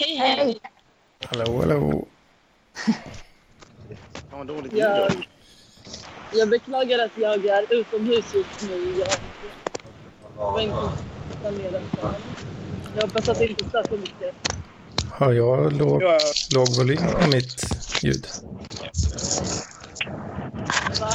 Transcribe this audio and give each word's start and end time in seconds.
Hej, 0.00 0.16
hej. 0.16 0.60
Hallå, 1.26 1.58
hallå. 1.60 2.06
Ja, 4.30 4.44
dåligt 4.44 4.72
Jag, 4.72 5.12
ljud. 5.12 5.24
jag 6.32 6.48
beklagar 6.48 6.98
att 6.98 7.10
jag 7.16 7.46
är 7.46 7.74
utomhus 7.74 8.34
just 8.34 8.70
nu. 8.70 8.94
Jag, 8.98 9.08
jag 10.38 10.52
var 10.52 10.60
inte 10.60 10.76
planerad 11.40 11.82
för 11.90 12.08
det. 12.08 12.14
Jag 12.96 13.02
hoppas 13.02 13.28
att 13.28 13.38
det 13.38 13.46
inte 13.46 13.68
stör 13.68 13.84
så 13.88 13.96
mycket. 13.96 14.34
Har 15.10 15.32
jag 15.32 15.72
låg, 15.72 16.02
låg 16.54 16.76
volym 16.78 17.02
på 17.22 17.28
mitt 17.30 17.64
ljud? 18.02 18.26
Va? 21.00 21.08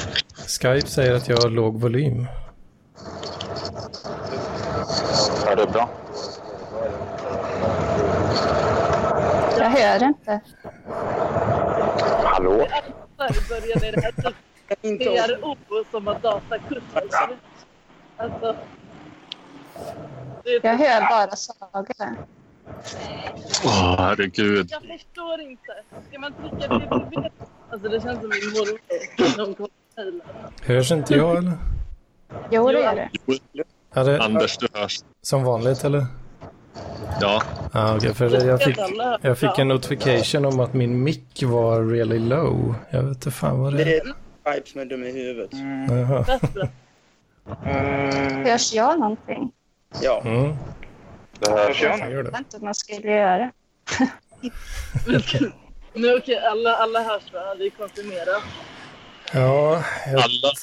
Skype 0.47 0.87
säger 0.87 1.13
att 1.13 1.27
jag 1.27 1.37
har 1.37 1.49
låg 1.49 1.79
volym. 1.81 2.27
Ja, 5.45 5.55
det 5.55 5.61
är 5.63 5.67
bra. 5.67 5.89
Jag 9.57 9.69
hör 9.69 10.13
inte. 10.33 10.41
Hallå? 12.23 12.67
Varför 13.17 13.49
började 13.61 13.91
det 13.91 14.01
här 14.01 14.11
typ 14.81 14.99
PRO 15.03 15.83
som 15.91 16.07
har 16.07 16.19
datakurs? 16.19 16.83
Alltså. 18.17 18.55
Jag 20.63 20.77
hör 20.77 21.09
bara 21.09 21.35
Saga. 21.35 22.15
Åh, 23.65 23.95
herregud. 23.97 24.67
Jag 24.71 24.81
förstår 24.81 25.41
inte. 25.41 25.83
Ska 26.09 26.19
man 26.19 26.33
trycka 26.33 26.67
www? 26.75 27.29
Alltså 27.69 27.89
det 27.89 28.01
känns 28.01 28.19
som 28.19 28.29
min 28.29 28.53
mormor 28.53 29.69
mejla. 29.97 30.23
Hörs 30.63 30.91
inte 30.91 31.15
jag 31.15 31.37
eller? 31.37 31.53
Jo, 32.51 32.67
det 32.71 32.79
gör 32.79 32.95
det. 32.95 33.09
Ja, 33.93 34.03
det, 34.03 34.21
Anders, 34.23 34.57
du 34.57 34.67
hörs. 34.73 34.99
som 35.21 35.43
vanligt 35.43 35.83
eller? 35.83 36.05
Ja. 37.21 37.43
Ja, 37.73 37.95
okej, 37.97 38.13
för 38.13 38.45
jag, 38.47 38.61
fick, 38.63 38.77
jag 39.21 39.37
fick 39.37 39.59
en 39.59 39.67
notification 39.67 40.45
om 40.45 40.59
att 40.59 40.73
min 40.73 41.03
mick 41.03 41.43
var 41.43 41.81
really 41.81 42.19
low. 42.19 42.75
Jag 42.89 43.01
vet 43.03 43.09
inte 43.17 43.31
fan 43.31 43.59
vad 43.59 43.73
det 43.73 43.83
Det 43.83 43.97
är. 43.97 44.07
är 44.07 44.13
Skype 44.53 44.69
som 44.69 44.81
är 44.81 44.85
dum 44.85 45.03
i 45.03 45.11
huvudet. 45.11 45.49
Jaha. 45.89 46.23
Bättre. 46.23 46.69
Hörs 48.51 48.73
jag 48.73 48.99
någonting? 48.99 49.51
Ja. 50.01 50.21
Mm, 50.25 50.55
Det 51.39 51.51
hörs 51.51 51.81
jag 51.81 51.99
jag. 51.99 52.23
vet 52.23 52.37
inte 52.37 52.45
vad 52.57 52.61
man 52.63 52.75
skulle 52.75 53.11
göra. 53.11 53.51
Nu 55.93 56.15
okej, 56.17 56.37
alla, 56.37 56.75
alla 56.75 56.99
hörs 57.03 57.33
va? 57.33 57.55
Det 57.57 57.65
är 57.65 57.69
konfirmerat. 57.69 58.43
Ja, 59.33 59.83
jag, 60.11 60.19
Alla, 60.19 60.53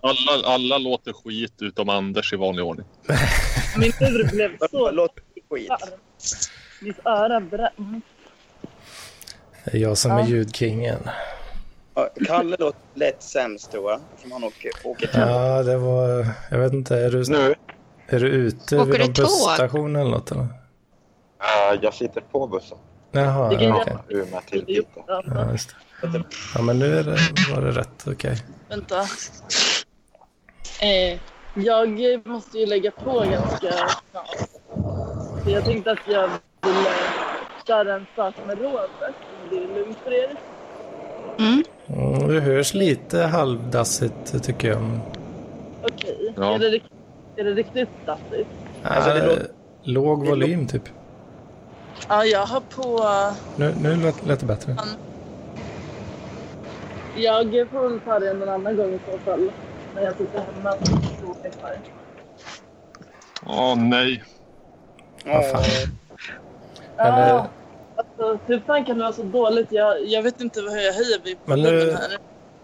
alla, 0.00 0.48
alla 0.54 0.78
låter 0.78 1.12
skit 1.12 1.54
utom 1.60 1.88
Anders 1.88 2.32
i 2.32 2.36
vanlig 2.36 2.64
ordning. 2.64 2.86
Min 3.78 3.92
ur 4.00 4.30
blev 4.30 4.56
så 4.70 4.90
Låt 4.90 5.10
skit. 5.50 5.72
Mitt 6.80 7.06
öra 7.06 7.40
det 9.66 9.78
är 9.78 9.78
jag 9.78 9.98
som 9.98 10.10
är 10.12 10.20
Ja. 10.20 10.26
ljudkingen. 10.26 11.08
Ja, 11.94 12.08
Kalle 12.26 12.56
låter 12.58 12.80
lätt 12.94 13.22
sämst 13.22 13.70
tror 13.72 13.90
jag. 13.90 14.00
Som 14.22 14.32
han 14.32 14.44
åker, 14.44 14.70
åker 14.84 15.06
till. 15.06 15.20
Ja, 15.20 15.62
det 15.62 15.76
var... 15.76 16.26
Jag 16.50 16.58
vet 16.58 16.72
inte, 16.72 16.96
är 16.96 17.10
du, 17.10 17.24
Nu? 17.28 17.54
är 18.06 18.20
du 18.20 18.28
ute 18.28 18.76
Åker 18.78 18.92
vid 18.92 19.00
någon 19.00 19.12
busstation 19.12 19.96
eller 19.96 20.10
något? 20.10 20.30
Eller? 20.30 20.42
Uh, 20.42 21.78
jag 21.82 21.94
sitter 21.94 22.20
på 22.20 22.46
bussen. 22.46 22.78
Jaha, 23.12 23.46
okej. 23.54 23.96
Umeå 24.08 24.40
till 24.50 24.64
Piteå. 24.64 25.04
Ja, 25.06 25.50
just 25.52 25.74
det. 26.02 26.24
Ja, 26.54 26.62
men 26.62 26.78
nu 26.78 26.98
är 26.98 27.04
det, 27.04 27.18
var 27.54 27.62
det 27.62 27.70
rätt. 27.70 28.04
Okej. 28.06 28.42
Vänta. 28.68 29.00
Eh, 30.80 31.20
jag 31.54 32.00
måste 32.26 32.58
ju 32.58 32.66
lägga 32.66 32.90
på 32.90 33.20
ganska 33.20 33.72
snart. 34.10 34.48
Så 35.46 35.52
jag 35.52 35.64
tänkte 35.64 35.90
att 35.90 35.98
jag 36.08 36.28
ville 36.62 36.90
köra 37.66 37.94
en 37.94 38.06
sak 38.16 38.34
med 38.46 38.58
Robert. 38.58 38.90
Om 39.42 39.50
det 39.50 39.56
är 39.56 39.74
lugnt 39.78 39.98
för 40.04 40.12
er. 40.12 40.36
Mm. 41.38 41.64
Mm, 41.88 42.28
det 42.28 42.40
hörs 42.40 42.74
lite 42.74 43.18
halvdassigt 43.22 44.44
tycker 44.44 44.68
jag. 44.68 44.98
Okej. 45.82 46.32
Ja. 46.36 46.54
Är, 46.54 46.58
det, 46.58 46.80
är 47.36 47.44
det 47.44 47.50
riktigt 47.54 47.88
dassigt? 48.06 48.48
Alltså, 48.82 49.10
det 49.10 49.18
Äh, 49.20 49.26
låter- 49.26 49.46
Låg 49.82 50.26
volym 50.26 50.66
typ. 50.66 50.82
Ja, 52.08 52.24
jag 52.24 52.46
har 52.46 52.60
på... 52.60 53.00
Nu, 53.56 53.74
nu 53.82 53.96
lät, 53.96 54.26
lät 54.26 54.40
det 54.40 54.46
bättre. 54.46 54.76
Jag 57.16 57.68
får 57.70 57.88
väl 57.88 58.00
ta 58.00 58.18
det 58.18 58.32
någon 58.34 58.48
annan 58.48 58.76
gång 58.76 58.92
i 58.94 58.98
så 59.12 59.18
fall. 59.18 59.50
När 59.94 60.02
jag 60.02 60.16
sitter 60.16 60.38
hemma 60.40 60.70
och. 60.70 61.36
Åh 63.46 63.76
nej. 63.76 64.22
Vad 65.26 65.50
fan. 65.50 65.62
Ja, 66.96 67.04
Eller- 67.04 67.44
alltså, 67.96 68.38
hur 68.46 68.60
fan 68.66 68.84
kan 68.84 68.96
det 68.98 69.02
vara 69.02 69.12
så 69.12 69.22
dåligt? 69.22 69.72
Jag, 69.72 70.04
jag 70.06 70.22
vet 70.22 70.40
inte 70.40 70.60
hur 70.60 70.66
jag 70.68 70.92
höjer 70.92 71.24
vid 71.24 71.36
Men 71.44 71.62
nu- 71.62 71.90
här. 71.92 72.00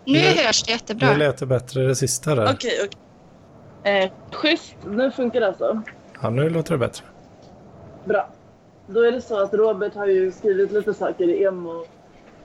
Nu 0.04 0.12
Nu- 0.12 0.18
hörs 0.18 0.62
det 0.62 0.70
Nu 0.70 0.72
jättebra. 0.72 1.14
lät 1.16 1.38
det 1.38 1.46
bättre 1.46 1.82
det 1.82 1.94
sista 1.94 2.34
där. 2.34 2.52
Okej, 2.54 2.72
okej. 2.84 4.02
Eh, 4.04 4.10
schysst, 4.32 4.74
nu 4.86 5.10
funkar 5.10 5.40
det 5.40 5.46
alltså. 5.46 5.82
Ja, 6.22 6.30
nu 6.30 6.50
låter 6.50 6.72
det 6.72 6.78
bättre. 6.78 7.04
Bra. 8.04 8.28
Då 8.86 9.00
är 9.00 9.12
det 9.12 9.20
så 9.20 9.42
att 9.42 9.54
Robert 9.54 9.94
har 9.94 10.06
ju 10.06 10.32
skrivit 10.32 10.72
lite 10.72 10.94
saker 10.94 11.24
i 11.28 11.44
emo. 11.44 11.84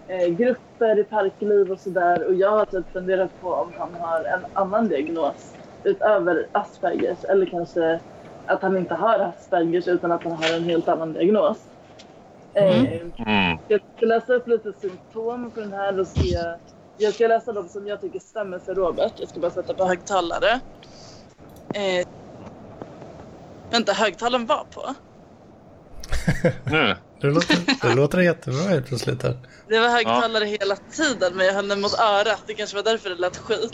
Eh, 0.08 0.28
grupper 0.28 1.00
i 1.00 1.04
parkliv 1.04 1.72
och 1.72 1.80
sådär. 1.80 2.24
Och 2.28 2.34
jag 2.34 2.52
har 2.52 2.66
typ 2.66 2.94
funderat 2.94 3.30
på 3.42 3.54
om 3.54 3.72
han 3.78 3.96
har 3.96 4.24
en 4.24 4.46
annan 4.54 4.88
diagnos 4.88 5.54
utöver 5.84 6.48
Aspergers. 6.52 7.24
Eller 7.30 7.46
kanske 7.46 8.00
att 8.48 8.62
han 8.62 8.78
inte 8.78 8.94
har 8.94 9.20
Aspergers 9.20 9.88
utan 9.88 10.12
att 10.12 10.24
han 10.24 10.32
har 10.32 10.54
en 10.54 10.64
helt 10.64 10.88
annan 10.88 11.14
diagnos. 11.14 11.58
Eh, 12.54 12.82
Mm. 13.18 13.58
Jag 13.68 13.82
ska 13.98 14.06
läsa 14.06 14.34
upp 14.34 14.48
lite 14.48 14.74
symptom 14.82 15.52
på 15.52 15.60
den 15.60 15.74
här 15.74 16.00
och 16.00 16.08
se. 16.08 16.38
Jag 16.98 17.14
ska 17.14 17.28
läsa 17.28 17.52
de 17.54 17.70
som 17.70 17.88
jag 17.88 18.02
tycker 18.02 18.20
stämmer 18.20 18.60
för 18.60 18.76
Robert. 18.76 19.14
Jag 19.18 19.30
ska 19.30 19.40
bara 19.40 19.52
sätta 19.52 19.74
på 19.74 19.86
högtalare. 19.86 20.60
Eh, 21.74 22.08
vänta, 23.72 23.94
högtalaren 23.94 24.46
var 24.46 24.66
på? 24.74 24.94
Nu. 26.72 26.96
Det 27.22 27.28
låter, 27.28 27.88
det 27.88 27.96
låter 27.96 28.20
jättebra 28.20 28.62
helt 28.62 28.88
plötsligt 28.88 29.24
här. 29.24 29.38
Det 29.68 29.80
var 29.80 29.90
högtalare 29.90 30.46
hela 30.46 30.76
tiden 30.76 31.34
men 31.36 31.46
jag 31.46 31.54
höll 31.54 31.68
den 31.68 31.82
mot 31.82 32.00
örat. 32.00 32.44
Det 32.48 32.54
kanske 32.54 32.76
var 32.76 32.84
därför 32.84 33.10
det 33.10 33.16
lät 33.16 33.38
skit. 33.38 33.72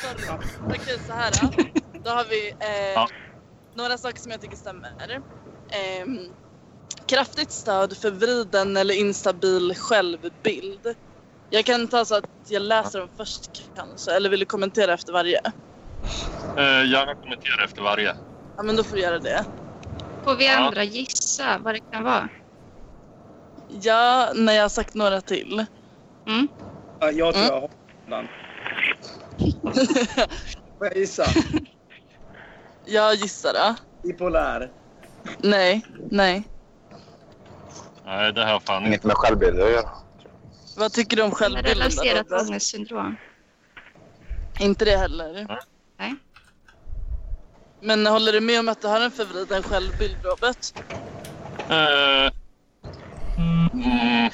Sorry. 0.00 0.38
Okej, 0.68 0.98
så 1.06 1.12
här 1.12 1.32
då. 1.42 1.48
Då 2.04 2.10
har 2.10 2.24
vi 2.24 2.46
eh, 2.60 2.92
Ja. 2.94 3.08
några 3.74 3.98
saker 3.98 4.20
som 4.20 4.30
jag 4.30 4.40
tycker 4.40 4.56
stämmer. 4.56 4.90
Ehm, 5.72 6.34
kraftigt 7.06 7.50
stöd 7.52 7.98
för 7.98 8.10
vriden 8.10 8.76
eller 8.76 8.94
instabil 8.94 9.74
självbild. 9.76 10.86
Jag 11.48 11.64
kan 11.64 11.88
ta 11.88 12.04
så 12.04 12.14
att 12.14 12.24
jag 12.48 12.62
läser 12.62 12.98
dem 12.98 13.08
först 13.16 13.70
kanske. 13.74 14.12
Eller 14.12 14.30
vill 14.30 14.40
du 14.40 14.46
kommentera 14.46 14.94
efter 14.94 15.12
varje? 15.12 15.40
Eh, 16.56 16.90
gärna 16.90 17.14
kommentera 17.14 17.64
efter 17.64 17.82
varje. 17.82 18.16
Ja 18.56 18.62
men 18.62 18.76
då 18.76 18.84
får 18.84 18.96
du 18.96 19.02
göra 19.02 19.18
det. 19.18 19.44
Får 20.24 20.36
vi 20.36 20.46
Ja. 20.46 20.56
andra 20.56 20.84
gissa 20.84 21.58
vad 21.58 21.74
det 21.74 21.80
kan 21.90 22.02
vara? 22.04 22.28
Ja, 23.66 24.32
när 24.34 24.52
jag 24.52 24.62
har 24.62 24.68
sagt 24.68 24.94
några 24.94 25.20
till. 25.20 25.66
Mm. 26.26 26.48
Ja, 26.98 27.10
jag 27.10 27.34
tror 27.34 27.44
Mm. 27.44 27.54
jag 27.54 27.60
har 27.60 27.70
den. 28.06 28.28
Får 30.78 30.86
jag 30.86 30.96
gissa? 30.96 31.24
Jag 32.84 33.14
gissar 33.14 33.52
då. 33.52 33.74
Bipolär. 34.02 34.72
Nej, 35.38 35.86
nej. 36.10 36.48
Nej, 38.04 38.32
det 38.32 38.44
har 38.44 38.60
fan 38.60 38.86
Inget 38.86 39.04
med 39.04 39.16
självbild 39.16 39.60
att 39.60 39.70
göra. 39.70 39.90
Vad 40.76 40.92
tycker 40.92 41.16
du 41.16 41.22
om 41.22 41.30
självbilden? 41.30 41.74
relaterat 41.74 42.48
ångestsyndrom. 42.48 43.16
Inte 44.60 44.84
det 44.84 44.96
heller. 44.96 45.46
Nej. 45.98 46.14
Men 47.80 48.06
håller 48.06 48.32
du 48.32 48.40
med 48.40 48.60
om 48.60 48.68
att 48.68 48.82
du 48.82 48.88
har 48.88 49.00
en 49.00 49.10
förvriden 49.10 49.62
självbild, 49.62 50.16
Robert? 50.22 50.72
Eh, 51.68 52.32
mm, 53.36 54.30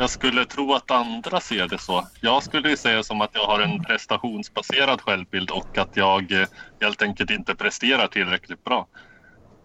jag 0.00 0.10
skulle 0.10 0.44
tro 0.46 0.74
att 0.74 0.90
andra 0.90 1.40
ser 1.40 1.68
det 1.68 1.78
så. 1.78 2.08
Jag 2.20 2.42
skulle 2.42 2.70
ju 2.70 2.76
säga 2.76 3.02
som 3.02 3.20
att 3.20 3.30
jag 3.32 3.46
har 3.46 3.60
en 3.60 3.84
prestationsbaserad 3.84 5.00
självbild 5.00 5.50
och 5.50 5.78
att 5.78 5.96
jag 5.96 6.32
eh, 6.32 6.48
helt 6.80 7.02
enkelt 7.02 7.30
inte 7.30 7.54
presterar 7.54 8.06
tillräckligt 8.06 8.64
bra. 8.64 8.88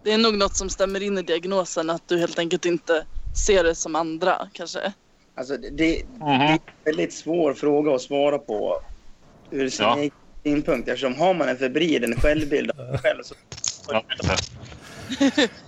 Det 0.04 0.12
är 0.12 0.18
nog 0.18 0.38
något 0.38 0.56
som 0.56 0.70
stämmer 0.70 1.04
in 1.04 1.18
i 1.18 1.22
diagnosen, 1.22 1.90
att 1.90 2.08
du 2.08 2.18
helt 2.20 2.40
enkelt 2.40 2.66
inte 2.66 3.06
ser 3.48 3.64
det 3.64 3.76
som 3.76 3.96
andra, 3.96 4.48
kanske. 4.54 4.94
Alltså, 5.36 5.58
det, 5.58 5.70
det 5.70 6.00
är 6.00 6.06
Mhm. 6.06 6.42
en 6.42 6.60
väldigt 6.84 7.14
svår 7.14 7.54
fråga 7.54 7.96
att 7.96 8.02
svara 8.02 8.38
på 8.38 8.82
ur 9.52 9.70
sin 9.70 9.86
Ja. 9.86 9.98
egen 9.98 10.12
synpunkt. 10.44 10.90
Eftersom 10.90 11.16
har 11.16 11.34
man 11.34 11.50
en 11.50 11.58
förvriden 11.58 12.20
självbild 12.22 12.72
av 12.72 12.76
sig 12.76 12.98
själv 12.98 13.24
så, 13.24 13.36
Ja. 13.90 14.04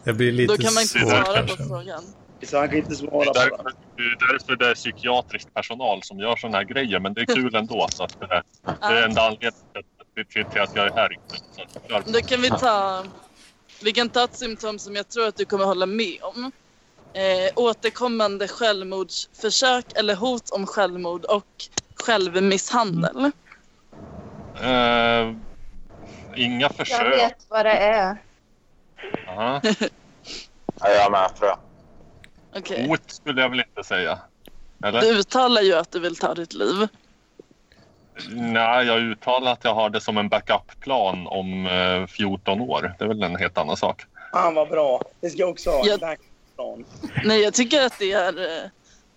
Det 0.04 0.14
blir 0.14 0.32
lite 0.32 0.54
Då 0.56 0.62
kan 0.64 0.74
man 0.74 0.82
inte 0.84 1.00
svara 1.00 1.44
på 1.48 1.56
frågan. 1.68 2.04
Så 2.46 2.58
han 2.58 2.70
kan 2.70 2.78
inte 2.78 2.90
Det 2.90 2.96
svara 2.96 3.22
är 3.22 3.26
på 3.26 3.34
därför 3.34 3.64
det. 3.64 3.74
det 3.96 4.04
är, 4.04 4.32
därför 4.34 4.56
det 4.56 4.70
är 4.70 4.76
psykiatrisk 4.76 5.54
personal 5.54 6.04
som 6.04 6.20
gör 6.20 6.36
sådana 6.36 6.58
här 6.58 6.66
grejer. 6.66 7.00
Men 7.00 7.14
det 7.14 7.22
är 7.22 7.26
kul 7.26 7.56
ändå. 7.56 7.88
Så 7.92 8.04
att 8.04 8.20
det, 8.20 8.26
är, 8.26 8.44
det 8.64 9.00
är 9.00 9.04
enda 9.06 9.22
anledningen 9.22 9.54
till- 10.34 10.46
till 10.46 10.62
att 10.62 10.76
jag 10.76 10.86
är 10.88 10.92
här. 10.96 11.10
Så. 12.06 12.12
Då 12.12 12.20
kan 12.22 12.42
vi 12.42 12.50
ta 12.50 13.06
Vi 13.84 13.92
kan 13.92 14.10
ta 14.10 14.24
ett 14.24 14.36
symptom 14.36 14.80
som 14.80 14.96
jag 14.96 15.10
tror 15.10 15.28
att 15.28 15.38
du 15.38 15.46
kommer 15.46 15.66
hålla 15.66 15.86
med 15.86 16.18
om. 16.22 16.52
Eh, 17.14 17.52
återkommande 17.56 18.48
självmordsförsök 18.48 19.86
eller 20.00 20.16
hot 20.16 20.50
om 20.50 20.68
självmord 20.68 21.26
och 21.26 21.44
självmisshandel. 21.96 23.32
Eh, 24.62 25.34
inga 26.36 26.62
Jag 26.62 26.76
försök. 26.76 27.14
vet 27.20 27.46
vad 27.50 27.66
det 27.66 27.72
är. 27.78 28.18
Aha. 29.28 29.62
Ja, 30.80 30.90
jag 30.90 31.12
med 31.12 31.36
tror 31.36 31.50
jag. 31.50 31.60
Okej. 32.58 32.88
Hot 32.88 33.02
skulle 33.08 33.42
jag 33.42 33.50
väl 33.50 33.60
inte 33.60 33.84
säga. 33.84 34.20
Eller? 34.84 35.02
Du 35.02 35.20
uttalar 35.20 35.62
ju 35.62 35.74
att 35.74 35.92
du 35.92 36.00
vill 36.00 36.16
ta 36.16 36.34
ditt 36.34 36.54
liv. 36.54 36.88
Nej, 38.30 38.88
jag 38.88 39.00
uttalar 39.00 39.52
att 39.54 39.64
jag 39.64 39.74
har 39.74 39.90
det 39.90 40.02
som 40.02 40.18
en 40.18 40.30
backup-plan 40.30 41.28
om 41.28 41.66
eh, 41.66 42.08
14 42.08 42.62
år. 42.62 42.96
Det 42.98 43.04
är 43.04 43.08
väl 43.08 43.24
en 43.24 43.36
helt 43.36 43.58
annan 43.58 43.78
sak. 43.78 44.06
Fan 44.34 44.56
vad 44.56 44.70
bra. 44.70 45.02
Det 45.22 45.30
ska 45.30 45.40
jag 45.40 45.50
också 45.50 45.70
ha. 45.70 45.82
Ja. 45.86 45.98
Tack. 45.98 46.20
Plan. 46.56 46.86
Nej, 47.26 47.42
jag 47.42 47.54
tycker 47.54 47.86
att 47.86 48.00
det 48.00 48.12
är 48.12 48.64
eh, 48.64 48.70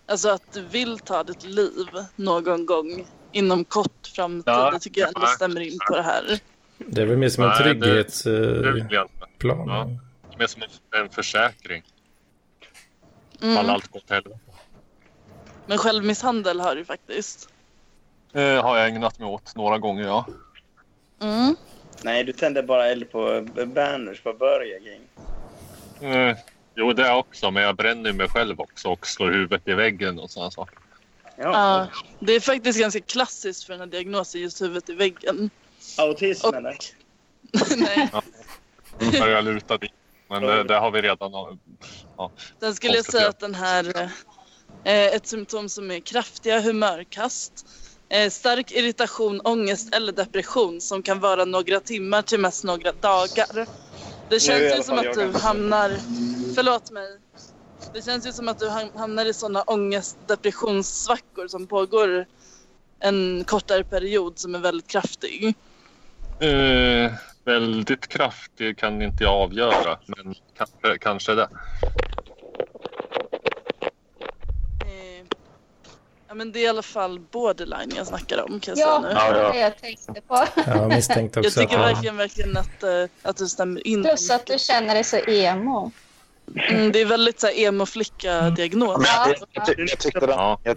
alltså 0.07 0.29
att 0.29 0.53
du 0.53 0.63
vill 0.63 0.99
ta 0.99 1.25
ditt 1.25 1.45
liv 1.45 1.87
någon 2.17 2.67
gång 2.67 3.07
inom 3.33 3.65
kort 3.65 4.11
framtid. 4.15 4.43
Ja. 4.47 4.71
Det 4.71 4.79
tycker 4.79 5.01
jag 5.01 5.09
ändå 5.09 5.27
stämmer 5.27 5.61
in 5.61 5.79
på 5.89 5.97
det 5.97 6.03
här. 6.03 6.39
Det 6.79 7.03
är 7.03 7.07
väl 7.07 7.17
mer 7.17 7.29
som 7.29 7.45
en 7.45 7.57
trygghetsplan. 7.57 8.89
Jag. 8.91 9.09
Ja. 9.43 9.89
Mer 10.39 10.47
som 10.47 10.63
en 10.97 11.09
försäkring. 11.09 11.83
Mm. 13.43 13.71
allt 13.71 13.89
går 13.93 14.01
till 14.01 14.15
helvete. 14.15 14.39
Men 15.67 15.79
självmisshandel 15.79 16.61
har 16.61 16.77
du 16.77 16.85
faktiskt. 16.85 17.49
Eh, 18.33 18.63
har 18.63 18.79
jag 18.79 18.89
ägnat 18.89 19.19
mig 19.19 19.29
åt 19.29 19.57
några 19.57 19.79
gånger, 19.79 20.05
ja. 20.05 20.27
Mm. 21.21 21.57
Nej, 22.03 22.25
du 22.25 22.33
tänder 22.33 22.63
bara 22.63 22.87
eld 22.87 23.11
på 23.13 23.47
banners 23.67 24.21
på 24.23 24.33
Burger 24.33 24.81
King. 24.81 25.01
Eh, 26.11 26.37
jo, 26.75 26.93
det 26.93 27.13
också. 27.13 27.51
Men 27.51 27.63
jag 27.63 27.77
bränner 27.77 28.13
mig 28.13 28.29
själv 28.29 28.61
också 28.61 28.89
och 28.89 29.07
slår 29.07 29.31
huvudet 29.31 29.69
i 29.69 29.73
väggen 29.75 30.19
och 30.19 30.31
sådana 30.31 30.51
saker. 30.51 30.79
Ja. 31.37 31.43
Ja, 31.43 31.87
det 32.19 32.33
är 32.33 32.41
faktiskt 32.41 32.81
ganska 32.81 33.01
klassiskt 33.01 33.65
för 33.65 33.73
den 33.73 33.81
här 33.81 33.87
diagnosen, 33.87 34.41
just 34.41 34.63
huvudet 34.63 34.89
i 34.89 34.95
väggen. 34.95 35.51
Autism 35.99 36.47
Och- 36.47 36.55
eller? 36.55 36.77
Nej. 37.77 38.11
Där 39.13 39.29
jag 39.29 39.45
lutar 39.45 39.79
dit. 39.79 39.93
Men 40.31 40.43
det, 40.43 40.65
det 40.65 40.75
har 40.75 40.91
vi 40.91 41.03
redan... 41.03 41.33
Ja. 42.17 42.33
Sen 42.61 42.75
skulle 42.75 42.97
jag 42.97 43.05
säga 43.05 43.29
att 43.29 43.39
den 43.41 43.55
här 43.55 43.99
eh, 44.85 45.07
ett 45.07 45.27
symptom 45.27 45.69
som 45.69 45.91
är 45.91 46.01
kraftiga 46.01 46.61
humörkast, 46.61 47.53
eh, 48.09 48.31
stark 48.31 48.73
irritation, 48.73 49.41
ångest 49.45 49.95
eller 49.95 50.13
depression 50.13 50.81
som 50.81 51.03
kan 51.03 51.21
vara 51.21 51.45
några 51.45 51.81
timmar 51.81 52.23
till 52.23 52.41
mest 52.41 52.65
några 52.65 52.93
dagar. 52.93 53.67
Det 54.29 54.41
känns 54.41 54.79
ju 54.79 54.83
som 54.83 54.99
att 54.99 55.15
du 55.15 55.39
hamnar, 55.39 55.91
förlåt 56.55 56.91
mig, 56.91 57.19
det 57.93 58.03
känns 58.03 58.27
ju 58.27 58.33
som 58.33 58.49
att 58.49 58.59
du 58.59 58.69
ham- 58.69 58.99
hamnar 58.99 59.25
i 59.25 59.35
sådana 59.35 59.63
ångest 59.63 60.19
depressionssvackor 60.29 61.49
som 61.49 61.67
pågår 61.67 62.27
en 63.01 63.45
kortare 63.45 63.85
period 63.85 64.39
som 64.39 64.55
är 64.55 64.59
väldigt 64.59 64.91
kraftig. 64.91 65.55
Eh, 66.43 67.13
väldigt 67.45 68.09
kraftig 68.09 68.79
kan 68.79 69.03
inte 69.03 69.25
jag 69.25 69.33
avgöra, 69.35 69.99
men 70.07 70.35
kanske, 70.57 70.99
kanske 71.01 71.35
det. 71.35 71.49
Eh, 74.87 75.27
ja 76.29 76.35
men 76.35 76.53
det 76.53 76.59
är 76.59 76.63
i 76.65 76.67
alla 76.69 76.83
fall 76.83 77.21
borderline 77.21 77.93
jag 77.97 78.07
snackar 78.07 78.45
om 78.51 78.61
kan 78.61 78.75
jag 78.77 78.89
Ja, 78.89 79.03
säga 79.03 79.31
nu. 79.31 79.35
det 79.39 79.43
var 79.43 79.53
det 79.53 79.59
jag 79.59 79.79
tänkte 79.79 80.21
på. 80.29 80.45
Jag 80.67 80.89
misstänkte 80.89 81.39
Jag 81.39 81.47
också 81.47 81.61
att 81.61 81.69
tycker 81.69 81.79
verkligen, 81.83 82.17
verkligen 82.17 82.57
att, 82.57 82.83
eh, 82.83 83.05
att 83.23 83.37
du 83.37 83.47
stämmer 83.49 83.87
in. 83.87 84.03
Plus 84.03 84.31
att 84.31 84.47
du 84.47 84.59
känner 84.59 84.95
dig 84.95 85.05
så 85.05 85.17
emo. 85.17 85.91
Mm, 86.71 86.93
det 86.93 87.01
är 87.01 87.07
väldigt 87.07 87.41
så 87.41 87.47
här 87.47 87.59
emo-flicka-diagnos. 87.59 88.97
Men 88.99 89.07
Ja. 89.07 89.27
jag, 89.29 89.37
jag, 89.53 89.67
ty- 89.67 89.75
jag, 89.79 89.99
tyckte 89.99 90.21
den, 90.21 90.31
Ja. 90.31 90.61
jag 90.65 90.77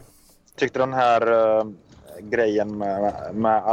tyckte 0.55 0.79
den 0.79 0.93
här 0.93 1.31
eh, 1.57 1.65
grejen 2.19 2.77
med, 2.77 3.13
med 3.35 3.63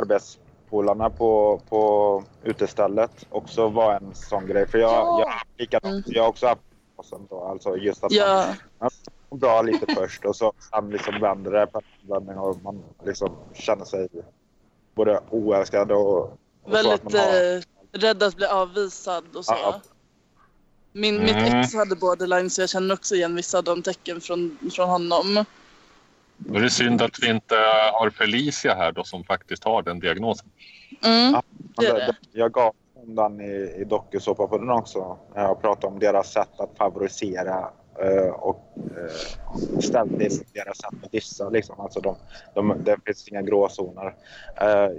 arbetspolarna 0.70 1.10
på, 1.10 1.60
på 1.68 2.24
utestället 2.44 3.26
också 3.30 3.68
var 3.68 3.94
en 3.94 4.14
sån 4.14 4.46
grej. 4.46 4.68
För 4.68 4.78
jag, 4.78 4.90
Ja. 4.90 5.20
jag, 5.20 5.32
likadant, 5.58 6.06
Mm. 6.06 6.16
jag 6.16 6.22
har 6.22 6.28
också 6.28 6.46
haft 6.46 6.60
fasen 6.96 7.26
då, 7.30 7.44
alltså 7.44 7.76
just 7.76 8.04
att 8.04 8.12
Ja, 8.12 8.54
man 8.78 8.90
mår 9.30 9.38
bra 9.38 9.62
lite 9.62 9.94
först 9.94 10.24
och 10.24 10.36
så 10.36 10.52
sen 10.70 10.90
liksom 10.90 11.20
vänder 11.20 11.50
det 11.50 11.66
på 11.66 11.78
en 11.78 12.08
vändning 12.08 12.38
och 12.38 12.62
man 12.62 12.82
liksom 13.04 13.36
känner 13.54 13.84
sig 13.84 14.08
både 14.94 15.20
oälskad 15.30 15.92
och, 15.92 16.18
och 16.22 16.74
väldigt 16.74 17.02
man 17.04 17.12
har, 17.14 17.56
eh, 17.56 17.62
rädd 17.92 18.22
att 18.22 18.36
bli 18.36 18.46
avvisad 18.46 19.24
och 19.36 19.44
så. 19.44 19.52
Ja. 19.62 19.80
Min, 20.92 21.16
Mm. 21.16 21.26
Mitt 21.26 21.54
ex 21.54 21.74
hade 21.74 21.96
borderline 21.96 22.50
så 22.50 22.60
jag 22.62 22.68
känner 22.70 22.94
också 22.94 23.14
igen 23.14 23.34
vissa 23.36 23.58
av 23.58 23.64
de 23.64 23.82
tecken 23.82 24.20
från, 24.20 24.58
från 24.72 24.88
honom. 24.88 25.44
Då 26.46 26.58
är 26.58 26.60
det 26.62 26.70
synd 26.70 27.02
att 27.02 27.18
vi 27.22 27.30
inte 27.30 27.54
har 27.92 28.10
Felicia 28.10 28.74
här 28.74 28.92
då 28.92 29.04
som 29.04 29.24
faktiskt 29.24 29.64
har 29.64 29.82
den 29.82 30.00
diagnosen. 30.00 30.48
Mm. 31.04 31.32
Ja. 31.32 31.42
det 31.76 31.86
är 31.86 31.94
det, 31.94 32.16
jag 32.32 32.52
gav 32.52 32.74
den 33.04 33.40
i, 33.40 33.76
i 33.80 33.84
dokusåpa 33.84 34.46
på 34.46 34.58
den 34.58 34.70
också. 34.70 35.18
När 35.34 35.42
jag 35.42 35.60
pratade 35.62 35.86
om 35.86 35.98
deras 35.98 36.32
sätt 36.32 36.60
att 36.60 36.76
favorisera 36.78 37.70
eh, 38.02 38.30
och 38.30 38.74
uh, 38.76 39.80
ställa 39.80 40.06
till 40.18 40.44
deras 40.54 40.78
sätt 40.78 41.04
att 41.04 41.12
dissa. 41.12 41.48
Liksom. 41.48 41.80
Alltså 41.80 42.00
de, 42.00 42.16
de, 42.54 42.82
det 42.84 42.96
finns 43.06 43.28
inga 43.28 43.42
gråzoner, 43.42 44.06
uh, 44.06 44.98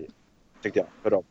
tyckte 0.63 0.79
jag, 0.79 0.87
för 1.03 1.09
dem. 1.09 1.23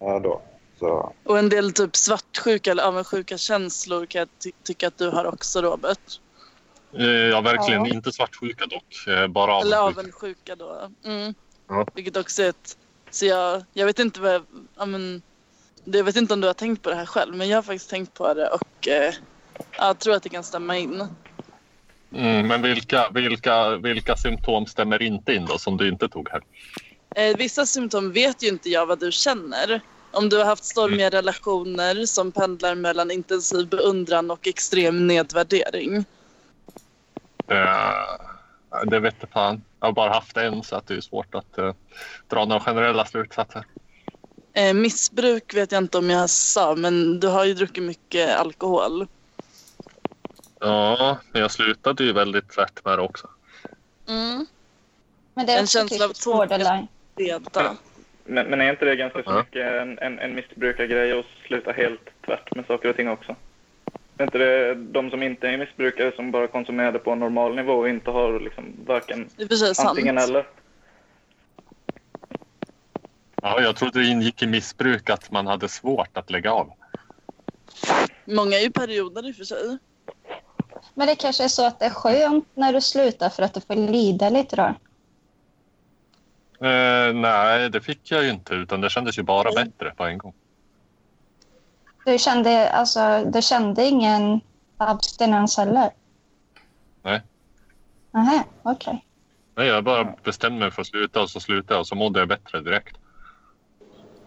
eh, 0.00 0.20
då. 0.20 0.42
Så, 0.78 1.12
Och 1.24 1.38
en 1.38 1.48
del 1.48 1.72
typ 1.72 1.96
svartsjuka 1.96 2.70
eller 2.70 2.82
avundsjuka 2.82 3.38
känslor 3.38 4.06
kan 4.06 4.18
jag 4.18 4.28
ty- 4.44 4.52
tycka 4.64 4.88
att 4.88 4.98
du 4.98 5.10
har 5.10 5.24
också 5.24 5.62
Robert. 5.62 6.20
Eh, 6.98 7.06
ja, 7.06 7.40
verkligen. 7.40 7.84
Ja. 7.86 7.94
Inte 7.94 8.12
svartsjuka 8.12 8.66
dock. 8.66 9.06
Eh, 9.08 9.26
bara 9.26 9.60
Eller 9.60 9.76
avundsjuka. 9.76 10.00
avundsjuka 10.00 10.56
då. 10.56 10.90
Mm. 11.04 11.34
Ja. 11.68 11.86
Vilket 11.94 12.16
också 12.16 12.42
är 12.42 12.48
ett... 12.48 12.76
Så 13.10 13.26
jag, 13.26 13.64
jag 13.72 13.86
vet 13.86 13.98
inte 13.98 14.20
vad 14.20 14.34
jag... 14.34 14.42
Ja, 14.78 14.86
men, 14.86 15.22
det- 15.84 15.98
jag 15.98 16.04
vet 16.04 16.16
inte 16.16 16.34
om 16.34 16.40
du 16.40 16.46
har 16.46 16.54
tänkt 16.54 16.82
på 16.82 16.90
det 16.90 16.96
här 16.96 17.06
själv 17.06 17.34
men 17.36 17.48
jag 17.48 17.56
har 17.56 17.62
faktiskt 17.62 17.90
tänkt 17.90 18.14
på 18.14 18.34
det 18.34 18.48
och 18.48 18.88
eh, 18.88 19.14
jag 19.78 19.98
tror 19.98 20.14
att 20.14 20.22
det 20.22 20.28
kan 20.28 20.44
stämma 20.44 20.76
in. 20.78 21.04
Mm, 22.14 22.46
men 22.46 22.62
vilka, 22.62 23.10
vilka, 23.10 23.76
vilka 23.76 24.16
symptom 24.16 24.66
stämmer 24.66 25.02
inte 25.02 25.34
in 25.34 25.46
då 25.46 25.58
som 25.58 25.76
du 25.76 25.88
inte 25.88 26.08
tog 26.08 26.28
här? 26.28 26.42
Eh, 27.16 27.36
vissa 27.36 27.66
symptom 27.66 28.12
vet 28.12 28.42
ju 28.42 28.48
inte 28.48 28.70
jag 28.70 28.86
vad 28.86 29.00
du 29.00 29.12
känner. 29.12 29.80
Om 30.12 30.28
du 30.28 30.36
har 30.38 30.44
haft 30.44 30.64
stormiga 30.64 31.10
relationer 31.10 32.06
som 32.06 32.32
pendlar 32.32 32.74
mellan 32.74 33.10
intensiv 33.10 33.68
beundran 33.68 34.30
och 34.30 34.46
extrem 34.46 35.06
nedvärdering. 35.06 36.04
Eh, 37.48 38.86
det 38.86 39.00
vet 39.00 39.14
jag 39.20 39.30
fan. 39.30 39.62
Jag 39.80 39.86
har 39.86 39.92
bara 39.92 40.12
haft 40.12 40.36
en 40.36 40.62
så 40.62 40.76
att 40.76 40.86
det 40.86 40.94
är 40.94 41.00
svårt 41.00 41.34
att 41.34 41.58
eh, 41.58 41.74
dra 42.28 42.44
några 42.44 42.60
generella 42.60 43.04
slutsatser. 43.04 43.64
Eh, 44.52 44.74
missbruk 44.74 45.54
vet 45.54 45.72
jag 45.72 45.82
inte 45.82 45.98
om 45.98 46.10
jag 46.10 46.30
sa 46.30 46.74
men 46.74 47.20
du 47.20 47.28
har 47.28 47.44
ju 47.44 47.54
druckit 47.54 47.84
mycket 47.84 48.36
alkohol. 48.36 49.06
Ja, 50.60 51.18
men 51.32 51.42
jag 51.42 51.50
slutade 51.50 52.04
ju 52.04 52.12
väldigt 52.12 52.48
tvärt 52.48 52.84
med 52.84 52.98
det 52.98 53.02
också. 53.02 53.28
Mm. 54.08 54.46
Men 55.34 55.46
det 55.46 55.52
är 55.52 55.56
En 55.56 55.62
också 55.62 55.78
känsla 55.78 56.04
av. 56.04 56.88
Reda. 57.16 57.76
Men, 58.24 58.46
men 58.46 58.60
är 58.60 58.70
inte 58.70 58.84
det 58.84 58.96
ganska 58.96 59.22
så 59.22 59.32
mycket 59.32 59.72
en, 59.72 59.98
en, 59.98 60.18
en 60.18 60.34
missbrukargrej 60.34 61.18
att 61.18 61.26
sluta 61.46 61.72
helt 61.72 62.22
tvärt 62.26 62.54
med 62.54 62.66
saker 62.66 62.88
och 62.90 62.96
ting 62.96 63.08
också? 63.08 63.36
Är 64.18 64.24
inte 64.24 64.38
det 64.38 64.74
de 64.74 65.10
som 65.10 65.22
inte 65.22 65.48
är 65.48 65.58
missbrukare 65.58 66.12
som 66.16 66.30
bara 66.30 66.48
konsumerar 66.48 66.92
det 66.92 66.98
på 66.98 67.10
en 67.10 67.18
normal 67.18 67.56
nivå 67.56 67.72
och 67.72 67.88
inte 67.88 68.10
har 68.10 68.40
liksom 68.40 68.64
varken 68.86 69.28
sig 69.30 69.74
sant. 69.74 69.88
antingen 69.88 70.18
eller? 70.18 70.46
Ja, 73.42 73.60
jag 73.60 73.76
trodde 73.76 74.00
det 74.00 74.06
ingick 74.06 74.42
i 74.42 74.46
missbruk 74.46 75.10
att 75.10 75.30
man 75.30 75.46
hade 75.46 75.68
svårt 75.68 76.16
att 76.16 76.30
lägga 76.30 76.52
av. 76.52 76.72
Många 78.24 78.56
är 78.56 78.60
ju 78.60 78.70
perioder 78.70 79.28
i 79.28 79.32
och 79.32 79.36
för 79.36 79.44
sig. 79.44 79.78
Men 80.94 81.06
det 81.06 81.14
kanske 81.14 81.44
är 81.44 81.48
så 81.48 81.66
att 81.66 81.78
det 81.78 81.84
är 81.84 81.90
skönt 81.90 82.48
när 82.54 82.72
du 82.72 82.80
slutar 82.80 83.28
för 83.28 83.42
att 83.42 83.54
du 83.54 83.60
får 83.60 83.74
lida 83.74 84.30
lite 84.30 84.56
då. 84.56 84.74
Eh, 86.66 87.14
nej, 87.14 87.70
det 87.70 87.80
fick 87.80 88.10
jag 88.10 88.24
ju 88.24 88.30
inte 88.30 88.54
utan 88.54 88.80
det 88.80 88.90
kändes 88.90 89.18
ju 89.18 89.22
bara 89.22 89.52
bättre 89.52 89.90
på 89.96 90.04
en 90.04 90.18
gång. 90.18 90.34
Du 92.06 92.18
kände, 92.18 92.70
alltså, 92.70 93.24
du 93.24 93.42
kände 93.42 93.84
ingen 93.84 94.40
abstinens 94.76 95.56
heller? 95.56 95.90
Nej. 97.02 97.22
Nej, 98.12 98.42
okej. 98.62 99.04
Nej, 99.56 99.66
jag 99.66 99.84
bara 99.84 100.04
bestämde 100.24 100.58
mig 100.58 100.70
för 100.70 100.82
att 100.82 100.88
sluta 100.88 101.20
och 101.22 101.30
så 101.30 101.40
slutade 101.40 101.74
jag 101.74 101.80
och 101.80 101.86
så 101.86 101.94
mådde 101.94 102.18
jag 102.18 102.28
bättre 102.28 102.60
direkt. 102.60 102.96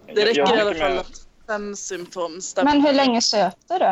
Det 0.06 0.26
räcker 0.26 0.40
Jag 0.40 0.58
i 0.58 0.62
alla 0.62 0.74
fall 0.74 0.92
med- 0.92 1.00
att 1.00 1.28
fem 1.48 1.76
symptom 1.76 2.42
stämmer. 2.42 2.72
Men 2.74 2.82
hur 2.86 2.94
länge 2.94 3.22
söp 3.22 3.56
du? 3.68 3.86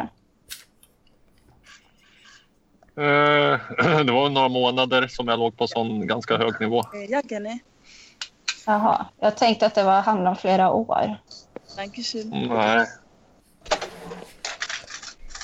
Eh, 3.04 3.60
det 4.06 4.12
var 4.12 4.30
några 4.30 4.50
månader 4.50 5.08
som 5.08 5.28
jag 5.28 5.40
låg 5.40 5.58
på 5.58 5.68
sån 5.68 6.08
ganska 6.08 6.38
hög 6.38 6.60
nivå. 6.60 6.84
Jaha, 8.66 9.06
jag 9.18 9.38
tänkte 9.38 9.66
att 9.66 9.76
det 9.76 9.84
var 9.84 10.02
handlade 10.02 10.30
om 10.30 10.36
flera 10.36 10.72
år. 10.72 11.18
Nej. 12.32 12.88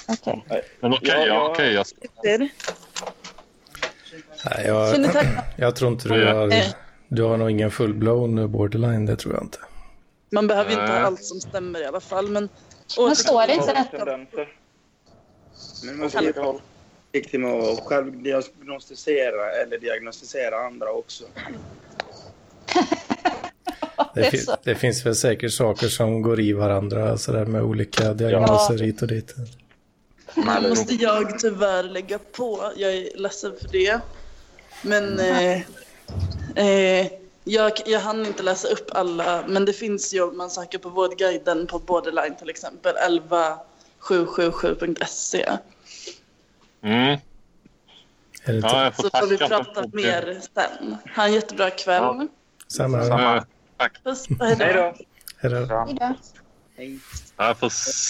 Okej. 0.07 0.43
Men 0.79 0.93
okej, 0.93 1.09
Ja, 1.09 1.17
ja, 1.17 1.25
ja. 1.25 1.49
okej. 1.51 1.73
jag- 1.73 2.49
Nej, 4.45 4.65
jag, 4.65 5.05
jag 5.57 5.75
tror 5.75 5.91
inte 5.91 6.09
du 6.09 6.25
har... 6.33 6.53
Du 7.07 7.23
har 7.23 7.37
nog 7.37 7.51
ingen 7.51 7.71
full-blown 7.71 8.47
borderline, 8.47 9.05
det 9.05 9.15
tror 9.15 9.33
jag 9.33 9.43
inte. 9.43 9.57
Man 10.31 10.47
behöver 10.47 10.69
inte 10.71 10.81
ha 10.83 10.99
allt 10.99 11.23
som 11.23 11.41
stämmer 11.41 11.81
i 11.81 11.85
alla 11.85 11.99
fall. 11.99 12.27
Men, 12.29 12.49
Men 12.97 13.15
står 13.15 13.47
det 13.47 13.53
inte 13.53 13.73
detta? 13.73 13.97
tendenser. 13.97 14.47
Men 15.83 15.99
man 15.99 16.09
ska 16.09 16.21
vara 16.43 16.55
försiktig 17.11 17.39
med 17.39 17.53
att 17.53 17.79
självdiagnostisera 17.79 19.51
eller 19.51 19.77
diagnostisera 19.79 20.57
andra 20.65 20.91
också. 20.91 21.23
Det 24.13 24.21
Det, 24.21 24.25
är 24.27 24.31
fi- 24.31 24.37
så. 24.37 24.55
det 24.63 24.75
finns 24.75 25.05
väl 25.05 25.15
säkert 25.15 25.51
saker 25.53 25.87
som 25.87 26.21
går 26.21 26.39
i 26.39 26.53
varandra, 26.53 27.17
sådär 27.17 27.45
med 27.45 27.61
olika 27.63 28.13
diagnoser 28.13 28.77
hit 28.77 29.01
och 29.01 29.07
dit. 29.07 29.35
Det 30.35 30.69
måste 30.69 30.95
jag 30.95 31.39
tyvärr 31.39 31.83
lägga 31.83 32.19
på. 32.19 32.71
Jag 32.75 32.93
är 32.93 33.17
ledsen 33.17 33.53
för 33.61 33.67
det. 33.67 33.99
Men 34.81 35.19
eh, 35.19 35.61
eh, 36.55 37.07
jag, 37.43 37.71
jag 37.85 37.99
hann 37.99 38.25
inte 38.25 38.43
läsa 38.43 38.67
upp 38.67 38.89
alla. 38.91 39.43
Men 39.47 39.65
det 39.65 39.73
finns 39.73 40.13
ju 40.13 40.21
om 40.21 40.37
man 40.37 40.49
söker 40.49 40.77
på 40.77 40.89
Vårdguiden 40.89 41.67
på 41.67 41.79
Borderline 41.79 42.35
till 42.35 42.49
exempel. 42.49 42.95
11777.se. 42.95 45.49
Mm. 46.81 47.19
Ja, 48.45 48.83
jag 48.83 48.95
får 48.95 49.03
Så 49.03 49.09
får 49.09 49.27
vi 49.27 49.37
prata 49.37 49.73
för 49.73 49.95
mer 49.95 50.41
sen. 50.55 50.97
Ha 51.15 51.25
en 51.25 51.33
jättebra 51.33 51.69
kväll. 51.69 52.03
Ja. 52.03 52.27
Samma. 52.67 52.97
Eh, 53.35 53.43
Tack. 53.77 54.03
Puss 54.03 54.27
hej 54.39 54.55
Hej 54.59 54.73
då. 54.73 54.81
då. 54.81 54.93
Är 55.47 55.49
det? 55.49 56.15
Hej 56.75 56.89
då. 56.89 56.97
Jag 57.37 57.59
får 57.59 57.69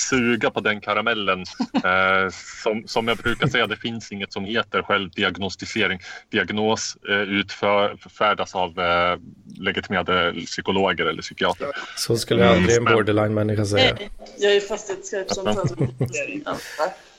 suga 0.09 0.49
på 0.51 0.59
den 0.59 0.81
karamellen. 0.81 1.43
Eh, 1.83 2.29
som, 2.63 2.87
som 2.87 3.07
jag 3.07 3.17
brukar 3.17 3.47
säga, 3.47 3.67
det 3.67 3.75
finns 3.75 4.11
inget 4.11 4.33
som 4.33 4.45
heter 4.45 4.81
självdiagnostisering. 4.81 5.99
Diagnos 6.29 6.97
eh, 7.09 7.15
utfärdas 7.15 8.55
av 8.55 8.79
eh, 8.79 9.17
legitimerade 9.59 10.33
psykologer 10.45 11.05
eller 11.05 11.21
psykiatrer. 11.21 11.69
Så 11.97 12.17
skulle 12.17 12.49
aldrig 12.49 12.77
en 12.77 12.85
borderline-människa 12.85 13.65
säga. 13.65 13.97
Jag 14.37 14.55
är 14.55 14.59
fast 14.59 14.89
i 14.89 14.93
ett 14.93 15.05
Skype-samtal. 15.05 15.87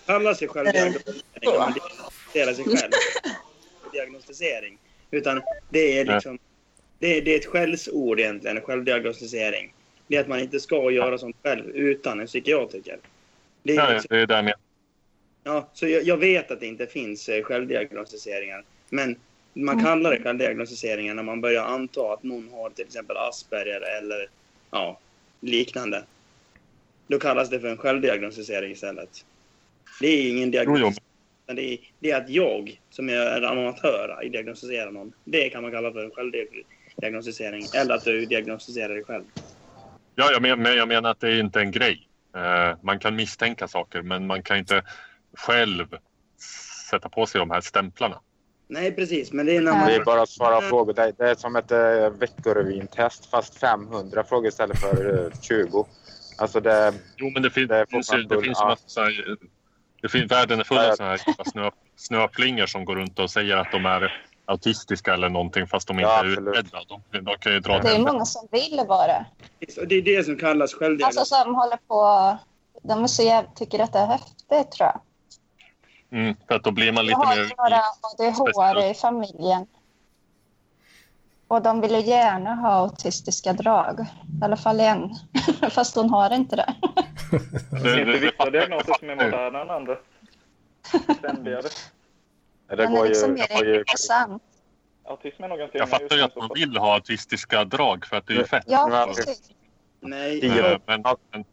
Kalla 0.06 0.34
sig 0.34 0.48
själv 0.48 0.66
diagnostisering. 0.72 2.54
Sig 2.54 2.64
själv. 2.64 2.92
Diagnostisering. 3.92 4.78
Utan 5.10 5.42
det 5.70 5.98
är 6.00 6.04
liksom... 6.04 6.38
Det 6.98 7.18
är, 7.18 7.22
det 7.22 7.34
är 7.34 7.38
ett 7.38 7.46
skällsord 7.46 8.20
egentligen, 8.20 8.60
självdiagnostisering. 8.60 9.72
Det 10.06 10.16
är 10.16 10.20
att 10.20 10.28
man 10.28 10.40
inte 10.40 10.60
ska 10.60 10.90
göra 10.90 11.18
sånt 11.18 11.36
själv 11.42 11.68
utan 11.68 12.20
en 12.20 12.26
psykiatriker. 12.26 12.98
Det 13.62 13.76
är 13.76 13.94
liksom, 13.94 14.08
det 14.10 14.16
är 14.16 14.36
jag 14.36 14.44
menar. 14.44 14.58
ja, 15.44 15.68
så 15.72 15.88
jag, 15.88 16.02
jag 16.02 16.16
vet 16.16 16.50
att 16.50 16.60
det 16.60 16.66
inte 16.66 16.86
finns 16.86 17.28
eh, 17.28 17.42
självdiagnostiseringar. 17.42 18.64
Men 18.90 19.16
man 19.52 19.82
kallar 19.82 20.10
det 20.10 20.22
självdiagnostiseringar 20.22 21.14
när 21.14 21.22
man 21.22 21.40
börjar 21.40 21.64
anta 21.64 22.12
att 22.12 22.22
någon 22.22 22.48
har 22.52 22.70
till 22.70 22.84
exempel 22.84 23.16
Asperger 23.16 23.80
eller 23.98 24.28
ja, 24.70 24.98
liknande. 25.40 26.04
Då 27.06 27.18
kallas 27.18 27.50
det 27.50 27.60
för 27.60 27.68
en 27.68 27.76
självdiagnostisering 27.76 28.72
istället. 28.72 29.24
Det 30.00 30.06
är 30.06 30.30
ingen 30.30 30.50
diagnos. 30.50 30.96
Men 31.46 31.56
det 31.56 31.62
är, 31.62 31.78
det 31.98 32.10
är 32.10 32.20
att 32.20 32.28
jag, 32.28 32.80
som 32.90 33.08
är 33.08 33.36
en 33.36 33.44
amatör 33.44 34.20
i 34.22 34.28
diagnostisera 34.28 34.90
någon, 34.90 35.12
det 35.24 35.48
kan 35.48 35.62
man 35.62 35.72
kalla 35.72 35.92
för 35.92 36.04
en 36.04 36.10
självdiagnostisering. 36.10 37.66
Eller 37.74 37.94
att 37.94 38.04
du 38.04 38.26
diagnostiserar 38.26 38.94
dig 38.94 39.04
själv. 39.04 39.24
Ja, 40.14 40.30
jag, 40.32 40.42
men, 40.42 40.62
men 40.62 40.76
jag 40.76 40.88
menar 40.88 41.10
att 41.10 41.20
det 41.20 41.28
är 41.28 41.40
inte 41.40 41.60
en 41.60 41.70
grej. 41.70 42.08
Eh, 42.36 42.76
man 42.82 42.98
kan 42.98 43.16
misstänka 43.16 43.68
saker, 43.68 44.02
men 44.02 44.26
man 44.26 44.42
kan 44.42 44.56
inte 44.56 44.82
själv 45.36 45.86
sätta 46.90 47.08
på 47.08 47.26
sig 47.26 47.38
de 47.38 47.50
här 47.50 47.60
stämplarna. 47.60 48.20
Nej, 48.68 48.92
precis. 48.92 49.32
Men 49.32 49.46
det 49.46 49.56
är 49.56 49.60
när 49.60 49.72
Ja. 49.72 49.76
man... 49.78 49.86
Det 49.86 49.94
är 49.94 50.04
bara 50.04 50.22
att 50.22 50.28
svara 50.28 50.60
frågor. 50.60 50.92
Det 50.94 51.12
det 51.18 51.30
är 51.30 51.34
som 51.34 51.56
ett 51.56 51.70
äh, 51.70 52.10
veckorevyn-test 52.18 53.26
fast 53.30 53.58
500 53.60 54.24
frågor 54.24 54.48
istället 54.48 54.78
för 54.80 55.24
eh, 55.26 55.40
20. 55.40 55.86
Alltså 56.38 56.60
det... 56.60 56.92
Jo, 57.16 57.30
men 57.30 57.42
det, 57.42 57.50
fin- 57.50 57.68
Det 57.68 57.86
finns 57.90 58.14
ju, 58.14 58.22
det 58.22 58.42
finns 58.42 58.60
massa 58.60 58.82
så 58.88 59.00
här, 59.00 59.36
det 60.02 60.08
finns, 60.08 60.32
Världen 60.32 60.60
är 60.60 60.64
full 60.64 60.76
Ja, 60.76 60.82
av 60.82 60.88
ja. 60.88 60.96
såna 60.96 61.08
här 61.08 61.18
snö, 61.50 61.70
snöflingor 61.96 62.66
som 62.66 62.84
går 62.84 62.96
runt 62.96 63.18
och 63.18 63.30
säger 63.30 63.56
att 63.56 63.72
de 63.72 63.86
är 63.86 64.26
autistiska 64.46 65.14
eller 65.14 65.28
någonting 65.28 65.66
fast 65.66 65.88
de 65.88 65.92
inte 65.98 66.02
Ja, 66.02 66.18
är 66.20 66.24
utredda. 66.24 66.78
De, 67.10 67.24
de 67.24 67.36
kan 67.38 67.52
ju 67.52 67.60
dra 67.60 67.78
Det 67.78 67.88
är 67.94 67.98
många 67.98 68.24
som 68.24 68.48
vill 68.52 68.80
vara. 68.88 69.24
Det 69.88 69.94
är 69.94 70.02
det 70.02 70.24
som 70.24 70.36
kallas 70.38 70.74
självdiagnos. 70.74 71.16
Alltså 71.18 71.34
som 71.34 71.54
håller 71.54 71.76
på... 71.88 72.36
De 72.82 73.02
är 73.02 73.06
så 73.06 73.22
jävla, 73.22 73.50
tycker 73.50 73.78
att 73.78 73.92
det 73.92 73.98
är 73.98 74.06
häftigt 74.06 74.70
tror 74.72 74.90
jag. 74.90 75.00
mm, 76.20 76.36
För 76.48 76.54
att 76.54 76.64
då 76.64 76.70
blir 76.70 76.92
man 76.92 76.96
Jag 76.96 77.04
lite 77.06 77.16
har 77.16 77.36
mer... 77.36 77.42
ju 77.42 77.50
några 77.56 77.80
ADHD 78.18 78.90
i 78.90 78.94
familjen. 78.94 79.66
Och 81.48 81.62
de 81.62 81.80
vill 81.80 81.90
ju 81.92 82.00
gärna 82.00 82.54
ha 82.54 82.68
autistiska 82.72 83.52
drag. 83.52 84.00
I 84.40 84.44
alla 84.44 84.56
fall 84.56 84.80
en. 84.80 85.10
Fast 85.70 85.96
hon 85.96 86.10
har 86.10 86.34
inte 86.34 86.56
det. 86.56 86.74
Det- 87.70 87.78
det- 87.94 88.04
det 88.04 88.18
vissa 88.18 88.50
diagnoser 88.50 88.94
som 88.98 89.10
är 89.10 89.14
modernare 89.24 89.62
än 89.62 89.70
andra? 89.70 89.96
Ständigare. 91.18 91.68
Det 92.68 92.76
Den 92.76 92.86
är 92.86 92.96
går 92.96 93.04
ju... 93.04 93.08
liksom 93.08 93.36
Jag 93.36 93.50
mer 93.60 93.64
ju 93.64 93.78
intressant. 93.78 94.42
Autism 95.04 95.42
är 95.44 95.56
ganska 95.56 95.78
Jag 95.78 95.88
fattar 95.88 96.16
ju 96.16 96.22
att 96.22 96.36
man 96.36 96.50
vill 96.54 96.76
ha 96.76 96.94
autistiska 96.94 97.64
drag 97.64 98.06
för 98.06 98.16
att 98.16 98.26
det 98.26 98.32
är 98.32 98.38
ju 98.38 98.44
fett. 98.44 98.64
Ja, 98.66 98.88
Ja, 98.90 99.06
precis. 99.16 99.50
Nej, 100.00 100.44
Eh, 100.46 100.58
Ja. 100.58 100.78
Men, 100.86 101.02
men, 101.32 101.44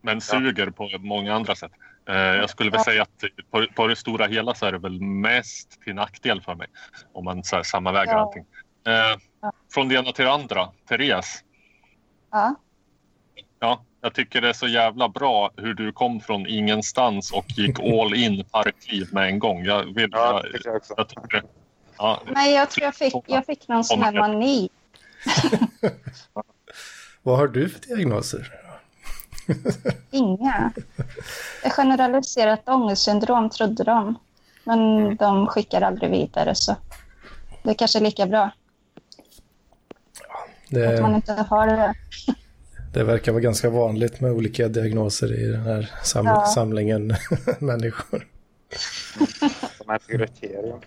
men 0.00 0.20
suger 0.20 0.70
på 0.70 0.90
många 0.98 1.34
andra 1.34 1.54
sätt. 1.54 1.72
Eh, 2.08 2.14
Jag 2.16 2.50
skulle 2.50 2.70
väl 2.70 2.80
säga 2.80 3.02
att 3.02 3.24
på, 3.50 3.66
på 3.74 3.86
det 3.86 3.96
stora 3.96 4.26
hela 4.26 4.54
så 4.54 4.66
är 4.66 4.72
det 4.72 4.78
väl 4.78 5.00
mest 5.00 5.80
till 5.82 5.94
nackdel 5.94 6.40
för 6.40 6.54
mig. 6.54 6.66
Om 7.12 7.24
man 7.24 7.44
så 7.44 7.56
här 7.56 7.62
sammanväger 7.62 8.12
Ja. 8.12 8.18
allting. 8.18 8.46
Eh, 8.86 8.92
Ja. 9.40 9.52
Från 9.74 9.88
det 9.88 9.94
ena 9.94 10.12
till 10.12 10.24
det 10.24 10.32
andra. 10.32 10.68
Therese. 10.88 11.44
Ja. 12.30 12.54
Ja, 13.58 13.84
jag 14.04 14.14
tycker 14.14 14.40
det 14.40 14.48
är 14.48 14.52
så 14.52 14.66
jävla 14.66 15.08
bra 15.08 15.50
hur 15.56 15.74
du 15.74 15.92
kom 15.92 16.20
från 16.20 16.46
ingenstans 16.46 17.32
och 17.32 17.44
gick 17.48 17.80
all 18.00 18.14
in 18.14 18.44
parkliv 18.44 19.08
med 19.12 19.28
en 19.28 19.38
gång. 19.38 19.64
Jag 19.64 19.94
vill... 19.94 20.08
Ja, 20.12 20.42
det 20.42 20.52
tycker 20.52 20.68
jag 20.68 20.76
också. 20.76 20.94
jag 20.96 21.08
tycker, 21.08 21.42
ja, 21.98 22.22
Nej, 22.26 22.54
jag 22.54 22.70
tror 22.70 22.84
jag 22.84 22.94
fick, 22.94 23.14
jag 23.26 23.46
fick 23.46 23.68
någon 23.68 23.84
sån 23.84 24.02
här 24.02 24.12
mani. 24.12 24.68
Vad 27.22 27.38
har 27.38 27.48
du 27.48 27.68
för 27.68 27.80
diagnoser? 27.80 28.52
Inga. 30.10 30.72
Det 31.62 31.66
är 31.66 31.70
generaliserat 31.70 32.68
ångestsyndrom 32.68 33.50
trodde 33.50 33.84
de. 33.84 34.18
Men 34.64 35.16
de 35.16 35.46
skickar 35.46 35.80
aldrig 35.82 36.10
vidare 36.10 36.54
så 36.54 36.76
det 37.62 37.70
är 37.70 37.74
kanske 37.74 38.00
lika 38.00 38.26
bra 38.26 38.50
att 40.66 41.00
man 41.00 41.10
Det, 41.10 41.16
inte 41.16 41.32
har 41.32 41.66
det. 41.66 41.94
Det 42.94 43.04
verkar 43.04 43.32
vara 43.32 43.42
ganska 43.42 43.70
vanligt 43.70 44.20
med 44.20 44.32
olika 44.32 44.68
diagnoser 44.68 45.32
i 45.40 45.46
den 45.46 45.60
här 45.60 45.90
sam 46.04 46.26
Ja. 46.26 46.46
samlingen 46.54 47.12
människor. 47.58 48.26
Som 49.78 49.90
ett 49.94 50.06
kriterium. 50.06 50.80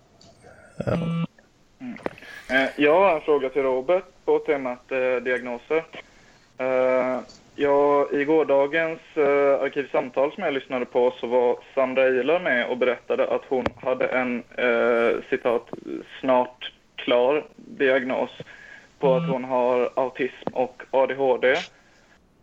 Eh, 2.49 2.65
Jag 2.77 2.99
har 2.99 3.15
en 3.15 3.21
fråga 3.21 3.49
till 3.49 3.61
Robert 3.63 4.03
på 4.25 4.39
temat 4.39 4.91
eh, 4.91 5.23
diagnoser. 5.23 5.85
Eh, 6.57 7.19
jag, 7.55 8.13
I 8.13 8.23
gårdagens 8.25 8.99
eh, 9.15 9.61
arkivsamtal 9.63 10.31
som 10.33 10.43
jag 10.43 10.53
lyssnade 10.53 10.85
på 10.85 11.13
så 11.19 11.27
var 11.27 11.59
Sandra 11.75 12.07
Ilar 12.07 12.39
med 12.39 12.67
och 12.69 12.77
berättade 12.77 13.27
att 13.35 13.41
hon 13.49 13.65
hade 13.81 14.05
en 14.07 14.43
eh, 14.57 15.21
citat 15.29 15.67
snart 16.21 16.71
klar 16.95 17.45
diagnos 17.55 18.29
på 18.99 19.13
att 19.15 19.29
hon 19.29 19.43
har 19.43 19.89
autism 19.95 20.49
och 20.53 20.83
ADHD. 20.91 21.55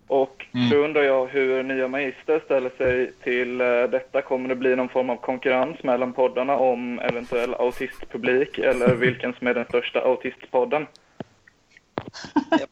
Och 0.06 0.46
då 0.70 0.76
undrar 0.76 1.02
jag 1.02 1.26
hur 1.26 1.62
Nya 1.62 1.88
Magister 1.88 2.40
ställer 2.44 2.70
sig 2.70 3.12
till 3.22 3.60
eh, 3.60 3.66
detta. 3.66 4.22
Kommer 4.22 4.48
det 4.48 4.56
bli 4.56 4.76
någon 4.76 4.88
form 4.88 5.10
av 5.10 5.16
konkurrens 5.16 5.82
mellan 5.82 6.12
poddarna 6.12 6.56
om 6.56 6.98
eventuell 6.98 7.54
autistpublik 7.54 8.58
eller 8.58 8.94
vilken 8.94 9.34
som 9.34 9.46
är 9.46 9.54
den 9.54 9.64
största 9.64 10.00
autistpodden? 10.00 10.86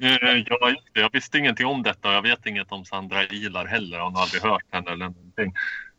Eh, 0.01 0.43
Jag, 0.47 0.77
jag 0.93 1.13
visste 1.13 1.39
ingenting 1.39 1.67
om 1.67 1.83
detta 1.83 2.09
och 2.09 2.15
jag 2.15 2.23
vet 2.23 2.47
inget 2.47 2.73
om 2.73 2.85
Sandra 2.85 3.25
Ilar 3.25 3.65
heller. 3.65 3.97
Jag 3.97 4.11
har 4.11 4.23
aldrig 4.23 4.43
hört 4.43 4.65
henne 4.71 4.91
eller 4.91 5.05
någonting. 5.05 5.55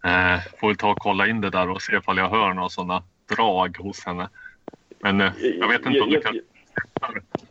Eh, 0.05 0.39
får 0.59 0.67
väl 0.67 0.77
ta 0.77 0.91
och 0.91 0.99
kolla 0.99 1.27
in 1.27 1.41
det 1.41 1.49
där 1.49 1.69
och 1.69 1.81
se 1.81 1.95
ifall 1.95 2.17
jag 2.17 2.29
hör 2.29 2.53
några 2.53 2.69
sådana 2.69 3.03
drag 3.35 3.77
hos 3.77 4.05
henne. 4.05 4.29
Men 4.99 5.21
eh, 5.21 5.31
jag 5.59 5.67
vet 5.67 5.85
inte 5.85 6.01
om 6.01 6.09
du, 6.09 6.21
kan, 6.21 6.39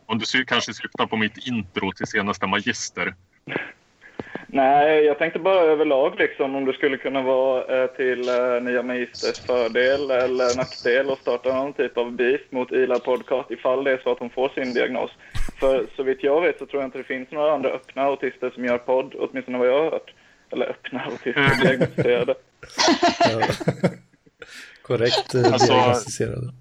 om 0.05 0.19
du 0.19 0.45
kanske 0.45 0.73
syftar 0.73 1.05
på 1.05 1.17
mitt 1.17 1.47
intro 1.47 1.91
till 1.91 2.07
senaste 2.07 2.47
Magister. 2.47 3.15
Nej, 4.47 5.03
jag 5.05 5.17
tänkte 5.17 5.39
bara 5.39 5.61
överlag 5.61 6.19
liksom 6.19 6.55
om 6.55 6.65
det 6.65 6.73
skulle 6.73 6.97
kunna 6.97 7.21
vara 7.21 7.83
eh, 7.83 7.87
till 7.89 8.29
eh, 8.29 8.61
Nya 8.61 8.83
Magisters 8.83 9.39
fördel 9.39 10.11
eller 10.11 10.57
nackdel 10.57 11.09
att 11.11 11.19
starta 11.19 11.53
någon 11.53 11.73
typ 11.73 11.97
av 11.97 12.11
beef 12.11 12.41
mot 12.49 12.71
Ila 12.71 12.99
Podcast 12.99 13.51
ifall 13.51 13.83
det 13.83 13.91
är 13.91 13.97
så 14.03 14.11
att 14.11 14.19
hon 14.19 14.29
får 14.29 14.49
sin 14.49 14.73
diagnos. 14.73 15.11
För 15.59 15.85
så 15.95 16.03
vitt 16.03 16.23
jag 16.23 16.41
vet 16.41 16.59
så 16.59 16.65
tror 16.65 16.81
jag 16.81 16.87
inte 16.87 16.97
det 16.97 17.03
finns 17.03 17.31
några 17.31 17.53
andra 17.53 17.69
öppna 17.69 18.01
autister 18.01 18.49
som 18.49 18.65
gör 18.65 18.77
podd, 18.77 19.15
åtminstone 19.19 19.57
vad 19.57 19.67
jag 19.67 19.83
har 19.83 19.91
hört. 19.91 20.13
Eller 20.51 20.65
öppna 20.69 21.01
autister 21.01 21.61
diagnostiserade. 21.63 22.35
Korrekt 24.81 25.35
eh, 25.35 25.53
Alltså- 25.53 25.73
diagnostiserade. 25.73 26.53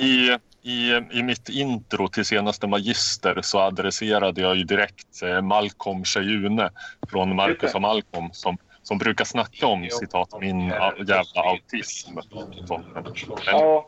I, 0.00 0.36
i, 0.62 1.00
I 1.12 1.22
mitt 1.22 1.48
intro 1.48 2.08
till 2.08 2.24
senaste 2.24 2.66
Magister 2.66 3.38
så 3.42 3.58
adresserade 3.58 4.40
jag 4.40 4.56
ju 4.56 4.64
direkt 4.64 5.22
eh, 5.22 5.42
Malcolm 5.42 6.04
Schejune 6.04 6.70
från 7.10 7.36
Marcus 7.36 7.74
och 7.74 7.82
Malcolm 7.82 8.28
som, 8.32 8.56
som 8.82 8.98
brukar 8.98 9.24
snacka 9.24 9.66
om 9.66 9.88
citat 9.90 10.40
min 10.40 10.68
jävla 10.98 11.42
autism. 11.42 12.18
Så, 12.66 12.82
men, 12.94 13.04
men, 13.04 13.04
Ja, 13.46 13.86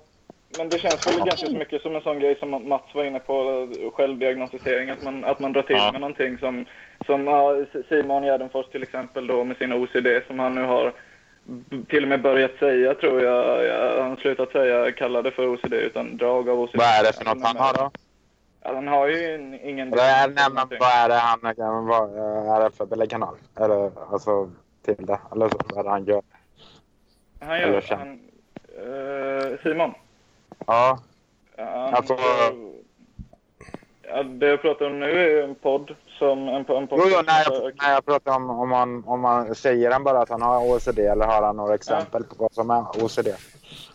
men 0.59 0.69
det 0.69 0.79
känns 0.79 1.07
väl 1.07 1.17
ganska 1.17 1.47
så 1.47 1.57
mycket 1.57 1.83
som 1.83 1.97
en 1.97 2.03
sån 2.03 2.21
grej 2.21 2.37
som 2.39 2.69
Mats 2.69 2.95
var 2.95 3.05
inne 3.05 3.19
på, 3.19 3.69
självdiagnostisering. 3.95 4.91
Att 4.91 5.03
man, 5.03 5.25
att 5.25 5.41
man 5.41 5.53
drar 5.53 5.63
till 5.63 5.77
med 5.77 6.01
någonting 6.01 6.39
som, 6.39 6.65
som 7.07 7.67
Simon 7.89 8.23
Gärdenfors 8.23 8.67
till 8.67 8.83
exempel 8.83 9.27
då 9.27 9.45
med 9.45 9.57
sin 9.57 9.73
OCD 9.73 10.07
som 10.27 10.39
han 10.39 10.55
nu 10.55 10.63
har 10.63 10.93
till 11.89 12.03
och 12.03 12.09
med 12.09 12.23
börjat 12.23 12.51
säga 12.59 12.95
tror 12.95 13.23
jag. 13.23 13.65
jag 13.65 14.01
han 14.03 14.11
har 14.11 14.17
slutat 14.17 14.53
säga, 14.53 14.93
kalla 14.93 15.23
det 15.23 15.31
för 15.31 15.47
OCD 15.55 15.73
utan 15.73 16.17
drag 16.17 16.49
av 16.49 16.61
OCD. 16.61 16.77
Vad 16.79 16.87
är 16.87 17.03
det 17.05 17.13
för 17.13 17.25
något 17.25 17.43
han 17.47 17.57
har 17.57 17.75
då? 17.75 17.91
Ja, 18.63 18.75
han 18.75 18.89
har 18.89 19.07
ju 19.09 19.35
in- 19.35 19.61
ingen... 19.63 19.93
Eller, 19.93 20.29
nej, 20.29 20.47
men 20.55 20.69
vad 20.81 20.91
är 20.91 21.09
det 21.09 21.15
han 21.15 21.41
vad 21.87 22.57
är 22.57 22.65
det 22.65 22.77
för 22.77 22.87
belägganal? 22.87 23.35
Eller 23.57 23.91
alltså 24.13 24.51
till 24.85 25.07
det? 25.07 25.19
Eller 25.33 25.49
så, 25.49 25.59
vad 25.69 25.79
är 25.79 25.85
det 25.85 25.91
han 25.91 26.05
gör? 26.05 26.23
Han 27.41 27.61
gör... 27.61 27.83
Han, 27.91 28.21
eh, 28.79 29.59
Simon? 29.63 29.95
Ja, 30.67 30.99
Han, 31.57 31.95
Alltså- 31.95 32.17
ja, 34.03 34.23
det 34.23 34.47
jag 34.47 34.63
pratar 34.63 34.87
om 34.87 35.01
nu 35.01 35.11
är 35.25 35.29
ju 35.29 35.43
en 35.43 35.55
podd 35.55 35.95
som... 36.19 36.49
En, 36.49 36.55
en 36.55 36.65
jo, 36.69 36.87
jo, 36.91 37.23
när 37.27 37.43
jag, 37.45 37.73
när 37.83 37.93
jag 37.95 38.07
pratar 38.07 38.37
om 38.37 38.51
om 38.51 38.69
man, 38.69 39.05
om 39.07 39.21
man 39.21 39.55
säger 39.55 39.91
han 39.91 40.05
bara 40.05 40.19
att 40.19 40.29
han 40.29 40.43
har 40.43 40.75
OCD 40.77 40.99
eller 40.99 41.25
har 41.25 41.43
han 41.43 41.57
några 41.57 41.75
exempel 41.75 42.25
på 42.25 42.35
vad 42.39 42.53
som 42.53 42.71
är 42.71 43.05
OCD? 43.05 43.29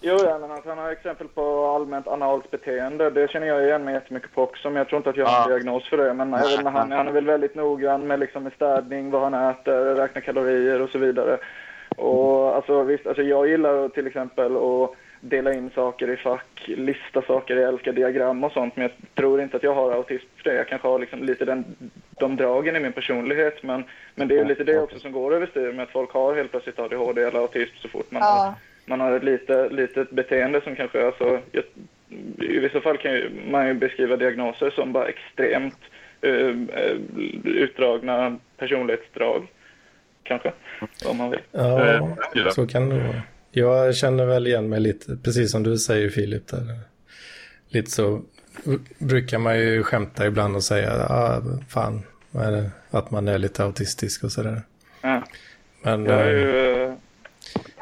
Jo, 0.02 0.18
ja, 0.26 0.38
men 0.40 0.52
att 0.52 0.66
han 0.66 0.78
har 0.78 0.92
exempel 0.92 1.28
på 1.28 1.66
allmänt 1.66 2.08
analt 2.08 2.52
beteende. 2.52 3.10
Det 3.10 3.30
känner 3.32 3.48
jag 3.48 3.64
igen 3.64 3.84
mig 3.84 3.94
jättemycket 3.94 4.34
på 4.34 4.44
också, 4.44 4.70
men 4.70 4.76
jag 4.78 4.88
tror 4.88 4.98
inte 4.98 5.10
att 5.10 5.18
jag 5.18 5.26
har 5.26 5.38
en 5.38 5.52
Ja. 5.52 5.56
diagnos 5.58 5.90
för 5.90 5.98
det. 5.98 6.14
Men 6.14 6.32
vet, 6.32 6.52
inte, 6.52 6.70
han, 6.70 6.92
han 6.92 7.08
är 7.08 7.12
väl 7.12 7.26
väldigt 7.26 7.56
noggrann 7.56 8.08
med, 8.08 8.20
liksom, 8.20 8.44
med 8.44 8.54
städning, 8.54 9.12
vad 9.12 9.22
han 9.22 9.34
äter, 9.50 9.96
räkna 9.96 10.22
kalorier 10.22 10.82
och 10.82 10.90
så 10.90 10.98
vidare. 10.98 11.38
Och 11.98 12.56
alltså, 12.56 12.84
visst, 12.84 13.08
alltså, 13.08 13.24
jag 13.24 13.48
gillar 13.48 13.90
till 13.90 14.08
exempel 14.08 14.56
att 14.56 14.90
dela 15.22 15.54
in 15.54 15.70
saker 15.76 16.10
i 16.10 16.18
fack, 16.18 16.64
lista 16.66 17.22
saker, 17.22 17.56
jag 17.56 17.74
älskar 17.74 17.94
diagram 17.94 18.44
och 18.44 18.52
sånt, 18.52 18.76
men 18.76 18.84
jag 18.84 18.92
tror 19.16 19.42
inte 19.42 19.58
att 19.58 19.64
jag 19.64 19.76
har 19.76 19.92
autism 19.92 20.26
för 20.36 20.50
det. 20.50 20.56
Jag 20.56 20.68
kanske 20.68 20.88
har 20.88 21.00
liksom 21.00 21.24
lite 21.24 21.46
den, 21.46 21.66
de 22.20 22.36
dragen 22.36 22.76
i 22.76 22.80
min 22.80 22.94
personlighet, 22.94 23.64
men, 23.64 23.84
men 24.16 24.28
det 24.28 24.36
är 24.36 24.40
ju 24.40 24.46
lite 24.46 24.64
det 24.64 24.80
också 24.80 25.00
som 25.00 25.12
går 25.12 25.34
överstyr 25.36 25.74
med 25.74 25.84
att 25.84 25.92
folk 25.92 26.12
har 26.12 26.36
helt 26.36 26.52
plötsligt 26.52 26.80
ADHD 26.80 27.24
eller 27.24 27.40
autism 27.40 27.76
så 27.78 27.88
fort 27.88 28.12
man 28.12 28.22
har 28.22 28.30
Ja, 28.30 28.56
man 28.86 29.00
har 29.00 29.12
ett 29.12 29.24
lite, 29.24 29.70
litet 29.70 30.10
beteende 30.10 30.62
som 30.62 30.76
kanske, 30.76 31.06
alltså, 31.06 31.40
jag, 31.52 31.64
i 32.40 32.60
vissa 32.60 32.82
fall 32.82 32.98
kan 32.98 33.12
ju, 33.12 33.30
man 33.52 33.68
ju 33.68 33.74
beskriva 33.74 34.16
diagnoser 34.16 34.70
som 34.70 34.94
bara 34.94 35.08
extremt 35.08 35.80
eh, 36.22 36.34
eh, 36.34 36.98
utdragna 37.44 38.38
personlighetsdrag. 38.58 39.48
Kanske, 40.24 40.52
om 41.06 41.18
man 41.18 41.30
vill. 41.30 41.40
Ja, 41.52 42.16
ja. 42.34 42.52
så 42.52 42.68
kan 42.68 42.90
det 42.90 42.96
vara. 42.96 43.22
Jag 43.52 43.96
känner 43.96 44.26
väl 44.26 44.48
igen 44.48 44.70
mig 44.70 44.80
lite, 44.80 45.18
precis 45.24 45.52
som 45.52 45.64
du 45.64 45.78
säger 45.78 46.10
Filip. 46.10 46.48
Där. 46.48 46.80
Lite 47.70 47.92
så 47.92 48.22
brukar 48.98 49.38
man 49.38 49.60
ju 49.60 49.84
skämta 49.84 50.28
ibland 50.28 50.56
och 50.56 50.64
säga, 50.64 51.06
ah, 51.10 51.42
fan, 51.70 52.04
vad 52.32 52.46
är 52.46 52.52
det? 52.52 52.72
att 52.92 53.12
man 53.12 53.28
är 53.28 53.38
lite 53.38 53.64
autistisk 53.64 54.24
och 54.24 54.32
sådär. 54.32 54.62
Ja. 55.02 55.24
Men 55.84 56.06
Jag 56.06 56.22
är 56.22 56.28
eh, 56.28 56.42
ju, 56.42 56.84
eh, 56.84 56.94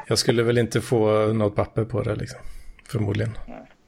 jag 0.06 0.18
skulle 0.18 0.42
väl 0.42 0.58
inte 0.58 0.80
få 0.80 1.32
något 1.32 1.56
papper 1.56 1.84
på 1.84 2.02
det 2.02 2.14
liksom. 2.14 2.40
Förmodligen. 2.88 3.38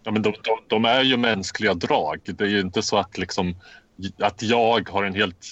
ja, 0.02 0.11
men 0.11 0.23
de, 0.23 0.35
de, 0.42 0.58
de 0.67 0.84
är 0.84 1.02
ju 1.02 1.17
mänskliga 1.17 1.75
drag. 1.75 2.21
Det 2.25 2.45
är 2.45 2.49
ju 2.49 2.60
inte 2.60 2.82
så 2.82 2.99
att, 2.99 3.19
liksom, 3.19 3.56
att 4.19 4.43
jag 4.43 4.88
har 4.88 5.04
en 5.04 5.14
helt 5.14 5.47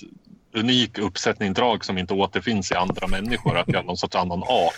unik 0.56 0.98
uppsättning 0.98 1.52
drag 1.52 1.84
som 1.84 1.98
inte 1.98 2.14
återfinns 2.14 2.72
i 2.72 2.74
andra 2.74 3.06
människor. 3.06 3.58
Att 3.58 3.68
jag 3.68 3.76
är 3.76 3.82
någon 3.82 3.96
sorts 3.96 4.16
annan 4.16 4.42
art. 4.42 4.74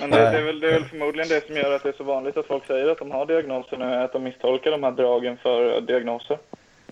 men 0.00 0.10
det, 0.10 0.16
det, 0.16 0.38
är 0.38 0.42
väl, 0.42 0.60
det 0.60 0.68
är 0.68 0.72
väl 0.72 0.84
förmodligen 0.84 1.28
det 1.28 1.46
som 1.46 1.56
gör 1.56 1.76
att 1.76 1.82
det 1.82 1.88
är 1.88 1.96
så 1.96 2.04
vanligt 2.04 2.36
att 2.36 2.46
folk 2.46 2.66
säger 2.66 2.88
att 2.88 2.98
de 2.98 3.10
har 3.10 3.26
diagnoser 3.26 3.76
nu, 3.76 3.84
att 3.84 4.12
de 4.12 4.22
misstolkar 4.22 4.70
de 4.70 4.82
här 4.82 4.92
dragen 4.92 5.36
för 5.36 5.76
eh, 5.76 5.82
diagnoser. 5.82 6.38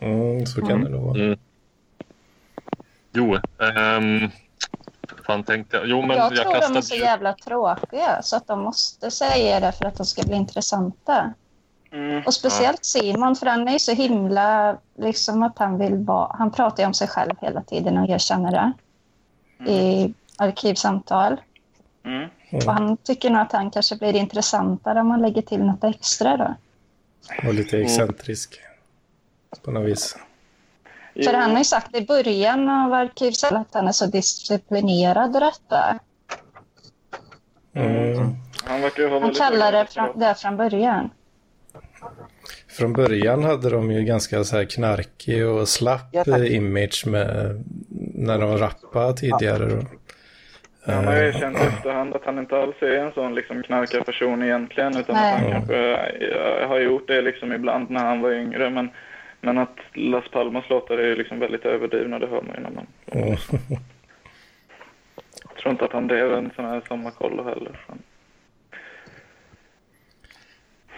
Mm, 0.00 0.46
så 0.46 0.66
kan 0.66 0.84
det 0.84 0.90
nog 0.90 1.02
vara. 1.02 1.18
Mm. 1.18 1.38
Jo, 3.12 3.34
ehm, 3.34 4.30
fan 5.26 5.44
tänkte 5.44 5.76
jag. 5.76 5.87
Jo, 5.87 6.02
men 6.02 6.16
jag 6.16 6.32
jag, 6.32 6.37
tror 6.37 6.44
de 6.44 6.56
är 6.56 6.61
kastade 6.61 6.82
så 6.82 6.94
jävla 6.94 7.32
tråkiga 7.32 8.22
så 8.22 8.37
att 8.37 8.46
de 8.46 8.61
måste 8.62 9.11
säga 9.11 9.61
det 9.61 9.72
för 9.72 9.84
att 9.84 9.96
de 9.96 10.06
ska 10.06 10.22
bli 10.22 10.37
intressanta. 10.37 11.34
Mm. 11.92 12.22
Och 12.27 12.35
speciellt 12.35 12.85
Simon, 12.85 13.37
för 13.37 13.46
han 13.46 13.68
är 13.68 13.72
ju 13.72 13.79
så 13.79 13.92
himla... 13.92 14.77
Liksom 14.98 15.42
att 15.42 15.59
han 15.59 15.79
vill 15.79 15.96
vara... 15.96 16.37
Han 16.38 16.51
pratar 16.51 16.83
ju 16.83 16.87
om 16.87 16.94
sig 16.94 17.09
själv 17.09 17.35
hela 17.40 17.62
tiden 17.62 17.98
och 17.98 18.09
erkänner 18.09 18.51
det 18.51 18.72
i 19.72 20.14
arkivsamtal. 20.37 21.40
Mm. 22.05 22.29
Och 22.53 22.72
han 22.72 22.96
tycker 22.96 23.31
nog 23.31 23.40
att 23.40 23.53
han 23.53 23.70
kanske 23.70 23.96
blir 23.96 24.16
intressantare 24.16 25.01
om 25.01 25.09
man 25.09 25.22
lägger 25.22 25.42
till 25.42 25.64
något 25.64 25.85
extra 25.85 26.37
då. 26.37 26.55
Och 27.48 27.55
lite 27.55 27.79
excentrisk. 27.79 28.61
På 29.64 29.70
något 29.70 29.88
vis. 29.88 30.16
För 31.24 31.35
han 31.35 31.51
har 31.51 31.59
ju 31.59 31.64
sagt 31.64 31.96
i 31.96 32.07
början 32.07 32.68
av 32.68 32.92
arkivsamtalet 32.92 33.66
att 33.66 33.74
han 33.74 33.88
är 33.88 33.92
så 33.92 34.07
disciplinerad 34.07 35.35
och 35.35 35.40
detta. 35.40 35.98
Mm. 37.72 38.37
Han 38.64 38.83
Han 39.22 39.35
kallar 39.35 39.72
det 39.72 39.87
från, 39.87 40.18
det 40.18 40.35
från 40.35 40.57
början. 40.57 41.11
Från 42.68 42.92
början 42.92 43.44
hade 43.44 43.70
de 43.70 43.92
ju 43.92 44.04
ganska 44.04 44.44
så 44.44 44.56
här 44.56 44.64
knarkig 44.64 45.48
och 45.48 45.68
slapp 45.68 46.08
Ja, 46.12 46.24
eh, 46.26 46.54
image 46.54 47.06
med, 47.06 47.64
när 48.14 48.38
de 48.38 48.58
rappade 48.58 49.16
tidigare. 49.16 49.66
Då. 49.66 49.76
Han 50.92 51.04
har 51.06 51.16
ju 51.16 51.20
Eh, 51.20 51.37
erkänt 51.37 51.58
i 51.58 51.61
efterhand 51.61 52.14
att 52.14 52.24
han 52.24 52.38
inte 52.38 52.58
alls 52.58 52.76
är 52.80 52.96
en 52.96 53.12
sån 53.12 53.34
liksom 53.34 53.62
knarkarperson 53.62 54.42
egentligen 54.42 54.96
utan 54.96 55.16
Nej. 55.16 55.34
att 55.34 55.40
han 55.40 55.52
kanske 55.52 55.76
eh, 55.94 56.68
har 56.68 56.78
gjort 56.78 57.08
det 57.08 57.22
liksom 57.22 57.52
ibland 57.52 57.90
när 57.90 58.04
han 58.04 58.20
var 58.20 58.32
yngre 58.32 58.70
men, 58.70 58.90
men 59.40 59.58
att 59.58 59.76
Las 59.92 60.24
Palmas 60.30 60.68
låtar 60.68 60.98
är 60.98 61.06
ju 61.06 61.16
liksom 61.16 61.38
väldigt 61.38 61.64
överdrivna, 61.64 62.18
det 62.18 62.26
hör 62.26 62.42
man 62.42 62.54
ju 62.54 62.62
när 62.62 62.70
man... 62.70 62.87
mm. 63.12 63.37
Jag 65.48 65.62
tror 65.62 65.72
inte 65.72 65.84
att 65.84 65.92
han 65.92 66.06
drev 66.06 66.32
en 66.32 66.50
sån 66.56 66.64
här 66.64 66.82
sommarkollo 66.88 67.44
heller. 67.44 67.80
Så. 67.87 67.92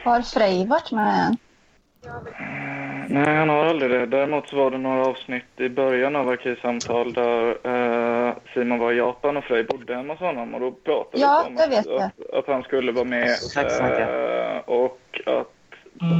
Har 0.02 0.22
Frej 0.22 0.66
varit 0.66 0.92
med 0.92 1.26
än? 1.26 1.36
Nej, 3.08 3.36
han 3.36 3.48
har 3.48 3.64
aldrig 3.64 3.90
det. 3.90 4.06
Däremot 4.06 4.48
så 4.48 4.56
var 4.56 4.70
det 4.70 4.78
några 4.78 5.06
avsnitt 5.06 5.44
i 5.56 5.68
början 5.68 6.16
av 6.16 6.28
Arkivsamtal 6.28 7.12
där 7.12 7.48
eh, 8.28 8.34
Simon 8.54 8.78
var 8.78 8.92
i 8.92 8.96
Japan 8.96 9.36
och 9.36 9.44
Frej 9.44 9.64
bodde 9.64 9.94
hemma 9.96 10.12
hos 10.12 10.20
honom 10.20 10.54
och 10.54 10.60
då 10.60 10.70
pratade 10.70 11.22
Ja, 11.22 11.46
vi 11.48 11.76
om 11.76 11.78
att, 11.78 11.86
att, 11.86 12.34
att 12.34 12.46
han 12.46 12.62
skulle 12.62 12.92
vara 12.92 13.04
med 13.04 13.28
eh, 13.56 14.58
och 14.64 15.20
att 15.26 15.52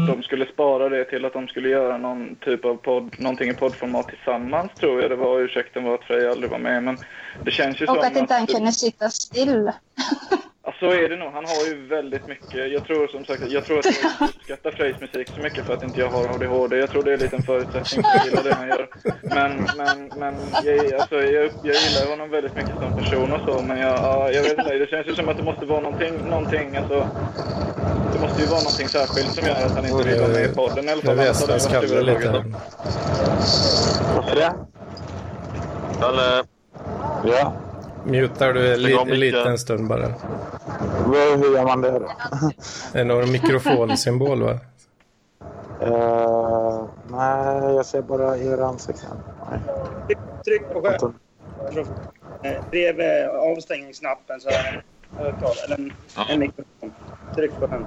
de 0.09 0.23
skulle 0.23 0.47
spara 0.47 0.89
det 0.89 1.05
till 1.05 1.25
att 1.25 1.33
de 1.33 1.49
skulle 1.49 1.69
göra 1.69 1.99
någon 1.99 2.37
typ 2.37 2.65
av 2.65 2.77
podd, 2.77 3.15
någonting 3.19 3.51
i 3.51 3.55
poddformat 3.55 4.09
tillsammans 4.09 4.73
tror 4.73 5.03
jag 5.03 5.11
det 5.11 5.17
var. 5.17 5.41
Ursäkten 5.41 5.85
var 5.85 5.95
att 5.95 6.05
Frej 6.05 6.29
aldrig 6.29 6.51
var 6.51 6.59
med 6.59 6.83
men 6.83 6.99
det 7.45 7.51
känns 7.51 7.83
ju 7.83 7.87
som 7.87 7.99
Och 7.99 8.05
att 8.05 8.17
inte 8.17 8.35
han 8.35 8.47
kunde 8.47 8.73
sitta 8.73 9.09
still. 9.09 9.71
Ja, 10.65 10.75
så 10.81 10.87
är 10.87 11.09
det 11.09 11.17
nog. 11.17 11.33
Han 11.33 11.45
har 11.45 11.67
ju 11.69 11.87
väldigt 11.87 12.27
mycket. 12.27 12.73
Jag 12.73 12.85
tror 12.85 13.07
som 13.09 13.25
sagt, 13.25 13.43
jag 13.49 13.65
tror 13.65 13.79
att 13.79 13.85
jag 13.85 14.29
uppskattar 14.29 14.71
Frejs 14.71 15.01
musik 15.01 15.29
så 15.37 15.41
mycket 15.43 15.65
för 15.67 15.75
att 15.75 15.83
inte 15.83 16.01
jag 16.01 16.09
har 16.11 16.35
ADHD. 16.35 16.77
Jag 16.77 16.91
tror 16.91 17.03
det 17.03 17.13
är 17.13 17.19
lite 17.19 17.37
en 17.37 17.43
förutsättning 17.43 18.05
för 18.05 18.19
att 18.19 18.27
gilla 18.27 18.43
det 18.43 18.55
han 18.55 18.69
gör. 18.69 18.89
Men, 19.23 19.69
men, 19.77 20.13
men 20.19 20.35
jag, 20.65 20.93
alltså, 21.01 21.17
jag, 21.17 21.51
jag 21.63 21.77
gillar 21.77 22.11
honom 22.11 22.31
väldigt 22.31 22.55
mycket 22.55 22.75
som 22.81 22.97
person 22.97 23.33
och 23.33 23.41
så. 23.49 23.63
Men 23.63 23.79
jag, 23.79 23.99
ja, 23.99 24.31
jag 24.31 24.43
vet 24.43 24.59
inte, 24.59 24.79
det 24.79 24.87
känns 24.91 25.07
ju 25.07 25.15
som 25.15 25.29
att 25.29 25.37
det 25.37 25.43
måste 25.43 25.67
vara 25.67 25.81
någonting, 25.81 26.15
någonting 26.29 26.77
alltså. 26.77 27.09
Det 28.13 28.21
måste 28.21 28.43
ju 28.43 28.49
vara 28.49 28.61
någonting 28.61 28.89
särskilt 28.89 29.35
som 29.35 29.47
gör 29.47 29.55
att 29.67 29.75
han 29.77 29.87
inte 29.87 30.09
vill 30.09 30.21
vara 30.21 30.33
med 30.33 30.45
i 30.51 30.55
podden 30.55 30.89
i 30.89 30.93
alla 30.93 31.03
fall. 31.03 31.19
Annars 31.21 31.41
hade 31.41 31.53
hans 31.53 31.67
det 31.67 31.81
skalle 31.81 32.03
lite. 32.03 32.45
Varför 34.17 34.37
det? 34.37 34.55
Eller, 36.07 36.45
Ja. 37.25 37.53
Mutar 38.05 38.53
du 38.53 38.73
en 38.75 38.83
li- 38.83 38.95
micken. 39.05 39.21
liten 39.21 39.59
stund 39.59 39.89
bara. 39.89 40.07
Hur 41.37 41.55
gör 41.55 41.65
man 41.65 41.81
det 41.81 41.91
då? 41.91 42.11
Det 42.93 43.01
är 43.01 43.05
nog 43.05 43.23
en 43.23 43.33
mikrofonsymbol 43.33 44.43
va? 44.43 44.59
Eh, 45.81 46.85
nej, 47.11 47.75
jag 47.75 47.87
ser 47.87 48.03
bara 48.03 48.37
er 48.39 48.59
ansikten. 48.59 49.11
Nej. 49.51 49.61
Tryck 50.45 50.63
på 50.73 50.81
skärmen. 50.83 51.15
Eh, 52.43 52.65
Bredvid 52.71 53.29
avstängningsknappen 53.29 54.41
så 54.41 54.49
är 54.49 54.53
det 54.53 54.69
en 54.69 54.83
högtalare, 55.25 55.55
eller 55.65 55.77
en, 55.77 55.93
Ja. 56.17 56.27
en 56.29 56.39
mikrofon. 56.39 56.93
Tryck 57.35 57.53
på 57.61 57.67
den. 57.67 57.87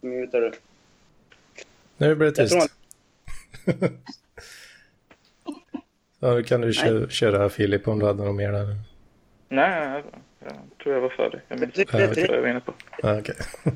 Mutar 0.00 0.40
du. 0.40 0.52
Nu 1.96 2.14
blir 2.14 2.30
det 2.30 2.34
tyst. 2.48 2.56
Ja, 6.20 6.34
då 6.34 6.42
kan 6.42 6.60
du 6.60 6.72
kö 6.72 7.08
köra 7.08 7.48
Filip 7.48 7.88
om 7.88 7.98
du 7.98 8.06
hade 8.06 8.24
något 8.24 8.34
mer 8.34 8.52
där. 8.52 8.76
Nej, 9.48 10.02
jag 10.44 10.52
tror 10.82 10.94
jag 10.94 11.00
var 11.00 11.08
färdig. 11.08 11.40
Jag 11.48 11.60
minns 11.60 11.78
inte 11.78 11.92
vad 11.92 12.18
jag 12.18 12.40
var 12.40 12.48
inne 12.48 12.60
på. 12.60 12.72
Ja, 13.02 13.18
okej. 13.18 13.34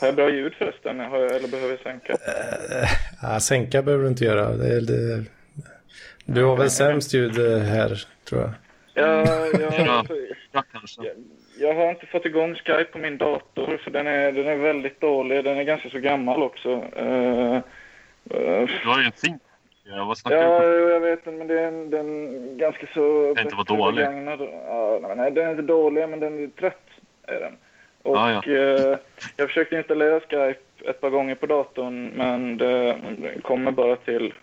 Har 0.00 0.06
jag 0.06 0.16
bra 0.16 0.30
ljud 0.30 0.54
förresten? 0.54 0.98
Jag, 0.98 1.36
eller 1.36 1.48
behöver 1.48 1.70
jag 1.70 1.80
sänka? 1.80 2.16
Ja, 3.22 3.40
sänka 3.40 3.82
behöver 3.82 4.04
du 4.04 4.08
inte 4.10 4.24
göra. 4.24 4.50
Det, 4.50 4.80
det, 4.80 5.24
du 6.24 6.44
har 6.44 6.56
väl 6.56 6.70
sämst 6.70 7.14
ljud 7.14 7.38
eh, 7.38 7.58
här, 7.58 8.02
tror 8.28 8.40
jag. 8.40 8.50
Jag, 8.94 9.26
jag, 9.60 9.86
Ja. 9.86 10.04
Ja, 10.52 10.62
kanske. 10.72 11.02
jag, 11.02 11.14
jag 11.58 11.74
har 11.74 11.90
inte 11.90 12.06
fått 12.06 12.24
igång 12.26 12.54
Skype 12.54 12.84
på 12.84 12.98
min 12.98 13.18
dator 13.18 13.80
för 13.84 13.90
den 13.90 14.06
är, 14.06 14.32
den 14.32 14.46
är 14.46 14.56
väldigt 14.56 15.00
dålig. 15.00 15.44
Den 15.44 15.58
är 15.58 15.62
ganska 15.62 15.90
så 15.90 15.98
gammal 15.98 16.42
också. 16.42 16.68
Uh, 16.70 17.56
uh, 18.34 18.66
Du 18.82 18.88
har 18.88 19.00
ju 19.00 19.06
en 19.06 19.12
fin. 19.12 19.38
Ja, 19.88 20.04
vad 20.04 20.18
snackar 20.18 20.36
Ja, 20.36 20.60
du 20.60 20.84
om? 20.84 20.90
jag 20.90 21.00
vet 21.00 21.26
inte, 21.26 21.30
men 21.30 21.46
den, 21.46 21.90
den 21.90 22.58
ganska 22.58 22.86
så... 22.94 23.34
Kan 23.34 23.44
inte 23.44 23.56
vara 23.56 23.64
dålig. 23.64 24.02
Ja, 24.02 24.98
nej, 25.02 25.16
nej, 25.16 25.30
den 25.30 25.46
är 25.46 25.50
inte 25.50 25.62
dålig, 25.62 26.08
men 26.08 26.20
den 26.20 26.44
är 26.44 26.48
trött. 26.48 26.82
Är 27.26 27.40
den. 27.40 27.56
Och 28.02 28.16
Ja, 28.16 28.42
eh, 28.46 28.98
jag 29.36 29.48
försökte 29.48 29.76
installera 29.76 30.20
Skype 30.20 30.60
ett 30.84 31.00
par 31.00 31.10
gånger 31.10 31.34
på 31.34 31.46
datorn, 31.46 32.06
men 32.06 32.56
det, 32.56 32.92
det 33.18 33.40
kommer 33.42 33.70
bara 33.70 33.96
till 33.96 34.34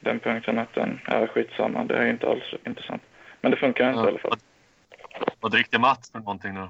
den 0.00 0.20
punkten 0.20 0.58
att 0.58 0.74
den 0.74 1.00
är 1.06 1.26
skitsamma. 1.26 1.84
Det 1.84 1.96
är 1.96 2.06
inte 2.06 2.28
alls 2.28 2.44
intressant. 2.66 3.02
Men 3.40 3.50
det 3.50 3.56
funkar 3.56 3.88
inte 3.90 4.04
i 4.04 4.08
alla 4.08 4.18
fall. 4.18 4.30
Vad, 4.30 5.30
vad 5.40 5.52
dricker 5.52 5.78
Mats 5.78 6.12
för 6.12 6.18
någonting 6.18 6.54
nu? 6.54 6.68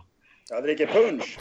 Jag 0.51 0.63
dricker 0.63 0.87
punch. 0.87 1.39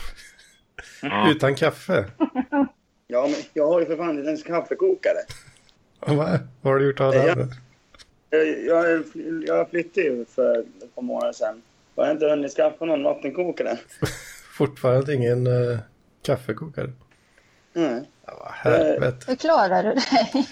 Ja. 1.02 1.32
Utan 1.32 1.56
kaffe? 1.56 2.06
Ja, 3.10 3.28
men 3.28 3.36
jag 3.54 3.67
har 3.67 3.80
ju 3.80 3.86
för 3.86 3.98
fan 3.98 4.28
en 4.28 4.38
kaffekokare. 4.38 5.20
Va? 6.00 6.39
Vad 6.62 6.74
har 6.74 6.80
du 6.80 6.86
gjort 6.86 7.00
av 7.00 7.12
det? 7.12 7.48
Jag, 8.30 8.65
jag, 8.65 9.04
jag 9.46 9.70
flyttade 9.70 10.08
ju 10.08 10.26
för 10.26 10.60
ett 10.60 10.96
par 10.96 11.02
månader 11.02 11.34
sedan. 11.34 11.62
Jag 11.96 12.06
har 12.06 12.12
inte 12.12 12.26
hunnit 12.26 12.54
skaffa 12.54 12.86
någon 12.86 13.04
vattenkokare. 13.04 13.78
Fortfarande 14.58 15.13
ingen 15.13 15.48
uh, 15.48 15.80
kaffekokare? 16.22 16.91
Mm. 17.76 18.06
Ja, 18.26 18.34
vad 18.39 18.74
helvete. 18.74 19.26
Hur 19.28 19.36
klarar 19.36 19.84
du 19.84 19.93
dig? 19.93 20.48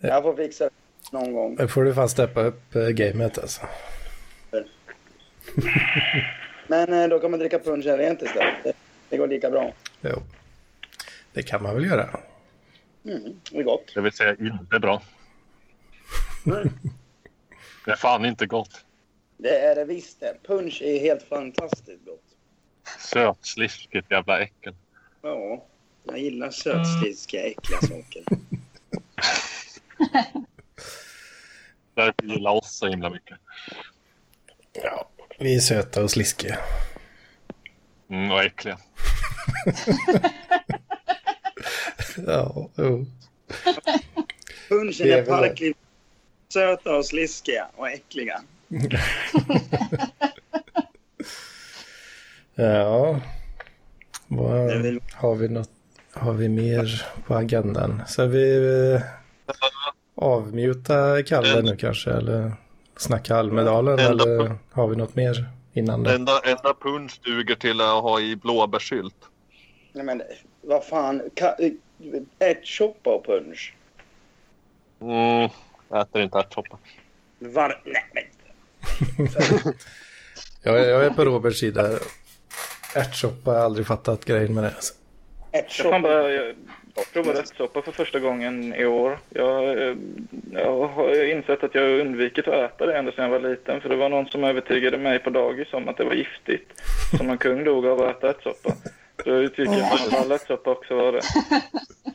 Jag 0.10 0.22
får 0.22 0.36
fixa 0.36 0.64
det 0.64 0.70
någon 1.18 1.32
gång. 1.32 1.56
Nu 1.58 1.68
får 1.68 1.84
du 1.84 1.94
fan 1.94 2.08
steppa 2.08 2.42
upp 2.42 2.76
uh, 2.76 2.88
gamet 2.88 3.38
alltså. 3.38 3.60
Men 6.66 6.92
eh, 6.92 7.08
då 7.08 7.18
kan 7.18 7.30
man 7.30 7.40
dricka 7.40 7.58
punchen 7.58 7.98
rent 7.98 8.22
istället. 8.22 8.54
Det, 8.62 8.72
det 9.08 9.16
går 9.16 9.26
lika 9.26 9.50
bra. 9.50 9.72
Jo. 10.00 10.22
Det 11.32 11.42
kan 11.42 11.62
man 11.62 11.74
väl 11.74 11.84
göra. 11.84 12.20
Mm, 13.04 13.40
det 13.50 13.58
är 13.58 13.62
gott. 13.62 13.92
Det 13.94 14.00
vill 14.00 14.12
säga 14.12 14.36
inte 14.40 14.78
bra. 14.78 15.02
Mm. 16.46 16.68
Det 17.84 17.90
är 17.90 17.96
fan 17.96 18.24
inte 18.24 18.46
gott. 18.46 18.84
Det 19.36 19.58
är 19.58 19.74
det 19.74 19.84
visst 19.84 20.20
det. 20.20 20.36
Punch 20.46 20.82
är 20.82 21.00
helt 21.00 21.22
fantastiskt 21.22 22.04
gott. 22.06 22.24
Sötsliskigt 22.98 24.10
jävla 24.10 24.40
äckel. 24.40 24.74
Ja, 25.22 25.66
jag 26.04 26.18
gillar 26.18 26.50
sötsliskiga 26.50 27.42
äckliga 27.42 27.80
saker. 27.80 28.24
Därför 31.94 32.22
gillar 32.22 32.50
oss 32.50 32.78
så 32.78 32.88
himla 32.88 33.10
mycket. 33.10 33.38
Ja. 34.72 35.08
Vi 35.38 35.56
är 35.56 35.60
söta 35.60 36.02
och 36.02 36.10
sliskiga. 36.10 36.58
Mm, 38.10 38.30
och 38.30 38.42
äckliga. 38.42 38.78
Ja, 42.26 42.68
jo. 42.76 43.06
Punchen 44.68 45.06
Det 45.06 45.12
är 45.12 45.24
parkliv. 45.26 45.74
Söta 46.52 46.96
och 46.96 47.06
sliskiga 47.06 47.68
och 47.76 47.88
äckliga. 47.88 48.40
Ja. 52.54 53.20
Väl- 54.28 55.00
har, 55.14 55.34
vi 55.34 55.48
något, 55.48 55.70
har 56.12 56.32
vi 56.32 56.48
mer 56.48 57.06
på 57.26 57.34
agendan? 57.34 58.02
Ska 58.08 58.24
vi 58.26 58.56
eh, 58.94 59.00
avmuta 60.14 61.22
Kalle 61.22 61.62
nu 61.62 61.76
kanske? 61.76 62.10
Eller 62.10 62.52
snacka 62.96 63.36
Almedalen? 63.36 63.98
Ända 63.98 64.24
Eller 64.24 64.52
har 64.72 64.88
vi 64.88 64.96
något 64.96 65.14
mer 65.16 65.48
innan 65.72 66.02
det? 66.02 66.14
Enda, 66.14 66.40
enda 66.44 66.74
punch 66.82 67.20
duger 67.24 67.54
till 67.54 67.80
att 67.80 68.02
ha 68.02 68.20
i 68.20 68.36
blåbärssylt. 68.36 69.16
Nej 69.92 70.04
men 70.04 70.22
vad 70.62 70.84
fan. 70.84 71.22
Ka- 71.36 71.76
ärtsoppa 72.38 73.10
och 73.10 73.26
punch. 73.26 73.74
Mm, 75.00 75.48
äter 76.02 76.22
inte 76.22 76.38
ärtsoppa. 76.38 76.78
Var... 77.38 77.80
Nej 77.84 78.04
men. 78.14 78.24
Jag, 80.62 80.80
är- 80.80 80.88
jag 80.88 81.04
är 81.04 81.10
på 81.10 81.24
Roberts 81.24 81.58
sida. 81.60 81.98
Ärtsoppa 82.96 83.50
har 83.50 83.56
jag 83.58 83.64
aldrig 83.64 83.86
fattat 83.86 84.24
grejen 84.24 84.54
med 84.54 84.64
det. 84.64 84.68
Alltså. 84.70 84.94
Jag, 85.84 86.02
bara, 86.02 86.30
jag 86.32 86.54
provade 87.12 87.38
ärtsoppa 87.38 87.82
för 87.82 87.92
första 87.92 88.18
gången 88.20 88.74
i 88.74 88.84
år. 88.86 89.18
Jag, 89.28 89.88
eh, 89.88 89.96
jag 90.52 90.88
har 90.88 91.24
insett 91.30 91.64
att 91.64 91.74
jag 91.74 92.00
undvikit 92.00 92.48
att 92.48 92.54
äta 92.72 92.86
det 92.86 92.98
ända 92.98 93.12
sedan 93.12 93.24
jag 93.32 93.40
var 93.40 93.48
liten. 93.50 93.80
För 93.80 93.88
det 93.88 93.96
var 93.96 94.08
någon 94.08 94.26
som 94.26 94.44
övertygade 94.44 94.98
mig 94.98 95.18
på 95.18 95.30
dagis 95.30 95.72
om 95.72 95.88
att 95.88 95.96
det 95.96 96.04
var 96.04 96.14
giftigt. 96.14 96.80
Som 97.18 97.30
en 97.30 97.38
kung 97.38 97.64
dog 97.64 97.86
av 97.86 98.00
att 98.02 98.16
äta 98.16 98.30
ärtsoppa. 98.30 98.72
Jag 99.24 99.54
tycker 99.54 99.82
att 99.82 100.14
all 100.14 100.32
ärtsoppa 100.32 100.70
också 100.70 100.94
var 100.94 101.12
det. 101.12 101.20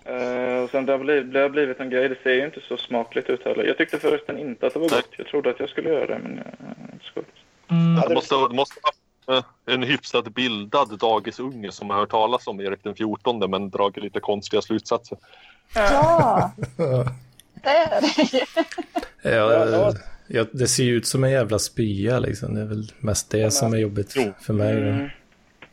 Eh, 0.06 0.64
och 0.64 0.70
sen 0.70 0.86
det 0.86 0.92
har, 0.92 1.00
blivit, 1.00 1.34
det 1.34 1.40
har 1.40 1.50
blivit 1.50 1.80
en 1.80 1.90
grej. 1.90 2.10
Det 2.10 2.18
ser 2.24 2.34
ju 2.34 2.46
inte 2.46 2.60
så 2.68 2.78
smakligt 2.78 3.30
ut 3.30 3.46
heller. 3.46 3.64
Jag 3.64 3.78
tyckte 3.78 4.00
förresten 4.00 4.38
inte 4.38 4.68
att 4.68 4.74
det 4.74 4.80
var 4.80 4.90
gott. 4.90 5.10
Jag 5.18 5.28
trodde 5.28 5.50
att 5.50 5.60
jag 5.60 5.70
skulle 5.70 5.90
göra 5.90 6.08
det, 6.08 6.20
men 6.24 6.38
jag 6.38 7.02
så 7.02 7.20
gott. 7.20 8.08
Det 8.08 8.14
måste, 8.14 8.36
det 8.36 8.56
måste 8.56 8.76
vara 9.26 9.38
eh, 9.38 9.74
en 9.74 9.84
hyfsat 9.84 10.34
bildad 10.34 11.00
dagisunge 11.00 11.72
som 11.72 11.90
har 11.90 11.98
hört 11.98 12.10
talas 12.10 12.48
om 12.48 12.60
Erik 12.60 12.84
den 12.84 12.96
14 12.96 13.52
men 13.52 13.70
dragit 13.70 14.04
lite 14.04 14.20
konstiga 14.20 14.62
slutsatser. 14.62 15.18
Ja, 15.76 16.52
det 17.64 17.70
är 17.70 18.02
det. 18.02 19.36
Ja, 19.36 19.94
ja, 20.28 20.46
det 20.52 20.68
ser 20.68 20.84
ju 20.84 20.96
ut 20.96 21.08
som 21.08 21.24
en 21.24 21.32
jävla 21.32 21.60
spya 21.60 22.20
liksom. 22.20 22.54
Det 22.56 22.62
är 22.62 22.66
väl 22.66 22.92
mest 23.00 23.32
det 23.32 23.52
som 23.52 23.74
är 23.74 23.78
jobbigt 23.78 24.14
Jo. 24.16 24.34
för 24.42 24.54
mig. 24.54 24.78
Mm. 24.78 25.10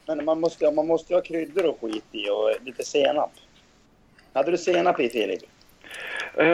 Men 0.07 0.25
man 0.25 0.41
måste, 0.41 0.71
man 0.71 0.87
måste 0.87 1.13
ju 1.13 1.17
ha 1.17 1.23
kryddor 1.23 1.67
och 1.67 1.81
skit 1.81 2.05
i 2.13 2.31
och 2.31 2.51
lite 2.65 2.85
senap. 2.85 3.31
Hade 4.33 4.51
du 4.51 4.57
senap 4.59 5.01
i 5.01 5.09
Filip? 5.09 5.43
Eh, 6.39 6.47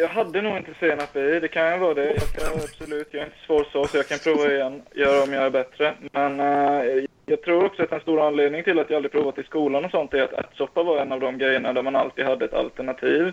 jag 0.00 0.08
hade 0.08 0.42
nog 0.42 0.56
inte 0.56 0.74
senap 0.80 1.16
i. 1.16 1.40
Det 1.40 1.48
kan 1.48 1.80
vara 1.80 1.94
det. 1.94 2.06
Jag 2.10 2.22
ska 2.22 2.46
absolut. 2.54 3.08
Jag 3.10 3.20
är 3.22 3.26
inte 3.26 3.38
svår 3.46 3.66
så, 3.72 3.84
så 3.84 3.96
jag 3.96 4.08
kan 4.08 4.18
prova 4.18 4.52
igen. 4.52 4.82
Göra 4.94 5.22
om 5.22 5.32
jag 5.32 5.42
är 5.44 5.50
bättre. 5.50 5.94
Men 6.12 6.40
eh, 6.40 7.04
jag 7.26 7.42
tror 7.42 7.64
också 7.64 7.82
att 7.82 7.92
en 7.92 8.00
stor 8.00 8.20
anledning 8.26 8.64
till 8.64 8.78
att 8.78 8.90
jag 8.90 8.96
aldrig 8.96 9.12
provat 9.12 9.38
i 9.38 9.42
skolan 9.42 9.84
och 9.84 9.90
sånt 9.90 10.14
är 10.14 10.22
att 10.22 10.32
ärtsoppa 10.32 10.82
var 10.82 10.98
en 10.98 11.12
av 11.12 11.20
de 11.20 11.38
grejerna 11.38 11.72
där 11.72 11.82
man 11.82 11.96
alltid 11.96 12.24
hade 12.24 12.44
ett 12.44 12.54
alternativ 12.54 13.32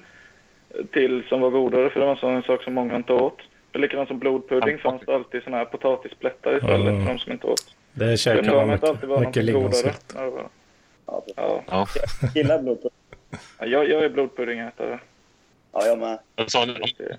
till 0.91 1.23
som 1.29 1.41
var 1.41 1.49
godare. 1.49 1.89
För 1.89 1.99
det 1.99 2.05
var 2.05 2.13
en 2.13 2.19
sån 2.19 2.43
sak 2.43 2.63
som 2.63 2.73
många 2.73 2.95
inte 2.95 3.13
åt. 3.13 3.37
Likadant 3.73 4.07
som 4.09 4.19
blodpudding 4.19 4.77
fanns 4.77 5.01
det 5.05 5.15
alltid 5.15 5.43
såna 5.43 5.57
här 5.57 5.65
potatisplättar 5.65 6.57
istället 6.57 6.87
Mm. 6.87 7.05
för 7.05 7.13
de 7.13 7.19
som 7.19 7.31
inte 7.31 7.47
åt. 7.47 7.75
Det 7.97 8.17
Så 8.17 8.23
käkar 8.23 8.55
man 8.55 8.69
mycket, 8.69 9.19
mycket 9.19 9.43
lingonsylt. 9.45 10.13
Ja, 10.15 10.49
Ja, 11.05 11.23
Ja, 11.35 11.63
Ja. 11.67 11.87
gillar 12.35 12.61
blodpudding. 12.61 12.97
Ja, 13.59 13.65
jag, 13.65 13.89
jag 13.89 14.03
är 14.03 14.09
blodpuddingätare. 14.09 14.99
Ja, 15.73 15.85
jag 15.85 15.99
med. 15.99 16.19
Så 16.47 16.59
har, 16.59 16.65
ni, 16.65 16.73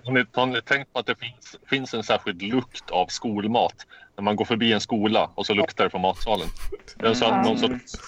har, 0.04 0.12
ni, 0.12 0.24
har 0.32 0.46
ni 0.46 0.62
tänkt 0.62 0.92
på 0.92 0.98
att 0.98 1.06
det 1.06 1.14
finns, 1.14 1.58
finns 1.66 1.94
en 1.94 2.02
särskild 2.02 2.42
lukt 2.42 2.90
av 2.90 3.06
skolmat? 3.06 3.86
När 4.16 4.22
man 4.22 4.36
går 4.36 4.44
förbi 4.44 4.72
en 4.72 4.80
skola 4.80 5.30
och 5.34 5.46
så 5.46 5.54
luktar 5.54 5.84
det 5.84 5.90
på 5.90 5.98
matsalen. 5.98 6.48
Det 6.96 7.06
är 7.06 7.08
en 7.10 7.16
sån, 7.16 7.42
någon 7.42 7.58
sorts 7.58 7.98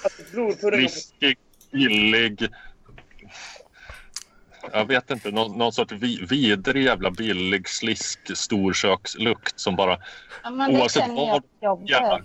riskig, 0.63 1.39
billig... 1.73 2.49
Jag 4.73 4.85
vet 4.85 5.11
inte, 5.11 5.31
någon, 5.31 5.59
någon 5.59 5.73
sorts 5.73 5.93
vi, 5.93 6.27
vidrig 6.31 6.85
jävla 6.85 7.11
billig 7.11 7.69
slisk 7.69 8.37
storkökslukt 8.37 9.61
som 9.61 9.77
bara... 9.77 9.99
Ja, 10.43 10.51
men 10.51 10.73
det 10.73 10.81
Oavsett 10.81 11.03
känner 11.03 11.27
jag 11.27 11.43
vad 11.61 11.89
jävlar, 11.89 12.23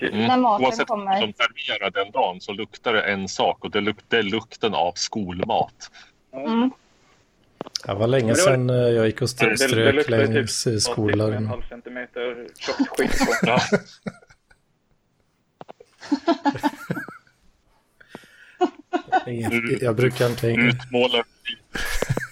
mm, 0.00 0.26
När 0.26 0.36
maten 0.36 0.66
oavsett 0.66 0.86
kommer. 0.86 1.04
vad 1.06 1.18
som 1.20 1.32
serverar 1.32 1.90
den 1.90 2.10
dagen 2.10 2.40
så 2.40 2.52
luktar 2.52 2.92
det 2.92 3.02
en 3.02 3.28
sak 3.28 3.64
och 3.64 3.70
det, 3.70 3.80
luk, 3.80 3.96
det 4.08 4.16
är 4.18 4.22
lukten 4.22 4.74
av 4.74 4.92
skolmat. 4.92 5.90
Mm. 6.32 6.70
Det 7.86 7.94
var 7.94 8.06
länge 8.06 8.32
det 8.32 8.36
sedan 8.38 8.70
eh, 8.70 8.76
jag 8.76 9.06
gick 9.06 9.22
och 9.22 9.28
Det- 9.28 9.44
str- 9.44 9.50
det 9.50 9.58
strök 9.58 9.94
luktar 9.94 10.16
ju 10.18 10.26
längs 10.34 10.66
Med 10.66 10.74
en 10.74 10.80
skolan. 10.80 11.46
halv 11.46 11.62
centimeter 11.68 12.46
tjockt 12.58 12.88
skinn 12.98 13.08
på. 13.08 13.46
Ja. 13.46 13.60
Jag 19.80 19.96
brukar 19.96 20.26
inte 20.26 20.46
Nu 20.46 20.68
utmålar, 20.68 21.24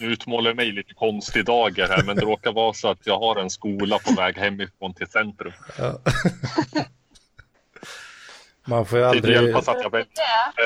utmålar 0.01 0.51
jag 0.51 0.57
mig 0.57 0.73
lite 0.73 0.95
konstig 0.95 1.45
dagar 1.45 1.89
här 1.89 2.03
men 2.07 2.17
det 2.17 2.23
råkar 2.23 2.53
vara 2.53 2.73
så 2.73 2.89
att 2.89 3.07
jag 3.07 3.19
har 3.19 3.37
en 3.41 3.51
skola 3.51 3.99
på 3.99 4.13
väg 4.15 4.37
hemifrån 4.39 4.95
till 4.95 5.07
centrum. 5.07 5.53
Ja. 5.79 5.99
Man 8.65 8.87
får 8.87 8.99
ju 8.99 9.05
Det 9.05 9.11
aldrig, 9.11 9.55
att 9.55 9.67
jag 9.67 9.91
väljer 9.91 10.07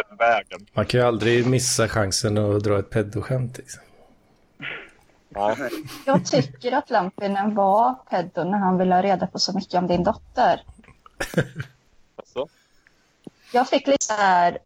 den 0.08 0.16
vägen. 0.18 0.66
man 0.72 0.86
kan 0.86 1.00
ju 1.00 1.06
aldrig 1.06 1.46
missa 1.46 1.88
chansen 1.88 2.38
att 2.38 2.64
dra 2.64 2.78
ett 2.78 2.90
pedoskämt. 2.90 3.58
Liksom. 3.58 3.82
Jag 6.06 6.26
tycker 6.26 6.72
att 6.72 6.90
Lampinen 6.90 7.54
var 7.54 7.94
pedo 8.10 8.44
när 8.44 8.58
han 8.58 8.78
ville 8.78 8.94
ha 8.94 9.02
reda 9.02 9.26
på 9.26 9.38
så 9.38 9.52
mycket 9.52 9.74
om 9.74 9.86
din 9.86 10.04
dotter. 10.04 10.62
Alltså, 12.16 12.46
Jag 13.52 13.68
fick 13.68 13.86
lite 13.86 14.04
så 14.04 14.12
här 14.12 14.58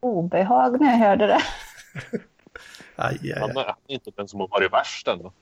obehag 0.00 0.80
när 0.80 0.90
jag 0.90 0.98
hörde 0.98 1.26
det. 1.26 1.40
Aj, 2.96 3.18
aj, 3.22 3.40
han 3.40 3.58
aj. 3.58 3.64
är 3.88 3.94
inte 3.94 4.10
den 4.16 4.28
som 4.28 4.40
har 4.40 4.48
varit 4.48 4.72
värst 4.72 5.08
ändå. 5.08 5.32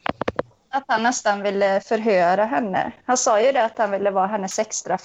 Att 0.71 0.85
han 0.89 1.03
nästan 1.03 1.43
ville 1.43 1.81
förhöra 1.81 2.45
henne. 2.45 2.93
Han 3.05 3.17
sa 3.17 3.41
ju 3.41 3.53
det 3.53 3.65
att 3.65 3.79
han 3.79 3.91
ville 3.91 4.11
vara 4.11 4.27
hennes 4.27 4.59
extra 4.59 4.99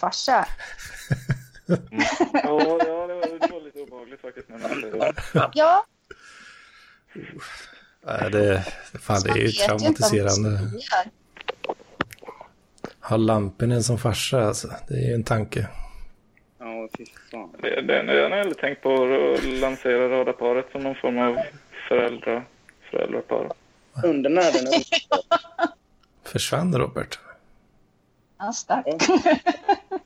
Ja, 1.67 1.77
ja 2.33 3.07
det, 3.07 3.13
var, 3.13 3.39
det 3.39 3.53
var 3.53 3.61
lite 3.61 3.79
obehagligt 3.79 4.21
faktiskt. 4.21 4.47
det. 4.47 5.51
Ja, 5.53 5.85
Nej, 8.07 8.31
det, 8.31 8.65
fan, 8.99 9.21
det 9.23 9.29
är 9.29 9.37
ju 9.37 9.51
traumatiserande. 9.51 10.49
det 10.49 10.55
är. 10.55 11.11
Ha 13.09 13.17
Lampinen 13.17 13.83
som 13.83 13.97
farsa, 13.97 14.41
alltså. 14.41 14.67
Det 14.87 14.93
är 14.93 15.07
ju 15.07 15.13
en 15.13 15.23
tanke. 15.23 15.67
Ja, 16.59 16.89
fy 16.97 17.05
fan. 17.31 17.49
Det, 17.61 17.81
det, 17.81 18.13
jag 18.13 18.29
har 18.29 18.37
aldrig 18.37 18.57
tänkt 18.57 18.81
på 18.81 18.93
att 18.93 19.43
lansera 19.43 20.09
radarparet 20.09 20.65
som 20.71 20.83
någon 20.83 20.95
form 20.95 21.17
av 21.19 21.37
föräldra, 21.87 22.43
föräldrapar. 22.91 23.51
Under 24.03 24.29
den 24.29 24.39
unge, 24.39 24.83
Försvann 26.23 26.77
Robert? 26.77 27.19
Han 28.37 28.53
stack. 28.53 28.85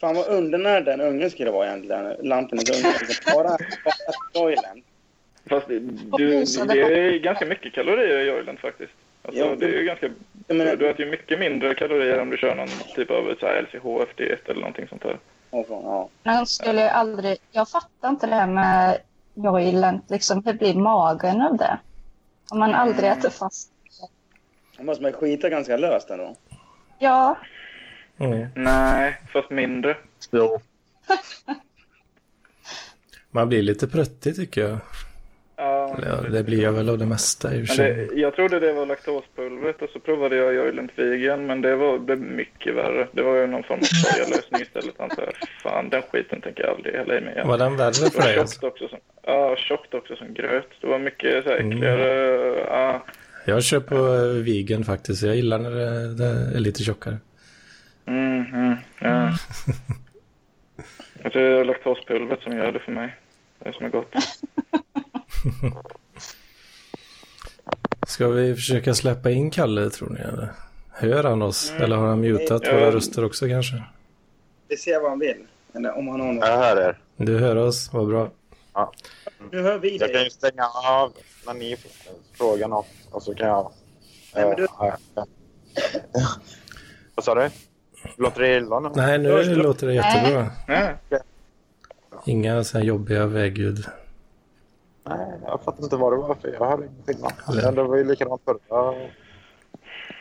fan 0.00 0.14
vad 0.14 0.26
undernärd 0.28 0.84
den 0.84 1.00
ungen 1.00 1.30
skulle 1.30 1.50
vara 1.50 1.66
egentligen. 1.66 2.06
Unge. 2.06 2.34
Alltså, 2.34 3.34
Bara, 3.34 3.48
bara 3.48 3.58
Joyland. 4.34 4.82
Fast 5.48 5.68
det, 5.68 5.78
du, 6.18 6.44
det 6.66 6.80
är 6.82 7.18
ganska 7.18 7.46
mycket 7.46 7.72
kalorier 7.72 8.18
i 8.18 8.28
Joyland 8.28 8.58
faktiskt. 8.58 8.92
Alltså, 9.22 9.40
Ja. 9.44 9.56
det 9.58 9.66
är 9.66 9.78
ju 9.78 9.84
ganska, 9.84 10.10
Jag 10.48 10.56
menar, 10.56 10.76
du 10.76 10.88
äter 10.90 11.04
ju 11.04 11.10
mycket 11.10 11.38
mindre 11.38 11.74
kalorier 11.74 12.18
om 12.20 12.30
du 12.30 12.36
kör 12.36 12.54
någon 12.54 12.68
typ 12.94 13.10
av 13.10 13.24
LCHF-diet 13.62 14.48
eller 14.48 14.60
någonting 14.60 14.88
sånt 14.88 15.02
där. 15.02 15.18
ja, 15.50 15.64
fan, 15.68 15.82
ja. 15.84 16.08
Han 16.24 16.46
skulle 16.46 16.90
aldrig... 16.90 17.38
Jag 17.52 17.68
fattar 17.68 18.08
inte 18.08 18.26
det 18.26 18.34
här 18.34 18.46
med 18.46 18.98
Joyland. 19.34 20.00
Liksom, 20.08 20.42
hur 20.46 20.52
blir 20.52 20.74
magen 20.74 21.40
av 21.42 21.56
det? 21.56 21.78
Om 22.50 22.58
man 22.58 22.74
aldrig 22.74 23.10
äter 23.10 23.30
fast. 23.30 23.72
Då 24.76 24.82
måste 24.84 25.02
man 25.02 25.12
skita 25.12 25.48
ganska 25.48 25.76
löst 25.76 26.10
ändå. 26.10 26.34
Ja, 26.98 27.36
Mm. 28.20 28.46
Nej, 28.54 29.16
fast 29.32 29.50
mindre. 29.50 29.96
Jo. 30.30 30.60
Man 33.30 33.48
blir 33.48 33.62
lite 33.62 33.88
pruttig 33.88 34.36
tycker 34.36 34.60
jag. 34.60 34.78
Ja, 35.56 35.96
Eller, 35.98 36.28
det 36.30 36.42
blir 36.44 36.62
jag 36.62 36.72
väl 36.72 36.88
av 36.88 36.98
det 36.98 37.06
mesta 37.06 37.54
i 37.54 37.62
och 37.62 37.66
det, 37.76 38.08
jag 38.14 38.34
trodde 38.34 38.60
det 38.60 38.72
var 38.72 38.86
laktospulvret 38.86 39.82
och 39.82 39.88
så 39.90 40.00
provade 40.00 40.36
jag 40.36 40.54
Joyland 40.54 40.90
Vegan 40.96 41.46
men 41.46 41.60
det 41.62 41.76
var 41.76 41.98
blev 41.98 42.20
mycket 42.20 42.74
värre. 42.74 43.08
Det 43.12 43.22
var 43.22 43.36
ju 43.36 43.46
någon 43.46 43.62
form 43.62 43.78
av 43.78 43.84
sojalösning 43.84 44.60
istället 44.62 45.00
antar 45.00 45.22
jag. 45.22 45.48
Fan, 45.62 45.88
den 45.88 46.02
skiten 46.12 46.40
tänker 46.40 46.62
jag 46.64 46.76
aldrig 46.76 46.94
hälla 46.94 47.18
i 47.18 47.20
mig 47.20 47.32
igen. 47.34 47.48
Var 47.48 47.58
den 47.58 47.76
värre 47.76 47.90
Det 48.04 48.10
för 48.10 48.22
dig? 48.22 48.34
tjockt 48.34 48.40
Alltså? 48.40 48.66
också 48.66 48.88
som, 48.88 48.98
ja, 49.22 49.56
tjockt 49.58 49.94
också 49.94 50.16
som 50.16 50.34
gröt. 50.34 50.68
Det 50.80 50.86
var 50.86 50.98
mycket 50.98 51.44
så 51.44 51.50
här 51.50 51.56
Mm. 51.58 51.72
äckligare. 51.72 52.64
Ja, 52.68 53.04
Jag 53.46 53.62
kör 53.62 53.80
på 53.80 53.96
vegan 54.44 54.84
faktiskt. 54.84 55.22
Jag 55.22 55.36
gillar 55.36 55.58
när 55.58 55.70
det, 55.70 56.14
det 56.14 56.56
är 56.56 56.60
lite 56.60 56.82
tjockare. 56.82 57.16
Mm, 58.10 58.54
mm, 58.54 58.76
ja. 59.00 59.32
Jag 61.22 61.32
tror 61.32 61.42
det 61.42 61.60
är 61.60 61.64
laktospulvret 61.64 62.40
som 62.42 62.52
gör 62.56 62.72
det 62.72 62.78
för 62.80 62.92
mig. 62.92 63.16
Det 63.58 63.68
är 63.68 63.72
som 63.72 63.86
är 63.86 63.90
gott. 63.90 64.12
Ska 68.06 68.28
vi 68.28 68.54
försöka 68.54 68.94
släppa 68.94 69.30
in 69.30 69.50
Kalle 69.50 69.90
tror 69.90 70.10
ni? 70.10 70.20
Eller? 70.20 70.52
Hör 70.90 71.24
han 71.24 71.42
oss? 71.42 71.72
Eller 71.78 71.96
har 71.96 72.06
han 72.08 72.20
mutat 72.20 72.62
Ja. 72.66 72.72
våra 72.74 72.90
röster 72.92 73.24
också 73.24 73.48
kanske? 73.48 73.82
Vi 74.68 74.76
ser 74.76 75.00
vad 75.00 75.10
han 75.10 75.18
vill. 75.18 75.46
Eller 75.74 75.98
om 75.98 76.08
han 76.08 76.20
har 76.20 76.32
något. 76.32 76.46
Jag 76.48 76.56
hör 76.58 76.76
er. 76.88 76.98
Du 77.16 77.38
hör 77.38 77.56
oss, 77.56 77.92
vad 77.92 78.08
bra. 78.08 78.30
Nu 79.52 79.62
hör 79.62 79.78
vi 79.78 79.90
Jag 79.96 80.00
kan 80.08 80.12
dig. 80.14 80.24
ju 80.24 80.30
stänga 80.30 80.64
av 80.88 81.12
när 81.46 81.54
ni 81.54 81.76
frågar 82.38 82.68
något 82.68 82.86
och 83.10 83.22
så 83.22 83.34
kan 83.34 83.48
jag... 83.48 83.72
Nej, 84.34 84.44
men 84.46 84.56
du- 84.56 84.62
eh, 84.64 84.94
ja. 85.14 85.26
Vad 87.14 87.24
sa 87.24 87.34
du? 87.34 87.50
Låter 88.16 88.40
det 88.40 88.56
illa 88.56 88.80
nu? 88.80 88.90
Nej, 88.94 89.18
nu 89.18 89.28
det? 89.28 89.54
låter 89.54 89.86
det 89.86 89.94
jättebra. 89.94 90.50
Ja. 90.66 91.18
Inga 92.24 92.64
så 92.64 92.78
här 92.78 92.84
jobbiga 92.84 93.26
vägljud. 93.26 93.84
Nej, 95.04 95.40
jag 95.46 95.62
fattar 95.64 95.82
inte 95.82 95.96
vad 95.96 96.12
det 96.12 96.16
var 96.16 96.34
för. 96.34 96.48
Jag 96.48 96.66
hörde 96.70 96.86
ingenting. 96.86 97.16
Men 97.64 97.74
det 97.74 97.82
var 97.82 97.96
ju 97.96 98.04
likadant 98.04 98.42
förra... 98.44 98.94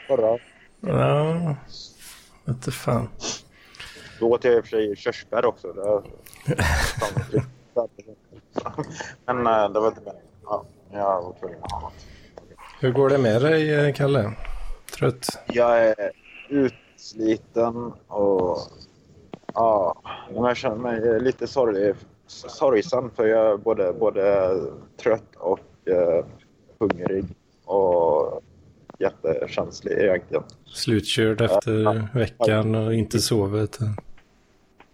Förra. 0.07 0.37
Ja, 0.81 1.55
vete 2.45 2.71
fan. 2.71 3.09
Då 4.19 4.31
åt 4.31 4.43
jag 4.43 4.53
i 4.53 4.59
och 4.59 4.63
för 4.63 4.69
sig 4.69 4.95
körsbär 4.95 5.45
också. 5.45 5.67
Det... 5.73 6.03
Men 9.25 9.47
eh, 9.47 9.69
det 9.69 9.79
var 9.79 9.87
inte 9.87 10.01
meningen. 10.01 10.25
Ja, 10.43 10.65
jag 10.91 11.21
var 11.21 11.33
tvungen 11.39 11.57
att 11.61 11.71
ha 11.71 11.79
något. 11.79 11.93
Hur 12.79 12.91
går 12.91 13.09
det 13.09 13.17
med 13.17 13.41
dig, 13.41 13.87
eh, 13.87 13.93
Kalle? 13.93 14.31
Trött? 14.97 15.27
Jag 15.47 15.79
är 15.87 16.11
utsliten 16.99 17.93
och 18.07 18.57
ja, 19.53 20.01
men 20.33 20.43
jag 20.43 20.57
känner 20.57 20.75
mig 20.75 21.19
lite 21.21 21.47
sorglig, 21.47 21.95
sorgsen 22.27 23.11
för 23.15 23.27
jag 23.27 23.51
är 23.51 23.57
både, 23.57 23.93
både 23.93 24.55
trött 25.03 25.35
och 25.37 25.59
eh, 25.85 26.25
hungrig 26.79 27.25
och 27.65 28.41
jättekänslig 28.99 29.91
egentligen. 29.91 30.43
Slutkörd 30.65 31.41
efter 31.41 32.07
veckan 32.13 32.75
och 32.75 32.93
inte 32.93 33.19
sovit? 33.19 33.79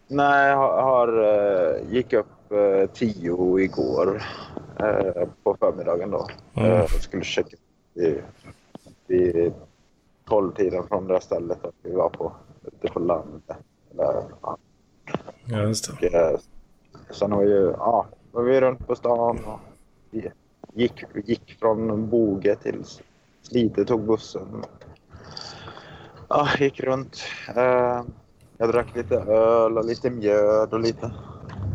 Nej, 0.07 0.49
jag 0.49 0.57
har, 0.57 0.81
har, 0.81 1.23
eh, 1.23 1.93
gick 1.93 2.13
upp 2.13 2.51
eh, 2.51 2.89
tio 2.93 3.59
igår 3.59 4.23
eh, 4.79 5.27
på 5.43 5.57
förmiddagen 5.59 6.11
då. 6.11 6.27
Mm. 6.53 6.71
Jag 6.71 6.89
skulle 6.89 7.23
checka 7.23 7.57
vid, 7.93 8.21
vid 9.07 9.53
tolvtiden 10.25 10.87
från 10.87 11.07
det 11.07 11.21
stället 11.21 11.65
att 11.65 11.73
vi 11.81 11.91
var 11.95 12.09
på 12.09 12.31
ute 12.63 12.87
på 12.93 12.99
landet. 12.99 13.57
Eller, 13.91 14.23
ja. 14.41 14.57
Ja, 15.45 15.57
just 15.61 15.99
det. 16.01 16.07
Och, 16.07 16.13
eh, 16.15 16.39
sen 17.11 17.31
var, 17.31 17.43
ju, 17.43 17.73
ja, 17.77 18.05
var 18.31 18.43
vi 18.43 18.61
runt 18.61 18.87
på 18.87 18.95
stan 18.95 19.39
och 19.45 19.59
vi 20.11 20.31
gick, 20.73 21.03
vi 21.13 21.21
gick 21.21 21.59
från 21.59 22.09
Boge 22.09 22.55
till 22.55 22.83
Slite, 23.41 23.85
tog 23.85 24.01
bussen. 24.01 24.63
Ja, 26.29 26.47
gick 26.59 26.79
runt. 26.79 27.17
Eh, 27.55 28.01
jag 28.57 28.69
drack 28.71 28.95
lite 28.95 29.15
öl 29.15 29.77
och 29.77 29.85
lite 29.85 30.09
mjöd 30.09 30.73
och 30.73 30.79
lite... 30.79 31.11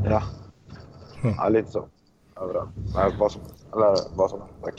Ja, 0.05 0.23
Mm. 1.23 1.35
ja 1.39 1.49
lite 1.49 1.71
så. 1.71 1.85
Överallt. 2.41 2.71
Nej, 2.95 3.15
vad 3.19 3.33
som 3.33 3.41
Eller 3.73 4.17
vad 4.17 4.31
som 4.31 4.41
tack. 4.63 4.75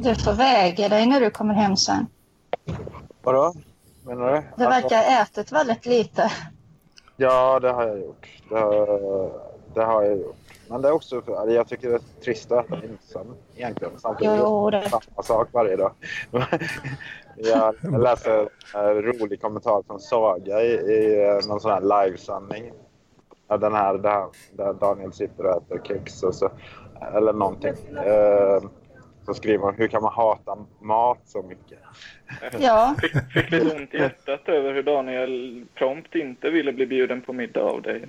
du 0.00 0.14
får 0.14 0.32
väga 0.32 0.88
dig 0.88 1.06
när 1.06 1.20
du 1.20 1.30
kommer 1.30 1.54
hem 1.54 1.76
sen. 1.76 2.06
Vadå? 3.32 3.54
Menar 4.04 4.32
du? 4.32 4.42
Du 4.56 4.64
verkar 4.64 4.96
ha 4.96 5.22
ätit 5.22 5.52
väldigt 5.52 5.86
lite. 5.86 6.32
Ja, 7.16 7.60
det 7.60 7.70
har 7.72 7.86
jag 7.86 7.98
gjort. 7.98 8.28
Det 8.48 8.58
har, 8.58 9.30
det 9.74 9.84
har 9.84 10.02
jag 10.02 10.18
gjort. 10.18 10.36
Men 10.68 10.82
det 10.82 10.88
är 10.88 10.92
också 10.92 11.22
för, 11.22 11.42
eller 11.42 11.54
jag 11.54 11.68
tycker 11.68 11.88
det 11.88 11.94
är 11.94 12.22
trist 12.24 12.52
att 12.52 12.66
äta 12.66 12.76
ensam 12.76 13.34
egentligen. 13.56 13.92
Samtidigt 13.98 14.38
Jo, 14.38 14.70
det. 14.70 14.90
samma 14.90 15.22
sak 15.22 15.48
varje 15.52 15.76
dag. 15.76 15.92
jag 17.36 17.74
läste 18.00 18.48
en 18.74 19.02
rolig 19.02 19.40
kommentar 19.40 19.82
från 19.86 20.00
Saga 20.00 20.62
i, 20.62 20.72
i 20.72 21.26
eh, 21.28 21.48
någon 21.48 21.60
sån 21.60 21.70
här 21.70 22.04
livesändning. 22.04 22.72
Den 23.48 23.74
här 23.74 23.98
där, 23.98 24.26
där 24.52 24.72
Daniel 24.72 25.12
sitter 25.12 25.46
och 25.46 25.56
äter 25.56 25.80
kex 25.84 26.22
och 26.22 26.34
så, 26.34 26.50
eller 27.14 27.32
någonting. 27.32 27.74
Eh, 27.96 28.62
så 29.28 29.34
skriver 29.34 29.64
hon, 29.64 29.74
hur 29.74 29.88
kan 29.88 30.02
man 30.02 30.12
hata 30.12 30.56
mat 30.80 31.18
så 31.24 31.42
mycket? 31.42 31.78
Ja, 32.58 32.94
Fick, 33.00 33.12
fick 33.32 33.50
lite 33.50 33.76
ont 33.76 33.94
i 33.94 33.98
hjärtat 33.98 34.48
över 34.48 34.74
hur 34.74 34.82
Daniel 34.82 35.64
prompt 35.74 36.14
inte 36.14 36.50
ville 36.50 36.72
bli 36.72 36.86
bjuden 36.86 37.22
på 37.22 37.32
middag 37.32 37.62
av 37.62 37.82
dig. 37.82 38.04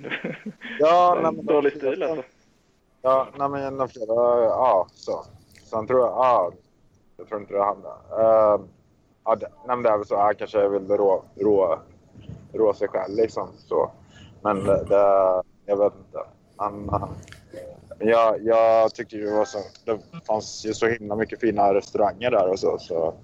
Ja, 0.78 1.18
nej, 1.22 1.32
men- 1.32 1.46
Dålig 1.46 1.72
stil 1.76 2.02
alltså. 2.02 2.24
Ja, 3.02 3.28
nej 3.38 3.48
men 3.48 3.76
de 3.76 3.88
flera, 3.88 4.40
ja 4.44 4.86
så. 4.94 5.24
Sen 5.64 5.86
tror 5.86 6.00
jag, 6.00 6.08
ja, 6.08 6.52
jag 7.16 7.28
tror 7.28 7.40
inte 7.40 7.54
det 7.54 7.64
handlar. 7.64 7.92
Uh, 8.18 8.60
ja, 9.24 9.34
det, 9.36 9.48
nej 9.66 9.76
men 9.76 9.82
det 9.82 9.88
är 9.88 9.96
väl 9.96 10.06
så, 10.06 10.16
han 10.16 10.34
kanske 10.34 10.68
vill 10.68 10.88
rå, 10.88 11.22
rå, 11.36 11.78
rå 12.52 12.74
sig 12.74 12.88
själv 12.88 13.16
liksom 13.16 13.48
så. 13.58 13.90
Men 14.42 14.64
det, 14.64 14.84
det 14.84 15.42
jag 15.66 15.76
vet 15.76 15.92
inte. 16.06 16.18
Han, 16.56 16.90
han, 18.00 18.08
jag, 18.08 18.44
jag 18.44 18.94
tycker 18.94 19.16
ju 19.16 19.44
så, 19.46 19.58
det 19.84 20.00
fanns 20.26 20.66
ju 20.66 20.74
så 20.74 20.86
himla 20.86 21.16
mycket 21.16 21.40
fina 21.40 21.74
restauranger 21.74 22.30
där 22.30 22.48
och 22.48 22.58
så. 22.58 22.78
så. 22.78 23.14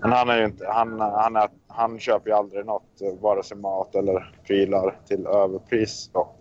Men 0.00 0.12
han 0.12 0.28
är 0.28 0.38
ju 0.38 0.44
inte, 0.44 0.66
han, 0.68 1.00
han, 1.00 1.36
är, 1.36 1.48
han 1.68 1.98
köper 1.98 2.30
ju 2.30 2.36
aldrig 2.36 2.66
något, 2.66 3.00
vare 3.20 3.42
sig 3.42 3.56
mat 3.56 3.94
eller 3.94 4.34
prylar 4.46 5.00
till 5.06 5.26
överpris. 5.26 6.10
Då. 6.12 6.34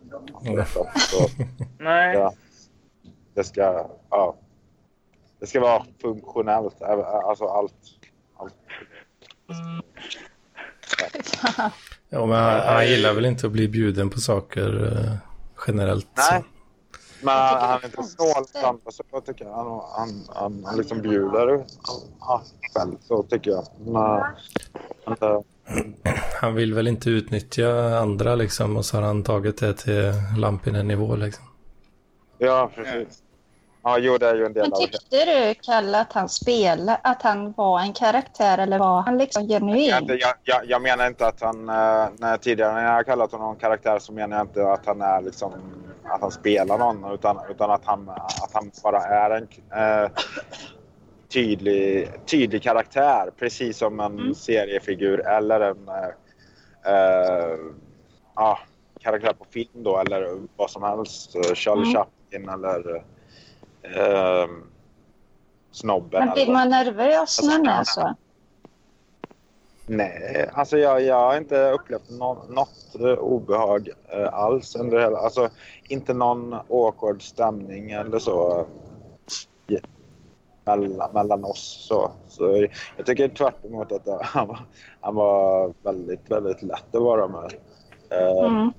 Mm. 0.46 0.66
Så, 0.66 0.88
så, 0.96 1.28
Nej, 1.80 2.16
Ja. 2.16 2.34
Det 3.34 3.44
ska, 3.44 3.90
ja. 4.10 4.36
det 5.40 5.48
ska 5.48 5.60
vara 5.60 5.86
funktionellt. 6.02 6.82
Alltså 6.82 7.46
allt. 7.46 7.74
allt. 8.38 8.54
Ja, 12.10 12.26
men 12.26 12.38
han, 12.44 12.60
han 12.60 12.88
gillar 12.88 13.14
väl 13.14 13.26
inte 13.26 13.48
att 13.48 13.54
bli 13.54 13.68
bjuden 13.68 14.10
på 14.10 14.20
saker 14.20 14.94
eh, 14.94 15.16
generellt. 15.68 16.08
Nej. 16.32 16.44
Men 17.22 17.34
Jag 17.36 17.60
han 17.60 17.80
är 17.82 17.86
inte 17.86 18.04
snål 18.04 18.44
andra 18.64 18.92
så 18.92 19.04
jag 19.12 19.26
tycker 19.26 19.46
han, 19.46 19.82
han, 19.98 20.24
han, 20.36 20.64
han 20.66 20.78
liksom 20.78 21.02
bjuder 21.02 21.66
själv 22.74 22.98
så 23.02 23.24
tycker 23.24 23.52
jag. 23.52 23.66
Men, 23.80 23.96
äh, 23.96 24.26
inte, 25.08 25.44
Han 26.42 26.56
vill 26.56 26.74
väl 26.74 26.88
inte 26.88 27.10
utnyttja 27.10 27.98
andra 28.00 28.36
liksom 28.36 28.78
och 28.78 28.86
så 28.86 28.98
har 28.98 29.04
han 29.04 29.24
tagit 29.24 29.58
det 29.58 29.74
till 29.74 30.14
Lampinen-nivå 30.38 31.16
liksom. 31.16 31.46
ja, 32.38 32.72
precis. 32.76 33.24
Ja, 33.84 33.98
jo, 33.98 34.18
det 34.18 34.30
är 34.30 34.36
ju 34.36 34.46
en 34.46 34.54
del 34.54 34.70
Men 34.70 34.80
tyckte 34.80 35.26
du, 35.26 35.54
Kalle, 35.54 36.00
att 36.00 36.14
han 36.14 36.30
spelade, 36.30 37.00
att 37.04 37.22
han 37.22 37.52
var 37.52 37.80
en 37.80 37.94
karaktär 37.94 38.58
eller 38.58 38.80
var 38.80 39.02
han 39.02 39.18
liksom 39.18 39.48
genuin? 39.48 39.90
Jag, 39.90 40.10
jag, 40.10 40.34
jag, 40.44 40.66
jag 40.66 40.82
menar 40.82 41.08
inte 41.08 41.28
att 41.28 41.42
han, 41.42 41.70
eh, 41.70 42.08
när 42.18 42.38
tidigare 42.38 42.74
när 42.74 42.84
jag 42.84 42.92
har 42.92 43.04
kallat 43.04 43.32
honom 43.32 43.56
karaktär 43.56 44.00
så 44.00 44.14
menar 44.14 44.38
jag 44.38 44.46
inte 44.46 44.72
att 44.72 44.86
han 44.86 45.02
är 45.02 45.22
liksom, 45.22 45.54
att 46.04 46.22
han 46.22 46.32
spelar 46.32 46.78
någon 46.78 47.14
utan, 47.14 47.40
utan 47.50 47.72
att, 47.72 47.86
han, 47.86 48.10
att 48.10 48.52
han 48.54 48.72
bara 48.84 49.00
är 49.02 49.30
en 49.30 49.48
eh, 50.04 50.10
tydlig, 51.34 52.10
tydlig 52.26 52.64
karaktär. 52.64 53.32
Precis 53.40 53.78
som 53.78 54.00
en 54.00 54.36
seriefigur 54.36 55.28
eller 55.28 55.60
en 55.62 55.88
eh, 56.86 57.58
ja, 58.36 58.60
karaktär 59.00 59.34
på 59.34 59.46
film 59.50 59.84
då 59.84 59.98
eller 59.98 60.38
vad 60.56 60.70
som 60.70 60.84
helst. 60.84 61.36
Eh, 61.36 61.54
Charlie 61.54 61.82
Mm. 61.82 61.94
Chaplin 61.94 62.50
eller 62.50 63.04
eh, 63.84 64.48
Snobben. 65.72 66.26
Men 66.26 66.34
blir 66.34 66.46
vad- 66.46 66.54
man 66.54 66.70
nervös 66.70 67.08
när 67.08 67.18
Alltså, 67.20 67.46
man 67.46 67.68
är 67.68 67.84
så? 67.84 68.16
Nej, 69.86 70.50
alltså 70.54 70.78
jag, 70.78 71.02
jag 71.02 71.16
har 71.16 71.38
inte 71.38 71.72
upplevt 71.72 72.10
nå, 72.10 72.44
något 72.50 72.96
eh, 73.00 73.06
obehag 73.20 73.90
eh, 74.10 74.34
alls 74.34 74.76
under 74.76 75.00
hela, 75.00 75.18
alltså 75.18 75.50
inte 75.90 76.14
någon 76.14 76.54
awkward 76.70 77.22
stämning 77.22 77.92
eller 77.92 78.20
så 78.20 78.60
eh, 79.72 79.82
mellan, 80.66 81.12
mellan 81.14 81.44
oss 81.46 81.86
så. 81.88 82.12
så 82.28 82.68
jag 82.98 83.06
tycker 83.06 83.28
tvärt 83.30 83.66
emot 83.66 83.92
att 83.92 84.08
han, 84.22 84.48
var- 84.48 84.66
han 85.02 85.16
var 85.16 85.74
väldigt, 85.84 86.32
väldigt 86.32 86.62
lätt 86.62 86.96
att 86.96 87.02
vara 87.02 87.28
med. 87.28 87.54
Eh, 88.10 88.46
Mm. 88.46 88.74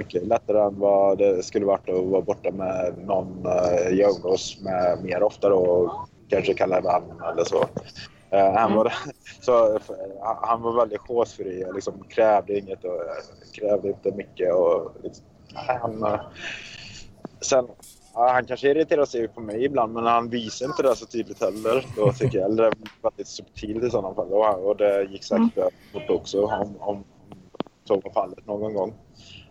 Mycket 0.00 0.26
lättare 0.26 0.58
än 0.58 0.78
vad 0.78 1.18
det 1.18 1.42
skulle 1.42 1.66
varit 1.66 1.88
att 1.88 2.04
vara 2.04 2.22
borta 2.22 2.50
med 2.50 2.94
någon 3.06 3.46
uh, 3.46 3.98
jag 3.98 4.16
umgås 4.16 4.60
med 4.60 4.98
mer 5.04 5.22
ofta 5.22 5.48
då 5.48 5.56
och 5.56 6.08
kanske 6.28 6.54
kallar 6.54 6.82
vän 6.82 7.02
eller 7.32 7.44
så. 7.44 7.64
Eh, 8.30 8.52
han, 8.52 8.74
var, 8.74 8.92
så 9.40 9.74
eh, 9.74 9.80
han 10.42 10.62
var 10.62 10.72
väldigt 10.72 11.00
chosefri 11.00 11.64
och 11.64 11.74
liksom 11.74 12.04
krävde 12.08 12.58
inget 12.58 12.84
och 12.84 13.02
eh, 13.02 13.22
krävde 13.52 13.88
inte 13.88 14.10
mycket. 14.10 14.54
Och, 14.54 14.92
liksom, 15.02 15.24
han, 15.54 16.04
eh, 16.04 16.20
sen, 17.40 17.66
han 18.14 18.46
kanske 18.46 18.70
irriterar 18.70 19.04
sig 19.04 19.28
på 19.28 19.40
mig 19.40 19.64
ibland 19.64 19.92
men 19.92 20.06
han 20.06 20.28
visar 20.28 20.66
inte 20.66 20.82
det 20.82 20.96
så 20.96 21.06
tydligt 21.06 21.40
heller. 21.40 21.86
Då 21.96 22.12
tycker 22.12 22.38
jag. 22.38 22.50
Eller 22.50 22.72
väldigt 23.02 23.28
subtilt 23.28 23.84
i 23.84 23.90
sådana 23.90 24.14
fall. 24.14 24.32
Och, 24.32 24.68
och 24.68 24.76
det 24.76 25.02
gick 25.02 25.24
säkert 25.24 25.56
mm. 25.56 25.70
fort 25.92 26.10
också 26.10 26.46
om, 26.46 26.76
om 26.80 27.04
så 27.84 27.94
var 27.94 28.12
fallet 28.12 28.46
någon 28.46 28.74
gång. 28.74 28.94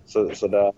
Så, 0.09 0.29
så 0.35 0.47
det, 0.47 0.73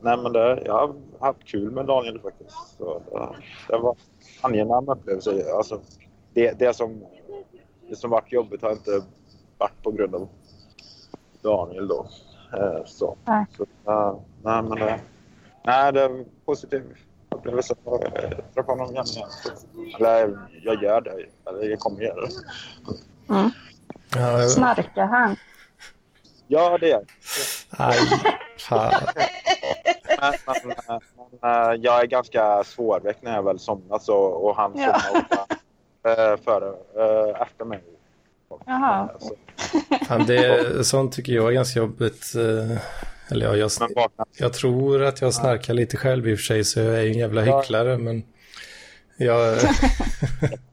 nej 0.00 0.16
men 0.16 0.32
det, 0.32 0.62
jag 0.64 0.72
har 0.72 0.94
haft 1.20 1.44
kul 1.44 1.70
med 1.70 1.86
Daniel 1.86 2.20
faktiskt. 2.20 2.56
Så 2.78 3.02
det, 3.10 3.28
det 3.68 3.78
var 3.78 3.96
angenäm 4.40 4.88
upplevelse. 4.88 5.52
Alltså, 5.56 5.80
det, 6.34 6.58
det, 6.58 6.76
som, 6.76 7.04
det 7.88 7.96
som 7.96 8.10
varit 8.10 8.32
jobbigt 8.32 8.62
har 8.62 8.72
inte 8.72 9.02
varit 9.58 9.82
på 9.82 9.90
grund 9.90 10.14
av 10.14 10.28
Daniel 11.42 11.88
då. 11.88 12.06
Eh, 12.56 12.84
Så, 12.84 13.16
Nej. 13.24 13.46
så 13.56 13.66
nej 14.42 14.62
men 14.62 14.70
det, 14.78 15.00
nej, 15.64 15.92
det 15.92 16.02
är 16.02 16.24
positiv 16.44 16.82
upplevelse. 17.30 17.74
Jag 17.84 18.00
träffar 18.54 18.76
honom 18.76 18.90
igen. 18.90 19.04
Eller 19.98 20.38
jag 20.62 20.82
gör 20.82 21.00
det. 21.00 21.26
Eller 21.46 21.70
jag 21.70 21.78
kommer 21.78 22.00
göra 22.02 22.20
det. 22.20 22.30
Mm. 23.34 23.50
Snarkar 24.48 25.06
han? 25.06 25.36
Ja, 26.46 26.78
det 26.78 26.88
gör 26.88 27.04
jag. 27.78 27.94
Fan. 28.68 28.92
Men, 30.20 30.34
men, 30.46 31.00
men, 31.42 31.72
eh, 31.72 31.80
jag 31.80 32.00
är 32.02 32.06
ganska 32.06 32.64
svårväckt 32.64 33.22
när 33.22 33.34
jag 33.34 33.42
väl 33.42 33.58
somnar 33.58 33.98
så, 33.98 34.16
och 34.16 34.56
han 34.56 34.72
Ja. 34.76 35.00
somnar 35.00 35.22
ofta 35.22 35.46
eh, 36.08 36.36
före, 36.44 36.68
eh, 36.68 37.42
efter 37.42 37.64
mig. 37.64 37.80
Jaha. 38.66 39.08
Så, 39.20 39.34
fan 40.08 40.26
det, 40.26 40.86
sånt 40.86 41.12
tycker 41.12 41.32
jag 41.32 41.48
är 41.48 41.52
ganska 41.52 41.78
jobbigt. 41.80 42.32
Eller 43.30 43.46
ja, 43.46 43.56
jag, 43.56 43.70
men 43.80 43.88
vaknar 43.96 44.26
jag 44.38 44.52
tror 44.52 45.02
att 45.02 45.20
jag 45.20 45.34
snarkar 45.34 45.74
lite 45.74 45.96
själv 45.96 46.28
i 46.28 46.34
och 46.34 46.38
för 46.38 46.44
sig 46.44 46.64
så 46.64 46.80
jag 46.80 46.94
är 46.94 47.06
en 47.06 47.18
jävla 47.18 47.40
hycklare 47.40 47.98
men 47.98 48.22
jag, 49.24 49.58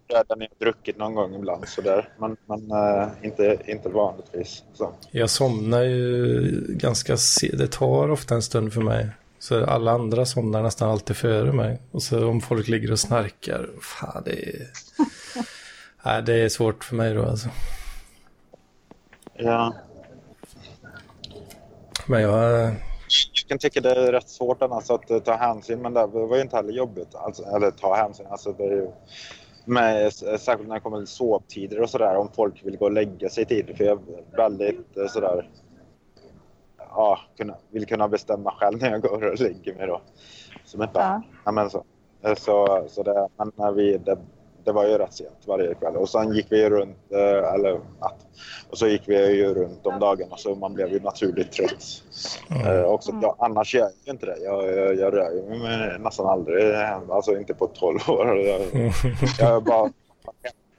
när 0.08 0.24
jag 0.40 0.50
druckit 0.60 0.98
någon 0.98 1.16
gång 1.16 1.36
ibland 1.36 1.68
sådär. 1.68 2.10
Men, 2.18 2.38
men 2.46 2.72
eh, 2.72 3.08
inte, 3.24 3.58
inte 3.66 3.90
vanligtvis. 3.90 4.64
Så. 4.74 4.94
jag 5.12 5.30
somnar 5.30 5.82
ju 5.82 6.52
ganska 6.70 7.18
se- 7.18 7.56
Det 7.58 7.68
tar 7.68 8.10
ofta 8.12 8.36
en 8.36 8.42
stund 8.42 8.74
för 8.74 8.82
mig. 8.82 9.10
Så 9.40 9.66
alla 9.66 9.92
andra 9.92 10.26
somnar 10.26 10.64
nästan 10.64 10.90
alltid 10.90 11.16
före 11.18 11.52
mig. 11.52 11.80
Och 11.92 12.04
så 12.04 12.28
om 12.30 12.42
folk 12.42 12.68
ligger 12.68 12.92
och 12.92 13.00
snarkar, 13.00 13.70
fan 13.82 14.24
det 14.26 14.50
är... 14.50 14.68
Nej, 16.06 16.24
det 16.24 16.34
är 16.34 16.50
svårt 16.50 16.84
för 16.84 16.96
mig 16.96 17.14
då 17.14 17.26
alltså. 17.26 17.50
Ja. 19.38 19.74
Men 22.08 22.22
jag... 22.22 22.72
Kan 23.50 23.58
tycka 23.58 23.82
det 23.82 23.92
är 23.92 24.12
rätt 24.12 24.30
svårt 24.30 24.62
annars 24.62 24.90
att 24.90 25.12
eh, 25.12 25.20
ta 25.20 25.36
hänsyn 25.36 25.82
men 25.82 25.94
det 25.94 26.08
var 26.08 26.36
ju 26.36 26.42
inte 26.42 26.56
heller 26.56 26.74
jobbigt. 26.74 27.16
Alltså, 27.16 27.44
eller 27.44 27.72
ta 27.72 27.96
hänsyn. 27.96 28.26
Alltså, 28.30 28.52
det 28.52 28.64
är 28.64 28.72
ju, 28.72 28.92
med, 29.66 30.14
särskilt 30.14 30.68
när 30.68 30.76
det 30.76 30.82
kommer 30.82 30.98
till 30.98 31.08
sovtider 31.08 31.82
och 31.82 31.90
sådär. 31.90 32.16
Om 32.16 32.30
folk 32.36 32.66
vill 32.66 32.78
gå 32.78 32.86
och 32.86 32.92
lägga 32.92 33.30
sig 33.30 33.46
tidigt. 33.46 33.78
För 33.78 33.84
jag 33.84 34.00
är 34.00 34.38
väldigt 34.38 34.98
eh, 34.98 35.08
sådär... 35.08 35.50
Ja, 36.78 37.20
kunna, 37.38 37.56
vill 37.70 37.86
kunna 37.86 38.08
bestämma 38.08 38.52
själv 38.52 38.82
när 38.82 38.92
jag 38.92 39.02
går 39.02 39.32
och 39.32 39.40
lägger 39.40 39.76
mig 39.76 39.88
då. 39.88 40.02
Som 40.66 40.82
ett 40.82 40.94
barn. 40.94 41.22
Ja. 41.32 41.40
Ja, 41.46 41.52
men 41.52 41.70
så. 41.70 41.84
Eh, 42.24 42.36
Så, 42.36 42.86
så 42.90 43.04
det, 43.04 43.28
men 43.38 43.52
när 43.56 43.72
vi, 43.72 43.98
det, 43.98 44.18
det 44.70 44.74
var 44.74 44.88
ju 44.88 44.98
rätt 44.98 45.14
sent 45.14 45.48
varje 45.48 45.74
kväll. 45.74 45.96
Och 45.96 46.10
sen 46.10 46.34
gick 46.34 46.52
vi 46.52 46.62
ju 46.62 46.70
runt, 46.70 46.98
eh, 47.12 47.54
eller 47.54 47.74
natt. 47.74 48.26
Och 48.70 48.78
så 48.78 48.88
gick 48.88 49.04
vi 49.08 49.36
ju 49.36 49.54
runt 49.54 49.86
om 49.86 50.00
dagarna 50.00 50.38
så 50.38 50.56
man 50.56 50.74
blev 50.74 50.92
ju 50.92 51.00
naturligt 51.00 51.52
trött. 51.52 52.04
Eh, 52.66 52.84
också, 52.84 53.12
jag, 53.22 53.36
annars 53.40 53.76
gör 53.76 53.82
jag 53.82 53.92
ju 54.06 54.12
inte 54.12 54.26
det. 54.26 54.38
Jag, 54.40 54.78
jag, 54.78 54.96
jag 54.96 55.14
rör 55.14 55.60
mig 55.60 56.00
nästan 56.00 56.26
aldrig, 56.26 56.76
alltså 57.10 57.38
inte 57.38 57.54
på 57.54 57.68
12 57.68 58.00
år. 58.08 58.38
Jag, 58.38 58.62
jag 59.40 59.56
är 59.56 59.62
bara 59.62 59.92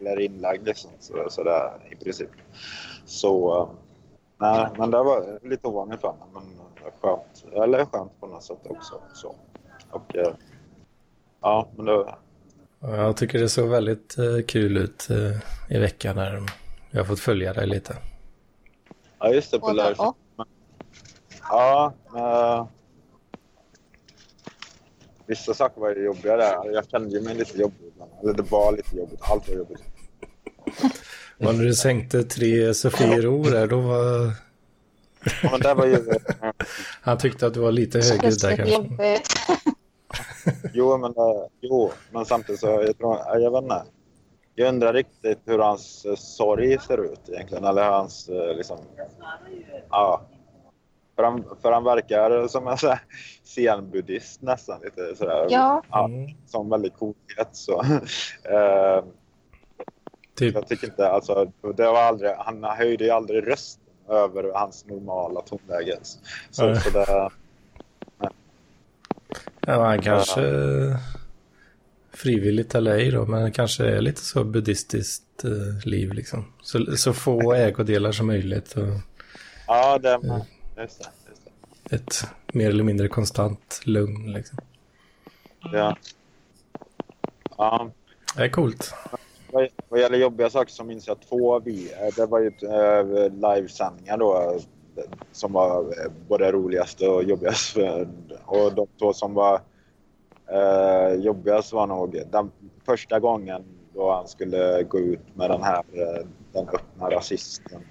eller 0.00 0.20
inlagd 0.20 0.66
liksom. 0.66 0.90
Så, 1.00 1.26
så 1.28 1.42
det, 1.42 1.70
i 1.90 1.96
princip. 1.96 2.30
Så, 3.04 3.60
eh, 3.62 3.68
nej, 4.38 4.66
men 4.78 4.90
det 4.90 5.02
var 5.02 5.38
lite 5.42 5.68
ovanligt 5.68 6.00
för 6.00 6.08
mig. 6.12 6.28
Men 6.32 6.42
skönt, 7.00 7.44
eller 7.64 7.84
skönt 7.84 8.20
på 8.20 8.26
något 8.26 8.42
sätt 8.42 8.66
också. 8.68 8.94
Så. 9.12 9.34
Och, 9.90 10.16
eh, 10.16 10.32
ja, 11.40 11.68
men 11.76 11.86
det, 11.86 12.14
Jag 12.82 13.16
tycker 13.16 13.38
det 13.38 13.48
såg 13.48 13.68
väldigt 13.68 14.18
eh, 14.18 14.40
kul 14.46 14.76
ut 14.76 15.10
eh, 15.10 15.76
i 15.76 15.78
veckan 15.78 16.16
när 16.16 16.42
jag 16.90 17.00
har 17.00 17.04
fått 17.04 17.20
följa 17.20 17.52
dig 17.52 17.66
lite. 17.66 17.96
Ja, 19.18 19.32
just 19.32 19.50
det. 19.50 19.58
På 19.58 19.72
lördag. 19.72 20.14
Ja, 21.42 21.94
eh, 22.16 22.66
vissa 25.26 25.54
saker 25.54 25.80
var 25.80 25.94
ju 25.94 26.04
jobbiga 26.04 26.36
där. 26.36 26.72
Jag 26.72 26.88
kände 26.90 27.16
ju 27.16 27.22
mig 27.22 27.34
lite 27.34 27.58
jobbig. 27.58 27.92
Eller 28.22 28.34
det 28.34 28.42
var 28.42 28.72
lite 28.72 28.96
jobbigt. 28.96 29.20
Allt 29.22 29.48
var 29.48 29.56
jobbigt. 29.56 29.82
Och 31.38 31.54
när 31.54 31.64
du 31.64 31.74
sänkte 31.74 32.24
tre 32.24 32.74
Sofiero 32.74 33.42
där, 33.42 33.66
då 33.66 33.80
var... 33.80 34.32
Ja, 35.42 35.50
men 35.50 35.60
det 35.60 35.74
var 35.74 35.86
ju... 35.86 36.04
Han 37.02 37.18
tyckte 37.18 37.46
att 37.46 37.54
du 37.54 37.60
var 37.60 37.72
lite 37.72 37.98
högljudd 37.98 38.40
där 38.40 38.56
kanske. 38.56 39.22
Jo, 40.74 40.98
men, 40.98 41.10
eh, 41.10 41.46
jo, 41.60 41.90
men 42.12 42.24
samtidigt 42.24 42.60
så... 42.60 42.66
Jag, 42.66 42.98
tror, 42.98 43.18
jag 43.34 43.50
vet 43.50 43.62
inte. 43.62 43.82
Jag 44.54 44.68
undrar 44.68 44.92
riktigt 44.92 45.38
hur 45.44 45.58
hans 45.58 46.04
eh, 46.04 46.14
sorg 46.14 46.78
ser 46.78 47.04
ut 47.12 47.28
egentligen. 47.28 47.64
Eller 47.64 47.90
hans... 47.90 48.28
eh, 48.28 48.56
Liksom, 48.56 48.78
ja. 49.90 50.22
För 51.16 51.22
han, 51.24 51.44
för 51.62 51.72
han 51.72 51.84
verkar 51.84 52.48
som 52.48 52.66
en 52.68 52.76
zen-buddhist 53.44 54.42
nästan. 54.42 54.80
Lite 54.82 55.16
sådär. 55.16 55.46
Ja. 55.50 55.82
ja 55.90 56.04
Mm. 56.04 56.30
som 56.46 56.70
väldigt 56.70 56.94
coolhet. 56.98 57.48
Så. 57.52 57.82
Eh, 58.44 59.04
Typ, 60.38 60.54
Jag 60.54 60.66
tycker 60.68 60.86
inte, 60.86 61.08
alltså, 61.10 61.52
det 61.76 61.86
var 61.86 62.02
aldrig, 62.02 62.30
han 62.38 62.64
höjde 62.64 63.04
ju 63.04 63.10
aldrig 63.10 63.46
rösten 63.48 63.84
över 64.08 64.52
hans 64.54 64.86
normala 64.86 65.40
tonläge. 65.40 65.98
Så, 66.50 66.74
så 66.76 66.90
det, 66.90 67.30
ja, 69.72 69.86
han 69.86 70.02
kanske 70.02 70.40
eh, 70.46 70.96
frivilligt 72.12 72.74
eller 72.74 72.92
ej 72.94 73.10
då, 73.10 73.26
men 73.26 73.52
kanske 73.52 73.84
är 73.86 74.00
lite 74.00 74.20
så 74.20 74.44
buddhistiskt 74.44 75.44
eh, 75.44 75.86
liv 75.88 76.12
liksom. 76.12 76.52
Så, 76.62 76.96
så 76.96 77.12
få 77.12 77.52
ägodelar 77.54 78.12
som 78.12 78.26
möjligt 78.26 78.74
och 78.76 78.88
Ja, 79.66 79.98
det, 79.98 80.10
just 80.82 80.98
det. 80.98 81.08
Just 81.28 81.42
det. 81.84 81.96
ett 81.96 82.26
mer 82.54 82.68
eller 82.70 82.84
mindre 82.84 83.08
konstant 83.08 83.80
lugn 83.84 84.32
liksom. 84.32 84.58
Ja. 85.72 85.96
Ja, 87.58 87.90
Det 88.36 88.42
är 88.44 88.48
coolt. 88.48 88.94
vad, 89.88 90.00
gäller 90.00 90.18
jobbiga 90.18 90.50
saker 90.50 90.72
så 90.72 90.84
minns 90.84 91.06
jag 91.06 91.16
två 91.28 91.60
vi. 91.60 91.92
eh, 91.92 92.14
Det 92.16 92.26
var 92.26 92.38
ju 92.40 92.50
livesändningar 93.30 94.18
då 94.18 94.36
eh, 94.56 94.62
som 95.32 95.52
var 95.52 95.80
eh, 95.80 96.12
både 96.28 96.52
roligast 96.52 97.02
och 97.02 97.24
jobbigast. 97.24 97.76
Och 98.44 98.74
de 98.74 98.86
två 98.98 99.12
som 99.12 99.34
var 99.34 99.60
eh, 100.46 101.14
jobbigast 101.14 101.72
var 101.72 101.86
nog 101.86 102.22
den 102.30 102.50
första 102.86 103.20
gången 103.20 103.64
då 103.94 104.12
han 104.12 104.28
skulle 104.28 104.82
gå 104.82 104.98
ut 104.98 105.36
med 105.36 105.50
den 105.50 105.62
här 105.62 105.84
eh, 105.92 106.26
den 106.52 106.68
öppna 106.68 107.10
rasisten 107.10 107.82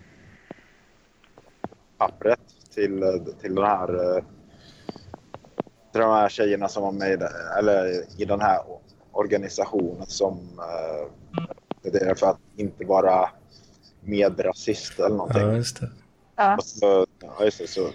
pappret 1.98 2.40
till, 2.74 3.04
till 3.42 3.56
den 3.56 3.66
här 3.66 4.18
eh, 4.18 4.24
till 5.92 6.02
de 6.02 6.12
här 6.12 6.30
tjejerna 6.30 6.68
som 6.68 6.84
var 6.84 6.92
med 6.92 7.22
i 7.22 7.26
eller 7.60 8.04
i 8.22 8.26
den 8.26 8.42
här 8.42 8.60
organisationen 9.12 10.06
som 10.08 10.40
eh, 10.60 11.12
det 11.92 11.98
är 11.98 12.16
för 12.16 12.28
att 12.28 12.40
inte 12.56 12.86
vara 12.86 13.30
medrasist 14.02 15.00
eller 15.00 15.16
någonting. 15.16 15.42
Ja, 15.42 15.54
just 15.54 15.80
det. 15.80 15.90
Ja. 16.40 16.56
Och 16.56 16.64
så, 16.64 17.08
ja, 17.20 17.46
just 17.46 17.58
det, 17.58 17.68
så, 17.68 17.90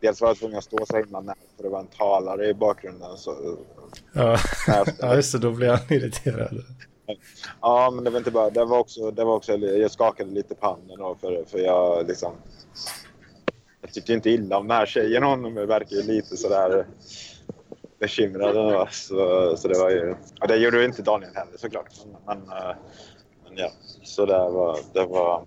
dels 0.00 0.20
var 0.20 0.28
jag 0.28 0.36
tvungen 0.36 0.58
att 0.58 0.64
stå 0.64 0.86
så 0.86 0.96
himla 0.96 1.20
nära 1.20 1.36
för 1.56 1.62
det 1.62 1.68
var 1.68 1.80
en 1.80 1.86
talare 1.86 2.48
i 2.48 2.54
bakgrunden. 2.54 3.16
Så, 3.16 3.56
Ja. 4.12 4.38
ja, 5.00 5.14
just 5.16 5.32
det. 5.32 5.38
Då 5.38 5.50
blir 5.50 5.68
han 5.68 5.86
irriterad. 5.90 6.64
Ja, 7.60 7.90
men 7.94 8.04
det 8.04 8.10
var 8.10 8.18
inte 8.18 8.30
bara... 8.30 8.50
Det 8.50 8.64
var 8.64 8.78
också... 8.78 9.10
Det 9.10 9.24
var 9.24 9.34
också 9.34 9.52
jag 9.56 9.90
skakade 9.90 10.30
lite 10.30 10.54
på 10.54 10.66
handen 10.66 10.98
då 10.98 11.14
för, 11.20 11.44
för 11.44 11.58
jag 11.58 12.06
liksom... 12.08 12.32
Jag 13.80 13.92
tyckte 13.92 14.12
inte 14.12 14.30
illa 14.30 14.58
om 14.58 14.68
den 14.68 14.76
här 14.76 14.86
tjejen. 14.86 15.22
Hon 15.22 15.54
verkar 15.54 15.96
ju 15.96 16.02
lite 16.02 16.36
sådär 16.36 16.86
bekymrad. 18.00 18.88
Så, 18.90 19.56
så 19.56 19.68
det 19.68 19.78
var 19.78 19.90
ju... 19.90 20.14
Och 20.40 20.48
det 20.48 20.56
gjorde 20.56 20.78
ju 20.78 20.84
inte 20.84 21.02
Daniel 21.02 21.34
heller 21.34 21.58
såklart. 21.58 21.90
Men, 22.26 22.40
men, 22.40 22.58
eh, 22.58 22.76
men 23.44 23.56
ja, 23.56 23.70
så 24.02 24.26
det 24.26 24.50
var... 24.50 24.78
Det 24.92 25.06
var... 25.06 25.46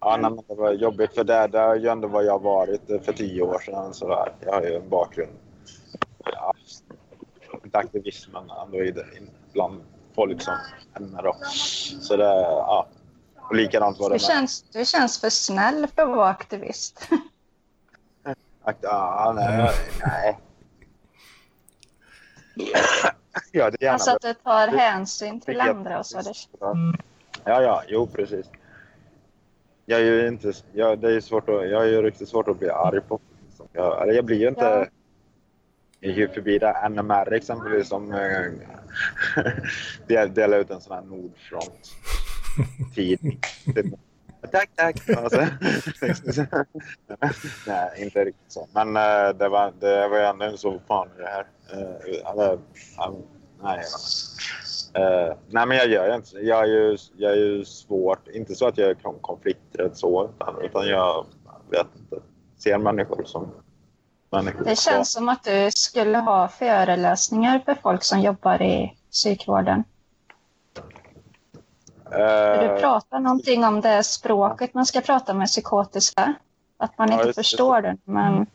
Ja, 0.00 0.16
nej, 0.16 0.30
men 0.30 0.44
det 0.48 0.54
var 0.54 0.72
jobbigt 0.72 1.14
för 1.14 1.24
det, 1.24 1.58
är 1.58 1.74
ju 1.74 1.88
ändå 1.88 2.08
vad 2.08 2.24
jag 2.24 2.42
varit 2.42 2.86
för 2.86 3.12
tio 3.12 3.42
år 3.42 3.58
sedan. 3.58 3.94
Så 3.94 4.08
där. 4.08 4.32
Jag 4.40 4.52
har 4.52 4.62
ju 4.62 4.74
en 4.74 4.88
bakgrund. 4.88 5.32
Ja, 6.32 6.54
inte 7.64 7.78
aktivismen 7.78 8.50
ändå 8.66 8.84
i 8.84 8.90
det, 8.90 9.06
bland 9.52 9.80
folk 10.14 10.42
som 10.42 10.54
henne 10.94 11.22
då. 11.22 11.36
Så 12.00 12.16
det, 12.16 12.24
ja. 12.24 12.86
Och 13.36 13.54
likadant 13.54 13.98
var 13.98 14.10
det 14.10 14.14
Du 14.14 14.18
känns, 14.18 14.62
du 14.62 14.84
känns 14.84 15.20
för 15.20 15.30
snäll 15.30 15.86
för 15.94 16.02
att 16.02 16.08
vara 16.08 16.28
aktivist. 16.28 17.08
Akt, 18.62 18.78
ja, 18.82 19.32
nej, 19.36 19.70
nej. 20.04 20.38
Ja, 23.52 23.70
det 23.70 23.76
är 23.80 23.84
gärna. 23.84 23.92
Alltså 23.92 24.10
att 24.10 24.22
du 24.22 24.34
tar 24.34 24.68
hänsyn 24.68 25.40
till 25.40 25.60
andra 25.60 25.98
och 25.98 26.06
så. 26.06 26.20
Det, 26.20 26.34
Ja, 27.44 27.62
ja, 27.62 27.82
jo 27.88 28.06
precis. 28.06 28.46
Jag 29.86 30.00
är 30.00 30.04
ju 30.04 30.28
inte, 30.28 30.52
jag, 30.72 30.98
det 30.98 31.12
är 31.16 31.20
svårt 31.20 31.48
att, 31.48 31.68
jag 31.68 31.82
är 31.82 31.86
ju 31.86 32.02
riktigt 32.02 32.28
svårt 32.28 32.48
att 32.48 32.58
bli 32.58 32.70
arg 32.70 33.00
på. 33.00 33.20
liksom. 33.46 33.66
Jag, 33.72 34.02
eller 34.02 34.12
jag 34.12 34.24
blir 34.24 34.36
ju 34.38 34.48
inte, 34.48 34.64
Ja. 34.64 34.86
jag 36.00 36.12
gick 36.18 36.34
förbi 36.34 36.58
där 36.58 36.88
NMR 36.88 37.32
exempelvis 37.32 37.88
som 37.88 38.12
eh, 38.12 38.46
del, 40.06 40.34
delar 40.34 40.58
ut 40.58 40.70
en 40.70 40.80
sån 40.80 40.94
här 40.96 41.02
Nordfront 41.02 41.90
tid. 42.94 43.18
Tack, 44.52 44.70
tack. 44.74 44.96
Och 45.24 45.30
så- 45.32 45.46
Nej, 47.66 47.90
inte 48.04 48.24
riktigt 48.24 48.52
så. 48.52 48.68
Men 48.72 48.96
eh, 48.96 49.28
det 49.38 49.48
var, 49.48 49.72
det 49.80 50.08
var 50.08 50.18
ju 50.18 50.24
ändå 50.24 50.56
så 50.56 50.80
fan 50.88 51.08
i 51.18 51.20
det 51.22 51.28
här. 51.28 51.46
Eh, 51.72 52.30
eller, 52.32 52.58
ja, 52.96 53.14
nej, 53.62 53.80
Eh, 54.96 55.34
nej, 55.46 55.66
men 55.66 55.76
jag 55.76 55.88
gör 55.88 56.14
inte 56.14 56.36
Jag 56.38 56.62
är 56.62 56.66
ju, 56.66 56.96
jag 57.16 57.32
är 57.32 57.36
ju 57.36 57.64
svårt, 57.64 58.28
inte 58.28 58.54
så 58.54 58.66
att 58.68 58.78
jag 58.78 58.90
är 58.90 58.94
kon- 58.94 59.18
konflikträdd 59.20 59.96
så, 59.96 60.24
utan, 60.28 60.60
utan 60.62 60.86
jag 60.88 61.26
vet 61.70 61.86
inte. 61.98 62.16
Ser 62.58 62.78
människor 62.78 63.24
som 63.24 63.50
människor. 64.30 64.64
det 64.64 64.78
känns 64.78 65.12
som 65.12 65.28
att 65.28 65.44
du 65.44 65.70
skulle 65.74 66.18
ha 66.18 66.48
föreläsningar 66.48 67.58
för 67.64 67.74
folk 67.74 68.02
som 68.04 68.20
jobbar 68.20 68.62
i 68.62 68.96
psykvården. 69.10 69.84
Eh, 72.12 72.74
du 72.74 72.80
pratar 72.80 73.18
någonting 73.20 73.64
om 73.64 73.80
det 73.80 74.02
språket 74.04 74.74
man 74.74 74.86
ska 74.86 75.00
prata 75.00 75.34
med 75.34 75.46
psykotiska. 75.46 76.34
Att 76.78 76.98
man 76.98 77.08
Ja, 77.08 77.14
inte 77.14 77.26
det. 77.26 77.34
förstår 77.34 77.82
det. 77.82 77.96
Men 78.04 78.46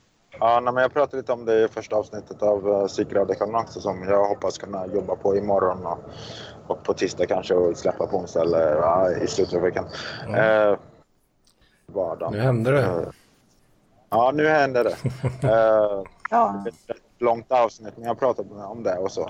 Ja, 0.43 0.59
nej, 0.59 0.73
men 0.73 0.81
jag 0.81 0.93
pratade 0.93 1.17
lite 1.17 1.33
om 1.33 1.45
det 1.45 1.63
i 1.63 1.67
första 1.67 1.95
avsnittet 1.95 2.41
av 2.43 2.67
uh, 2.67 2.87
Psykradikalen 2.87 3.55
också 3.55 3.81
som 3.81 4.03
jag 4.03 4.27
hoppas 4.27 4.57
kunna 4.57 4.87
jobba 4.87 5.15
på 5.15 5.37
imorgon 5.37 5.85
och, 5.85 5.99
och 6.67 6.83
på 6.83 6.93
tisdag 6.93 7.25
kanske 7.25 7.53
och 7.53 7.77
släppa 7.77 8.07
på 8.07 8.17
onsdag 8.17 8.41
eller 8.41 8.75
ja, 8.75 9.11
i 9.11 9.27
slutet 9.27 9.55
av 9.55 9.61
veckan. 9.61 9.85
Eh, 10.35 10.77
vardagen. 11.85 12.33
Nu 12.33 12.39
händer 12.39 12.71
det. 12.71 12.81
Eh, 12.81 13.09
ja, 14.09 14.31
nu 14.33 14.47
händer 14.47 14.83
det. 14.83 14.95
Eh, 15.47 16.03
ja, 16.29 16.63
Det 16.63 16.93
är 16.93 16.95
ett 16.95 17.03
långt 17.17 17.51
avsnitt, 17.51 17.97
men 17.97 18.07
jag 18.07 18.19
pratade 18.19 18.49
om 18.63 18.83
det 18.83 18.97
och 18.97 19.11
så. 19.11 19.29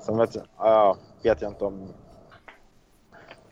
Sen 0.00 0.18
vet 0.18 0.34
jag, 0.34 0.44
ja, 0.58 0.96
vet 1.22 1.42
jag 1.42 1.50
inte 1.50 1.64
om... 1.64 1.88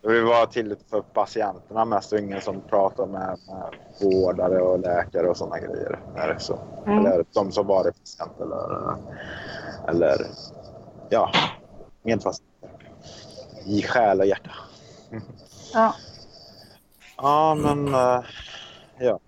Det 0.07 0.12
vill 0.12 0.24
vara 0.24 0.46
till 0.46 0.76
för 0.90 1.00
patienterna 1.00 1.84
mest 1.84 2.12
och 2.12 2.18
ingen 2.18 2.40
som 2.40 2.61
pratar 2.61 3.07
med, 3.07 3.38
med 3.48 3.74
vårdare 4.00 4.61
och 4.61 4.78
läkare 4.78 5.28
och 5.28 5.36
sådana 5.36 5.59
grejer. 5.59 5.98
Är 6.16 6.34
det 6.34 6.40
så? 6.40 6.59
Mm. 6.86 6.98
Eller 6.98 7.24
de 7.32 7.52
som 7.52 7.66
varit 7.66 7.94
patient 7.94 8.40
eller, 8.40 8.96
eller 9.88 10.26
ja, 11.09 11.30
medpatienter. 12.02 12.90
I 13.64 13.82
själ 13.82 14.20
och 14.20 14.26
hjärta. 14.26 14.50
ja. 15.72 15.94
Ja, 17.16 17.54
men 17.54 17.88
eh, 17.94 18.20
ja. 18.98 19.18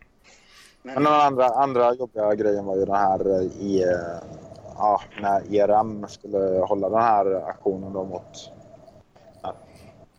Men 0.82 1.04
den 1.04 1.06
andra, 1.06 1.46
andra 1.46 1.94
jobbiga 1.94 2.34
grejen 2.34 2.64
var 2.64 2.76
ju 2.76 2.84
den 2.84 2.96
här 2.96 3.30
eh, 3.30 3.42
i, 3.42 3.82
eh, 3.82 4.28
ja, 4.76 5.00
när 5.20 5.54
ERM 5.54 6.08
skulle 6.08 6.64
hålla 6.64 6.88
den 6.88 7.02
här 7.02 7.34
aktionen 7.48 7.92
då 7.92 8.04
mot 8.04 8.52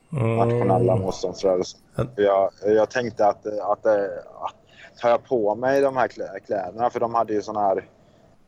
nationella 0.10 0.94
Mm. 0.94 1.06
motståndsrörelsen. 1.06 1.80
Jag, 2.16 2.52
jag 2.66 2.90
tänkte 2.90 3.28
att, 3.28 3.46
att, 3.46 3.86
eh, 3.86 3.94
att 4.42 4.56
tar 5.02 5.10
jag 5.10 5.24
på 5.26 5.56
mig 5.56 5.82
de 5.82 5.98
här 5.98 6.08
klä- 6.08 6.40
kläderna, 6.46 6.90
för 6.90 7.00
de 7.00 7.14
hade 7.14 7.34
ju 7.34 7.42
såna 7.42 7.60
här 7.60 7.88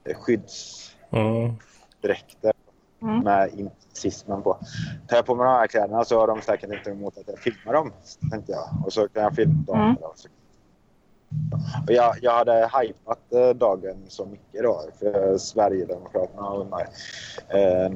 eh, 0.05 0.15
skyddsdräkter 0.17 2.53
Mm. 3.03 3.13
Mm. 3.13 3.23
med 3.23 3.49
incismen 3.93 4.41
på. 4.41 4.57
Tar 5.07 5.15
jag 5.15 5.25
på 5.25 5.35
mig 5.35 5.45
de 5.45 5.51
här 5.51 5.67
kläderna 5.67 6.05
så 6.05 6.19
har 6.19 6.27
de 6.27 6.41
säkert 6.41 6.71
inte 6.73 6.89
emot 6.89 7.17
att 7.17 7.27
jag 7.27 7.39
filmar 7.39 7.73
dem, 7.73 7.91
tänkte 8.31 8.51
jag. 8.51 8.67
Och 8.85 8.93
så 8.93 9.07
kan 9.07 9.23
jag 9.23 9.35
filma 9.35 9.63
dem. 9.67 9.81
Mm. 9.81 9.95
Och 11.87 11.93
jag, 11.93 12.15
jag 12.21 12.31
hade 12.31 12.69
hypat 12.81 13.33
eh, 13.33 13.49
dagen 13.49 13.97
så 14.07 14.25
mycket 14.25 14.63
då 14.63 14.81
för 14.99 15.37
Sverigedemokraterna 15.37 16.49
och 16.49 16.59
de 16.65 16.73
här, 16.73 16.87
eh, 17.49 17.85
eh, 17.85 17.91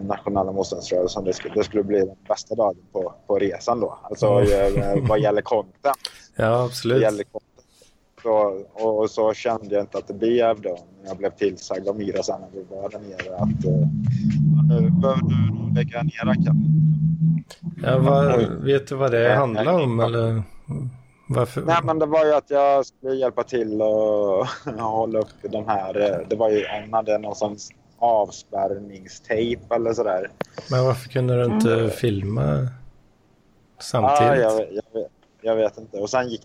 nationella 0.00 0.52
motståndsrörelsen. 0.52 1.24
Det 1.24 1.32
skulle, 1.32 1.54
det 1.54 1.64
skulle 1.64 1.82
bli 1.82 1.98
den 1.98 2.16
bästa 2.28 2.54
dagen 2.54 2.76
på, 2.92 3.14
på 3.26 3.38
resan 3.38 3.80
då. 3.80 3.98
Alltså 4.02 4.26
Mm. 4.26 4.82
eh, 4.82 5.08
vad 5.08 5.20
gäller 5.20 5.42
content. 5.42 5.96
Ja, 6.36 6.50
Vad 6.50 6.64
absolut. 6.64 7.02
gäller 7.02 7.24
content. 7.24 7.48
Så, 8.22 8.62
och, 8.72 8.98
och 8.98 9.10
så 9.10 9.32
kände 9.34 9.74
jag 9.74 9.82
inte 9.82 9.98
att 9.98 10.08
det 10.08 10.14
blev 10.14 10.60
då. 10.60 10.78
Jag 11.06 11.16
blev 11.16 11.30
tillsagd 11.30 11.88
av 11.88 11.98
Mira 11.98 12.22
sen 12.22 12.40
när 12.40 12.48
vi 12.60 12.66
var 12.70 12.88
där 12.88 12.98
nere 12.98 13.36
att 13.36 13.64
eh, 13.64 13.88
nu 14.68 14.90
behöver 14.90 15.22
du 15.22 15.54
nog 15.54 15.74
lägga 15.76 16.02
ner 16.02 16.24
raketten. 16.26 16.78
Ja, 17.82 17.98
vad, 17.98 18.40
vet 18.64 18.86
du 18.88 18.94
vad 18.94 19.10
det 19.12 19.34
handlar 19.34 19.80
om 19.82 20.00
eller 20.00 20.42
varför? 21.28 21.60
Nej, 21.62 21.76
men 21.84 21.98
det 21.98 22.06
var 22.06 22.24
ju 22.26 22.34
att 22.34 22.50
jag 22.50 22.86
skulle 22.86 23.14
hjälpa 23.14 23.42
till 23.42 23.82
och 23.82 24.46
hålla 24.78 25.18
upp 25.18 25.26
den 25.42 25.68
här. 25.68 26.00
eh, 26.00 26.28
Det 26.28 26.36
var 26.36 26.50
ju, 26.50 26.64
han 26.66 26.92
hade 26.92 27.18
någon 27.18 27.34
sån 27.34 27.56
avspärrningstejp 28.02 29.74
eller 29.74 29.92
sådär. 29.92 30.30
Men 30.70 30.84
varför 30.84 31.08
kunde 31.08 31.36
du 31.36 31.44
inte 31.44 31.90
filma 31.90 32.42
Ja, 32.58 32.68
samtidigt? 33.80 34.42
jag, 34.42 34.56
vet- 34.56 34.68
jag, 34.72 35.00
vet, 35.00 35.10
jag 35.40 35.56
vet 35.56 35.78
inte. 35.78 35.96
Och 35.98 36.10
sen 36.10 36.28
gick... 36.28 36.42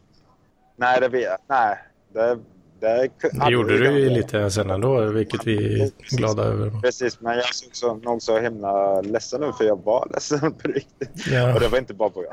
Nej, 0.75 0.99
det 1.01 1.07
vet 1.07 1.39
Nej, 1.47 1.77
det... 2.13 2.39
Det, 2.79 3.09
Det 3.31 3.51
gjorde 3.51 3.77
du 3.77 3.99
ju 3.99 4.09
lite 4.09 4.51
sen 4.51 4.69
ändå, 4.69 5.01
vilket 5.05 5.47
vi 5.47 5.81
är 5.81 5.91
glada 6.17 6.43
över. 6.43 6.81
Precis, 6.81 7.21
men 7.21 7.35
jag 7.35 7.45
såg 7.55 7.69
så, 7.75 7.95
nog 7.95 8.21
så 8.21 8.39
himla 8.39 9.01
ledsen 9.01 9.41
nu 9.41 9.51
för 9.57 9.63
jag 9.63 9.83
var 9.83 10.07
ledsen 10.13 10.53
på 10.61 10.67
riktigt. 10.67 11.27
Ja. 11.31 11.53
Och 11.53 11.59
det 11.59 11.67
var 11.67 11.77
inte 11.77 11.93
bara 11.93 12.09
på 12.09 12.23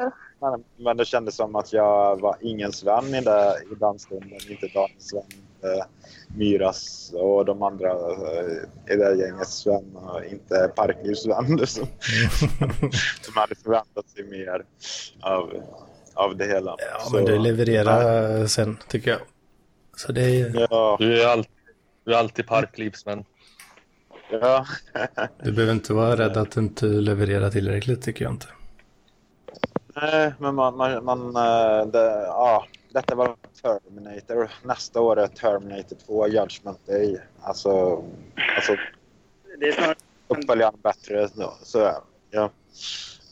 men, 0.40 0.64
men 0.76 0.96
det 0.96 1.04
kändes 1.04 1.36
som 1.36 1.56
att 1.56 1.72
jag 1.72 2.20
var 2.20 2.36
ingen 2.40 2.72
Sven 2.72 3.14
i, 3.14 3.20
det, 3.20 3.54
i 3.72 3.74
den 3.80 3.98
stunden, 3.98 4.38
inte 4.48 4.66
Daniels 4.74 5.14
vän. 5.14 5.22
Eh, 5.64 5.84
Myras 6.36 7.12
och 7.14 7.44
de 7.44 7.62
andra 7.62 7.90
eh, 7.90 8.94
i 8.94 8.96
det 8.96 9.14
gänget 9.16 9.48
Sven 9.48 9.96
och 9.96 10.24
inte 10.24 10.72
Parklivs-Sven 10.76 11.58
som, 11.66 11.86
som 13.22 13.34
hade 13.34 13.54
förväntat 13.54 14.08
sig 14.08 14.24
mer 14.24 14.64
av, 15.20 15.52
av 16.14 16.36
det 16.36 16.44
hela. 16.46 16.76
Ja, 16.78 17.00
Så- 17.04 17.14
men 17.16 17.24
du 17.24 17.38
levererar 17.38 18.46
sen 18.46 18.78
tycker 18.88 19.10
jag. 19.10 19.20
Så 19.96 20.12
det 20.12 20.22
är, 20.40 20.66
Ja, 20.70 20.96
Du 21.00 21.22
är 21.22 21.26
alltid, 21.26 21.52
du 22.04 22.14
är 22.14 22.18
alltid 22.18 22.46
parklivsmän. 22.46 23.24
ja. 24.30 24.66
du 25.42 25.52
behöver 25.52 25.72
inte 25.72 25.92
vara 25.92 26.16
rädd 26.16 26.36
att 26.36 26.50
du 26.50 26.60
inte 26.60 26.86
levererar 26.86 27.50
tillräckligt 27.50 28.02
tycker 28.02 28.24
jag 28.24 28.32
inte. 28.34 28.46
Nej, 30.02 30.32
men 30.38 30.54
man, 30.54 30.76
man, 30.76 31.04
man 31.04 31.36
eh, 31.36 31.86
det, 31.86 32.24
ja, 32.26 32.66
detta 32.92 33.14
var 33.14 33.36
Terminator. 33.62 34.50
Nästa 34.62 35.00
år 35.00 35.18
är 35.18 35.26
Terminator 35.26 35.96
2 36.06 36.26
Judgment 36.28 36.86
Day. 36.86 37.20
Alltså, 37.42 38.02
alltså 38.56 38.76
Det 39.60 39.68
är 39.68 39.72
snarare 39.72 39.94
uppföljaren 40.28 40.74
bättre. 40.82 41.28
då, 41.34 41.54
Så, 41.62 41.78
är 41.78 41.84
det. 41.84 41.94
ja. 42.30 42.50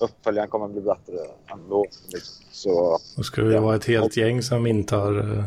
Uppföljaren 0.00 0.48
kommer 0.48 0.68
bli 0.68 0.80
bättre 0.80 1.14
ändå. 1.52 1.86
Liksom. 2.12 2.44
Så, 2.50 2.98
Då 3.16 3.22
ska 3.22 3.42
vi 3.42 3.54
Ja. 3.54 3.60
vara 3.60 3.76
ett 3.76 3.84
helt 3.84 4.16
gäng 4.16 4.42
som 4.42 4.66
intar 4.66 5.18
uh, 5.18 5.44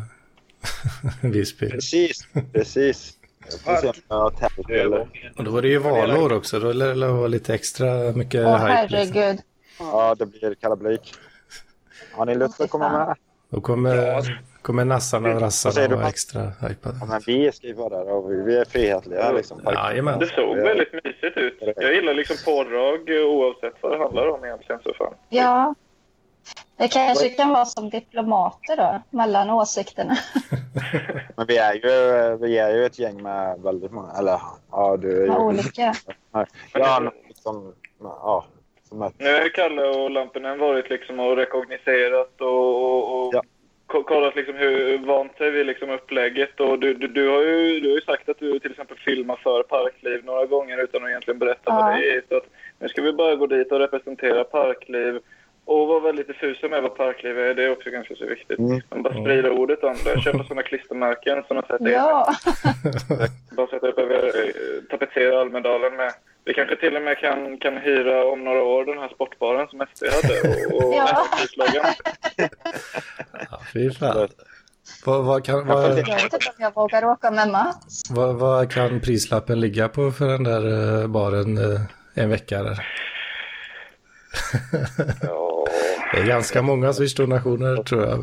Visby. 1.22 1.70
precis, 1.70 2.28
precis. 2.53 3.18
Har. 3.66 3.86
Och 5.38 5.43
då 5.43 5.51
var 5.51 5.61
det 5.61 5.68
ju 5.68 5.78
valår 5.78 6.34
också. 6.34 6.59
Då 6.59 6.72
lär 6.72 6.95
det 6.95 7.07
vara 7.07 7.28
lite 7.28 7.53
extra 7.53 8.11
mycket 8.11 8.45
Åh 8.45 8.66
hype. 8.66 8.82
Liksom. 8.97 9.13
herregud. 9.22 9.41
Ja, 9.80 10.15
det 10.15 10.26
blir 10.26 10.55
kalabalik. 10.55 11.13
Har 12.13 12.26
ni 12.26 12.36
lust 12.36 12.61
att 12.61 12.69
komma 12.69 12.89
med? 12.89 13.15
Då 13.49 13.61
kommer, 13.61 14.43
kommer 14.61 14.86
nassarna 14.86 15.45
och 15.45 15.53
säger 15.53 15.89
du, 15.89 15.95
vara 15.95 16.07
extra 16.07 16.41
hypade. 16.41 16.97
Ja, 16.99 17.05
men 17.05 17.21
vi 17.26 17.51
ska 17.51 17.67
ju 17.67 17.73
vara 17.73 17.89
där 17.89 18.11
och 18.11 18.32
vi, 18.32 18.41
vi 18.43 18.57
är 18.57 18.65
frihetliga. 18.65 19.32
Liksom. 19.32 19.61
Jajamän. 19.65 20.19
Det 20.19 20.28
såg 20.28 20.57
väldigt 20.57 20.93
mysigt 20.93 21.38
ut. 21.38 21.57
Jag 21.76 21.95
gillar 21.95 22.13
liksom 22.13 22.36
pådrag 22.45 23.09
eh, 23.09 23.26
oavsett 23.26 23.73
vad 23.82 23.91
det 23.91 23.97
handlar 23.97 24.28
om 24.28 24.45
egentligen. 24.45 24.82
Så 24.84 24.93
fan. 24.93 25.13
Ja. 25.30 25.76
Det 26.78 26.88
kanske 26.88 27.30
kan 27.30 27.49
vara 27.49 27.65
som 27.65 27.89
diplomater 27.89 28.78
då, 28.78 29.01
mellan 29.09 29.49
åsikterna. 29.49 30.17
Men 31.36 31.47
vi 31.47 31.57
är, 31.57 31.73
ju, 31.73 32.38
vi 32.38 32.57
är 32.57 32.76
ju 32.76 32.86
ett 32.86 32.99
gäng 32.99 33.23
med 33.23 33.61
väldigt 33.61 33.91
många, 33.91 34.11
eller 34.11 34.41
ja 34.71 34.97
du 34.97 35.23
är 35.23 35.28
Med 35.28 35.38
ju... 35.38 35.43
olika. 35.43 35.93
Ja, 36.73 37.11
liksom, 37.28 37.73
ja, 38.01 38.45
som 38.90 39.02
ett, 39.02 39.14
Nu 39.18 39.34
har 39.34 39.50
Kalle 39.50 39.82
och 39.84 40.12
Lampinen 40.12 40.60
varit 40.60 40.90
liksom 40.90 41.20
och 41.20 41.38
rekogniserat 41.38 42.42
och, 42.42 42.84
och, 42.86 43.28
och 43.28 43.34
Ja. 43.36 43.42
ko- 43.86 44.04
kollat 44.04 44.36
liksom 44.36 44.56
hur 44.56 44.98
vant 44.98 45.38
sig 45.38 45.52
vid 45.52 45.66
liksom 45.66 45.90
upplägget. 45.90 46.60
Och 46.60 46.80
du, 46.80 46.94
du, 46.94 47.08
du, 47.08 47.30
har 47.30 47.42
ju, 47.42 47.80
du 47.80 47.90
har 47.90 47.96
ju 47.96 48.02
sagt 48.02 48.30
att 48.30 48.40
du 48.40 48.60
till 48.60 48.72
exempel 48.72 48.98
filmar 48.98 49.36
för 49.44 49.64
Parkliv 49.64 50.26
några 50.26 50.46
gånger 50.46 50.84
utan 50.84 51.04
att 51.04 51.10
egentligen 51.10 51.40
berätta 51.40 51.62
Ja. 51.66 51.74
vad 51.76 51.96
det 52.00 52.10
är. 52.16 52.22
Så 52.30 52.38
att 52.38 52.46
nu 52.80 52.88
ska 52.90 53.02
vi 53.02 53.14
bara 53.14 53.36
gå 53.36 53.48
dit 53.48 53.72
och 53.72 53.80
representera 53.80 54.44
Parkliv 54.44 55.20
och 55.66 55.88
vara 55.88 56.00
väldigt 56.00 56.28
diffusa 56.28 56.68
med 56.68 56.82
vad 56.82 56.96
Parkliv 56.96 57.40
är. 57.40 57.54
Det 57.54 57.64
är 57.64 57.72
också 57.72 57.90
ganska 57.90 58.16
så 58.16 58.26
viktigt. 58.26 58.60
Mm. 58.60 58.82
Men 58.90 59.04
bara 59.04 59.14
sprida 59.14 59.52
ordet 59.52 59.84
om 59.84 59.96
det. 60.06 60.22
Köpa 60.22 60.44
sådana 60.44 60.64
klistermärken 60.64 61.44
som 61.48 61.56
de 61.56 61.62
sätter 61.62 61.88
in. 61.88 61.94
Ja, 61.94 62.28
Bara 63.58 63.68
sätta 63.68 63.88
upp 63.88 63.98
över, 64.00 64.16
eh, 64.28 64.52
tapetsera 64.90 65.42
Almedalen 65.42 65.96
med. 65.96 66.12
Vi 66.46 66.54
kanske 66.54 66.76
till 66.76 66.96
och 66.96 67.02
med 67.02 67.18
kan, 67.18 67.58
kan 67.58 67.78
hyra 67.78 68.26
om 68.26 68.43
några 68.43 68.64
år 68.64 68.86
den 68.86 68.98
här 68.98 69.10
sportbaren 69.10 69.68
som 69.68 69.86
SD 69.93 70.04
hade 70.06 70.41
och, 70.41 70.84
och 70.84 70.93
Ja. 71.74 71.96
Ja, 73.52 73.62
fy 73.74 73.91
fan. 73.91 74.28
Vad, 75.06 75.26
vad, 75.26 75.46
kan, 75.46 75.58
Jag 75.58 75.66
vad, 75.66 75.84
jag 75.84 75.96
vet 75.96 76.24
inte 76.24 76.36
om 76.36 76.56
jag 76.58 76.76
vågar 76.76 77.06
åka 77.06 77.32
med 77.32 77.50
Mats. 77.50 78.02
vad, 78.10 78.36
vad 78.36 78.72
kan 78.72 79.00
prislappen 79.02 79.60
ligga 79.60 79.89
på 79.89 80.12
för 80.12 80.28
den 80.28 80.43
där 80.43 81.02
eh, 81.02 81.08
baren 81.08 81.58
eh, 81.58 81.82
en 82.14 82.30
vecka? 82.30 82.64
Där? 82.64 82.88
Ja, 85.22 85.66
Det 86.14 86.20
är 86.22 86.26
ganska 86.28 86.62
många 86.62 86.93
Swish-donationer 86.93 87.84
tror 87.84 88.02
jag. 88.02 88.20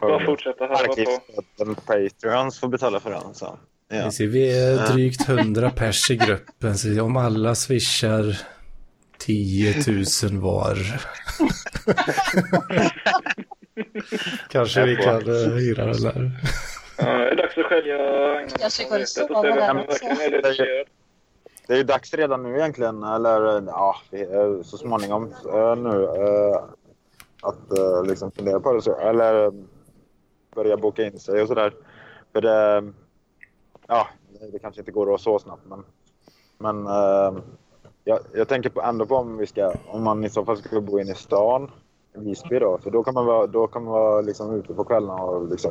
bara 0.00 0.26
fortsätta 0.26 0.66
på. 0.66 0.74
Arkivstöden 0.74 1.74
Patreons 1.74 2.60
får 2.60 2.68
betala 2.68 3.00
för 3.00 3.10
den. 3.10 3.34
Så. 3.34 3.58
Ja. 3.88 4.04
Vi 4.04 4.10
ser, 4.10 4.26
Vi 4.26 4.58
är 4.58 4.92
drygt 4.92 5.28
100 5.28 5.70
pers 5.70 6.10
i 6.10 6.16
gruppen, 6.16 6.78
så 6.78 7.02
om 7.02 7.16
alla 7.16 7.54
swishar 7.54 8.38
10 9.18 9.74
000 10.22 10.40
var. 10.40 10.76
Kanske 14.48 14.84
vi 14.84 14.96
kan 14.96 15.28
eh, 15.28 15.52
hyra 15.52 15.86
den 15.86 16.02
där. 16.02 16.30
Ja, 16.98 17.04
det 17.04 17.30
är 17.30 17.36
dags 17.36 17.58
att 17.58 17.64
skölja 17.66 17.96
Jag 18.60 18.66
också. 18.66 20.06
verkligen 20.06 20.34
är 20.34 20.42
dedikerad. 20.42 20.86
Det 21.66 21.72
är 21.72 21.76
ju 21.76 21.84
dags 21.84 22.14
redan 22.14 22.42
nu 22.42 22.56
egentligen, 22.58 23.02
eller 23.02 23.62
ja, 23.66 23.96
så 24.64 24.76
småningom 24.76 25.24
eh, 25.52 25.76
nu 25.76 26.04
eh, 26.04 26.64
att 27.42 28.06
liksom 28.08 28.32
fundera 28.32 28.60
på 28.60 28.72
det. 28.72 28.82
Så, 28.82 28.98
eller 28.98 29.52
börja 30.54 30.76
boka 30.76 31.04
in 31.04 31.18
sig 31.18 31.42
och 31.42 31.48
sådär. 31.48 31.72
För 32.32 32.40
det, 32.40 32.92
ja, 33.88 34.08
det- 34.52 34.58
kanske 34.58 34.80
inte 34.80 34.90
går 34.92 35.16
så 35.18 35.38
snabbt 35.38 35.62
men, 35.66 35.84
men 36.58 36.86
eh, 36.86 37.42
jag, 38.04 38.18
jag 38.34 38.48
tänker 38.48 38.70
på, 38.70 38.82
ändå 38.82 39.06
på 39.06 39.16
om 39.16 39.36
vi 39.36 39.46
ska, 39.46 39.72
om 39.86 40.02
man 40.02 40.24
i 40.24 40.30
så 40.30 40.44
fall 40.44 40.56
skulle 40.56 40.80
bo 40.80 40.98
inne 41.00 41.12
i 41.12 41.14
stan, 41.14 41.70
i 42.16 42.18
Visby 42.20 42.58
då, 42.58 42.78
för 42.78 42.90
då 42.90 43.02
kan 43.04 43.14
man 43.14 43.26
vara, 43.26 43.46
då 43.46 43.66
kan 43.66 43.84
man 43.84 43.92
vara 43.92 44.20
liksom 44.20 44.54
ute 44.54 44.74
på 44.74 44.84
kvällarna 44.84 45.22
och 45.22 45.48
liksom 45.50 45.70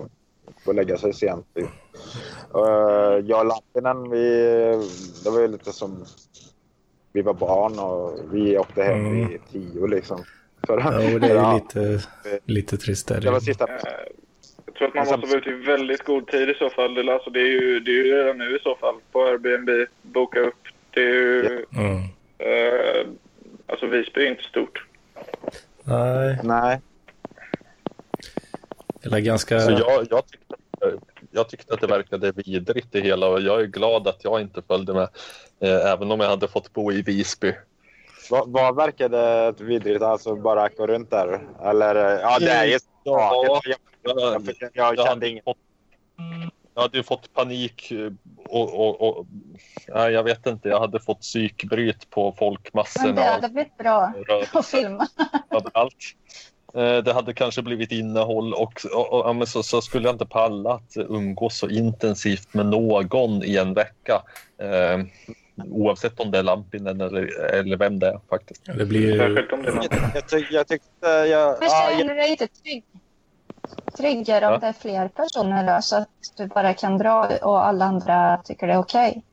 gå 0.65 0.71
och 0.71 0.75
lägga 0.75 0.97
sig 0.97 1.13
sent. 1.13 1.45
Typ. 1.53 1.65
Uh, 2.55 2.61
jag 3.29 3.39
och 3.39 3.45
Lappinen, 3.45 4.09
vi, 4.09 4.27
det 5.23 5.29
var 5.29 5.39
ju 5.39 5.47
lite 5.47 5.73
som... 5.73 6.05
Vi 7.13 7.21
var 7.21 7.33
barn 7.33 7.79
och 7.79 8.19
vi 8.31 8.57
åkte 8.57 8.83
hem 8.83 9.05
Mm. 9.05 9.27
vid 9.27 9.39
tio 9.51 9.87
liksom. 9.87 10.23
För, 10.67 10.77
Ja, 10.79 11.13
och 11.13 11.19
det 11.19 11.27
är 11.31 11.53
ju 11.53 11.59
lite, 11.59 12.07
lite 12.45 12.77
trist 12.77 13.07
där. 13.07 13.21
Det 13.21 13.31
var 13.31 13.39
sista... 13.39 13.67
Eh, 14.75 14.77
tror 14.77 14.87
att 14.87 14.93
man 14.95 15.19
måste 15.19 15.27
vara 15.27 15.37
ute 15.39 15.49
i 15.49 15.53
väldigt 15.53 16.03
god 16.03 16.27
tid 16.27 16.49
i 16.49 16.53
så 16.53 16.69
fall. 16.69 16.93
Det- 16.93 17.13
Alltså, 17.13 17.29
det, 17.29 17.39
är 17.39 17.45
ju, 17.61 17.79
det 17.79 17.91
är 17.91 17.95
ju 17.95 18.15
redan 18.15 18.37
nu 18.37 18.55
i 18.55 18.59
så 18.63 18.75
fall 18.75 18.95
på 19.11 19.23
Airbnb. 19.25 19.69
Boka 20.01 20.39
upp. 20.39 20.55
Det 20.91 21.01
är 21.01 21.05
ju... 21.13 21.65
Mm. 21.75 21.97
Eh, 22.37 23.07
alltså 23.67 23.85
Visby 23.87 24.25
är 24.25 24.29
inte 24.31 24.43
stort. 24.43 24.85
Nej, 25.83 26.39
Nej. 26.43 26.81
eller 29.03 29.19
ganska... 29.19 29.59
Så 29.59 29.71
jag, 29.71 30.07
jag, 30.09 30.27
tyckte, 30.27 30.55
jag 31.31 31.49
tyckte 31.49 31.73
att 31.73 31.81
det 31.81 31.87
verkade 31.87 32.31
vidrigt 32.35 32.87
det 32.91 33.01
hela 33.01 33.27
och 33.27 33.41
jag 33.41 33.61
är 33.61 33.65
glad 33.65 34.07
att 34.07 34.23
jag 34.23 34.41
inte 34.41 34.61
följde 34.61 34.93
med. 34.93 35.07
Eh, 35.59 35.91
även 35.91 36.11
om 36.11 36.19
jag 36.19 36.29
hade 36.29 36.47
fått 36.47 36.73
bo 36.73 36.91
i 36.91 37.01
Visby. 37.01 37.53
Vad, 38.29 38.49
vad 38.51 38.75
verkade 38.75 39.53
vidrigt? 39.59 40.01
Alltså 40.01 40.35
bara 40.35 40.69
gå 40.69 40.87
runt 40.87 41.11
där? 41.11 41.39
Eller 41.63 41.95
ja, 42.19 42.37
det 42.39 42.51
är 42.51 42.65
ju... 42.65 42.77
Ja, 43.03 43.61
jag, 44.05 44.41
jag, 44.73 44.95
kände 44.95 45.09
hade 45.09 45.29
inget. 45.29 45.43
fått, 45.43 45.57
jag 46.75 46.81
hade 46.81 46.97
ju 46.97 47.03
fått 47.03 47.33
panik 47.33 47.91
eh, 47.91 48.11
och, 48.45 48.79
och, 48.79 49.01
och 49.01 49.25
nej, 49.87 50.13
jag 50.13 50.23
vet 50.23 50.45
inte, 50.45 50.69
jag 50.69 50.79
hade 50.79 50.99
fått 50.99 51.21
psykbryt 51.21 52.09
på 52.09 52.23
Men 52.25 52.37
folkmassorna 52.37 53.13
det 53.13 53.21
hade 53.21 53.49
blivit 53.49 53.77
bra 53.77 54.13
att 54.53 54.65
filma. 54.65 55.07
överallt. 55.51 55.95
Eh, 56.73 56.97
Det 56.97 57.13
hade 57.13 57.33
kanske 57.33 57.61
blivit 57.61 57.91
innehåll 57.91 58.53
och, 58.53 58.85
och, 58.93 59.13
och 59.13 59.29
ja, 59.29 59.33
men 59.33 59.47
så, 59.47 59.63
så 59.63 59.81
skulle 59.81 60.07
jag 60.07 60.15
inte 60.15 60.25
palla 60.25 60.73
att 60.73 60.97
umgås 60.97 61.57
så 61.57 61.69
intensivt 61.69 62.53
med 62.53 62.65
någon 62.65 63.43
i 63.43 63.57
en 63.57 63.73
vecka. 63.73 64.23
Eh, 64.57 65.05
oavsett 65.69 66.19
om 66.19 66.31
det 66.31 66.37
är 66.39 66.43
Lampinen 66.43 67.01
eller, 67.01 67.53
eller 67.53 67.77
vem 67.77 67.99
det 67.99 68.07
är 68.07 68.19
faktiskt. 68.29 68.65
Det 68.65 68.85
blir. 68.85 69.17
Särskilt 69.17 69.51
om 69.51 69.63
det 69.63 69.69
är. 69.69 69.75
Jag, 70.13 70.23
jag, 70.31 70.47
jag 70.51 70.67
tyckte... 70.67 71.07
Jag, 71.07 71.59
Men 71.59 71.69
ja, 71.69 71.89
jag, 71.89 71.99
känner 71.99 72.13
du 72.13 72.19
dig 72.19 72.29
inte 72.29 72.47
trygg? 72.47 72.83
Tryggare 73.97 74.45
om 74.47 74.51
Ja. 74.53 74.57
det 74.59 74.67
är 74.67 74.73
fler 74.73 75.07
personer 75.07 75.75
då, 75.75 75.81
så 75.81 75.95
att 75.95 76.09
du 76.37 76.47
bara 76.47 76.73
kan 76.73 76.97
dra 76.97 77.27
och 77.41 77.65
alla 77.67 77.85
andra 77.85 78.41
tycker 78.45 78.67
det 78.67 78.73
är 78.73 78.77
okej? 78.77 79.23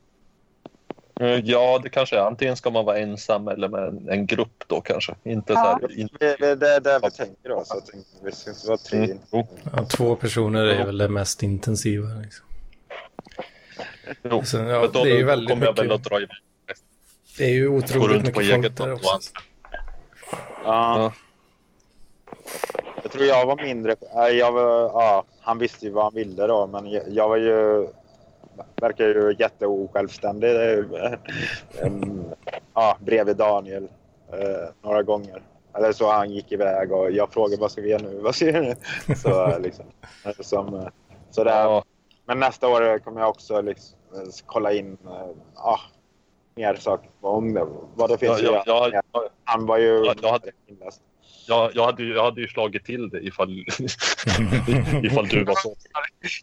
Eh, 1.20 1.26
Ja, 1.26 1.80
det 1.83 1.89
kanske 1.89 2.16
är. 2.16 2.20
Antingen 2.20 2.57
ska 2.57 2.70
man 2.70 2.85
vara 2.85 2.99
ensam 2.99 3.49
eller 3.49 3.68
med 3.68 3.83
en, 3.83 4.09
en 4.09 4.26
grupp 4.26 4.64
då 4.66 4.80
kanske. 4.80 5.14
Inte 5.24 5.53
Ja. 5.53 5.78
så 5.80 5.87
här, 5.89 5.99
inte, 6.01 6.37
det, 6.41 6.55
det, 6.55 6.80
det 6.80 6.93
är 6.93 7.01
vi 7.01 7.11
tänker 7.11 7.49
då. 7.49 7.62
Så 7.64 7.80
tänkte, 7.80 8.11
vi 8.24 8.33
ska 8.33 8.51
inte 8.51 8.66
vara 8.68 8.78
tre. 8.78 8.99
mm, 9.33 9.47
Ja, 9.76 9.85
två 9.85 10.16
personer 10.16 10.64
är 10.64 10.85
väl 10.87 10.99
det 10.99 11.09
mest 11.09 11.43
intensiva. 11.43 12.07
Liksom. 12.09 12.47
jo. 14.22 14.43
Sen, 14.45 14.66
ja, 14.66 14.89
då, 14.93 15.05
det 15.05 15.11
är 15.11 15.16
ju 15.16 15.24
väldigt 15.24 15.51
kommer 15.51 15.66
jag 15.66 15.76
väl 15.76 15.85
mycket- 15.87 16.01
att 16.07 16.11
dra 16.11 16.16
iväg. 16.16 16.28
Det 17.39 17.45
är 17.45 17.49
ju 17.55 17.68
otroligt 17.68 18.22
mycket 18.22 18.51
folk 18.51 18.76
där 18.76 18.93
också. 18.93 19.18
Ja. 20.64 21.12
Ja. 22.74 22.80
Jag 23.03 23.12
tror 23.12 23.24
jag 23.24 23.47
var 23.47 23.57
mindre... 23.57 23.97
Jag 24.33 24.53
var, 24.53 24.70
ja, 24.83 25.24
han 25.41 25.59
visste 25.59 25.87
ju 25.87 25.93
vad 25.93 26.05
han 26.05 26.14
ville 26.14 26.47
då, 26.47 26.66
men 26.66 26.91
jag, 26.91 27.03
jag 27.09 27.28
var 27.28 27.37
ju... 27.37 27.89
Verkar 28.76 29.05
ju 29.05 29.37
jätteosjälvständig. 29.39 30.49
Ja, 32.74 32.97
bredvid 33.01 33.37
Daniel 33.37 33.89
eh, 34.33 34.68
några 34.83 35.03
gånger. 35.03 35.43
Eller 35.76 35.93
så 35.93 36.11
han 36.12 36.30
gick 36.30 36.53
iväg 36.53 36.93
och 36.93 37.11
jag 37.11 37.33
frågade 37.33 37.61
vad 37.61 37.70
ska 37.70 37.80
vi 37.83 37.91
göra 37.91 38.03
nu? 38.03 38.20
Vad 38.20 38.35
ska 38.35 38.45
vi 38.45 38.53
göra 38.53 38.62
nu? 39.07 39.14
Så, 39.14 39.59
liksom, 39.59 39.85
som, 40.41 40.74
eh, 40.74 40.87
så 41.30 41.45
där. 41.45 41.61
Ja, 41.64 41.85
Men 42.26 42.41
nästa 42.41 42.68
år 42.68 42.99
kommer 42.99 43.20
jag 43.20 43.30
också 43.30 43.61
liksom, 43.61 43.99
eh, 44.14 44.20
kolla 44.47 44.72
in 44.72 44.99
eh, 45.07 45.26
ja, 45.55 45.80
mer 46.55 46.74
saker 46.74 47.11
om 47.20 47.55
det. 47.55 47.66
Vad 47.95 48.11
det 48.11 48.18
finns 48.18 48.41
ja, 48.43 48.61
att 48.61 48.66
ja, 48.66 48.89
göra. 48.89 49.03
ja, 49.12 49.28
Han 49.45 49.66
var 49.66 49.78
ju 49.78 50.05
Ja, 50.05 50.14
jag 50.22 50.30
hade- 50.33 50.51
inläst 50.66 51.03
jag, 51.47 51.70
jag, 51.74 51.84
hade, 51.86 52.03
ju- 52.03 52.14
jag 52.14 52.24
hade 52.24 52.40
ju 52.40 52.49
slagit 52.49 52.84
till 52.84 53.09
det 53.09 53.18
ifall, 53.20 53.51
ifall 55.05 55.28
du 55.28 55.45
var 55.45 55.55
så. 55.55 55.74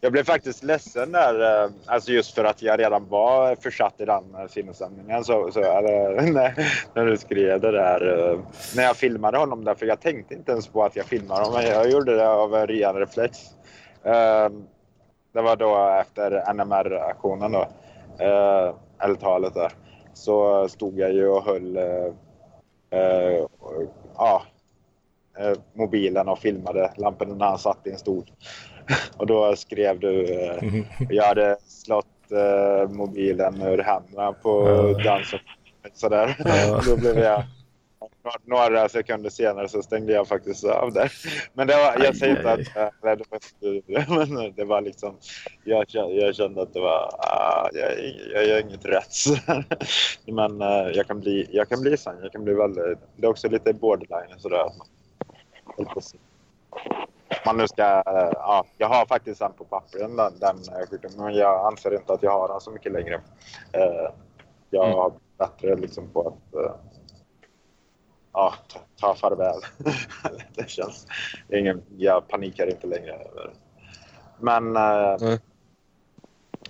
Jag 0.01 0.11
blev 0.11 0.23
faktiskt 0.23 0.63
ledsen 0.63 1.11
där, 1.11 1.63
eh, 1.63 1.71
alltså 1.85 2.11
just 2.11 2.35
för 2.35 2.43
att 2.45 2.61
jag 2.61 2.79
redan 2.79 3.07
var 3.09 3.55
försatt 3.55 3.93
i 3.97 4.05
den 4.05 4.35
eh, 4.35 4.47
sinnesstämningen. 4.47 5.23
Så, 5.23 5.51
så, 5.51 5.59
eller, 5.59 6.17
eh, 6.17 6.23
när, 6.33 6.53
när 6.93 7.05
du 7.05 7.17
skrev 7.17 7.61
det 7.61 7.71
där, 7.71 8.39
när 8.75 8.83
jag 8.83 8.97
filmade 8.97 9.37
honom 9.37 9.63
där, 9.63 9.75
för 9.75 9.85
jag 9.85 10.01
tänkte 10.01 10.33
inte 10.33 10.51
ens 10.51 10.67
på 10.67 10.83
att 10.83 10.95
jag 10.95 11.05
filmade 11.05 11.45
honom. 11.45 11.61
Jag 11.63 11.89
gjorde 11.91 12.15
det 12.15 12.29
av 12.29 12.55
en 12.55 12.67
ren 12.67 12.95
reflex. 12.95 13.37
Det 15.33 15.41
var 15.41 15.55
då 15.55 15.97
efter 16.01 16.53
NMR-aktionen 16.53 17.51
då, 17.51 17.67
eller 19.03 19.15
talet 19.19 19.53
där. 19.53 19.71
Så 20.13 20.67
stod 20.69 20.99
jag 20.99 21.13
ju 21.13 21.27
och 21.27 21.45
höll 21.45 21.79
ja, 24.15 24.43
mobilen 25.73 26.27
och 26.27 26.39
filmade 26.39 26.91
lamporna 26.97 27.35
när 27.35 27.45
han 27.45 27.59
satt 27.59 27.87
i 27.87 27.91
en 27.91 27.97
stol. 27.97 28.23
Och 29.17 29.27
då 29.27 29.55
skrev 29.55 29.99
du, 29.99 30.25
eh, 30.25 30.63
jag 31.09 31.23
hade 31.23 31.57
slått 31.67 32.05
eh, 32.31 32.89
mobilen 32.89 33.61
ur 33.61 33.77
händerna 33.77 34.33
på 34.33 34.63
dansen. 35.03 35.39
Sådär. 35.93 36.35
Då 36.89 36.97
blev 36.97 37.17
jag, 37.19 37.43
några 38.45 38.89
sekunder 38.89 39.29
senare 39.29 39.69
så 39.69 39.81
stängde 39.81 40.13
jag 40.13 40.27
faktiskt 40.27 40.63
av 40.65 40.93
där. 40.93 41.11
Men 41.53 41.67
det 41.67 41.75
var, 41.75 42.03
jag 42.05 42.15
säger 42.17 42.37
inte 42.37 42.51
att 42.51 42.59
eh, 42.77 42.89
nej, 43.03 43.17
det 43.17 43.23
var 43.29 44.25
men 44.35 44.53
det 44.55 44.65
var 44.65 44.81
liksom, 44.81 45.17
jag, 45.63 45.89
kände- 45.89 46.13
jag 46.15 46.35
kände 46.35 46.61
att 46.61 46.73
det 46.73 46.79
var, 46.79 47.09
ah, 47.19 47.69
jag, 47.73 47.91
jag 48.33 48.47
gör 48.47 48.59
inget 48.61 48.85
rätt. 48.85 49.13
Men 50.27 50.61
eh, 50.61 50.87
jag 50.93 51.07
kan 51.07 51.19
bli, 51.19 51.47
jag 51.51 51.69
kan 51.69 51.81
bli 51.81 51.97
sån, 51.97 52.13
jag 52.21 52.31
kan 52.31 52.43
bli 52.43 52.53
väldigt, 52.53 52.97
det 53.15 53.25
är 53.25 53.29
också 53.29 53.49
lite 53.49 53.73
borderline 53.73 54.39
sådär. 54.39 54.65
Man- 57.45 57.57
nu 57.57 57.67
ska, 57.67 57.83
ja, 58.35 58.65
jag 58.77 58.87
har 58.87 59.05
faktiskt 59.05 59.39
den 59.39 59.53
på 59.53 59.63
pappren 59.63 60.15
den, 60.15 60.39
den 60.39 60.57
men 61.17 61.33
jag 61.35 61.65
anser 61.67 61.93
inte 61.95 62.13
att 62.13 62.23
jag 62.23 62.31
har 62.31 62.47
den 62.47 62.59
så 62.61 62.71
mycket 62.71 62.91
längre. 62.91 63.21
Eh, 63.73 64.11
Jag 64.71 64.85
Mm. 64.85 64.97
har 64.97 65.13
bättre 65.37 65.75
liksom 65.75 66.09
på 66.09 66.27
att 66.27 66.53
eh, 66.55 66.71
ja, 68.33 68.53
ta, 68.67 68.79
ta 68.99 69.15
farväl. 69.15 69.59
det 70.55 70.69
känns, 70.69 71.07
ingen, 71.49 71.81
jag 71.97 72.27
panikar 72.27 72.67
inte 72.67 72.87
längre. 72.87 73.13
över. 73.13 73.53
Men 74.39 74.75
Mm. 74.77 75.39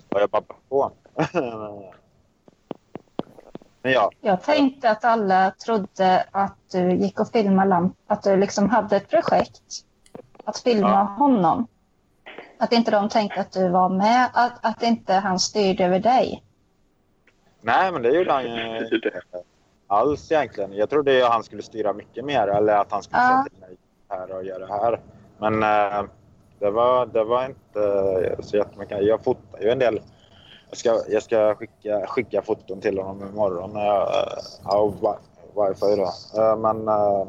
vad 0.09 0.21
jag 0.21 0.29
bara 0.29 0.43
på. 0.69 0.91
Men 3.81 3.91
ja, 3.91 4.11
Jag 4.21 4.43
tänkte 4.43 4.89
att 4.89 5.05
alla 5.05 5.51
trodde 5.65 6.25
att 6.31 6.55
du 6.71 6.91
gick 6.91 7.19
och 7.19 7.27
filmade 7.31 7.69
lamp, 7.69 7.95
att 8.07 8.23
du 8.23 8.37
liksom 8.37 8.69
hade 8.69 8.95
ett 8.97 9.09
projekt 9.09 9.61
att 10.45 10.57
filma 10.59 10.89
Ja. 10.89 11.15
honom. 11.17 11.67
Att 12.59 12.71
inte 12.73 12.91
de 12.91 13.09
tänkte 13.09 13.39
att 13.41 13.51
du 13.51 13.69
var 13.69 13.89
med, 13.89 14.29
att, 14.33 14.65
att 14.65 14.83
inte 14.83 15.13
han 15.13 15.39
styrde 15.39 15.85
över 15.85 15.99
dig. 15.99 16.43
nej 17.61 17.91
men 17.91 18.01
det 18.01 18.09
gjorde 18.09 18.31
han 18.33 18.43
ju 18.43 18.77
inte 18.95 19.11
alls 19.87 20.31
egentligen. 20.31 20.73
Jag 20.73 20.89
trodde 20.89 21.13
ju 21.13 21.23
han 21.23 21.43
skulle 21.43 21.61
styra 21.61 21.93
mycket 21.93 22.25
mer 22.25 22.47
eller 22.47 22.73
att 22.77 22.91
han 22.91 23.03
skulle 23.03 23.21
Ja. 23.21 23.27
säga 23.27 23.43
till 23.43 23.59
mig 23.59 23.77
här 24.09 24.35
och 24.37 24.43
göra 24.43 24.59
det 24.67 24.73
här. 24.73 24.99
Men 25.37 25.63
eh, 25.63 26.09
det, 26.59 26.71
var, 26.71 27.05
det 27.05 27.23
var 27.23 27.45
inte 27.45 28.35
så 28.39 28.57
jättemycket. 28.57 29.05
Jag 29.05 29.23
fotar 29.23 29.59
ju 29.61 29.69
en 29.69 29.79
del. 29.79 30.01
Jag 30.69 30.77
ska, 30.77 31.01
jag 31.09 31.23
ska 31.23 31.55
skicka, 31.55 32.07
skicka 32.07 32.41
foton 32.41 32.81
till 32.81 32.99
honom 32.99 33.29
imorgon 33.29 33.73
när 33.73 33.85
jag 33.85 34.01
eh, 34.01 34.43
har 34.63 35.69
wifi 35.69 35.95
då. 35.95 36.41
Eh, 36.41 36.57
Men, 36.57 36.87
eh, 36.87 37.27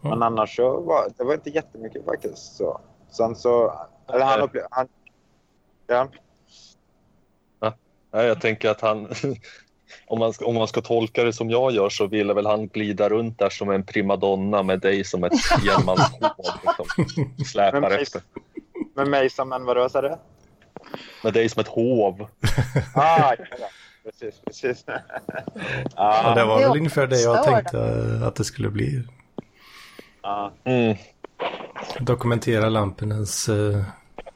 men 0.00 0.22
annars 0.22 0.56
så 0.56 0.80
var 0.80 1.08
det 1.16 1.24
var 1.24 1.34
inte 1.34 1.50
jättemycket 1.50 2.04
faktiskt. 2.04 2.56
Så. 2.56 2.80
Sen 3.10 3.36
så, 3.36 3.72
eller 4.08 4.24
han 4.24 4.40
upplevde, 4.40 4.68
han, 4.70 4.88
ja. 5.86 6.08
Nej, 8.12 8.26
jag 8.26 8.40
tänker 8.40 8.70
att 8.70 8.80
han, 8.80 9.08
om 10.06 10.18
man, 10.18 10.32
ska, 10.32 10.46
om 10.46 10.54
man 10.54 10.68
ska 10.68 10.80
tolka 10.80 11.24
det 11.24 11.32
som 11.32 11.50
jag 11.50 11.72
gör 11.72 11.88
så 11.88 12.06
ville 12.06 12.34
väl 12.34 12.46
han 12.46 12.68
glida 12.68 13.08
runt 13.08 13.38
där 13.38 13.50
som 13.50 13.70
en 13.70 13.86
primadonna 13.86 14.62
med 14.62 14.80
dig 14.80 15.04
som 15.04 15.24
ett 15.24 15.32
enmanshov. 15.78 16.30
Liksom. 16.62 17.44
Släpar 17.44 17.90
efter. 17.90 18.22
Med 18.94 19.08
mig 19.08 19.30
som 19.30 19.52
en, 19.52 19.64
vadå 19.64 19.88
sa 19.88 20.02
du? 20.02 20.16
Med 21.24 21.34
dig 21.34 21.48
som 21.48 21.60
ett 21.60 21.68
hov. 21.68 22.20
Ah, 22.94 23.18
ja, 23.18 23.34
ja. 23.58 23.68
precis, 24.04 24.40
precis. 24.46 24.84
Ja, 24.86 25.02
ah, 25.96 26.34
det 26.34 26.44
var 26.44 26.60
väl 26.60 26.76
ungefär 26.78 27.06
det 27.06 27.20
jag 27.20 27.36
det. 27.36 27.42
tänkte 27.44 27.78
att 28.26 28.34
det 28.36 28.44
skulle 28.44 28.70
bli. 28.70 29.02
ah. 30.20 30.50
Mm. 30.64 30.96
Dokumentera 32.00 32.68
Lampinens 32.68 33.48
eh, 33.48 33.54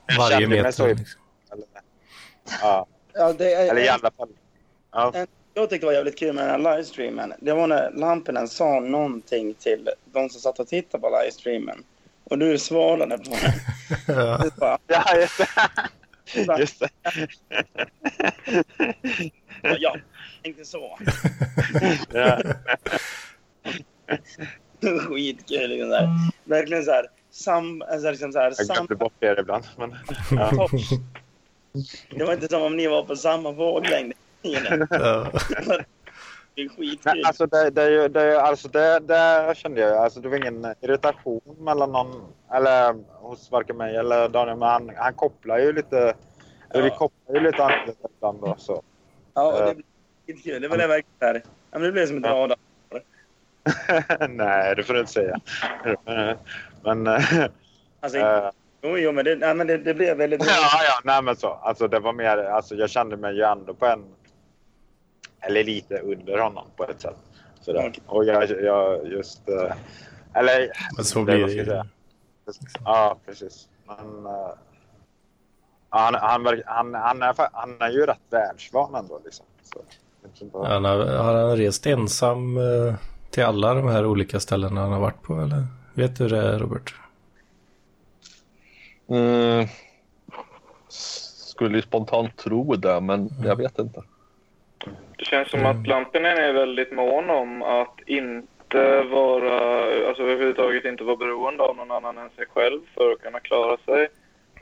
Jag 0.07 0.16
varje 0.18 0.46
meter. 0.48 0.94
Liksom. 0.94 1.20
Eller, 1.53 1.64
ja, 2.62 2.86
Ja, 3.14 3.32
det 3.32 3.55
är, 3.55 3.70
eller 3.70 3.80
i 3.84 3.88
alla 3.88 4.11
fall. 4.11 4.28
Ja. 4.92 5.12
Jag 5.55 5.70
tyckte 5.70 5.86
det 5.86 5.86
var 5.86 5.92
jävligt 5.92 6.18
kul 6.18 6.32
med 6.34 6.48
den 6.48 6.66
här 6.66 6.76
livestreamen. 6.76 7.32
Det 7.40 7.53
var 7.53 7.66
när 7.66 7.90
Lampinen 7.94 8.48
sa 8.48 8.80
någonting 8.80 9.55
till 9.55 9.88
de 10.05 10.28
som 10.28 10.40
satt 10.40 10.59
och 10.59 10.68
tittade 10.68 11.03
på 11.03 11.09
livestreamen. 11.22 11.84
Och 12.24 12.38
du 12.38 12.59
svarade 12.59 13.18
på 13.18 13.24
det. 13.30 13.55
Ja. 14.12 14.38
Du 14.42 14.51
bara, 14.61 14.78
ja, 14.86 15.16
just 15.16 15.38
det. 15.38 15.46
Just 16.59 16.81
det. 16.81 16.89
ja, 19.62 19.76
jag 19.78 20.01
tänkte 20.43 20.64
så. 20.64 20.99
Ja. 22.12 22.43
Skitkul 24.81 25.70
liksom 25.70 25.89
där. 25.89 26.09
Verkligen 26.45 26.85
så 26.85 26.91
här. 26.91 27.07
Sam, 27.31 27.83
alltså 27.83 28.11
liksom 28.11 28.33
så 28.33 28.39
här, 28.39 28.55
Jag 28.59 28.66
glömde 28.66 28.95
bort 28.95 29.12
det 29.18 29.41
ibland. 29.41 29.64
Men, 29.78 29.97
ja. 30.31 30.68
det 32.11 32.24
var 32.24 32.33
inte 32.33 32.49
som 32.49 32.62
om 32.62 32.76
ni 32.76 32.87
var 32.87 33.03
på 33.05 33.16
samma 33.16 33.53
våglängd. 33.53 34.12
Ja. 34.43 35.33
Det 36.55 36.62
är 36.62 36.68
skitkul. 36.68 36.99
Men 37.05 37.24
alltså, 37.24 37.47
det, 37.47 37.70
det, 37.70 38.09
det, 38.09 38.41
alltså 38.41 38.68
det, 38.68 38.99
det 38.99 39.55
kände 39.57 39.81
jag. 39.81 39.97
Alltså, 39.97 40.20
det 40.20 40.28
var 40.28 40.37
ingen 40.37 40.74
irritation 40.81 41.41
mellan 41.59 41.93
någon, 41.93 42.22
eller 42.55 42.94
hos 43.20 43.51
varken 43.51 43.76
mig 43.76 43.96
eller 43.96 44.28
Daniel. 44.28 44.57
Men 44.59 44.68
han, 44.68 44.92
han 44.96 45.14
kopplar 45.14 45.59
ju 45.59 45.72
lite, 45.72 46.14
eller 46.70 46.82
vi 46.84 46.90
kopplar 46.90 47.34
ju 47.34 47.40
lite 47.40 47.64
annorlunda 47.64 47.92
ibland 48.16 48.40
då. 48.40 48.55
Så. 48.59 48.82
Ja, 49.34 49.53
och 49.53 49.66
det 49.66 49.74
blev 49.74 49.84
skitkul. 50.26 50.62
Det 50.62 50.68
var 50.68 50.76
det 50.76 50.86
verkligen 50.86 51.34
här. 51.34 51.34
Ja, 51.44 51.78
men 51.78 51.82
det 51.82 51.92
blev 51.92 52.07
som 52.07 52.16
ett 52.16 52.24
Ja. 52.26 52.30
radar. 52.36 52.57
Nej, 54.28 54.76
det 54.76 54.82
får 54.82 54.94
du 54.94 55.01
inte 55.01 55.12
säga. 55.12 55.40
Men, 56.82 57.07
eh, 57.07 57.44
Alltså, 58.03 58.18
eh, 58.18 58.51
jo, 58.82 58.98
jo, 58.98 59.12
men 59.12 59.24
det, 59.24 59.36
nej, 59.36 59.55
men 59.55 59.66
det, 59.66 59.78
det 59.78 59.94
blev 59.94 60.16
väldigt 60.16 60.46
ja, 60.46 60.53
ja, 60.84 61.01
nej 61.05 61.22
men 61.22 61.36
så. 61.36 61.48
Alltså 61.48 61.88
det 61.88 61.98
var 61.98 62.12
mer, 62.12 62.36
alltså 62.38 62.74
jag 62.74 62.90
kände 62.90 63.16
mig 63.16 63.34
ju 63.36 63.42
ändå 63.42 63.74
på 63.74 63.86
en, 63.86 64.05
eller 65.40 65.64
lite 65.64 65.98
under 65.98 66.38
honom 66.38 66.66
på 66.76 66.84
ett 66.84 67.01
sätt. 67.01 67.16
Sådär. 67.61 67.92
Och 68.07 68.24
jag, 68.24 68.51
jag 68.51 69.07
just, 69.07 69.48
eh, 69.48 69.72
eller 70.34 70.68
Men 70.96 71.05
så 71.05 71.18
det, 71.18 71.24
blir 71.24 71.46
det 71.46 71.53
ju. 71.53 71.82
Säga? 72.53 72.68
Ja, 72.84 73.16
precis. 73.26 73.68
Men, 73.86 74.26
eh, 74.26 74.51
han, 75.88 76.14
han, 76.14 76.46
han, 76.66 76.94
han, 76.94 77.22
är, 77.22 77.34
han 77.53 77.76
är 77.80 77.90
ju 77.90 78.07
rätt 78.07 78.20
världsvan 78.30 78.94
ändå. 78.94 79.20
Liksom. 79.24 79.46
Så, 79.62 79.78
vad- 80.53 80.66
Han 80.68 80.84
har, 80.84 80.98
har 81.07 81.34
han 81.34 81.57
rest 81.57 81.86
ensam 81.86 82.57
eh, 82.57 82.94
till 83.30 83.44
alla 83.44 83.74
de 83.74 83.88
här 83.88 84.07
olika 84.07 84.40
ställena 84.40 84.80
han 84.80 84.92
har 84.92 85.01
varit 85.01 85.22
på 85.22 85.34
eller? 85.40 85.66
Vet 85.94 86.16
du 86.16 86.28
det 86.28 86.59
Robert? 86.59 86.94
Mm. 89.09 89.66
Skulle 90.88 91.76
ju 91.76 91.82
spontant 91.82 92.36
tro 92.36 92.74
det, 92.76 93.01
men 93.01 93.30
jag 93.44 93.57
vet 93.57 93.78
inte. 93.78 94.03
Det 95.18 95.24
känns 95.24 95.51
som 95.51 95.66
att 95.66 95.86
Lampinen 95.86 96.38
är 96.38 96.53
väldigt 96.53 96.92
mån 96.92 97.30
om 97.30 97.62
att 97.62 98.01
inte 98.07 98.46
vara, 99.11 99.55
alltså 100.09 100.23
överhuvudtaget 100.23 100.85
inte 100.85 101.05
vara 101.05 101.16
beroende 101.16 101.62
av 101.62 101.77
någon 101.77 101.91
annan 101.91 102.18
än 102.18 102.31
sig 102.31 102.47
själv 102.47 102.81
för 102.95 103.12
att 103.12 103.23
kunna 103.23 103.41
klara 103.41 103.77
sig. 103.77 104.09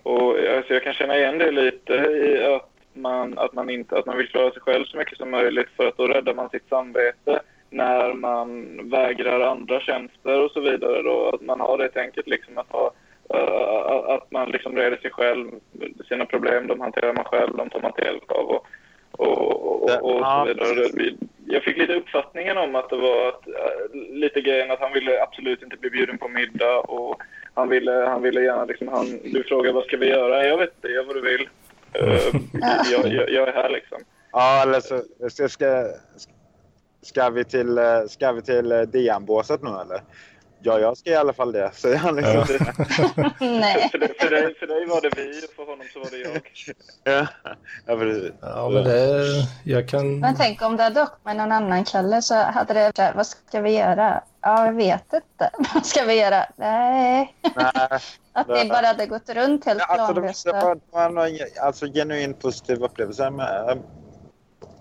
Och 0.02 0.38
alltså, 0.56 0.72
jag 0.72 0.82
kan 0.82 0.94
känna 0.94 1.16
igen 1.16 1.38
det 1.38 1.50
lite 1.50 1.92
i 1.94 2.44
att 2.44 2.70
man, 2.92 3.38
att 3.38 3.52
man 3.52 3.70
inte, 3.70 3.98
att 3.98 4.06
man 4.06 4.16
vill 4.16 4.28
klara 4.28 4.50
sig 4.50 4.62
själv 4.62 4.84
så 4.84 4.96
mycket 4.96 5.18
som 5.18 5.30
möjligt 5.30 5.68
för 5.76 5.86
att 5.86 5.96
då 5.96 6.06
räddar 6.06 6.34
man 6.34 6.50
sitt 6.50 6.68
samvete 6.68 7.40
när 7.70 8.12
man 8.12 8.80
vägrar 8.90 9.40
andra 9.40 9.80
tjänster 9.80 10.44
och 10.44 10.50
så 10.50 10.60
vidare 10.60 11.02
då. 11.02 11.30
Att 11.34 11.40
man 11.40 11.60
har 11.60 11.78
det 11.78 11.88
tänket 11.88 12.26
liksom 12.26 12.58
att 12.58 12.70
ha 12.70 12.92
eh, 13.34 14.14
att 14.14 14.30
man 14.30 14.50
liksom 14.50 14.76
reder 14.76 14.96
sig 14.96 15.10
själv, 15.10 15.50
sina 16.08 16.26
problem, 16.26 16.66
de 16.66 16.80
hanterar 16.80 17.12
man 17.12 17.24
själv, 17.24 17.56
de 17.56 17.70
tar 17.70 17.80
man 17.80 17.92
till 17.92 18.04
hjälp 18.04 18.30
av 18.30 18.46
och, 18.46 18.66
och, 19.12 19.38
och, 19.38 19.82
och, 19.82 20.16
och 20.16 20.26
så 20.26 20.44
vidare. 20.44 21.14
Jag 21.50 21.62
fick 21.62 21.76
lite 21.76 21.94
uppfattningen 21.94 22.58
om 22.58 22.74
att 22.74 22.90
det 22.90 22.96
var 22.96 23.28
att, 23.28 23.46
eh, 23.48 24.00
lite 24.12 24.40
grejen 24.40 24.70
att 24.70 24.80
han 24.80 24.92
ville 24.92 25.22
absolut 25.22 25.62
inte 25.62 25.76
bli 25.76 25.90
bjuden 25.90 26.18
på 26.18 26.28
middag 26.28 26.78
och 26.78 27.22
han 27.54 27.68
ville, 27.68 27.92
han 27.92 28.22
ville 28.22 28.42
gärna 28.42 28.64
liksom, 28.64 28.88
han, 28.88 29.06
du 29.24 29.44
frågar 29.44 29.72
vad 29.72 29.84
ska 29.84 29.96
vi 29.96 30.08
göra? 30.08 30.46
Jag 30.46 30.58
vet 30.58 30.74
inte, 30.74 30.88
gör 30.88 31.04
vad 31.04 31.16
du 31.16 31.20
vill. 31.20 31.48
Eh, 31.92 32.92
jag, 32.92 33.12
jag, 33.12 33.30
jag 33.30 33.48
är 33.48 33.52
här 33.52 33.70
liksom. 33.70 33.98
Ja, 34.32 34.62
eller 34.62 34.80
så 35.28 35.48
ska, 35.48 35.86
ska, 37.02 37.30
vi 37.30 37.44
till, 37.44 37.78
eh, 37.78 38.02
ska 38.08 38.32
vi 38.32 38.42
till 38.42 38.68
DN-båset 38.68 39.62
nu 39.62 39.70
eller? 39.70 40.00
Ja, 40.62 40.78
jag 40.78 40.96
ska 40.96 41.10
i 41.10 41.14
alla 41.14 41.32
fall 41.32 41.52
det, 41.52 41.70
säger 41.74 41.96
han 41.96 42.16
liksom. 42.16 42.34
Nej. 43.40 43.88
För, 43.90 43.98
det, 43.98 44.20
för, 44.20 44.30
dig, 44.30 44.54
för 44.54 44.66
dig 44.66 44.86
var 44.86 45.00
det 45.00 45.10
vi 45.16 45.46
och 45.46 45.50
för 45.56 45.66
honom 45.66 45.86
så 45.92 45.98
var 45.98 46.10
det 46.10 46.18
jag. 46.18 46.42
Ja, 47.04 47.26
ja 47.86 47.96
precis. 47.96 48.32
Ja, 48.40 48.68
men 48.68 48.84
det, 48.84 49.24
jag 49.64 49.88
kan... 49.88 50.20
Men 50.20 50.36
tänk 50.36 50.62
om 50.62 50.76
det 50.76 50.82
hade 50.82 51.02
åkt 51.02 51.24
med 51.24 51.36
någon 51.36 51.52
annan 51.52 51.84
kille 51.84 52.22
så 52.22 52.34
hade 52.34 52.74
det 52.74 52.92
varit, 52.98 53.16
vad 53.16 53.26
ska 53.26 53.60
vi 53.60 53.78
göra? 53.78 54.22
Ja, 54.40 54.66
jag 54.66 54.72
vet 54.72 55.12
inte. 55.12 55.50
Vad 55.74 55.86
ska 55.86 56.04
vi 56.04 56.20
göra? 56.20 56.46
Nej. 56.56 57.34
Nej, 57.56 58.00
Att 58.32 58.48
ni 58.48 58.68
bara 58.68 58.86
hade 58.86 59.06
gått 59.06 59.28
runt 59.28 59.64
helt 59.64 59.80
alltså, 59.80 60.06
det, 60.06 60.12
planlöst. 60.12 60.44
det 60.44 60.52
var, 60.52 60.74
det 60.74 60.80
var 60.90 61.10
nog 61.10 61.24
en 61.24 61.38
alltså, 61.62 61.86
genuint 61.86 62.40
positiv 62.40 62.82
upplevelse 62.82 63.30
med 63.30 63.70
eh, 63.70 63.76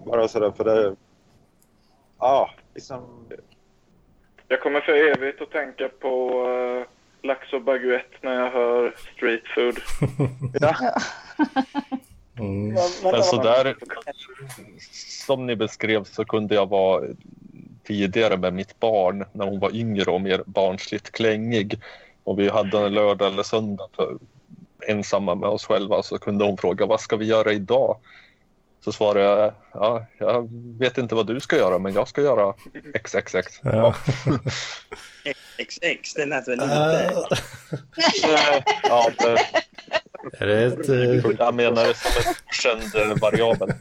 bara 0.05 0.28
sådär 0.28 0.51
för 0.51 0.63
det... 0.63 0.95
Ja, 2.19 2.49
liksom... 2.75 3.28
Jag 4.47 4.61
kommer 4.61 4.81
för 4.81 4.93
evigt 4.93 5.41
att 5.41 5.51
tänka 5.51 5.89
på 5.89 6.43
uh, 6.49 6.85
lax 7.21 7.53
och 7.53 7.61
baguette 7.61 8.17
när 8.21 8.33
jag 8.33 8.51
hör 8.51 8.95
street 9.15 9.47
food. 9.55 9.79
Ja. 10.61 10.75
Mm. 12.39 12.73
Men 13.03 13.23
så 13.23 13.43
där, 13.43 13.75
som 15.25 15.45
ni 15.45 15.55
beskrev 15.55 16.03
så 16.03 16.25
kunde 16.25 16.55
jag 16.55 16.69
vara 16.69 17.03
tidigare 17.83 18.37
med 18.37 18.53
mitt 18.53 18.79
barn 18.79 19.25
när 19.31 19.45
hon 19.45 19.59
var 19.59 19.75
yngre 19.75 20.11
och 20.11 20.21
mer 20.21 20.43
barnsligt 20.45 21.11
klängig. 21.11 21.79
Och 22.23 22.39
vi 22.39 22.49
hade 22.49 22.77
en 22.79 22.93
lördag 22.93 23.33
eller 23.33 23.43
söndag 23.43 23.87
för 23.95 24.17
ensamma 24.87 25.35
med 25.35 25.49
oss 25.49 25.65
själva 25.65 26.03
så 26.03 26.17
kunde 26.17 26.45
hon 26.45 26.57
fråga 26.57 26.85
vad 26.85 27.01
ska 27.01 27.15
vi 27.15 27.25
göra 27.25 27.53
idag? 27.53 27.97
Så 28.84 28.91
svarade 28.91 29.25
jag, 29.25 29.53
ja, 29.73 30.05
jag 30.17 30.49
vet 30.80 30.97
inte 30.97 31.15
vad 31.15 31.28
du 31.28 31.39
ska 31.39 31.55
göra 31.57 31.80
men 31.80 31.93
jag 31.93 32.07
ska 32.07 32.21
göra 32.21 32.53
XXX. 33.03 33.59
Ja. 33.63 33.95
XX, 35.67 36.13
det 36.13 36.25
lät 36.25 36.47
väl 36.47 36.61
inte... 36.61 37.13
Ja, 38.84 39.11
det, 39.19 39.38
Är 40.39 40.47
det 40.47 40.63
ett... 40.65 40.89
eh, 40.89 41.32
jag 41.39 41.55
menar 41.55 41.88
det 41.88 41.93
som 41.93 42.11
en 42.28 42.34
känd 42.51 42.95
eh, 43.11 43.17
variabel. 43.21 43.73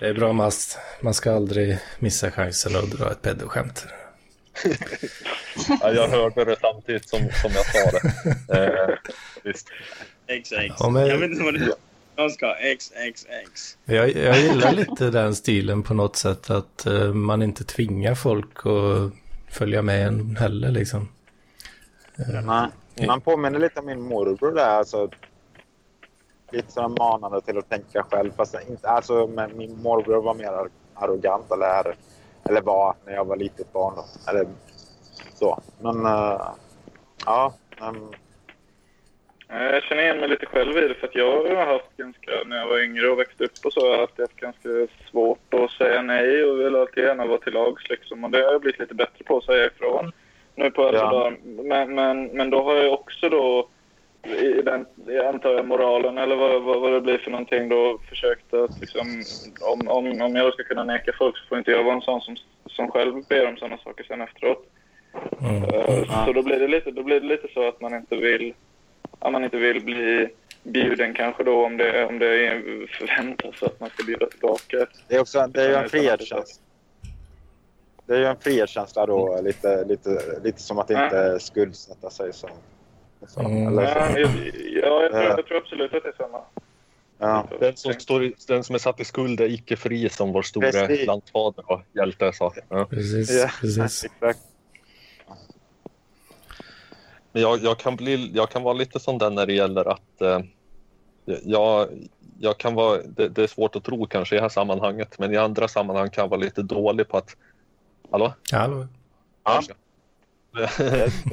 Det 0.00 0.08
är 0.08 0.14
bra 0.14 0.32
Mast. 0.32 0.78
Man 1.00 1.14
ska 1.14 1.32
aldrig 1.34 1.78
missa 1.98 2.30
chansen 2.30 2.76
att 2.76 2.90
dra 2.90 3.10
ett 3.10 3.22
pedoskämt. 3.22 3.86
Ja, 5.80 5.92
jag 5.92 6.08
hörde 6.08 6.44
det 6.44 6.56
samtidigt 6.60 7.08
som, 7.08 7.18
som 7.18 7.50
jag 7.54 7.66
sa 7.66 7.90
det. 7.90 8.14
Eh, 8.88 8.94
visst. 9.42 9.68
XX. 10.42 10.74
Ja, 10.78 10.88
men- 10.90 11.06
Jag 11.06 11.18
vet 11.18 11.30
inte 11.30 11.44
vad 11.44 11.54
det 11.54 11.72
Jag 12.16 12.30
ska 12.32 12.54
XXX. 12.78 13.78
Jag, 13.84 14.12
jag 14.16 14.38
gillar 14.40 14.72
lite 14.72 15.10
den 15.10 15.34
stilen 15.34 15.82
på 15.82 15.94
något 15.94 16.16
sätt. 16.16 16.50
Att 16.50 16.86
eh, 16.86 17.12
man 17.12 17.42
inte 17.42 17.64
tvingar 17.64 18.14
folk 18.14 18.66
att 18.66 19.12
följa 19.54 19.82
med 19.82 20.06
en 20.06 20.36
heller 20.36 20.70
liksom. 20.70 21.08
Man, 22.44 22.70
man 23.06 23.20
påminner 23.20 23.58
lite 23.58 23.80
om 23.80 23.86
min 23.86 24.00
morbror 24.00 24.52
där. 24.52 24.68
Alltså, 24.68 25.10
lite 26.52 26.72
sådär 26.72 26.88
manande 26.88 27.40
till 27.40 27.58
att 27.58 27.68
tänka 27.68 28.02
själv. 28.02 28.32
Fast 28.36 28.56
inte, 28.68 28.88
alltså, 28.88 29.26
men 29.26 29.56
min 29.56 29.82
morbror 29.82 30.22
var 30.22 30.34
mer 30.34 30.46
ar- 30.52 30.68
arrogant 30.94 31.50
eller, 31.52 31.96
eller 32.48 32.60
var 32.60 32.94
när 33.06 33.12
jag 33.12 33.24
var 33.24 33.36
litet 33.36 33.72
barn. 33.72 33.94
Då. 33.96 34.30
Eller 34.30 34.46
så. 35.34 35.62
Men 35.80 36.06
eh, 36.06 36.40
ja. 37.26 37.54
men, 37.80 37.94
Eh, 37.96 38.18
Jag 39.60 39.82
känner 39.82 40.02
igen 40.02 40.18
mig 40.20 40.28
lite 40.28 40.46
själv 40.46 40.78
i 40.78 40.88
det 40.88 40.94
för 40.94 41.06
att 41.06 41.14
jag 41.14 41.44
har 41.56 41.66
haft 41.66 41.96
ganska, 41.96 42.30
när 42.46 42.56
jag 42.56 42.66
var 42.66 42.82
yngre 42.84 43.08
och 43.08 43.18
växte 43.18 43.44
upp 43.44 43.64
och 43.64 43.72
så, 43.72 43.80
har 43.80 43.90
jag 43.92 43.98
haft 44.00 44.18
haft 44.18 44.36
ganska 44.36 44.68
svårt 45.10 45.54
att 45.54 45.70
säga 45.70 46.02
nej 46.02 46.44
och 46.44 46.60
vill 46.60 46.76
alltid 46.76 47.04
gärna 47.04 47.26
vara 47.26 47.38
till 47.38 47.52
lags 47.52 47.88
liksom. 47.88 48.24
Och 48.24 48.30
det 48.30 48.38
har 48.38 48.52
jag 48.52 48.60
blivit 48.60 48.80
lite 48.80 48.94
bättre 48.94 49.24
på 49.24 49.36
att 49.36 49.44
säga 49.44 49.66
ifrån 49.66 50.12
nu 50.54 50.70
på 50.70 50.82
äldre 50.82 51.00
Ja. 51.00 51.10
dagar. 51.10 51.36
Men, 51.44 51.94
men, 51.94 52.24
men 52.26 52.50
då 52.50 52.62
har 52.62 52.74
jag 52.74 52.92
också 52.92 53.28
då, 53.28 53.68
i 54.40 54.62
den, 54.62 54.86
jag 55.06 55.26
antar 55.26 55.50
jag 55.52 55.66
moralen 55.66 56.18
eller 56.18 56.36
vad, 56.36 56.62
vad, 56.62 56.80
vad 56.80 56.92
det 56.92 57.00
blir 57.00 57.18
för 57.18 57.30
någonting 57.30 57.68
då, 57.68 57.98
försökt 58.08 58.54
att 58.54 58.80
liksom, 58.80 59.22
om, 59.60 59.88
om, 59.88 60.22
om 60.22 60.36
jag 60.36 60.52
ska 60.54 60.62
kunna 60.64 60.84
neka 60.84 61.12
folk 61.18 61.38
så 61.38 61.46
får 61.48 61.58
inte 61.58 61.70
jag 61.70 61.84
vara 61.84 61.94
en 61.94 62.00
sån 62.00 62.20
som, 62.20 62.36
som 62.66 62.90
själv 62.90 63.14
ber 63.28 63.48
om 63.48 63.56
sådana 63.56 63.78
saker 63.78 64.04
sen 64.04 64.20
efteråt. 64.20 64.66
Mm. 65.40 65.64
Eh, 65.64 66.24
Så 66.26 66.32
då 66.32 66.42
blir, 66.42 66.58
det 66.58 66.68
lite, 66.68 66.90
då 66.90 67.02
blir 67.02 67.20
det 67.20 67.26
lite 67.26 67.48
så 67.54 67.68
att 67.68 67.80
man 67.80 67.94
inte 67.94 68.16
vill, 68.16 68.54
att 69.24 69.32
man 69.32 69.44
inte 69.44 69.56
vill 69.56 69.84
bli 69.84 70.28
bjuden 70.62 71.14
kanske 71.14 71.44
då 71.44 71.64
om 71.66 71.76
det, 71.76 72.04
om 72.04 72.18
det 72.18 72.46
är 72.46 72.86
förväntas 72.98 73.62
att 73.62 73.80
man 73.80 73.90
ska 73.90 74.04
bjuda 74.04 74.26
tillbaka. 74.26 74.86
det 75.08 75.14
är, 75.16 75.20
också, 75.20 75.46
det 75.46 75.62
är 75.62 75.68
ju 75.68 75.74
en 75.74 75.88
frihetskänsla. 75.88 76.62
Det 78.06 78.14
är 78.14 78.18
ju 78.18 78.26
en 78.26 78.36
frihetskänsla 78.40 79.06
då. 79.06 79.40
Lite, 79.42 79.84
lite, 79.84 80.40
lite 80.44 80.62
som 80.62 80.78
att 80.78 80.90
inte 80.90 81.38
skuldsätta 81.40 82.10
sig. 82.10 82.32
Som, 82.32 82.50
som, 83.26 83.46
Mm. 83.46 83.66
eller 83.68 83.82
Ja, 83.82 84.12
så. 84.12 84.18
jag, 84.20 84.30
ja, 84.82 85.02
jag, 85.02 85.10
tror, 85.12 85.22
jag 85.24 85.46
tror 85.46 85.56
absolut 85.58 85.94
att 85.94 86.02
det 86.02 86.08
är 86.08 86.12
samma. 86.16 86.40
Ja. 87.18 87.48
Den 87.60 87.76
som, 87.76 87.92
står, 87.92 88.32
den 88.48 88.64
som 88.64 88.74
är 88.74 88.78
satt 88.78 89.00
i 89.00 89.04
skuld 89.04 89.40
är 89.40 89.48
icke 89.48 89.76
fri 89.76 90.08
som 90.08 90.32
vår 90.32 90.42
store 90.42 90.72
Precis. 90.72 91.06
landsfader 91.06 91.72
och 91.72 91.80
hjälte 91.92 92.32
sa. 92.32 92.52
Ja. 92.68 92.84
Precis, 92.90 93.30
Ja, 93.42 93.48
precis. 93.60 94.04
exakt. 94.22 94.38
Men 97.34 97.42
jag, 97.42 97.62
jag, 97.62 97.78
kan 97.78 97.96
bli, 97.96 98.30
jag 98.34 98.50
kan 98.50 98.62
vara 98.62 98.74
lite 98.74 99.00
sån 99.00 99.18
där 99.18 99.30
när 99.30 99.46
det 99.46 99.52
gäller 99.52 99.88
att 99.88 100.20
eh, 100.20 100.40
jag, 101.44 101.88
jag 102.38 102.58
kan 102.58 102.74
vara, 102.74 103.02
det, 103.02 103.28
det 103.28 103.42
är 103.42 103.46
svårt 103.46 103.76
att 103.76 103.84
tro 103.84 104.06
kanske 104.06 104.34
i 104.34 104.38
det 104.38 104.42
här 104.42 104.48
sammanhanget, 104.48 105.18
men 105.18 105.34
i 105.34 105.36
andra 105.36 105.68
sammanhang 105.68 106.10
kan 106.10 106.22
jag 106.22 106.28
vara 106.28 106.40
lite 106.40 106.62
dålig 106.62 107.08
på 107.08 107.16
att... 107.16 107.36
Hallå? 108.10 108.32
Hallå? 108.52 108.86
Ja. 109.44 109.62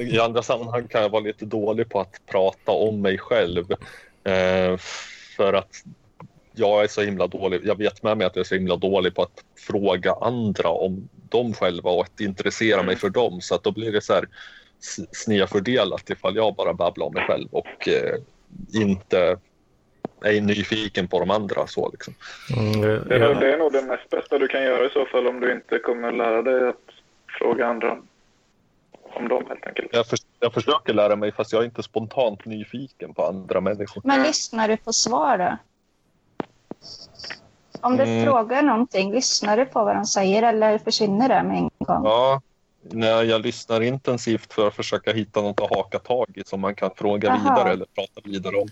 I 0.00 0.18
andra 0.18 0.42
sammanhang 0.42 0.88
kan 0.88 1.02
jag 1.02 1.08
vara 1.08 1.22
lite 1.22 1.44
dålig 1.44 1.88
på 1.88 2.00
att 2.00 2.20
prata 2.26 2.72
om 2.72 3.00
mig 3.00 3.18
själv. 3.18 3.72
Eh, 4.24 4.76
för 5.36 5.52
att 5.52 5.84
jag 6.54 6.84
är 6.84 6.88
så 6.88 7.02
himla 7.02 7.26
dålig. 7.26 7.60
Jag 7.64 7.78
vet 7.78 8.02
med 8.02 8.18
mig 8.18 8.26
att 8.26 8.36
jag 8.36 8.40
är 8.40 8.48
så 8.48 8.54
himla 8.54 8.76
dålig 8.76 9.14
på 9.14 9.22
att 9.22 9.44
fråga 9.66 10.12
andra 10.20 10.68
om 10.68 11.08
dem 11.28 11.54
själva 11.54 11.90
och 11.90 12.02
att 12.02 12.20
intressera 12.20 12.82
mig 12.82 12.96
för 12.96 13.10
dem. 13.10 13.40
Så 13.40 13.54
att 13.54 13.62
då 13.62 13.72
blir 13.72 13.92
det 13.92 14.00
så 14.00 14.14
här 14.14 14.28
snedfördelat 15.12 16.10
ifall 16.10 16.36
jag 16.36 16.54
bara 16.54 16.74
babblar 16.74 17.06
om 17.06 17.14
mig 17.14 17.24
själv 17.26 17.48
och 17.52 17.88
eh, 17.88 18.14
inte 18.82 19.38
är 20.24 20.40
nyfiken 20.40 21.08
på 21.08 21.20
de 21.20 21.30
andra. 21.30 21.66
Så 21.66 21.90
liksom. 21.90 22.14
Mm, 22.56 22.80
Det 22.80 23.14
är, 23.14 23.20
ja. 23.20 23.28
nog- 23.28 23.40
det 23.40 23.52
är 23.52 23.58
nog 23.58 23.72
det 23.72 23.82
näst 23.82 24.10
bästa 24.10 24.38
du 24.38 24.48
kan 24.48 24.62
göra 24.62 24.86
i 24.86 24.90
så 24.90 25.06
fall 25.06 25.26
om 25.26 25.40
du 25.40 25.52
inte 25.52 25.78
kommer 25.78 26.12
lära 26.12 26.42
dig 26.42 26.68
att 26.68 26.76
fråga 27.38 27.66
andra 27.66 27.98
om 29.14 29.28
dem 29.28 29.44
helt 29.48 29.66
enkelt. 29.66 29.88
jag, 29.92 30.06
för, 30.06 30.18
jag 30.40 30.54
försöker 30.54 30.94
lära 30.94 31.16
mig 31.16 31.32
fast 31.32 31.52
jag 31.52 31.60
är 31.62 31.66
inte 31.66 31.82
spontant 31.82 32.44
nyfiken 32.44 33.14
på 33.14 33.26
andra 33.26 33.60
människor. 33.60 34.02
Men 34.04 34.22
lyssnar 34.22 34.68
du 34.68 34.76
på 34.76 34.92
svar 34.92 35.38
då? 35.38 35.56
Om 37.80 37.96
du 37.96 38.02
Mm. 38.02 38.24
frågar 38.24 38.62
någonting, 38.62 39.12
lyssnar 39.14 39.56
du 39.56 39.64
på 39.64 39.84
vad 39.84 39.96
de 39.96 40.04
säger 40.04 40.42
eller 40.42 40.78
försvinner 40.78 41.28
det 41.28 41.42
med 41.42 41.56
en 41.56 41.70
gång? 41.78 42.04
Ja, 42.04 42.40
när 42.82 43.22
jag 43.22 43.40
lyssnar 43.40 43.80
intensivt 43.80 44.52
för 44.52 44.68
att 44.68 44.74
försöka 44.74 45.12
hitta 45.12 45.40
något 45.42 45.60
att 45.60 45.76
haka 45.76 45.98
tag 45.98 46.28
i 46.34 46.42
som 46.46 46.60
man 46.60 46.74
kan 46.74 46.90
fråga 46.96 47.28
Jaha. 47.28 47.38
vidare 47.38 47.72
eller 47.72 47.86
prata 47.94 48.20
vidare 48.24 48.56
om. 48.56 48.68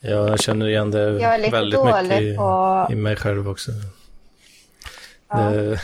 Jag 0.00 0.40
känner 0.40 0.68
igen 0.68 0.90
det 0.90 0.98
Jag 1.02 1.22
är 1.34 1.38
lite 1.38 1.50
väldigt 1.50 1.80
mycket 1.84 1.94
dålig 2.10 2.22
i, 2.32 2.36
på- 2.36 2.86
i 2.90 2.94
mig 2.94 3.16
själv 3.16 3.48
också. 3.48 3.70
Ja. 5.28 5.36
Det, 5.50 5.78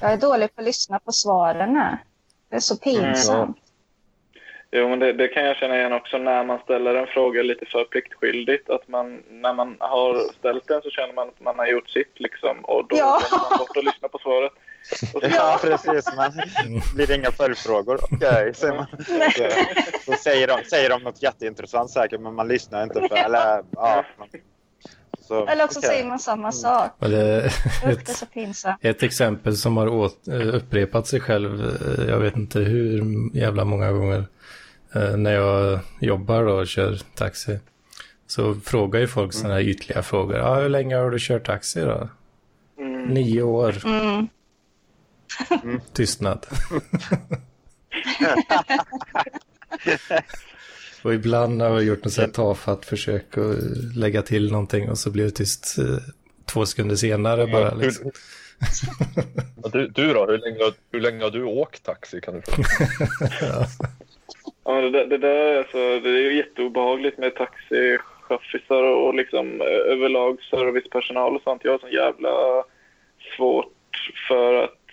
Jag 0.00 0.12
är 0.12 0.16
dålig 0.16 0.54
på 0.54 0.60
att 0.60 0.64
lyssna 0.66 0.98
på 0.98 1.12
svaren 1.12 1.76
här. 1.76 1.98
Det 2.50 2.56
är 2.56 2.60
så 2.60 2.76
pinsamt. 2.76 3.56
Jo, 4.72 4.88
men 4.88 4.98
det, 4.98 5.12
det 5.12 5.28
kan 5.28 5.44
jag 5.44 5.56
känna 5.56 5.76
igen 5.76 5.92
också 5.92 6.18
när 6.18 6.44
man 6.44 6.58
ställer 6.58 6.94
en 6.94 7.06
fråga 7.06 7.42
lite 7.42 7.66
för 7.66 7.84
pliktskyldigt. 7.84 8.70
Att 8.70 8.88
man, 8.88 9.22
när 9.30 9.52
man 9.54 9.76
har 9.80 10.32
ställt 10.38 10.68
den 10.68 10.82
så 10.82 10.90
känner 10.90 11.14
man 11.14 11.28
att 11.28 11.40
man 11.40 11.58
har 11.58 11.66
gjort 11.66 11.90
sitt 11.90 12.12
liksom. 12.20 12.64
Och 12.64 12.86
då 12.88 12.96
Ja. 12.96 13.20
man 13.30 13.58
bort 13.58 13.76
och 13.76 13.84
lyssnar 13.84 14.08
på 14.08 14.18
svaret. 14.18 14.52
Så, 14.92 15.20
Ja, 15.22 15.58
precis. 15.62 16.08
Men 16.16 16.32
blir 16.94 17.06
det 17.06 17.14
inga 17.14 17.30
följdfrågor? 17.30 17.98
Okej, 18.02 18.54
säger 18.54 18.74
man. 18.74 18.86
Okej. 19.28 19.52
Då 20.06 20.12
säger 20.12 20.46
de, 20.48 20.64
säger 20.70 20.90
de 20.90 21.02
något 21.02 21.22
jätteintressant 21.22 21.90
säkert, 21.90 22.20
men 22.20 22.34
man 22.34 22.48
lyssnar 22.48 22.82
inte 22.82 23.00
för... 23.08 23.16
Eller, 23.16 23.62
ja. 23.72 24.04
Så, 25.20 25.46
Eller 25.46 25.64
också 25.64 25.78
okej. 25.78 25.88
säger 25.90 26.04
man 26.08 26.18
samma 26.18 26.52
sak. 26.52 26.90
och 26.98 27.10
det, 27.10 27.50
ett, 27.84 28.08
så 28.08 28.26
pinsamt. 28.26 28.76
ett 28.80 29.02
exempel 29.02 29.56
som 29.56 29.76
har 29.76 29.86
åt, 29.88 30.28
upprepat 30.52 31.06
sig 31.06 31.20
själv, 31.20 31.60
eh, 31.98 32.04
jag 32.08 32.18
vet 32.18 32.36
inte 32.36 32.58
hur 32.58 33.02
jävla 33.36 33.64
många 33.64 33.92
gånger, 33.92 34.26
eh, 34.94 35.16
när 35.16 35.32
jag 35.32 35.78
jobbar 36.00 36.42
och 36.42 36.66
kör 36.66 36.98
taxi. 37.14 37.58
Så 38.26 38.54
frågar 38.54 39.00
ju 39.00 39.06
folk 39.06 39.32
sådana 39.32 39.54
här 39.54 39.60
ytliga 39.62 40.02
frågor. 40.02 40.36
Ja, 40.36 40.54
hur 40.54 40.68
länge 40.68 40.96
har 40.96 41.10
du 41.10 41.18
kört 41.20 41.46
taxi 41.46 41.80
då? 41.80 42.08
mm, 42.78 43.02
Nio 43.04 43.42
år 43.42 43.74
Mm. 43.84 44.28
tystnad. 45.92 46.46
och 51.02 51.14
ibland 51.14 51.62
har 51.62 51.68
jag 51.70 51.84
gjort 51.84 52.04
något 52.04 52.12
så 52.12 52.20
här 52.20 52.28
tafatt 52.28 52.84
försök 52.86 53.38
att 53.38 53.56
lägga 53.96 54.22
till 54.22 54.52
någonting 54.52 54.90
och 54.90 54.98
så 54.98 55.10
blir 55.10 55.24
det 55.24 55.30
tyst 55.30 55.78
eh, 55.78 55.84
två 56.52 56.66
sekunder 56.66 56.96
senare 56.96 57.46
bara. 57.46 57.74
Liksom. 57.74 58.10
Du, 59.72 59.88
du 59.88 60.12
då? 60.14 60.26
Hur 60.26 60.38
länge, 60.38 60.58
har- 60.64 60.72
hur 60.92 61.00
länge 61.00 61.24
har 61.24 61.30
du 61.30 61.44
åkt 61.44 61.82
taxi? 61.82 62.20
Kan 62.20 62.34
du 62.34 62.42
fråga? 62.42 62.68
Ja. 63.40 63.66
Ja, 64.64 64.80
det, 64.80 64.90
där- 64.90 65.06
det 65.06 65.18
där 65.18 65.28
är 65.28 65.58
alltså, 65.58 65.78
det 65.78 66.08
är 66.10 66.30
ju 66.30 66.36
jätteobehagligt 66.36 67.18
med 67.18 67.34
taxichaffisar 67.34 68.82
och 68.82 69.14
liksom 69.14 69.60
eh, 69.60 69.92
överlag 69.92 70.38
servicepersonal 70.50 71.36
och 71.36 71.42
sånt. 71.42 71.60
Jag 71.64 71.72
har 71.72 71.78
så 71.78 71.88
jävla 71.88 72.30
svårt 73.36 73.72
för 74.28 74.54
att 74.64 74.83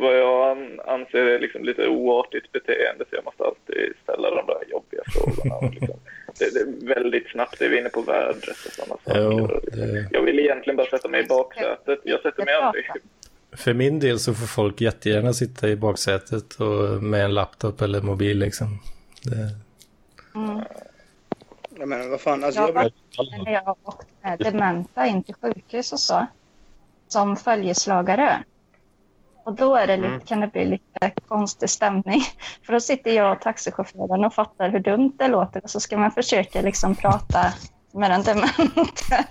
vad 0.00 0.16
jag 0.18 0.50
an, 0.50 0.80
anser 0.86 1.18
är 1.18 1.38
liksom 1.38 1.64
lite 1.64 1.88
oartigt 1.88 2.52
beteende 2.52 3.04
så 3.10 3.16
jag 3.16 3.24
måste 3.24 3.44
alltid 3.44 3.92
ställa 4.02 4.30
de 4.30 4.46
där 4.46 4.70
jobbiga 4.70 5.02
frågorna. 5.06 5.70
Liksom, 5.70 5.98
det, 6.38 6.54
det 6.54 6.60
är 6.60 6.94
väldigt 6.94 7.28
snabbt 7.28 7.60
är 7.60 7.68
vi 7.68 7.78
inne 7.78 7.88
på 7.88 8.00
vädret 8.00 8.48
och 8.66 8.72
sådana 8.72 8.96
Jo, 9.04 9.48
saker. 9.48 9.70
det, 9.76 10.08
Jag 10.12 10.22
vill 10.22 10.38
egentligen 10.38 10.76
bara 10.76 10.86
sätta 10.86 11.08
mig 11.08 11.24
i 11.24 11.26
baksätet. 11.26 11.98
Jag 12.04 12.20
sätter 12.22 12.44
mig 12.44 12.54
aldrig... 12.54 12.84
för 13.52 13.74
min 13.74 14.00
del 14.00 14.18
så 14.18 14.34
får 14.34 14.46
folk 14.46 14.80
jättegärna 14.80 15.32
sitta 15.32 15.68
i 15.68 15.76
baksätet 15.76 16.54
och 16.54 17.02
med 17.02 17.24
en 17.24 17.34
laptop 17.34 17.80
eller 17.82 18.00
mobil 18.00 18.38
liksom. 18.38 18.66
Det, 19.24 19.36
Mm. 20.34 20.60
Jag 21.78 21.88
menar, 21.88 22.08
vad 22.08 22.20
fan, 22.20 22.44
alltså 22.44 22.60
Jag 22.60 22.68
jag 22.68 22.74
var 22.74 22.82
brukar... 22.82 23.44
när 23.44 23.52
jag 23.52 23.62
har 23.62 23.76
åkt 23.84 24.06
med 24.22 24.38
dementa 24.38 25.06
in 25.06 25.22
till 25.22 25.34
sjukhus 25.34 25.92
och 25.92 26.00
så. 26.00 26.26
Som 27.08 27.36
följeslagare. 27.36 28.44
Och 29.46 29.54
då 29.54 29.76
är 29.76 29.86
det 29.86 29.96
lite, 29.96 30.08
Mm. 30.08 30.20
kan 30.20 30.40
det 30.40 30.46
bli 30.46 30.64
lite 30.64 31.12
konstig 31.28 31.70
stämning. 31.70 32.22
För 32.66 32.72
då 32.72 32.80
sitter 32.80 33.10
jag 33.10 33.32
och 33.32 33.40
taxichauffören 33.40 34.24
och 34.24 34.34
fattar 34.34 34.68
hur 34.70 34.80
dumt 34.80 35.12
det 35.18 35.28
låter. 35.28 35.60
Och 35.64 35.70
så 35.70 35.80
ska 35.80 35.96
man 35.98 36.10
försöka 36.10 36.60
liksom 36.62 36.94
prata 36.94 37.52
med 37.92 38.10
den 38.10 38.22
demente. 38.22 39.24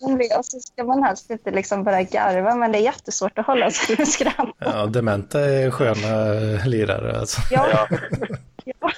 och 0.38 0.44
så 0.44 0.60
ska 0.60 0.84
man 0.84 1.02
helst 1.02 1.30
inte 1.30 1.50
liksom 1.50 1.84
börja 1.84 2.02
garva. 2.02 2.54
Men 2.54 2.72
det 2.72 2.78
är 2.78 2.82
jättesvårt 2.82 3.38
att 3.38 3.46
hålla 3.46 3.70
sig 3.70 3.96
med 3.98 4.08
skratt. 4.08 4.48
ja, 4.58 4.86
dementa 4.86 5.40
är 5.40 5.70
sköna 5.70 6.24
lirare 6.64 7.18
alltså. 7.18 7.40
Ja, 7.50 7.66
ja. 7.72 7.98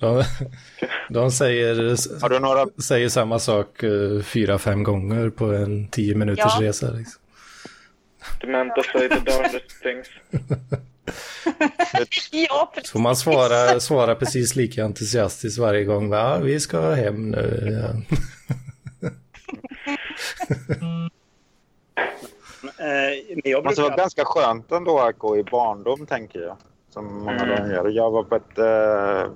De, 0.00 0.24
de 1.08 1.30
säger, 1.30 1.76
Har 2.22 2.28
du 2.28 2.38
några 2.38 2.66
säger 2.82 3.08
samma 3.08 3.38
sak 3.38 3.82
eh, 3.82 4.22
fyra, 4.22 4.58
fem 4.58 4.82
gånger 4.82 5.30
på 5.30 5.44
en 5.44 5.88
tio 5.88 6.14
minuters 6.14 6.52
Ja. 6.60 6.66
resa. 6.66 6.90
Liksom. 6.90 7.20
Dementa 8.40 8.82
say 8.82 9.08
the 9.08 9.20
darndest 9.20 9.82
things. 9.82 10.06
ja 12.32 12.70
precis. 12.74 12.90
Så 12.90 12.98
man 12.98 13.16
svarar, 13.16 13.78
svarar 13.78 14.14
precis 14.14 14.56
lika 14.56 14.84
entusiastiskt 14.84 15.58
varje 15.58 15.84
gång. 15.84 16.10
Va? 16.10 16.38
Vi 16.38 16.60
ska 16.60 16.90
hem 16.90 17.30
nu. 17.30 17.78
Ja. 17.82 18.16
Eh, 22.78 23.12
men 23.28 23.40
jag 23.44 23.66
Alltså, 23.66 23.82
det 23.82 23.82
var 23.82 23.90
brukar... 23.90 24.02
ganska 24.02 24.24
skönt 24.24 24.72
ändå 24.72 24.98
att 24.98 25.18
gå 25.18 25.36
i 25.36 25.44
barndom, 25.44 26.06
tänker 26.06 26.40
jag. 26.40 26.56
Som 26.90 27.18
många 27.18 27.42
mm. 27.42 27.70
gör. 27.70 27.88
Jag 27.88 28.10
var 28.10 28.22
på 28.22 28.36
ett... 28.36 28.58
eh, 28.58 29.30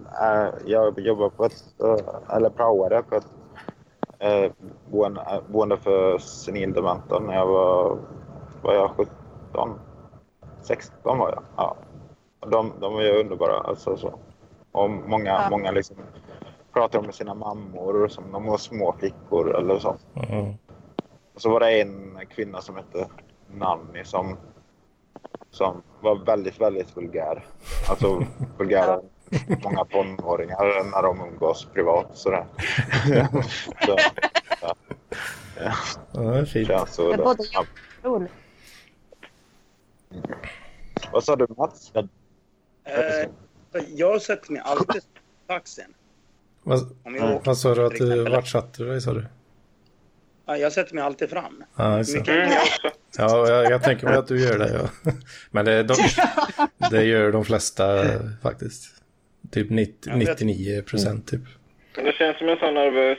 jag 0.66 1.00
jobbade 1.00 1.30
på 1.30 1.44
ett... 1.44 1.64
eh, 1.82 2.36
eller 2.36 2.50
praoade 2.50 3.02
på 3.02 3.16
ett 3.16 3.26
uh, 4.24 4.50
boende, 4.90 5.20
boende 5.48 5.76
för 5.76 6.18
senildementa 6.18 7.18
när 7.18 7.34
jag 7.34 7.46
var... 7.46 7.98
Var 8.64 8.74
jag 8.74 8.90
17? 8.90 9.78
16 10.62 11.18
var 11.18 11.28
jag. 11.30 11.42
Ja. 11.56 11.76
De, 12.40 12.72
de 12.80 12.92
var 12.94 13.02
ju 13.02 13.20
underbara. 13.20 13.60
Alltså, 13.60 13.96
så. 13.96 14.18
Och 14.72 14.90
många, 14.90 15.30
Ja. 15.30 15.46
många 15.50 15.70
liksom 15.70 15.96
pratar 16.72 17.02
med 17.02 17.14
sina 17.14 17.34
mammor 17.34 18.08
som 18.08 18.32
de 18.32 18.44
var 18.46 18.56
små 18.58 18.94
flickor 18.98 19.56
eller 19.56 19.78
så. 19.78 19.96
Mm. 20.30 20.54
Och 21.34 21.40
så 21.40 21.50
var 21.50 21.60
det 21.60 21.80
en 21.80 22.18
kvinna 22.30 22.60
som 22.60 22.76
hette 22.76 23.08
Nanny 23.54 24.04
som, 24.04 24.36
som 25.50 25.82
var 26.00 26.16
väldigt, 26.26 26.60
väldigt 26.60 26.96
vulgär. 26.96 27.44
Alltså 27.90 28.22
vulgärare 28.58 29.00
än 29.48 29.58
många 29.64 29.84
tonåringar 29.84 30.90
när 30.92 31.02
de 31.02 31.20
umgås 31.20 31.68
privat 31.74 32.06
sådär. 32.12 32.46
så, 33.86 33.96
ja. 34.62 34.74
Ja, 35.60 35.72
Ja, 36.12 36.20
det 36.20 36.38
är 36.38 36.44
fint. 36.44 36.68
känns 36.68 36.94
så. 36.94 37.08
Det 37.08 37.14
är 37.14 37.18
då. 37.18 37.34
Ja. 38.02 38.20
Vad 41.12 41.24
sa 41.24 41.36
du 41.36 41.46
Mats? 41.56 41.92
Eh, 41.94 43.28
jag 43.88 44.22
sätter 44.22 44.52
mig 44.52 44.62
alltid 44.64 44.96
i 45.02 45.48
taxin. 45.48 45.84
Vad, 46.62 46.78
jag 47.04 47.40
vad 47.44 47.58
sa 47.58 47.74
du 47.74 47.86
att 47.86 47.96
du, 47.96 48.24
vart 48.30 48.46
satte 48.48 48.82
du 48.82 48.88
dig 48.90 49.00
sa 49.00 49.12
du? 49.12 49.26
Ja, 50.46 50.56
jag 50.56 50.72
sätter 50.72 50.94
mig 50.94 51.04
alltid 51.04 51.30
fram. 51.30 51.64
Ja. 51.76 51.98
Mycket, 51.98 52.28
Mm, 52.28 52.40
jag 52.50 52.62
också. 52.62 52.98
ja 53.18 53.48
jag, 53.48 53.70
jag 53.70 53.82
tänker 53.82 54.06
mig 54.06 54.16
att 54.16 54.26
du 54.28 54.40
gör 54.40 54.58
det. 54.58 54.72
Ja. 55.04 55.12
Men 55.50 55.64
det, 55.64 55.82
de, 55.82 55.94
det 56.90 57.04
gör 57.04 57.32
de 57.32 57.44
flesta 57.44 58.04
faktiskt. 58.42 59.02
Typ 59.50 59.70
90, 59.70 59.94
Jag 60.10 60.18
vet. 60.18 60.28
99 60.28 60.82
procent 60.82 61.26
typ. 61.30 61.40
Det 61.94 62.12
känns 62.12 62.38
som 62.38 62.48
en 62.48 62.56
sån 62.58 62.74
nervös 62.74 63.18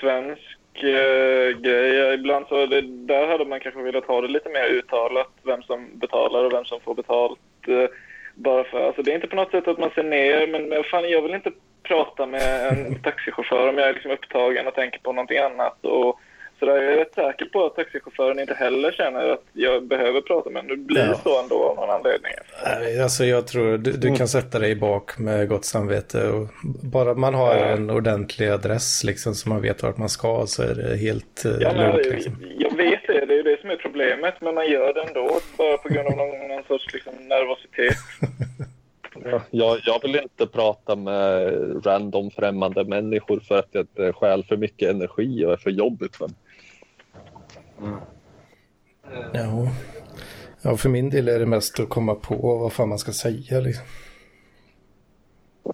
svensk 0.00 0.55
eh. 0.84 2.14
Ibland 2.14 2.46
så 2.48 2.66
det, 2.66 2.80
där 2.80 3.26
hade 3.26 3.44
man 3.44 3.60
kanske 3.60 3.82
velat 3.82 4.04
ha 4.04 4.20
det 4.20 4.28
lite 4.28 4.48
mer 4.48 4.68
uttalat, 4.68 5.30
vem 5.42 5.62
som 5.62 5.98
betalar 5.98 6.44
och 6.44 6.52
vem 6.52 6.64
som 6.64 6.80
får 6.80 6.94
betalt. 6.94 7.38
Eh, 7.68 7.88
bara 8.34 8.64
för, 8.64 8.86
alltså 8.86 9.02
det 9.02 9.10
är 9.10 9.14
inte 9.14 9.26
på 9.26 9.36
något 9.36 9.50
sätt 9.50 9.68
att 9.68 9.78
man 9.78 9.90
ser 9.94 10.02
ner, 10.02 10.46
men, 10.46 10.68
men 10.68 10.84
fan, 10.84 11.10
jag 11.10 11.22
vill 11.22 11.34
inte 11.34 11.52
prata 11.82 12.26
med 12.26 12.72
en 12.72 13.02
taxichaufför 13.02 13.68
om 13.68 13.78
jag 13.78 13.88
är 13.88 13.92
liksom 13.92 14.10
upptagen 14.10 14.66
och 14.66 14.74
tänker 14.74 14.98
på 14.98 15.12
någonting 15.12 15.38
annat. 15.38 15.84
Och, 15.84 16.20
så 16.58 16.66
där, 16.66 16.74
jag 16.82 16.92
är 16.92 16.96
rätt 16.96 17.14
säker 17.14 17.44
på 17.44 17.66
att 17.66 17.74
taxichauffören 17.76 18.38
inte 18.38 18.54
heller 18.54 18.92
känner 18.92 19.28
att 19.28 19.44
jag 19.52 19.86
behöver 19.86 20.20
prata 20.20 20.50
med 20.50 20.62
honom. 20.62 20.76
Det 20.78 20.84
blir 20.84 21.06
Ja. 21.06 21.20
så 21.24 21.42
ändå 21.42 21.64
av 21.64 21.76
någon 21.76 21.90
anledning. 21.90 22.32
Nej, 22.64 23.02
Alltså 23.02 23.24
jag 23.24 23.46
tror 23.46 23.78
du, 23.78 23.92
du 23.92 24.16
kan 24.16 24.28
sätta 24.28 24.58
dig 24.58 24.74
bak 24.76 25.18
med 25.18 25.48
gott 25.48 25.64
samvete. 25.64 26.28
Och 26.28 26.48
bara 26.82 27.14
man 27.14 27.34
har 27.34 27.54
en 27.56 27.90
ordentlig 27.90 28.48
adress 28.48 29.04
liksom 29.04 29.34
så 29.34 29.48
man 29.48 29.62
vet 29.62 29.82
vart 29.82 29.96
man 29.98 30.08
ska 30.08 30.44
så 30.46 30.62
är 30.62 30.74
det 30.74 30.96
helt 30.96 31.44
eh, 31.44 31.52
Ja, 31.60 31.72
men, 31.76 31.90
lugnt. 31.92 32.06
jag, 32.06 32.14
Liksom. 32.14 32.34
jag 32.58 32.76
vet 32.76 33.00
det, 33.06 33.26
det 33.26 33.32
är 33.34 33.36
ju 33.36 33.42
det 33.42 33.60
som 33.60 33.70
är 33.70 33.76
problemet, 33.76 34.34
men 34.40 34.54
man 34.54 34.68
gör 34.70 34.94
det 34.94 35.02
ändå 35.02 35.40
bara 35.58 35.76
på 35.78 35.88
grund 35.88 36.08
av 36.08 36.16
någon, 36.16 36.48
någon 36.48 36.64
sorts 36.64 36.92
liksom, 36.94 37.12
nervositet. 37.28 37.96
Ja, 39.24 39.40
jag, 39.50 39.78
jag 39.84 40.02
vill 40.02 40.16
inte 40.16 40.46
prata 40.46 40.96
med 40.96 41.52
random 41.86 42.30
främmande 42.30 42.84
människor 42.84 43.40
för 43.40 43.58
att 43.58 43.72
det 43.96 44.12
stjäl 44.12 44.44
för 44.44 44.56
mycket 44.56 44.90
energi 44.90 45.44
och 45.44 45.52
är 45.52 45.56
för 45.56 45.70
jobbigt. 45.70 46.20
Men 46.20 46.34
Ja. 49.32 49.68
ja, 50.62 50.76
för 50.76 50.88
min 50.88 51.10
del 51.10 51.28
är 51.28 51.38
det 51.38 51.46
mest 51.46 51.80
att 51.80 51.88
komma 51.88 52.14
på 52.14 52.58
vad 52.58 52.72
fan 52.72 52.88
man 52.88 52.98
ska 52.98 53.12
säga. 53.12 53.60
Liksom. 53.60 53.84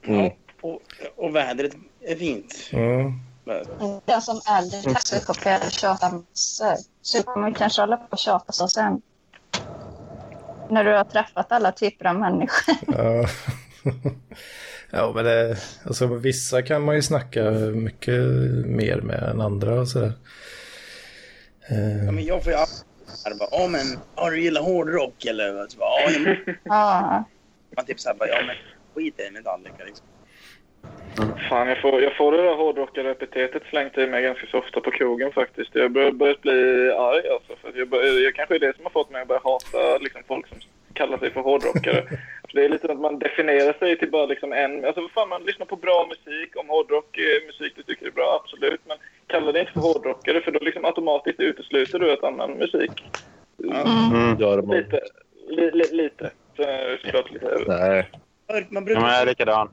Mm. 0.06 0.32
Och, 0.60 0.80
och 1.16 1.36
vädret 1.36 1.72
är 2.00 2.16
fint. 2.16 2.70
Mm. 2.72 3.12
Den 4.04 4.22
som 4.22 4.40
äldre 4.58 4.92
taxichaufför 4.92 5.70
tjatar 5.70 6.10
massor. 6.10 6.76
Så 7.02 7.22
kommer 7.22 7.40
man 7.40 7.54
kanske 7.54 7.82
hålla 7.82 7.96
på 7.96 8.06
och 8.10 8.18
tjata 8.18 8.52
så 8.52 8.68
sen. 8.68 9.02
När 10.70 10.84
du 10.84 10.96
har 10.96 11.04
träffat 11.04 11.52
alla 11.52 11.72
typer 11.72 12.04
av 12.04 12.16
människor. 12.16 12.74
Ja. 12.86 13.26
ja, 14.90 15.12
men 15.14 15.24
det, 15.24 15.56
alltså, 15.84 16.06
vissa 16.06 16.62
kan 16.62 16.82
man 16.82 16.94
ju 16.94 17.02
snacka 17.02 17.50
mycket 17.74 18.18
mer 18.66 19.00
med 19.00 19.22
än 19.22 19.40
andra 19.40 19.80
och 19.80 19.88
sådär. 19.88 20.12
Ja, 22.06 22.12
men 22.12 22.24
jag 22.24 22.44
får 22.44 22.52
ju 22.52 22.58
alltid 22.58 23.38
bara, 23.38 23.48
ja 23.52 23.68
men, 23.68 23.86
ja 24.16 24.30
du 24.30 24.40
gillar 24.40 24.62
hårdrock 24.62 25.24
eller? 25.24 25.66
Så 25.68 25.78
bara, 25.78 26.00
ja, 26.00 26.18
men, 26.18 26.36
Ja, 26.64 27.24
man 27.76 27.86
typ 27.86 28.00
såhär 28.00 28.16
bara, 28.16 28.28
ja 28.28 28.38
men 28.46 28.56
skit 28.94 29.20
i 29.20 29.30
Metallica 29.30 29.84
liksom. 29.84 30.06
Fan, 31.48 31.68
jag 31.68 31.80
får, 31.80 32.02
jag 32.02 32.16
får 32.16 32.32
det 32.32 32.42
där 32.42 32.54
hårdrockare-epitetet 32.54 33.62
slängt 33.70 33.98
i 33.98 34.06
mig 34.06 34.22
ganska 34.22 34.46
så 34.46 34.58
ofta 34.58 34.80
på 34.80 34.90
krogen 34.90 35.32
faktiskt. 35.32 35.74
Jag 35.74 35.90
börjar 35.92 36.12
börjat 36.12 36.40
bli 36.40 36.52
arg 36.98 37.28
alltså. 37.28 37.56
För 37.60 37.78
jag, 37.78 37.88
bör, 37.88 38.24
jag 38.24 38.34
kanske 38.34 38.54
är 38.54 38.58
det 38.58 38.76
som 38.76 38.84
har 38.84 38.90
fått 38.90 39.10
mig 39.10 39.22
att 39.22 39.28
börja 39.28 39.40
hata 39.44 39.98
liksom, 40.00 40.22
folk 40.28 40.48
som 40.48 40.58
kallar 40.92 41.18
sig 41.18 41.30
för 41.30 41.40
hårdrockare. 41.40 42.02
för 42.48 42.52
det 42.54 42.64
är 42.64 42.68
lite 42.68 42.92
att 42.92 43.00
man 43.00 43.18
definierar 43.18 43.72
sig 43.78 43.98
till 43.98 44.10
bara 44.10 44.26
liksom 44.26 44.52
en... 44.52 44.84
Alltså 44.84 45.08
fan, 45.14 45.28
man 45.28 45.42
lyssnar 45.42 45.66
på 45.66 45.76
bra 45.76 46.06
musik. 46.08 46.56
Om 46.56 46.68
hårdrock 46.68 47.18
är 47.18 47.46
musik 47.46 47.72
du 47.76 47.82
tycker 47.82 48.06
är 48.06 48.10
bra, 48.10 48.40
absolut. 48.44 48.80
Men 48.84 48.96
kalla 49.26 49.52
det 49.52 49.60
inte 49.60 49.72
för 49.72 49.80
hårdrockare 49.80 50.40
för 50.40 50.50
då 50.50 50.58
liksom 50.58 50.84
automatiskt 50.84 51.40
utesluter 51.40 51.98
du 51.98 52.12
ett 52.12 52.24
annan 52.24 52.50
musik. 52.50 53.04
Mm. 53.64 54.66
man... 54.66 54.76
Lite. 54.76 55.00
Li, 55.48 55.70
li, 55.70 55.84
lite. 55.92 56.30
Så, 56.56 56.62
eh, 56.62 56.98
såklart 57.04 57.30
lite. 57.30 57.58
Nej. 57.66 58.10
Man 58.68 58.84
brukar, 58.84 59.02
jag 59.02 59.22
är 59.22 59.26
likadan. 59.26 59.68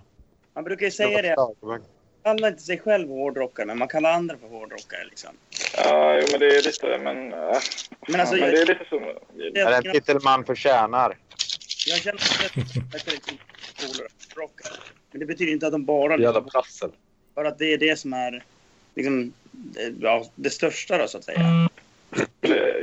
man 0.53 0.63
brukar 0.63 0.86
ju 0.86 0.91
säga 0.91 1.22
det, 1.22 1.36
kallar 2.38 2.48
inte 2.48 2.62
sig 2.64 2.80
själv 2.80 3.08
hårdrockare, 3.10 3.66
men 3.66 3.78
man 3.78 3.88
kallar 3.88 4.12
andra 4.12 4.38
för 4.38 4.48
hårdrockare 4.48 5.06
liksom. 5.10 5.30
Ja, 5.78 6.18
jo, 6.22 6.28
men 6.32 6.40
det 6.40 6.46
är 6.48 6.62
lite, 6.64 6.98
men... 7.04 7.34
äh, 7.34 7.58
Men 8.08 8.20
alltså, 8.20 8.36
ja, 8.38 8.46
men 8.46 8.56
jag- 8.56 8.56
det 8.56 8.62
är 8.62 8.66
lite 8.66 8.86
så. 8.90 9.00
Det 9.54 9.60
Är 9.60 9.72
en 9.88 9.94
titel 9.94 10.18
man 10.24 10.46
förtjänar? 10.46 11.18
Jag 11.88 11.98
känner 12.00 12.16
att 12.16 12.54
det 12.54 13.08
är 13.08 13.12
liksom 13.12 13.38
rockare. 14.36 14.74
Men 15.12 15.20
det 15.20 15.26
betyder 15.26 15.52
inte 15.52 15.66
att 15.66 15.72
de 15.72 15.86
bara... 15.86 16.18
Jävla 16.18 16.42
prassel. 16.42 16.90
För 17.36 17.46
att 17.46 17.58
det 17.60 17.74
är 17.74 17.78
det 17.78 18.00
som 18.00 18.14
är 18.14 18.44
liksom, 18.96 19.34
det- 19.52 19.94
ja, 20.02 20.26
det 20.36 20.50
största 20.50 20.98
då, 20.98 21.08
så 21.08 21.18
att 21.18 21.24
säga. 21.24 21.70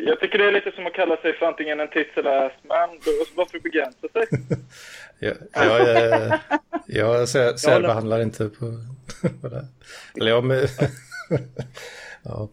Jag 0.06 0.20
tycker 0.20 0.38
det 0.38 0.44
är 0.48 0.52
lite 0.52 0.72
som 0.72 0.86
att 0.86 0.92
kalla 0.94 1.16
sig 1.16 1.32
för 1.32 1.46
antingen 1.46 1.80
en 1.80 1.88
tits 1.88 2.16
eller 2.16 2.46
ass 2.46 2.52
man. 2.68 2.88
Då- 3.04 3.24
Varför 3.34 3.58
begränsa 3.58 4.08
sig? 4.12 4.26
Jag, 5.18 5.34
jag, 5.52 6.38
jag 6.86 7.28
sär, 7.28 7.56
särbehandlar 7.56 8.20
inte 8.22 8.48
på. 8.48 8.64
Eller 10.20 10.30
jag 10.30 10.44
med... 10.44 10.68
ja. 12.22 12.48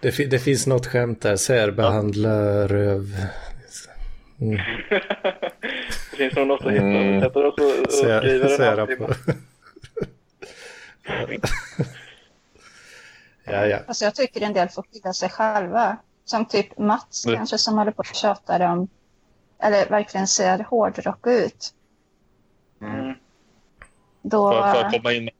det, 0.00 0.12
fi- 0.12 0.26
det 0.26 0.38
finns 0.38 0.66
något 0.66 0.86
skämt 0.86 1.20
där, 1.22 1.36
särbehandla 1.36 2.68
röv. 2.68 3.26
Mm. 4.40 4.60
Det 6.10 6.16
finns 6.16 6.34
nog 6.36 6.46
något 6.46 6.64
att 6.66 6.72
hitta. 6.72 6.84
Mm. 6.84 7.20
Sätter 7.20 7.44
oss 7.44 7.54
och, 7.58 7.86
och 7.86 7.92
Sär, 7.92 8.20
skriver 8.20 8.50
en 8.50 8.56
sära 8.56 8.80
halvtimme. 8.80 9.14
ja, 13.44 13.66
ja. 13.66 13.78
Alltså 13.86 14.04
jag 14.04 14.14
tycker 14.14 14.40
en 14.40 14.52
del 14.52 14.68
får 14.68 14.84
skydda 14.92 15.12
sig 15.12 15.28
själva. 15.30 15.96
Som 16.24 16.46
typ 16.46 16.78
Mats 16.78 17.26
Mm. 17.26 17.36
kanske 17.36 17.58
som 17.58 17.78
håller 17.78 17.92
på 17.92 17.98
och 17.98 18.06
tjatar 18.06 18.60
om, 18.60 18.88
eller 19.62 19.88
verkligen 19.88 20.26
ser 20.26 20.58
hårdrock 20.58 21.26
ut. 21.26 21.74
Mm. 22.82 23.14
Då, 24.26 24.52
För, 24.52 24.72
för, 24.72 24.84
att 24.84 24.92
komma 24.92 25.12
in, 25.12 25.30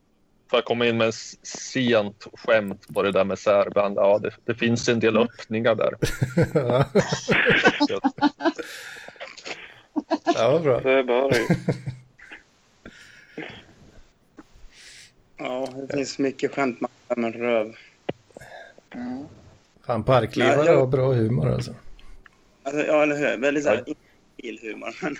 för 0.51 0.59
att 0.59 0.64
komma 0.64 0.87
in 0.87 0.97
med 0.97 1.14
sent 1.43 2.26
skämt 2.32 2.95
på 2.95 3.03
det 3.03 3.12
där 3.12 3.24
med 3.24 3.39
särband, 3.39 3.97
ja 3.97 4.18
det, 4.18 4.30
det 4.45 4.55
finns 4.55 4.89
en 4.89 5.01
del 5.01 5.16
öppningar 5.16 5.74
där. 5.74 5.95
ja. 6.55 6.85
ja, 10.24 10.51
vad 10.51 10.62
bra. 10.62 10.80
Det 10.80 10.93
är 10.93 11.03
bara. 11.03 11.35
Ja, 15.37 15.68
det 15.89 15.97
finns 15.97 16.18
mycket 16.18 16.55
skämt 16.55 16.80
man 16.80 16.91
kan 17.09 17.32
röv. 17.32 17.74
Fan, 19.87 20.05
parklivare 20.05 20.57
Ja, 20.57 20.64
jag- 20.66 20.78
har 20.78 20.87
bra 20.87 21.12
humor 21.12 21.49
alltså. 21.49 21.74
Alltså, 22.62 22.87
ja, 22.87 23.03
eller 23.03 23.16
hur? 23.16 23.37
Väldigt 23.41 23.64
såhär 23.64 23.85
infantil 23.87 24.59
humor. 24.62 24.95
Men... 25.03 25.16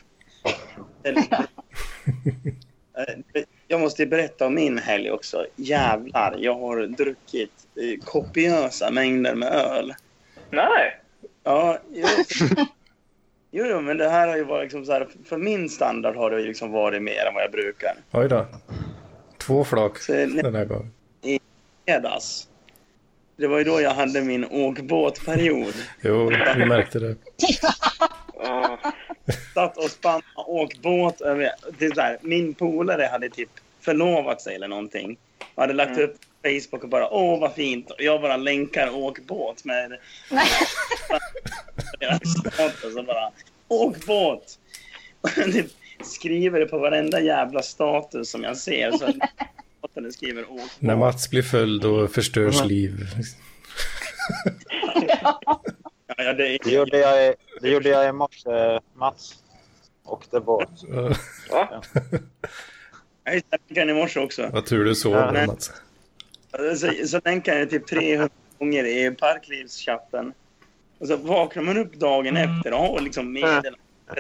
jag 3.69 3.81
måste 3.81 4.07
berätta 4.07 4.47
om 4.47 4.55
min 4.55 4.79
helg 4.79 5.11
också. 5.11 5.47
Jävlar, 5.57 6.37
jag 6.39 6.55
har 6.55 6.87
druckit 6.87 7.51
eh, 7.77 8.05
kopiösa 8.05 8.91
mängder 8.91 9.35
med 9.35 9.49
öl. 9.53 9.95
Nej! 10.51 11.01
Ja, 11.45 11.79
jo, 11.93 12.07
jo, 13.51 13.65
jo, 13.67 13.81
men 13.81 13.97
det 13.97 14.09
här 14.09 14.29
har 14.29 14.37
ju 14.37 14.45
varit 14.45 14.63
liksom 14.63 14.85
så 14.85 14.93
här, 14.93 15.09
för 15.25 15.37
min 15.39 15.69
standard 15.69 16.17
har 16.17 16.31
det 16.31 16.41
ju 16.41 16.47
liksom 16.47 16.71
varit 16.73 17.03
mer 17.03 17.25
än 17.29 17.35
vad 17.35 17.43
jag 17.43 17.51
brukar. 17.53 17.95
Oj 18.13 18.29
då. 18.29 18.47
Två 19.39 19.65
flak 19.65 19.99
Så, 19.99 20.13
den 20.13 20.55
här 20.55 20.65
gången. 20.65 20.91
fredags. 21.87 22.49
Det 23.37 23.47
var 23.47 23.59
ju 23.59 23.65
då 23.65 23.81
jag 23.81 23.91
hade 23.95 24.21
min 24.23 24.45
åkbåtperiod. 24.45 25.75
Jo, 26.03 26.31
vi 26.57 26.65
märkte 26.67 26.99
det. 26.99 27.17
Satt 29.55 29.77
och 29.77 29.91
spann 29.91 30.23
och 30.37 30.55
åkt 30.55 30.83
båt 30.83 31.21
över... 31.21 31.51
Det 31.79 31.85
är 31.85 31.95
så 31.95 32.01
här, 32.01 32.19
min 32.23 32.55
polare 32.55 33.09
hade 33.13 33.29
typ 33.29 33.51
förlovat 33.81 34.43
sig 34.43 34.55
eller 34.55 34.69
någonting. 34.69 35.17
Och 35.55 35.63
hade 35.63 35.75
lagt 35.75 35.99
upp 35.99 36.21
på 36.21 36.49
Facebook 36.49 36.83
och 36.83 36.89
bara 36.89 37.11
åh 37.11 37.41
vad 37.41 37.55
fint. 37.55 37.91
Och 37.91 38.03
jag 38.03 38.21
bara 38.21 38.37
länkar 38.37 38.91
med 39.65 39.99
nej, 40.31 40.49
deras 42.01 42.31
status 42.41 42.97
och 42.97 43.05
bara 43.05 43.31
åkbåt. 43.69 44.59
Och 45.21 45.31
typ 45.31 45.67
skriver 46.03 46.61
det 46.61 46.67
på 46.67 46.79
varenda 46.79 47.21
jävla 47.21 47.63
status 47.63 48.31
som 48.31 48.43
jag 48.43 48.57
ser. 48.57 48.93
Så 48.93 49.05
att 49.05 49.17
båten 49.81 50.13
skriver 50.13 50.43
åkbåt. 50.43 50.77
När 50.79 50.97
Mats 50.97 51.31
blir 51.31 51.43
full 51.43 51.81
då 51.81 52.09
förstörs 52.09 52.65
liv. 52.65 53.07
Ja, 55.23 55.41
ja, 56.17 56.33
det 56.33 56.59
Det 56.65 56.71
gjorde 56.71 56.99
jag, 56.99 57.27
i- 57.27 57.35
det 57.61 57.69
gjorde 57.69 57.89
jag 57.89 58.09
i 58.09 58.13
morse, 58.13 58.81
Mats. 58.95 59.35
Och 60.05 60.25
det 60.31 60.41
var... 60.41 60.67
Va? 61.51 61.83
jag 63.25 63.43
länkade 63.69 63.91
i 63.91 63.95
morse 63.95 64.21
också. 64.21 64.51
Vad 64.53 64.67
tur 64.67 64.85
du 64.85 64.95
sov 64.95 65.13
Ja, 65.13 65.33
men- 65.33 65.47
Mats. 65.47 65.73
Så, 66.77 67.07
så 67.09 67.21
länkade 67.25 67.59
jag 67.59 67.71
typ 67.71 67.87
300 67.87 68.29
gånger 68.59 68.85
i 68.85 69.11
parklivschatten. 69.11 70.33
Och 70.99 71.09
så 71.09 71.17
vaknar 71.17 71.63
man 71.63 71.79
upp 71.79 71.95
dagen 71.95 72.37
efter 72.37 72.73
och 72.73 72.79
har 72.79 73.01
liksom 73.01 73.33
meddelat. 73.33 73.79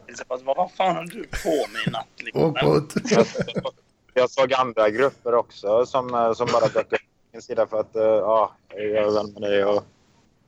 Alltså, 0.08 0.24
vad 0.44 0.72
fan 0.72 0.96
har 0.96 1.04
du 1.04 1.22
på 1.22 1.66
med 1.72 1.86
i 1.86 1.90
natt? 1.90 2.06
Liksom? 2.16 2.54
Jag 4.14 4.30
såg 4.30 4.52
andra 4.54 4.90
grupper 4.90 5.34
också 5.34 5.86
som, 5.86 6.14
eh, 6.14 6.32
som 6.32 6.46
bara 6.52 6.68
dök 6.68 6.76
upp 6.76 6.90
på 6.90 6.96
min 7.32 7.42
sida 7.42 7.66
för 7.66 7.80
att 7.80 7.96
eh, 7.96 8.02
ja, 8.02 8.52
jag 8.68 8.80
är 8.84 9.14
vän 9.14 9.32
med 9.32 9.42
dig 9.50 9.64
och, 9.64 9.84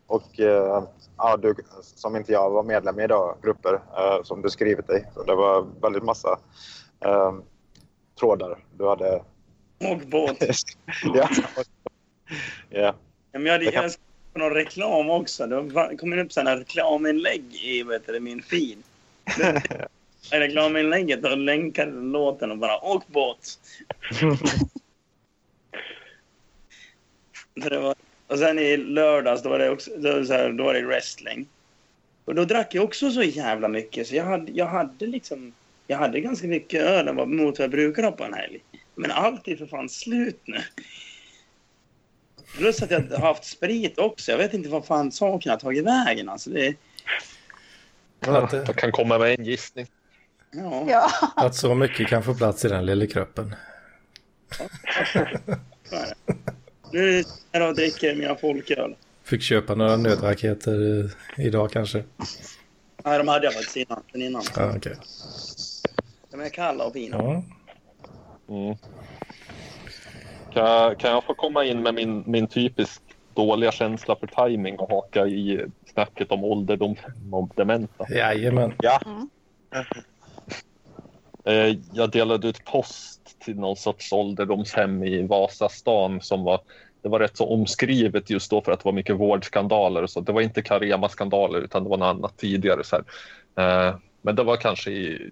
och 0.06 0.40
eh, 0.40 0.84
ja, 1.16 1.36
du, 1.36 1.54
som 1.82 2.16
inte 2.16 2.32
jag 2.32 2.50
var 2.50 2.62
medlem 2.62 3.00
i 3.00 3.06
då, 3.06 3.36
grupper 3.42 3.74
eh, 3.74 4.22
som 4.22 4.42
du 4.42 4.50
skrivit 4.50 4.90
i. 4.90 5.04
Så 5.14 5.22
det 5.22 5.34
var 5.34 5.66
väldigt 5.80 6.02
massa 6.02 6.38
eh, 7.04 7.34
trådar 8.18 8.58
du 8.78 8.88
hade. 8.88 9.22
Åk 9.80 10.04
båt. 10.04 10.38
ja. 11.14 11.28
ja. 12.70 12.94
Ja, 13.32 13.38
men 13.38 13.46
jag 13.46 13.52
hade 13.52 13.72
kan- 13.72 13.90
på 14.32 14.38
någon 14.38 14.54
reklam 14.54 15.10
också. 15.10 15.46
Det 15.46 15.96
kom 15.96 16.12
upp 16.18 16.32
sådana 16.32 16.56
reklaminlägg 16.56 17.54
i 17.54 17.84
heter 17.92 18.12
det, 18.12 18.20
min 18.20 18.42
feed. 18.42 18.78
I 20.32 20.36
reklaminlägget 20.36 21.24
och 21.24 21.36
länkade 21.36 21.90
låten 21.92 22.50
och 22.50 22.58
bara 22.58 22.78
åk 22.84 23.06
båt. 23.06 23.58
Så 27.62 27.68
det 27.68 27.78
var, 27.78 27.94
och 28.26 28.38
sen 28.38 28.58
i 28.58 28.76
lördags 28.76 29.42
då 29.42 29.48
var 29.48 29.58
det, 29.58 29.70
också, 29.70 29.90
då 29.96 30.12
var 30.12 30.18
det, 30.20 30.26
så 30.26 30.32
här, 30.32 30.52
då 30.52 30.64
var 30.64 30.74
det 30.74 30.82
wrestling. 30.86 31.46
Och 32.24 32.34
då 32.34 32.44
drack 32.44 32.74
jag 32.74 32.84
också 32.84 33.10
så 33.10 33.22
jävla 33.22 33.68
mycket 33.68 34.06
så 34.06 34.16
jag 34.16 34.24
hade, 34.24 34.52
jag 34.52 34.66
hade 34.66 35.06
liksom 35.06 35.52
jag 35.86 35.96
hade 35.98 36.20
ganska 36.20 36.46
mycket 36.46 36.82
öl 36.82 37.08
än 37.08 37.16
vad- 37.16 37.28
mot 37.28 37.58
vad 37.58 37.64
jag 37.64 37.70
brukar 37.70 38.02
ha 38.02 38.10
på 38.12 38.24
en 38.24 38.34
helg. 38.34 38.60
Men 38.94 39.10
allt 39.10 39.48
är 39.48 39.56
för 39.56 39.66
fan 39.66 39.88
slut 39.88 40.40
nu. 40.44 40.58
Plus 42.58 42.82
att 42.82 42.90
jag 42.90 43.00
har 43.00 43.18
haft 43.26 43.44
sprit 43.44 43.98
också. 43.98 44.30
Jag 44.30 44.38
vet 44.38 44.54
inte 44.54 44.68
vad 44.68 44.86
fan 44.86 45.12
saken 45.12 45.50
har 45.50 45.58
tagit 45.58 45.84
vägen. 45.84 46.28
Alltså 46.28 46.50
det, 46.50 46.74
Att, 48.20 48.52
Jag 48.52 48.76
kan 48.76 48.92
komma 48.92 49.18
med 49.18 49.34
en 49.38 49.44
gissning. 49.44 49.86
ja. 50.50 50.84
ja. 50.88 51.10
att 51.36 51.54
så 51.54 51.74
mycket 51.74 52.08
kan 52.08 52.22
få 52.22 52.34
plats 52.34 52.64
i 52.64 52.68
den 52.68 52.86
lilla 52.86 53.06
kroppen. 53.06 53.54
Nu 56.96 57.18
är 57.18 57.24
här 57.52 57.68
och 57.68 57.74
dricker 57.74 58.14
mina 58.14 58.34
folköl. 58.34 58.94
Fick 59.24 59.42
köpa 59.42 59.74
några 59.74 59.96
nödraketer 59.96 61.10
idag 61.36 61.70
kanske. 61.70 62.04
Nej, 63.04 63.18
de 63.18 63.28
hade 63.28 63.44
jag 63.44 63.54
faktiskt 63.54 63.76
innan. 63.76 64.02
Den 64.12 64.22
innan. 64.22 64.42
Ja, 64.56 64.72
okej. 64.76 64.96
De 66.30 66.40
är 66.40 66.48
kalla 66.48 66.84
och 66.86 66.92
fina. 66.92 67.16
Ja. 67.16 67.42
Mm. 68.54 68.76
Kan, 70.52 70.64
jag, 70.70 70.98
kan 70.98 71.10
jag 71.10 71.24
få 71.24 71.34
komma 71.34 71.64
in 71.64 71.82
med 71.82 71.94
min, 71.94 72.24
min 72.26 72.46
typiskt 72.46 73.02
dåliga 73.34 73.72
känsla 73.72 74.16
för 74.16 74.46
timing 74.46 74.78
och 74.78 74.90
haka 74.90 75.26
i 75.26 75.66
snacket 75.92 76.30
om 76.32 76.44
ålderdom 76.44 76.96
och 77.32 77.50
dementa? 77.56 78.06
Jajamän. 78.10 78.72
ja. 78.82 79.00
Eh, 81.44 81.76
Jag 81.92 82.10
delade 82.10 82.48
ut 82.48 82.64
post 82.64 83.38
till 83.38 83.56
någon 83.58 83.76
sorts 83.76 84.12
ålderdomshem 84.12 85.04
i 85.04 85.26
Vasastan 85.26 86.20
som 86.20 86.44
var 86.44 86.60
det 87.02 87.08
var 87.08 87.18
rätt 87.20 87.36
så 87.36 87.46
omskrivet 87.48 88.30
just 88.30 88.50
då 88.50 88.60
för 88.62 88.72
att 88.72 88.78
det 88.80 88.84
var 88.84 88.92
mycket 88.92 89.16
vårdskandaler 89.16 90.02
och 90.02 90.10
så. 90.10 90.20
Det 90.20 90.32
var 90.32 90.40
inte 90.40 90.62
Carema-skandaler 90.62 91.58
utan 91.60 91.84
det 91.84 91.90
var 91.90 91.96
något 91.96 92.16
annat 92.16 92.36
tidigare. 92.38 92.84
Så 92.84 92.96
här. 92.96 93.88
Eh, 93.88 93.96
Men 94.22 94.36
det 94.36 94.42
var 94.42 94.56
kanske 94.56 94.90
i 94.90 95.30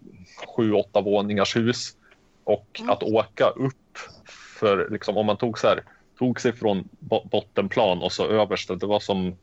sju, 0.56 0.72
åtta 0.72 1.00
våningars 1.00 1.56
hus. 1.56 1.92
Och 2.44 2.80
att 2.88 3.02
åka 3.02 3.48
upp 3.48 3.98
för 4.60 4.88
liksom, 4.90 5.16
om 5.16 5.26
man 5.26 5.36
tog 5.36 5.58
så 5.58 5.66
här, 5.68 5.82
tog 6.18 6.40
sig 6.40 6.52
från 6.52 6.88
bo- 6.98 7.24
bottenplan 7.24 8.02
och 8.02 8.12
så 8.12 8.26
överst, 8.28 8.68
det 8.80 8.86
var 8.86 9.00
som 9.00 9.36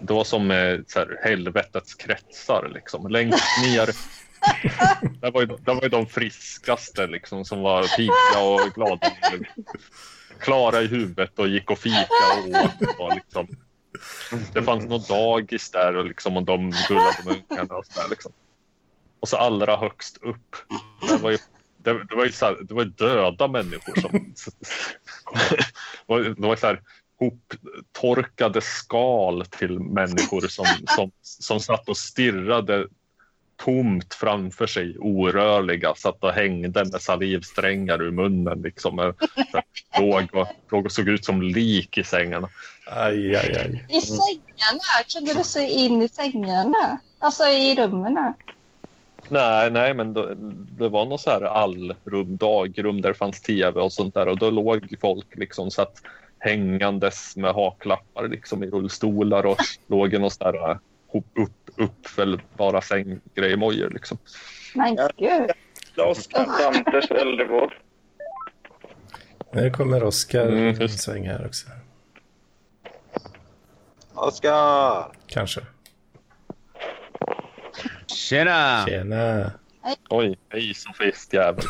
det 0.00 0.12
var 0.12 0.24
som 0.24 0.50
eh, 0.50 0.78
så 0.86 0.98
här, 0.98 1.18
helvetets 1.24 1.94
kretsar 1.94 2.70
liksom. 2.74 3.08
Längst 3.08 3.44
ner 3.64 3.88
det 5.20 5.30
var, 5.30 5.40
ju, 5.40 5.46
det 5.46 5.74
var 5.74 5.82
ju 5.82 5.88
de 5.88 6.06
friskaste 6.06 7.06
liksom, 7.06 7.44
som 7.44 7.62
var 7.62 7.96
pigga 7.96 8.42
och 8.42 8.74
glada. 8.74 9.12
Klara 10.38 10.82
i 10.82 10.86
huvudet 10.86 11.38
och 11.38 11.48
gick 11.48 11.70
och 11.70 11.78
fika 11.78 12.08
och 12.38 12.64
åt. 12.64 12.98
Och, 12.98 13.14
liksom. 13.14 13.48
Det 14.52 14.62
fanns 14.62 14.84
något 14.84 15.08
dagis 15.08 15.70
där 15.70 15.96
och, 15.96 16.04
liksom, 16.04 16.36
och 16.36 16.42
de 16.42 16.72
gullade 16.88 17.16
med 17.24 17.42
ungarna 17.50 17.74
och 17.74 17.86
så 17.86 18.00
där, 18.00 18.08
liksom. 18.08 18.32
Och 19.20 19.28
så 19.28 19.36
allra 19.36 19.76
högst 19.76 20.18
upp, 20.22 20.56
det 21.08 21.16
var 21.16 21.30
ju, 21.30 21.38
det, 21.76 22.04
det 22.04 22.14
var 22.16 22.24
ju 22.24 22.32
så 22.32 22.46
här, 22.46 22.56
det 22.62 22.74
var 22.74 22.82
ju 22.82 22.88
döda 22.88 23.48
människor 23.48 24.00
som... 24.00 24.34
det 25.52 25.64
var, 26.06 26.20
det 26.20 26.46
var 26.46 26.56
så 26.56 26.66
här 26.66 26.82
hoptorkade 27.18 28.60
skal 28.60 29.44
till 29.44 29.80
människor 29.80 30.40
som, 30.40 30.66
som, 30.86 31.10
som 31.22 31.60
satt 31.60 31.88
och 31.88 31.96
stirrade 31.96 32.86
tomt 33.64 34.14
framför 34.14 34.66
sig, 34.66 34.98
orörliga, 34.98 35.94
satt 35.94 36.24
och 36.24 36.32
hängde 36.32 36.84
med 36.84 37.02
salivsträngar 37.02 38.02
ur 38.02 38.10
munnen. 38.10 38.62
Liksom. 38.62 39.12
Låg, 39.98 40.34
och, 40.34 40.46
låg 40.70 40.86
och 40.86 40.92
såg 40.92 41.08
ut 41.08 41.24
som 41.24 41.42
lik 41.42 41.98
i 41.98 42.04
sängarna. 42.04 42.48
Aj, 42.86 43.36
aj, 43.36 43.56
aj. 43.56 43.84
I 43.88 44.00
sängarna? 44.00 45.04
Kunde 45.14 45.34
du 45.34 45.44
se 45.44 45.68
in 45.68 46.02
i 46.02 46.08
sängarna? 46.08 46.98
Alltså 47.18 47.44
i 47.44 47.74
rummen? 47.74 48.34
Nej, 49.28 49.70
nej, 49.70 49.94
men 49.94 50.14
det, 50.14 50.34
det 50.78 50.88
var 50.88 51.04
något 51.04 51.20
så 51.20 51.30
här 51.30 51.42
allrum, 51.42 52.36
dagrum 52.36 53.00
där 53.00 53.08
det 53.08 53.14
fanns 53.14 53.40
tv 53.40 53.80
och 53.80 53.92
sånt 53.92 54.14
där 54.14 54.28
och 54.28 54.38
då 54.38 54.50
låg 54.50 54.94
folk 55.00 55.36
liksom 55.36 55.70
så 55.70 55.82
att 55.82 56.02
hängandes 56.38 57.36
med 57.36 57.54
haklappar 57.54 58.28
liksom 58.28 58.62
i 58.62 58.66
rullstolar 58.66 59.46
och 59.46 59.56
låg 59.86 60.14
i 60.14 60.18
någon 60.18 60.30
sån 60.30 60.52
där 60.52 60.70
äh, 60.70 60.76
upp, 61.12 61.50
uppfällbara 61.78 62.80
sänggrejmojor 62.80 63.90
liksom. 63.90 64.18
Men 64.74 64.96
gud. 65.16 65.50
Dantes 65.96 67.10
äldrevård. 67.10 67.74
Nu 69.52 69.70
kommer 69.70 70.02
Oskar 70.04 70.46
Mm, 70.46 70.88
sväng 70.88 71.28
här 71.28 71.46
också. 71.46 71.66
Oskar! 74.14 75.12
Kanske. 75.26 75.60
Tjena! 78.06 78.84
Tjena! 78.86 79.52
Oj, 80.10 80.38
hej 80.48 80.74
sofistjävel. 80.74 81.64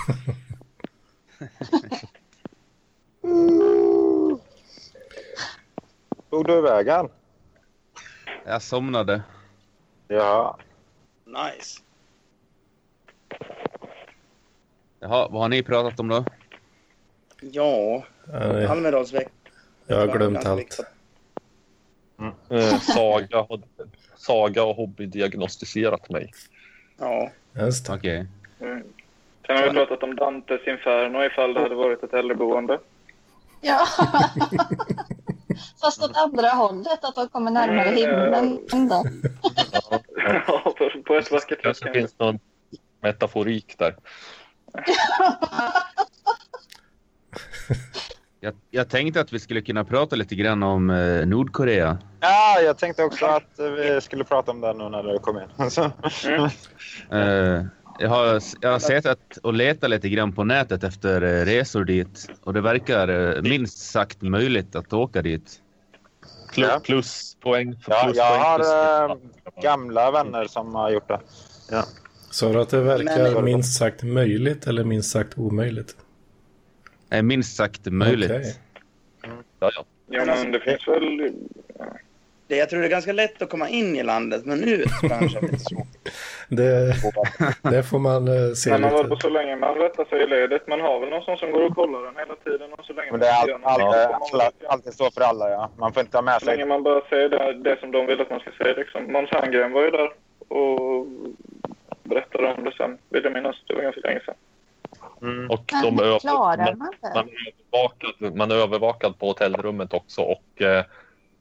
Tog 6.30 6.46
du 6.46 6.60
vägen? 6.60 7.08
Jag 8.46 8.62
somnade. 8.62 9.22
Ja. 10.08 10.58
Nice. 11.24 11.80
Jaha, 15.00 15.28
vad 15.30 15.42
har 15.42 15.48
ni 15.48 15.62
pratat 15.62 16.00
om 16.00 16.08
då? 16.08 16.24
Ja, 17.40 18.04
Almedalsveckan. 18.68 19.30
jag 19.86 19.96
har 19.96 20.06
glömt 20.18 20.46
allt. 20.46 20.80
Eh, 22.50 22.78
Saga, 22.80 23.36
har, 23.36 23.60
Saga 24.16 24.62
har 24.62 24.74
hobbydiagnostiserat 24.74 26.10
mig. 26.10 26.32
Ja. 26.98 27.30
Just 27.52 27.86
det. 27.86 27.92
Okej. 27.94 28.26
Mm. 28.60 28.82
Sen 29.46 29.56
har 29.56 29.64
vi 29.64 29.70
pratat 29.70 30.02
om 30.02 30.16
Dantes 30.16 30.66
Inferno 30.66 31.24
ifall 31.24 31.54
det 31.54 31.60
hade 31.60 31.74
varit 31.74 32.02
ett 32.02 32.12
äldreboende. 32.12 32.78
Ja. 33.60 33.86
Fast 35.80 36.02
åt 36.04 36.16
andra 36.16 36.48
hållet, 36.48 37.04
att 37.04 37.14
de 37.14 37.28
kommer 37.28 37.50
närmare 37.50 37.88
himlen. 37.88 38.58
Ja, 40.46 40.74
på- 40.78 41.02
på 41.06 41.14
ett 41.14 41.30
vackert 41.30 41.48
sätt. 41.48 41.62
kanske 41.62 41.92
finns 41.92 42.18
någon 42.18 42.38
metaforik 43.02 43.74
där. 43.78 43.96
Jag, 48.40 48.54
jag 48.70 48.88
tänkte 48.90 49.20
att 49.20 49.32
vi 49.32 49.38
skulle 49.38 49.60
kunna 49.60 49.84
prata 49.84 50.16
lite 50.16 50.34
grann 50.34 50.62
om 50.62 50.90
eh, 50.90 51.26
Nordkorea. 51.26 51.98
ja, 52.20 52.60
jag 52.60 52.78
tänkte 52.78 53.04
också 53.04 53.26
att 53.26 53.50
vi 53.58 54.00
skulle 54.00 54.24
prata 54.24 54.50
om 54.50 54.60
det 54.60 54.72
nu 54.74 54.88
när 54.88 55.02
du 55.02 55.18
kom 55.18 55.36
in. 55.38 55.48
Eh, 57.18 57.62
jag, 57.98 58.08
har, 58.08 58.42
jag 58.60 58.70
har 58.72 58.78
sett 58.78 59.36
och 59.42 59.54
letat 59.54 59.90
lite 59.90 60.08
grann 60.08 60.32
på 60.32 60.44
nätet 60.44 60.84
efter 60.84 61.22
eh, 61.22 61.44
resor 61.44 61.84
dit 61.84 62.30
och 62.44 62.54
det 62.54 62.60
verkar 62.60 63.08
eh, 63.36 63.42
minst 63.42 63.78
sagt 63.90 64.22
möjligt 64.22 64.76
att 64.76 64.92
åka 64.92 65.22
dit. 65.22 65.60
Plus, 66.52 66.68
Ja. 66.72 66.80
Pluspoäng. 66.84 67.76
För 67.84 67.92
Ja, 67.92 68.12
jag 68.14 68.38
har 68.38 68.58
för- 68.58 69.10
äh, 69.10 69.62
gamla 69.62 70.10
vänner 70.10 70.44
som 70.46 70.74
har 70.74 70.90
gjort 70.90 71.08
det. 71.08 71.20
Ja. 71.70 71.84
Sa 72.30 72.52
du 72.52 72.60
att 72.60 72.68
det 72.70 72.80
verkar 72.80 73.32
Men- 73.34 73.44
minst 73.44 73.78
sagt 73.78 74.02
möjligt 74.02 74.66
eller 74.66 74.84
minst 74.84 75.10
sagt 75.10 75.38
omöjligt? 75.38 75.96
Eh, 77.10 77.22
minst 77.22 77.56
sagt 77.56 77.86
möjligt. 77.86 78.30
Okej. 78.30 78.54
Ja, 79.60 79.70
ja. 79.74 79.84
Ja, 80.10 80.24
men 80.24 80.52
det 80.52 80.60
finns 80.60 80.88
väl... 80.88 81.32
Det, 82.46 82.56
jag 82.56 82.70
tror 82.70 82.80
det 82.80 82.86
är 82.86 82.90
ganska 82.90 83.12
lätt 83.12 83.42
att 83.42 83.50
komma 83.50 83.68
in 83.68 83.96
i 83.96 84.02
landet, 84.02 84.42
men 84.44 84.64
ut 84.64 84.88
kanske. 85.00 85.38
Det, 86.48 86.92
det 87.62 87.82
får 87.82 87.98
man 87.98 88.28
eh, 88.28 88.52
se 88.52 88.70
Men 88.70 88.80
man 88.80 88.92
lite. 89.10 89.16
så 89.20 89.28
länge 89.28 89.56
man 89.56 89.74
rättar 89.74 90.04
sig 90.04 90.22
i 90.22 90.26
ledet. 90.26 90.66
Man 90.66 90.80
har 90.80 91.00
väl 91.00 91.08
någon 91.10 91.22
sån 91.22 91.36
som 91.36 91.50
går 91.52 91.62
och 91.66 91.74
kollar 91.74 92.02
den 92.02 92.16
hela 92.16 92.34
tiden. 92.36 92.72
Och 92.72 92.84
så 92.84 92.92
länge 92.92 93.10
Men 93.10 93.20
det 93.20 93.26
är 93.26 93.58
man 93.58 93.60
all, 93.64 93.80
all, 93.82 93.94
all, 93.94 94.20
man- 94.32 94.68
alltid 94.68 94.94
så 94.94 95.10
för 95.10 95.20
alla, 95.20 95.50
ja. 95.50 95.70
Man 95.76 95.92
får 95.92 96.00
inte 96.00 96.16
ha 96.16 96.22
med 96.22 96.40
Så 96.40 96.46
länge 96.46 96.58
sig... 96.58 96.68
man 96.68 96.82
bara 96.82 97.00
säger 97.08 97.28
det, 97.28 97.52
det 97.54 97.80
som 97.80 97.90
de 97.92 98.06
vill 98.06 98.20
att 98.20 98.30
man 98.30 98.40
ska 98.40 98.50
säga. 98.50 98.74
Liksom. 98.76 99.12
Måns 99.12 99.30
Herngren 99.32 99.72
var 99.72 99.82
ju 99.82 99.90
där 99.90 100.10
och 100.48 101.06
berättade 102.02 102.54
om 102.54 102.64
det 102.64 102.72
sen. 102.76 102.98
Vill 103.08 103.24
jag 103.24 103.32
minnas. 103.32 103.56
Det 103.66 103.74
var 103.74 103.82
ganska 103.82 104.00
länge 104.00 104.20
sedan. 104.20 104.34
Mm. 105.22 105.50
Och 105.50 105.64
Men 105.72 105.96
de 105.96 106.04
över, 106.04 106.18
klarar 106.18 106.56
man, 106.56 106.78
man 106.78 106.94
det? 107.02 107.10
man, 107.14 107.28
är 107.28 107.52
övervakad, 107.72 108.36
man 108.36 108.50
är 108.50 108.54
övervakad 108.54 109.18
på 109.18 109.26
hotellrummet 109.26 109.94
också 109.94 110.20
och 110.22 110.62
eh, 110.62 110.84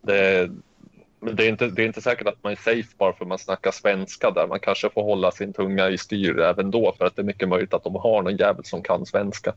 det, 0.01 0.49
det, 1.19 1.45
är 1.45 1.49
inte, 1.49 1.67
det 1.67 1.81
är 1.83 1.85
inte 1.85 2.01
säkert 2.01 2.27
att 2.27 2.43
man 2.43 2.51
är 2.51 2.55
safe 2.55 2.87
bara 2.97 3.13
för 3.13 3.23
att 3.25 3.27
man 3.29 3.37
snackar 3.37 3.71
svenska 3.71 4.31
där. 4.31 4.47
Man 4.47 4.59
kanske 4.59 4.89
får 4.89 5.03
hålla 5.03 5.31
sin 5.31 5.53
tunga 5.53 5.89
i 5.89 5.97
styr 5.97 6.39
även 6.39 6.71
då 6.71 6.93
för 6.97 7.05
att 7.05 7.15
det 7.15 7.21
är 7.21 7.23
mycket 7.23 7.49
möjligt 7.49 7.73
att 7.73 7.83
de 7.83 7.95
har 7.95 8.21
någon 8.21 8.37
jävel 8.37 8.65
som 8.65 8.83
kan 8.83 9.05
svenska. 9.05 9.53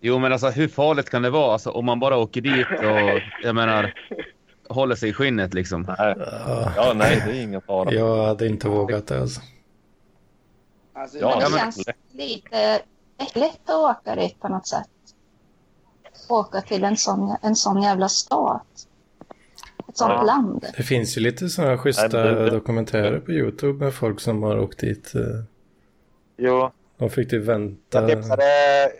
Jo, 0.00 0.18
men 0.18 0.32
alltså 0.32 0.48
hur 0.48 0.68
farligt 0.68 1.10
kan 1.10 1.22
det 1.22 1.30
vara? 1.30 1.52
Alltså, 1.52 1.70
om 1.70 1.84
man 1.84 2.00
bara 2.00 2.16
åker 2.16 2.40
dit 2.40 2.66
och 2.78 3.20
jag 3.42 3.54
menar 3.54 3.94
håller 4.68 4.94
sig 4.94 5.08
i 5.08 5.12
skinnet 5.12 5.54
liksom. 5.54 5.82
Nej, 5.98 6.14
Ja, 6.18 6.72
ja, 6.76 6.92
nej 6.94 7.22
det 7.26 7.32
är 7.38 7.42
ingen 7.42 7.60
fara. 7.60 7.92
jag 7.92 8.24
hade 8.26 8.46
inte 8.46 8.68
vågat 8.68 9.06
det 9.06 9.20
alltså. 9.20 9.40
Alltså, 10.92 11.18
Ja, 11.18 11.40
det 11.40 11.50
men- 11.50 11.58
känns 11.58 11.88
lite 12.12 12.80
lätt 13.34 13.70
att 13.70 13.74
åka 13.98 14.14
dit 14.14 14.40
på 14.40 14.48
något 14.48 14.66
sätt. 14.66 14.88
Åka 16.28 16.60
till 16.60 16.84
en 16.84 16.96
sån, 16.96 17.36
en 17.42 17.56
sån 17.56 17.82
jävla 17.82 18.08
stat. 18.08 18.87
Ett 19.88 19.96
sånt 19.96 20.12
Ja. 20.12 20.22
land. 20.22 20.66
Det 20.76 20.82
finns 20.82 21.16
ju 21.16 21.20
lite 21.20 21.48
sådana 21.48 21.78
schyssta 21.78 22.08
Nej, 22.24 22.34
det- 22.34 22.50
dokumentärer 22.50 23.20
på 23.20 23.32
YouTube 23.32 23.84
med 23.84 23.94
folk 23.94 24.20
som 24.20 24.42
har 24.42 24.58
åkt 24.58 24.78
dit. 24.78 25.14
eh, 25.14 25.20
Jo, 26.36 26.70
De 26.98 27.10
fick 27.10 27.30
typ 27.30 27.44
vänta. 27.44 28.00
jag 28.00 28.08
tipsade 28.10 28.44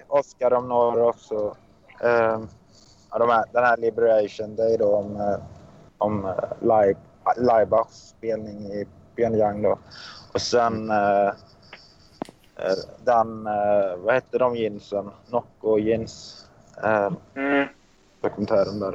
Oskar 0.08 0.52
om 0.52 0.68
några 0.68 1.06
också. 1.06 1.56
Ja, 2.00 3.18
de 3.18 3.28
här, 3.28 3.44
den 3.52 3.64
här 3.64 3.76
Liberation 3.76 4.56
Day 4.56 4.76
då 4.78 4.94
om, 4.96 5.16
eh, 5.16 5.36
om 5.98 6.24
uh, 6.24 6.32
live, 6.60 6.94
Laibachs 7.36 8.08
spelning 8.08 8.66
i 8.66 8.86
Pyongyang 9.16 9.62
då. 9.62 9.78
Och 10.32 10.40
sen 10.40 10.90
eh, 10.90 11.26
eh, 12.56 12.74
den, 13.04 13.46
eh, 13.46 13.96
vad 13.98 14.14
hette 14.14 14.38
de 14.38 14.56
jeansen? 14.56 15.10
Nocco 15.30 15.78
jeans. 15.78 16.44
Eh, 16.84 17.10
Mm. 17.34 17.68
dokumentären 18.20 18.80
där. 18.80 18.92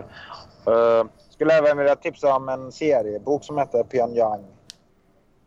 Uh, 0.67 1.05
skulle 1.43 1.57
även 1.57 1.77
vilja 1.77 1.95
tipsa 1.95 2.35
om 2.35 2.49
en 2.49 2.71
seriebok 2.71 3.43
som 3.43 3.57
heter 3.57 3.83
Pyongyang 3.83 4.45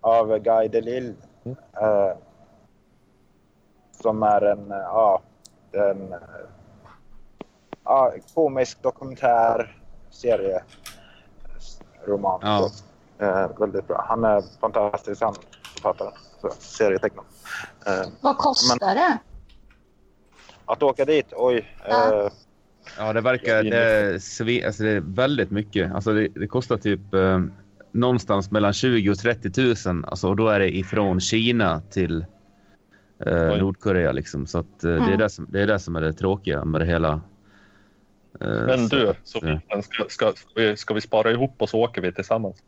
av 0.01 0.39
Guy 0.39 0.69
Delisle. 0.69 1.15
Uh, 1.47 2.17
som 4.03 4.23
är 4.23 4.41
en, 4.41 4.73
uh, 4.73 4.79
ja, 4.79 5.21
en 5.73 6.13
uh, 6.13 6.19
ja, 7.85 8.13
komisk 8.35 8.83
dokumentär 8.83 9.77
serie 10.11 10.63
roman. 12.07 12.41
Ja. 12.43 12.71
Uh, 13.23 13.59
väldigt 13.59 13.87
bra. 13.87 14.05
Han 14.09 14.25
är 14.25 14.43
fantastisk 14.61 15.23
han 15.23 15.35
författare. 15.75 16.11
Så, 16.41 16.51
serietecknare. 16.51 17.27
Uh, 17.89 18.09
Vad 18.21 18.39
kostar 18.39 18.95
det? 18.95 19.19
att 20.67 20.83
åka 20.83 21.05
dit, 21.05 21.27
oj. 21.37 21.77
Ja. 21.89 22.25
eh, 22.25 22.31
Ja, 22.99 23.13
det 23.13 23.21
verkar 23.21 23.63
det 23.63 23.77
är, 23.77 24.19
sve, 24.19 24.67
alltså 24.67 24.83
det 24.83 24.91
är 24.91 25.01
väldigt 25.01 25.51
mycket. 25.51 25.93
Alltså 25.93 26.13
det, 26.13 26.29
det 26.29 26.47
kostar 26.47 26.77
typ 26.77 27.15
eh, 27.15 27.41
någonstans 27.93 28.51
mellan 28.51 28.73
20 28.73 29.11
och 29.11 29.19
30 29.19 29.89
000. 29.91 30.05
Alltså, 30.05 30.29
och 30.29 30.37
då 30.37 30.49
är 30.49 30.59
det 30.59 30.77
ifrån 30.77 31.21
Kina 31.21 31.81
till 31.81 32.25
eh. 33.27 33.59
Nordkorea. 33.59 34.13
Liksom. 34.13 34.47
Så 34.47 34.59
att, 34.59 34.85
eh, 34.85 34.91
det, 34.91 34.97
är 34.97 35.07
Mm. 35.07 35.19
det, 35.19 35.29
som, 35.29 35.47
det 35.51 35.63
är 35.63 35.67
det 35.67 35.79
som 35.79 35.97
är 35.97 36.01
det 36.01 36.13
tråkiga 36.13 36.65
med 36.65 36.81
det 36.81 36.87
hela. 36.87 37.21
Eh, 38.41 38.67
Men 38.67 38.89
du, 38.89 39.13
så 39.25 39.39
ska, 39.39 39.83
ska, 39.83 40.05
ska, 40.09 40.33
vi, 40.57 40.77
ska 40.77 40.95
vi 40.95 41.01
spara 41.01 41.31
ihop 41.31 41.55
och 41.59 41.69
så 41.69 41.81
åker 41.81 42.03
vi 42.03 42.13
tillsammans? 42.13 42.63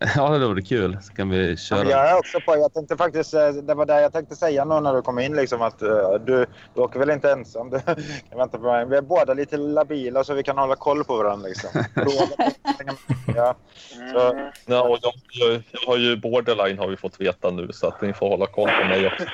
Ja, 0.16 0.38
det 0.38 0.46
vore 0.46 0.62
kul. 0.62 0.98
Så 1.02 1.12
kan 1.14 1.30
vi 1.30 1.50
Ja, 1.50 1.56
köra. 1.56 1.78
men 1.78 1.88
jag 1.88 2.10
är 2.10 2.18
också 2.18 2.40
på. 2.40 2.56
Jag 2.56 2.74
tänkte 2.74 2.96
faktiskt, 2.96 3.34
eh, 3.34 3.48
det 3.48 3.74
var 3.74 3.86
det 3.86 4.00
jag 4.00 4.12
tänkte 4.12 4.36
säga 4.36 4.64
nu 4.64 4.80
när 4.80 4.94
du 4.94 5.02
kom 5.02 5.18
in. 5.18 5.36
Liksom, 5.36 5.62
att 5.62 5.82
uh, 5.82 6.14
du, 6.14 6.46
du 6.74 6.80
åker 6.80 6.98
väl 6.98 7.10
inte 7.10 7.32
ensam? 7.32 7.70
Du, 7.70 7.80
jag 8.30 8.36
väntar 8.36 8.58
på 8.58 8.64
mig. 8.64 8.86
Vi 8.86 8.96
är 8.96 9.02
båda 9.02 9.34
lite 9.34 9.56
labila 9.56 10.24
så 10.24 10.34
vi 10.34 10.42
kan 10.42 10.58
hålla 10.58 10.76
koll 10.76 11.04
på 11.04 11.16
varandra. 11.16 11.48
Liksom. 11.48 11.70
ja. 13.36 13.54
Så, 14.12 14.50
Ja, 14.66 14.82
och 14.82 14.98
jag, 15.02 15.12
jag, 15.30 15.62
jag 15.70 15.80
har 15.90 15.96
ju 15.96 16.16
borderline 16.16 16.78
har 16.78 16.88
vi 16.88 16.96
fått 16.96 17.20
veta 17.20 17.50
nu 17.50 17.68
så 17.72 17.86
att 17.86 18.00
ni 18.02 18.12
får 18.12 18.28
hålla 18.28 18.46
koll 18.46 18.68
på 18.80 18.84
mig 18.88 19.06
också. 19.06 19.24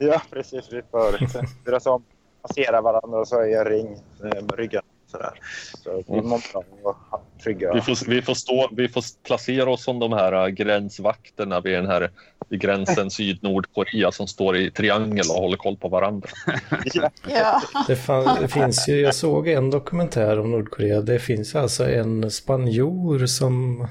ja, 0.00 0.22
precis. 0.30 0.72
Vi 0.72 0.82
får 0.90 1.18
turas 1.64 1.86
om, 1.86 2.04
passera 2.42 2.80
varandra 2.80 3.18
och 3.18 3.28
så 3.28 3.40
är 3.40 3.46
jag 3.46 3.70
ring 3.70 3.92
eh, 4.24 4.42
med 4.42 4.54
ryggen. 4.56 4.82
Sådär. 5.14 5.40
Så 5.84 6.02
vi 6.06 6.18
Mm. 6.18 6.28
mår 6.28 6.52
bra 6.52 6.62
och 6.82 7.42
trygga. 7.42 7.74
Vi 7.74 7.80
får, 7.80 8.08
vi, 8.10 8.22
får 8.22 8.34
stå, 8.34 8.68
vi 8.76 8.88
får 8.88 9.04
placera 9.26 9.70
oss 9.70 9.84
som 9.84 9.98
de 9.98 10.12
här 10.12 10.32
äh, 10.32 10.48
gränsvakterna 10.48 11.60
vid 11.60 11.72
den 11.74 11.86
här 11.86 12.10
vid 12.48 12.60
gränsen 12.60 13.10
Syd-Nordkorea 13.10 14.12
som 14.12 14.26
står 14.26 14.56
i 14.56 14.70
triangel 14.70 15.24
och 15.30 15.36
håller 15.42 15.56
koll 15.56 15.76
på 15.76 15.88
varandra. 15.88 16.28
Ja. 17.28 17.62
Det, 17.88 17.96
fan, 17.96 18.38
det 18.40 18.48
finns 18.48 18.88
ju, 18.88 19.00
jag 19.00 19.14
såg 19.14 19.48
en 19.48 19.70
dokumentär 19.70 20.40
om 20.40 20.50
Nordkorea. 20.50 21.00
Det 21.00 21.18
finns 21.18 21.54
alltså 21.54 21.90
en 21.90 22.30
spanjor 22.30 23.26
som, 23.26 23.86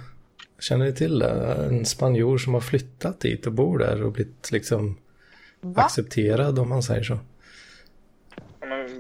känner 0.60 0.86
ni 0.86 0.94
till 0.94 1.20
det? 1.20 1.56
En 1.70 1.86
spanjor 1.86 2.38
som 2.38 2.54
har 2.54 2.62
flyttat 2.62 3.20
dit 3.20 3.46
och 3.48 3.54
bor 3.54 3.78
där 3.78 4.04
och 4.04 4.12
blivit 4.12 4.52
liksom 4.52 4.98
Va? 5.62 5.82
accepterad 5.82 6.60
om 6.60 6.70
man 6.70 6.84
säger 6.84 7.04
så. 7.04 7.18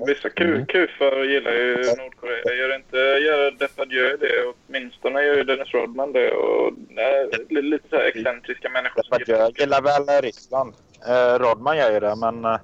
Vissa 0.08 0.30
ku- 0.30 0.66
kufar 0.66 1.24
gillar 1.24 1.52
ju 1.52 1.76
Nordkorea. 1.98 2.54
Gör 2.56 2.76
inte 2.76 2.98
Gerard 2.98 3.58
Depardieu 3.60 4.18
det? 4.18 4.54
Åtminstone 4.68 5.24
gör 5.24 5.36
ju 5.36 5.44
Dennis 5.44 5.74
Rodman 5.74 6.14
det. 6.14 6.32
Och, 6.32 6.74
nej, 6.90 7.28
li- 7.50 7.62
lite 7.62 7.90
så 7.90 7.96
här 7.96 8.04
excentriska 8.06 8.70
människor 8.70 9.04
som 9.04 9.52
gillar 9.58 9.82
väl 9.82 10.22
Ryssland. 10.22 10.74
Uh, 11.10 11.40
Rodman 11.40 11.78
gör 11.78 11.92
ju 11.92 12.00
det, 12.00 12.16
men... 12.16 12.46
Uh, 12.46 12.58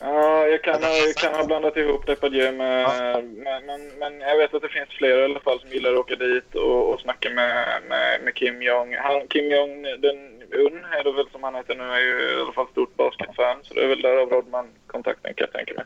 Ja, 0.00 0.46
jag 0.46 0.62
kan, 0.62 0.80
jag 0.82 1.14
kan 1.14 1.34
ha 1.34 1.44
blandat 1.44 1.76
ihop 1.76 2.06
Depardieu 2.06 2.52
med... 2.52 2.88
Men, 3.24 3.66
men, 3.66 3.88
men 3.98 4.20
jag 4.20 4.38
vet 4.38 4.54
att 4.54 4.62
det 4.62 4.68
finns 4.68 4.88
fler 4.88 5.18
i 5.20 5.24
alla 5.24 5.40
fall 5.40 5.60
som 5.60 5.70
gillar 5.70 5.92
att 5.92 5.98
åka 5.98 6.16
dit 6.16 6.54
och, 6.54 6.92
och 6.92 7.00
snacka 7.00 7.30
med, 7.30 7.82
med, 7.88 8.20
med 8.24 8.34
Kim 8.34 8.62
Jong. 8.62 8.96
Han, 8.96 9.28
Kim 9.28 9.50
Jong, 9.50 9.82
den 9.82 10.33
Un 10.50 10.84
är 10.84 11.04
det 11.04 11.12
väl 11.12 11.30
som 11.32 11.42
han 11.42 11.54
heter 11.54 11.74
nu, 11.74 11.84
är 11.84 12.00
ju 12.00 12.38
i 12.38 12.40
alla 12.42 12.52
fall 12.52 12.66
stort 12.68 12.96
basketfan. 12.96 13.56
Så 13.62 13.74
det 13.74 13.84
är 13.84 13.88
väl 13.88 14.02
därav 14.02 14.28
Rodman-kontakten 14.28 15.34
kan 15.34 15.46
jag 15.46 15.52
tänka 15.52 15.74
mig. 15.74 15.84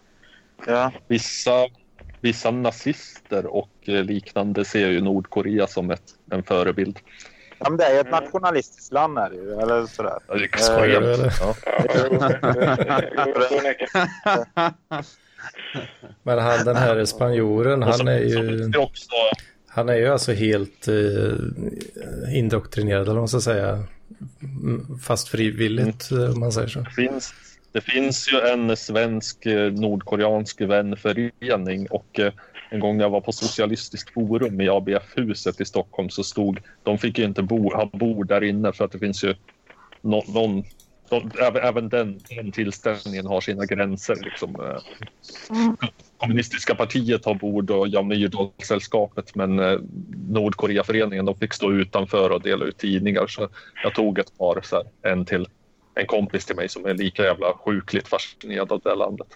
ja. 0.66 0.92
Vissa, 1.08 1.66
vissa 2.20 2.50
nazister 2.50 3.46
och 3.46 3.70
eh, 3.86 4.04
liknande 4.04 4.64
ser 4.64 4.88
ju 4.88 5.00
Nordkorea 5.00 5.66
som 5.66 5.90
ett, 5.90 6.14
en 6.30 6.42
förebild. 6.42 6.98
ja, 7.58 7.70
men 7.70 7.78
det 7.78 7.84
är 7.84 7.94
ju 7.94 8.00
ett 8.00 8.10
nationalistiskt 8.10 8.92
land 8.92 9.18
är 9.18 9.30
det 9.30 9.36
ju. 9.36 9.52
Eller 9.52 9.86
sådär. 9.86 10.18
Jag 10.28 10.60
Skojar 10.60 11.00
du 11.00 11.12
eller? 11.14 11.32
Ja. 11.40 11.54
Ja, 13.16 13.24
det 13.50 13.62
neka. 13.62 13.86
Men 16.22 16.38
han 16.38 16.64
den 16.64 16.76
här 16.76 17.04
spanjoren, 17.04 17.82
han 17.82 18.08
är 18.08 18.18
ju... 18.18 18.58
det 18.58 18.88
Han 19.68 19.88
är 19.88 19.96
ju 19.96 20.08
alltså 20.08 20.32
helt 20.32 20.88
eh, 20.88 22.36
indoktrinerad, 22.38 23.02
eller 23.02 23.12
vad 23.12 23.20
man 23.20 23.28
ska 23.28 23.40
säga. 23.40 23.84
Mm, 24.42 24.98
Fast 24.98 25.28
frivilligt, 25.28 26.10
eh, 26.10 26.30
om 26.32 26.40
man 26.40 26.52
säger 26.52 26.68
så. 26.68 26.80
Det 26.80 26.90
finns, 26.90 27.34
det 27.72 27.80
finns 27.80 28.32
ju 28.32 28.40
en 28.40 28.76
svensk 28.76 29.46
eh, 29.46 29.72
nordkoreansk 29.72 30.60
vänförening 30.60 31.86
och 31.90 32.18
eh, 32.20 32.32
en 32.70 32.80
gång 32.80 32.96
när 32.96 33.04
jag 33.04 33.10
var 33.10 33.20
på 33.20 33.32
Socialistiskt 33.32 34.10
forum 34.14 34.60
i 34.60 34.68
ABF-huset 34.68 35.60
i 35.60 35.64
Stockholm 35.64 36.10
så 36.10 36.24
stod, 36.24 36.60
de 36.82 36.98
fick 36.98 37.18
ju 37.18 37.24
inte 37.24 37.42
bo, 37.42 37.74
ha 37.74 37.90
bord 37.92 38.28
där 38.28 38.44
inne 38.44 38.72
för 38.72 38.84
att 38.84 38.92
det 38.92 38.98
finns 38.98 39.24
ju 39.24 39.34
nå- 40.02 40.24
någon, 40.28 40.64
de, 41.08 41.30
även, 41.40 41.62
även 41.62 41.88
den, 41.88 42.20
den 42.28 42.52
tillställningen 42.52 43.26
har 43.26 43.40
sina 43.40 43.64
gränser. 43.64 44.16
Liksom. 44.24 44.60
eh. 44.60 45.56
Mm. 45.56 45.76
Kommunistiska 46.16 46.74
partiet 46.74 47.24
har 47.24 47.34
bord 47.34 47.70
och 47.70 47.88
Jan 47.88 48.08
Myrdal-sällskapet 48.08 49.34
men 49.34 49.58
eh, 49.58 49.78
Nordkoreaföreningen 50.28 51.24
de 51.24 51.38
fick 51.38 51.52
stå 51.52 51.72
utanför 51.72 52.30
och 52.30 52.42
dela 52.42 52.64
ut 52.64 52.78
tidningar 52.78 53.26
så 53.26 53.48
jag 53.82 53.94
tog 53.94 54.18
ett 54.18 54.38
par, 54.38 54.60
så 54.62 54.76
här, 54.76 55.12
en 55.12 55.24
till 55.24 55.48
en 55.94 56.06
kompis 56.06 56.46
till 56.46 56.56
mig 56.56 56.68
som 56.68 56.86
är 56.86 56.94
lika 56.94 57.22
jävla 57.24 57.52
sjukligt 57.52 58.08
fascinerad 58.08 58.72
av 58.72 58.80
det 58.80 58.94
landet. 58.94 59.28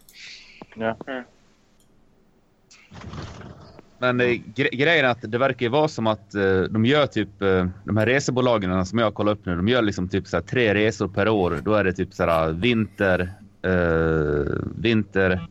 Men 4.02 4.20
eh, 4.20 4.26
gre 4.54 4.68
grejen 4.68 5.04
är 5.04 5.08
att 5.10 5.18
det 5.22 5.38
verkar 5.38 5.66
ju 5.66 5.70
vara 5.70 5.88
som 5.88 6.06
att 6.06 6.34
eh, 6.34 6.60
de 6.60 6.84
gör 6.84 7.06
typ 7.06 7.42
eh, 7.42 7.66
de 7.84 7.96
här 7.96 8.06
resebolagen 8.06 8.86
som 8.86 8.98
jag 8.98 9.14
kollar 9.14 9.32
upp 9.32 9.46
nu. 9.46 9.56
De 9.56 9.68
gör 9.68 9.82
liksom 9.82 10.08
typ 10.08 10.26
så 10.26 10.36
här, 10.36 10.42
tre 10.44 10.74
resor 10.74 11.08
per 11.08 11.28
år. 11.28 11.60
Då 11.64 11.74
är 11.74 11.84
det 11.84 11.92
typ 11.92 12.14
så 12.14 12.24
här 12.24 12.52
vinter, 12.52 13.32
eh, 13.62 14.54
vinter, 14.78 15.48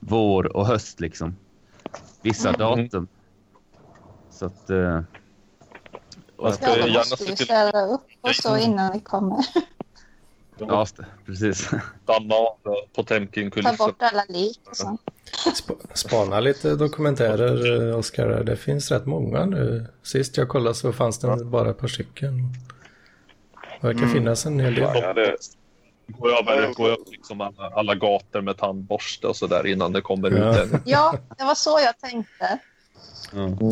vår 0.00 0.56
och 0.56 0.66
höst 0.66 1.00
liksom. 1.00 1.36
Vissa 2.22 2.48
Mm. 2.48 2.58
datum. 2.60 3.06
Så 4.30 4.46
att. 4.46 4.70
Eh, 4.70 5.00
och 6.36 6.48
Jag 6.48 6.54
ska 6.54 6.66
Ja, 6.66 6.72
då 6.74 6.78
gärna 6.80 6.98
måste 6.98 7.16
se 7.16 7.30
vi 7.30 7.36
till 7.36 7.46
ställa 7.46 7.86
upp 7.86 8.06
och 8.20 8.34
så 8.34 8.56
innan 8.58 8.92
vi 8.92 9.00
kommer. 9.00 9.38
ja, 10.58 10.86
precis. 11.26 11.72
av 11.72 11.78
eh, 13.56 13.62
Ta 13.62 13.76
bort 13.86 14.02
alla 14.02 14.24
lik 14.28 14.60
och 14.70 14.76
så. 14.76 14.98
Sp- 15.44 15.86
spana 15.94 16.40
lite 16.40 16.74
dokumentärer, 16.74 17.88
eh, 17.90 17.98
Oskar. 17.98 18.44
Det 18.44 18.56
finns 18.56 18.90
rätt 18.90 19.06
många 19.06 19.44
nu. 19.44 19.86
Sist 20.02 20.36
jag 20.36 20.48
kollade 20.48 20.74
så 20.74 20.92
fanns 20.92 21.18
det 21.18 21.44
bara 21.44 21.70
ett 21.70 21.78
par 21.78 21.88
stycken. 21.88 22.52
Det 23.80 23.86
verkar 23.86 24.06
finnas 24.06 24.46
en 24.46 24.60
hel 24.60 24.74
del. 24.74 24.90
Ja, 24.94 25.12
det, 25.12 25.36
Gå 26.06 26.28
över, 26.28 26.74
gå 26.74 26.86
över 26.86 26.98
liksom 27.10 27.40
alla, 27.40 27.70
alla 27.74 27.94
gator 27.94 28.40
med 28.40 28.56
tandborste 28.56 29.26
och 29.26 29.36
så 29.36 29.46
där 29.46 29.66
innan 29.66 29.92
det 29.92 30.00
kommer 30.00 30.30
Ja. 30.30 30.62
ut 30.64 30.72
en. 30.72 30.82
Ja, 30.84 31.14
det 31.38 31.44
var 31.44 31.54
så 31.54 31.80
jag 31.84 31.98
tänkte. 32.10 32.58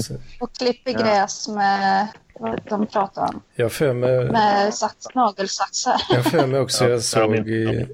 Så 0.03 0.15
Och 0.40 0.53
klipp 0.55 0.89
i 0.89 0.93
gräs 0.93 1.49
med 1.49 2.09
vad 2.35 2.61
de 2.69 2.86
pratar 2.86 3.23
om. 3.23 3.43
Jag 3.55 3.73
för 3.73 3.93
mig, 3.93 4.31
Med 4.31 4.74
sax, 4.74 4.97
nagelsaxar. 5.15 6.03
jag 6.11 6.24
för 6.24 6.47
mig 6.47 6.61
också 6.61 6.85
Ja, 6.85 6.90
jag 6.90 7.03
såg 7.03 7.35
i... 7.49 7.89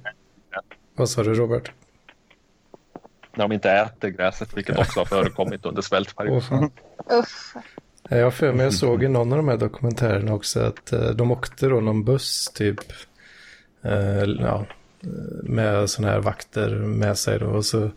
Vad 0.97 1.09
sa 1.11 1.23
du 1.23 1.35
Robert? 1.35 1.73
När 3.35 3.45
de 3.45 3.53
inte 3.53 3.71
äter 3.71 4.09
gräset, 4.09 4.57
vilket 4.57 4.79
också 4.79 5.01
har 5.01 5.05
förekommit 5.05 5.67
under 5.67 5.83
svältperioden. 5.83 6.41
fan. 6.43 6.71
Usch. 7.13 7.57
Jag 8.09 8.35
för 8.35 8.53
mig 8.53 8.65
jag 8.65 8.75
såg 8.75 9.05
i 9.05 9.09
någon 9.09 9.33
av 9.33 9.37
de 9.39 9.49
här 9.49 9.57
dokumentärerna 9.57 10.35
också 10.35 10.61
att 10.61 10.93
eh, 10.93 11.09
de 11.11 11.31
åkte 11.31 11.67
då 11.67 11.81
någon 11.81 12.05
buss 12.05 12.51
typ. 12.55 12.81
Eh, 13.83 14.23
ja, 14.23 14.67
eh, 15.03 15.09
med 15.43 15.91
sådana 15.91 16.13
här 16.13 16.21
vakter 16.21 16.71
med 16.71 17.19
sig 17.19 17.39
då. 17.39 17.47
Och 17.47 17.65
så 17.65 17.91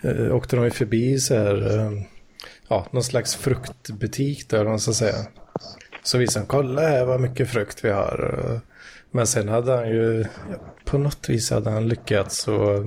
eh, 0.00 0.34
åkte 0.36 0.56
de 0.56 0.64
ju 0.64 0.70
förbi 0.70 1.18
så 1.18 1.34
här, 1.34 1.78
eh, 1.78 1.90
ja, 2.68 2.86
någon 2.90 3.04
slags 3.04 3.36
fruktbutik 3.36 4.50
där, 4.50 4.64
man 4.64 4.80
ska 4.80 4.92
säga. 4.92 5.14
Så 6.02 6.18
visade 6.18 6.40
han, 6.40 6.46
kolla 6.46 6.82
här 6.82 7.04
vad 7.04 7.20
mycket 7.20 7.50
frukt 7.50 7.84
vi 7.84 7.90
har. 7.90 8.60
Men 9.10 9.26
sen 9.26 9.48
hade 9.48 9.72
han 9.76 9.88
ju, 9.88 10.24
på 10.84 10.98
något 10.98 11.28
vis 11.28 11.50
hade 11.50 11.70
han 11.70 11.88
lyckats 11.88 12.48
och 12.48 12.84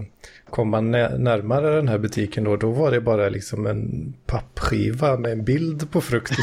komma 0.51 0.81
nä- 0.81 1.17
närmare 1.17 1.75
den 1.75 1.87
här 1.87 1.97
butiken 1.97 2.43
då, 2.43 2.55
då 2.55 2.71
var 2.71 2.91
det 2.91 3.01
bara 3.01 3.29
liksom 3.29 3.67
en 3.67 4.13
pappskiva 4.25 5.17
med 5.17 5.31
en 5.31 5.43
bild 5.45 5.91
på 5.91 6.01
frukt. 6.01 6.31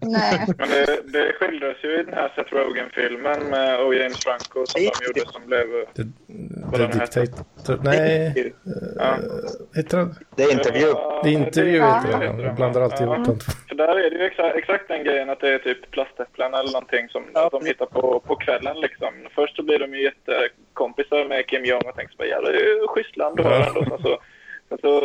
Nej. 0.00 0.44
men 0.58 0.68
det, 0.68 0.86
det 1.12 1.32
skildras 1.40 1.76
ju 1.84 2.00
i 2.00 2.02
den 2.02 2.14
här 2.14 2.32
Seth 2.36 2.54
Rogen-filmen 2.54 3.50
med 3.50 3.80
O. 3.80 3.94
James 3.94 4.18
Franco 4.24 4.66
som 4.66 4.80
de 4.82 4.84
gjorde 5.06 5.32
som 5.32 5.42
blev... 5.46 5.66
The, 5.96 6.02
Vad 6.64 6.80
the 6.80 6.86
den 6.86 7.00
heter? 7.00 7.20
Dictator, 7.20 7.80
nej, 7.84 8.52
Ja. 8.96 9.16
heter 9.76 9.98
den? 9.98 10.14
Det 10.36 10.42
är 10.42 10.52
intervju. 10.52 10.92
Det 11.22 11.28
är 11.28 11.32
intervju 11.32 11.76
Ja. 11.76 12.02
heter 12.06 12.18
den, 12.26 12.38
jag 12.40 12.54
blandar 12.56 12.80
alltid 12.80 13.06
ihop 13.06 13.16
de 13.26 13.38
två. 13.38 13.52
För 13.68 13.74
där 13.74 13.88
är 14.06 14.10
det 14.10 14.16
ju 14.16 14.22
exakt, 14.24 14.56
exakt 14.56 14.88
den 14.88 15.04
grejen 15.04 15.30
att 15.30 15.40
det 15.40 15.48
är 15.54 15.58
typ 15.58 15.90
plastäpplen 15.90 16.54
eller 16.54 16.72
någonting 16.72 17.08
som 17.08 17.22
de 17.52 17.66
hittar 17.66 17.86
på, 17.86 18.20
på 18.26 18.36
kvällen 18.36 18.76
liksom. 18.80 19.08
Först 19.34 19.56
så 19.56 19.62
blir 19.62 19.78
de 19.78 19.94
ju 19.94 20.02
jättekompisar 20.02 21.28
med 21.28 21.46
Kim 21.46 21.64
Jong 21.64 21.82
och 21.88 21.94
tänker 21.96 22.12
så 22.12 22.18
bara, 22.18 22.28
ja 22.28 22.40
det 22.40 22.48
är 22.48 22.77
ju 22.80 22.86
schysst 22.88 23.16
land 23.16 23.40
har 23.40 23.50
Ja. 23.50 23.66
ändå. 23.68 23.84
Sen 23.88 23.98
så, 24.02 24.18
sen 24.68 24.78
så 24.78 25.00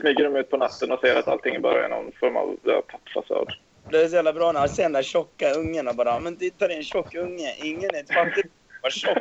smyger 0.00 0.24
de 0.24 0.36
ut 0.36 0.50
på 0.50 0.56
natten 0.56 0.92
och 0.92 1.00
ser 1.00 1.16
att 1.16 1.28
allting 1.28 1.62
bara 1.62 1.84
är 1.84 1.88
någon 1.88 2.12
form 2.20 2.36
av 2.36 2.56
ja, 2.62 2.82
pappfasad. 2.88 3.48
Det 3.90 4.02
är 4.02 4.08
så 4.08 4.14
jävla 4.14 4.32
bra 4.32 4.52
när 4.52 4.60
han 4.60 4.68
ser 4.68 4.82
den 4.82 4.92
där 4.92 5.02
tjocka 5.02 5.50
ungen 5.54 5.88
och 5.88 5.96
bara 5.96 6.20
men 6.20 6.36
titta 6.36 6.68
det 6.68 6.74
är 6.74 6.78
en 6.78 6.84
tjock 6.84 7.14
unge, 7.14 7.54
ingen 7.62 7.90
är 7.94 8.00
ett 8.00 8.14
fattigt 8.14 8.52
vad 8.82 8.92
tjock. 8.92 9.18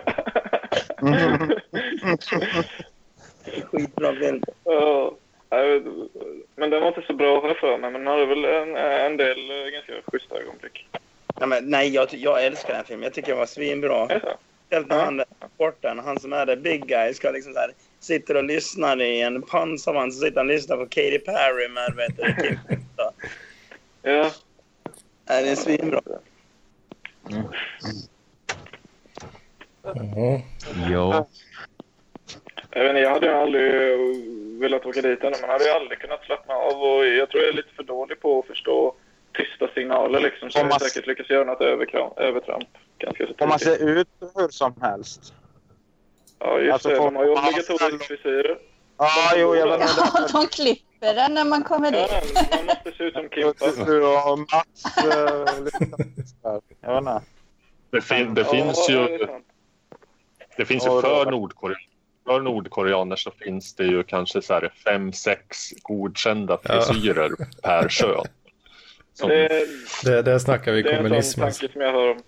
Skitbra 3.72 4.14
film. 4.16 4.44
Ja, 4.64 5.14
men 6.56 6.70
den 6.70 6.82
var 6.82 6.88
inte 6.88 7.02
så 7.08 7.14
bra 7.14 7.42
har 7.42 7.48
jag 7.48 7.58
för 7.58 7.78
mig, 7.78 7.92
men 7.92 8.04
den 8.04 8.08
hade 8.14 8.26
väl 8.26 8.46
en, 8.46 8.76
en 8.78 9.18
del 9.18 9.52
eh, 9.52 9.68
ganska 9.72 9.94
schyssta 10.12 10.36
ögonblick. 10.40 10.88
Nej, 11.40 11.50
men, 11.50 11.70
nej 11.70 11.90
jag, 11.90 12.08
jag 12.12 12.46
älskar 12.46 12.74
den 12.74 12.84
filmen. 12.86 13.04
Jag 13.04 13.14
tycker 13.14 13.30
den 13.30 13.38
var 13.40 13.46
svinbra. 13.46 14.04
Är 14.04 14.08
det 14.08 14.20
så? 14.20 14.32
Speciellt 14.72 14.90
när 14.90 15.06
han, 15.06 15.24
sporten, 15.56 16.00
han 16.00 16.20
som 16.20 16.34
är 16.34 16.46
the 16.46 16.56
big 16.56 16.86
guy, 16.88 17.14
ska 17.14 17.32
liksom 17.32 17.54
så 17.54 17.60
här, 17.60 17.74
sitter 18.00 18.38
och 18.38 18.44
lyssnar 18.44 19.02
i 19.02 19.22
en 19.22 19.42
pansarvagn, 19.42 20.12
så 20.12 20.20
sitter 20.20 20.38
han 20.38 20.48
och 20.48 20.54
lyssnar 20.54 20.78
på 20.78 20.86
Katy 20.86 21.20
Perry 21.20 21.68
med 21.68 21.94
vet 21.96 22.18
du, 22.18 22.44
Kim. 22.44 22.58
Så. 22.98 23.12
Ja, 24.02 24.32
Nej, 25.30 25.44
det 25.44 25.52
är 25.52 25.56
svinbra. 25.56 26.02
Mhm. 29.96 30.42
Ja. 30.92 31.28
Jag, 32.72 32.84
vet 32.84 32.90
inte, 32.90 33.02
jag 33.02 33.10
hade 33.10 33.26
ju 33.26 33.34
aldrig 33.34 33.72
velat 34.60 34.86
åka 34.86 35.02
dit 35.02 35.24
ännu. 35.24 35.36
Man 35.42 35.50
hade 35.50 35.64
ju 35.64 35.70
aldrig 35.70 36.00
kunnat 36.00 36.24
slappna 36.24 36.54
av. 36.54 36.82
Och 36.82 37.06
jag 37.06 37.30
tror 37.30 37.44
jag 37.44 37.50
är 37.50 37.56
lite 37.56 37.74
för 37.76 37.84
dålig 37.84 38.20
på 38.20 38.40
att 38.40 38.48
förstå 38.48 38.96
tysta 39.34 39.68
signaler. 39.74 40.20
Liksom, 40.20 40.50
så 40.52 40.60
Om 40.60 40.66
jag 40.68 40.70
man- 40.74 40.80
säkert 40.90 41.08
lyckats 41.08 41.30
göra 41.30 41.44
något 41.44 41.62
överkram, 41.62 42.12
övertramp. 42.18 42.68
Ganska 42.98 43.28
så 43.28 43.34
Om 43.40 43.50
man 43.50 43.60
ser 43.60 43.88
ut 43.90 44.08
hur 44.36 44.50
som 44.50 44.74
helst. 44.82 45.34
Ja, 46.40 46.60
just 46.60 46.74
alltså, 46.74 46.90
det. 46.90 46.96
De 46.96 47.16
har 47.16 47.26
ju 47.26 47.34
man- 47.36 47.44
obligatorisk 47.48 48.04
frisyr. 48.08 48.58
Ja, 48.98 49.34
jo, 49.36 49.56
jag 49.56 49.68
vet 49.68 49.82
inte. 49.90 49.94
Ja, 50.14 50.28
de 50.34 50.48
klipper 50.48 51.14
den 51.14 51.34
när 51.34 51.46
man 51.46 51.64
kommer 51.64 51.92
Ja, 51.94 52.08
dit. 52.08 52.34
man 52.56 52.66
måste 52.66 52.92
se 52.92 53.04
ut 53.04 53.14
som 53.14 53.30
Kimpa. 53.30 53.86
Du 53.86 54.04
och 54.06 54.40
Mats. 54.40 54.84
Jag 55.06 55.64
vet 55.64 55.82
inte. 55.82 57.22
Det, 57.92 58.02
fin, 58.02 58.34
det 58.34 58.46
finns 58.46 58.90
Ja, 58.90 59.10
ju, 59.10 59.28
det 60.58 60.66
finns 60.66 60.86
Ja, 60.86 60.96
ju 60.96 61.02
för, 61.02 61.32
Nordkorea, 61.32 61.78
för 62.26 62.40
nordkoreaner 62.42 63.16
så 63.16 63.32
finns 63.32 63.76
det 63.76 63.84
ju 63.86 64.04
kanske 64.04 64.42
så 64.42 64.54
här 64.54 64.74
fem, 64.86 65.14
sex 65.14 65.58
godkända 65.82 66.58
Ja. 66.64 66.82
frisyrer 66.82 67.30
per 67.64 67.90
kön. 67.90 68.26
Det, 69.30 69.66
Det, 70.04 70.22
det 70.22 70.40
snackar 70.40 70.72
vi 70.72 70.82
det 70.82 70.90
är 70.90 70.94
en 70.94 70.98
sån 70.98 71.04
kommunism. 71.04 71.42
tanke 71.42 71.74
som 71.74 71.82
jag 71.82 71.92
har 71.92 72.12
om... 72.12 72.22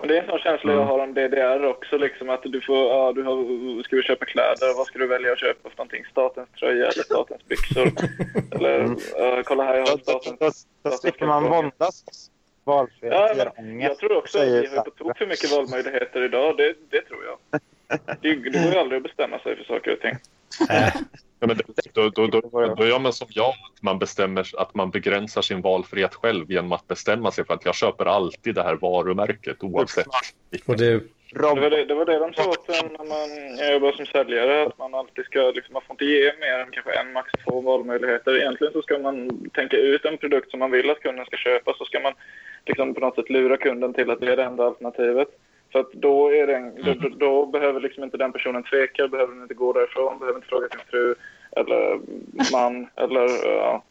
Men 0.00 0.08
Det 0.08 0.16
är 0.18 0.22
en 0.22 0.28
sån 0.28 0.38
känsla 0.38 0.72
jag 0.72 0.84
har 0.84 0.98
om 0.98 1.14
DDR 1.14 1.64
också. 1.64 1.96
Liksom, 1.96 2.30
att 2.30 2.42
du 2.42 2.60
får, 2.60 2.76
ja, 2.76 3.12
du 3.12 3.22
har, 3.22 3.82
ska 3.82 3.96
du 3.96 4.02
köpa 4.02 4.24
kläder? 4.24 4.76
Vad 4.76 4.86
ska 4.86 4.98
du 4.98 5.06
välja 5.06 5.32
att 5.32 5.38
köpa 5.38 5.70
för 5.70 5.76
någonting? 5.76 6.04
Statens 6.10 6.48
tröja 6.50 6.88
eller 6.88 7.02
statens 7.02 7.46
byxor? 7.48 7.92
eller 8.52 8.96
ja, 9.18 9.42
kolla 9.44 9.64
här, 9.64 9.74
jag 9.74 9.86
har 9.86 9.98
statens... 9.98 10.66
då, 10.82 10.90
då 10.90 10.96
slipper 10.96 11.26
man 11.26 11.44
våndas. 11.44 12.04
Valfrihet 12.64 13.14
Ja, 13.36 13.52
men 13.56 13.80
jag 13.80 13.98
tror 13.98 14.16
också 14.16 14.38
att 14.38 14.48
vi 14.48 14.66
har 14.66 14.84
på 14.84 14.90
tok 14.90 15.18
för 15.18 15.26
mycket 15.26 15.52
valmöjligheter 15.52 16.22
idag. 16.22 16.56
Det, 16.56 16.74
det 16.90 17.00
tror 17.00 17.20
jag. 17.24 17.60
Det, 18.20 18.34
det 18.34 18.34
går 18.34 18.72
ju 18.72 18.78
aldrig 18.78 18.96
att 18.96 19.02
bestämma 19.02 19.38
sig 19.38 19.56
för 19.56 19.64
saker 19.64 19.92
och 19.92 20.00
ting. 20.00 20.14
Ja, 21.40 21.46
men 21.46 21.56
då, 21.94 22.10
då, 22.10 22.26
då, 22.26 22.74
då 22.74 22.86
gör 22.86 22.98
man 22.98 23.12
som 23.12 23.28
jag, 23.30 23.48
att 23.48 23.82
man, 23.82 23.98
bestämmer, 23.98 24.46
att 24.56 24.74
man 24.74 24.90
begränsar 24.90 25.42
sin 25.42 25.60
valfrihet 25.60 26.14
själv 26.14 26.50
genom 26.50 26.72
att 26.72 26.88
bestämma 26.88 27.30
sig 27.30 27.44
för 27.44 27.54
att 27.54 27.64
jag 27.64 27.74
köper 27.74 28.04
alltid 28.04 28.54
det 28.54 28.62
här 28.62 28.74
varumärket 28.74 29.56
oavsett. 29.62 30.06
Och 30.66 30.76
det, 30.76 31.02
Det 31.32 31.40
var 31.42 31.70
det, 31.70 31.84
det 31.84 31.94
var 31.94 32.04
det 32.04 32.18
de 32.18 32.34
sa 32.34 32.50
åt 32.50 32.68
när 32.68 33.08
man 33.08 33.72
jobbar 33.72 33.92
som 33.92 34.06
säljare. 34.06 34.66
Att 34.66 34.78
man 34.78 34.94
alltid 34.94 35.24
ska, 35.24 35.40
liksom, 35.54 35.72
man 35.72 35.82
får 35.86 35.94
inte 35.94 36.04
ge 36.04 36.32
mer 36.40 36.58
än 36.58 36.70
kanske 36.70 36.92
en, 36.92 37.12
max 37.12 37.32
två 37.44 37.60
valmöjligheter. 37.60 38.36
Egentligen 38.36 38.72
så 38.72 38.82
ska 38.82 38.98
man 38.98 39.48
tänka 39.50 39.76
ut 39.76 40.04
en 40.04 40.18
produkt 40.18 40.50
som 40.50 40.58
man 40.58 40.70
vill 40.70 40.90
att 40.90 41.00
kunden 41.00 41.26
ska 41.26 41.36
köpa. 41.36 41.74
Så 41.78 41.84
ska 41.84 42.00
man 42.00 42.12
liksom 42.66 42.94
på 42.94 43.00
något 43.00 43.14
sätt 43.14 43.30
lura 43.30 43.56
kunden 43.56 43.94
till 43.94 44.10
att 44.10 44.20
det 44.20 44.32
är 44.32 44.36
det 44.36 44.44
enda 44.44 44.64
alternativet. 44.64 45.28
För 45.72 45.78
att 45.80 45.92
då, 45.92 46.28
är 46.32 46.46
det 46.46 46.56
en, 46.56 46.74
då, 46.84 46.94
då, 46.94 47.08
då 47.08 47.46
behöver 47.46 47.80
liksom 47.80 48.04
inte 48.04 48.16
den 48.16 48.32
personen 48.32 48.62
tveka, 48.62 49.08
behöver 49.08 49.32
den 49.34 49.42
inte 49.42 49.54
gå 49.54 49.72
därifrån, 49.72 50.18
behöver 50.18 50.38
inte 50.38 50.48
fråga 50.48 50.68
sin 50.68 50.80
fru 50.90 51.14
eller 51.56 52.00
man 52.52 52.88
eller 52.96 53.46
ja, 53.46 53.84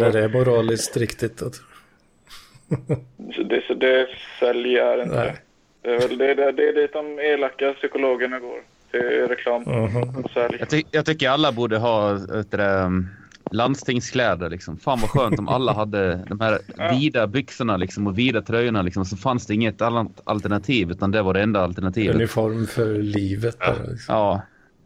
när 0.00 0.12
det 0.12 0.24
är 0.24 0.28
moraliskt 0.28 0.96
riktigt. 0.96 1.42
Att, 1.42 1.54
Så 3.34 3.42
det, 3.42 3.62
så 3.66 3.74
det 3.74 4.08
säljer 4.40 5.02
inte. 5.02 5.16
Nej. 5.16 5.36
Det 5.82 5.94
är 5.94 5.98
väl 6.08 6.18
det, 6.18 6.34
det, 6.34 6.52
det 6.52 6.68
är 6.68 6.72
dit 6.72 6.92
de 6.92 7.18
elaka 7.18 7.72
psykologerna 7.72 8.38
går. 8.38 8.60
Till 8.90 9.00
reklam 9.28 9.62
Mhm. 9.62 10.24
och 10.24 10.30
sälj. 10.30 10.56
Jag, 10.58 10.70
ty 10.70 10.82
jag 10.90 11.06
tycker 11.06 11.28
alla 11.28 11.52
borde 11.52 11.78
ha 11.78 12.14
ett, 12.14 12.54
um, 12.54 13.06
landstingskläder. 13.52 14.50
Liksom. 14.50 14.76
Fan 14.76 14.98
vad 15.00 15.10
skönt 15.10 15.38
om 15.38 15.48
alla 15.48 15.72
hade 15.72 16.14
de 16.28 16.40
här 16.40 16.58
vida 17.00 17.26
byxorna 17.26 17.76
liksom, 17.76 18.06
och 18.06 18.18
vida 18.18 18.42
tröjorna. 18.42 18.82
Liksom, 18.82 19.04
så 19.04 19.16
fanns 19.16 19.46
det 19.46 19.54
inget 19.54 19.82
annat 19.82 20.20
alternativ 20.24 20.90
utan 20.90 21.10
det 21.10 21.22
var 21.22 21.34
det 21.34 21.42
enda 21.42 21.60
alternativet. 21.64 22.14
uniform 22.16 22.66
för 22.66 22.94
livet. 23.02 23.58
Bara, 23.58 23.72
liksom. 23.74 24.14
Ja, 24.14 24.40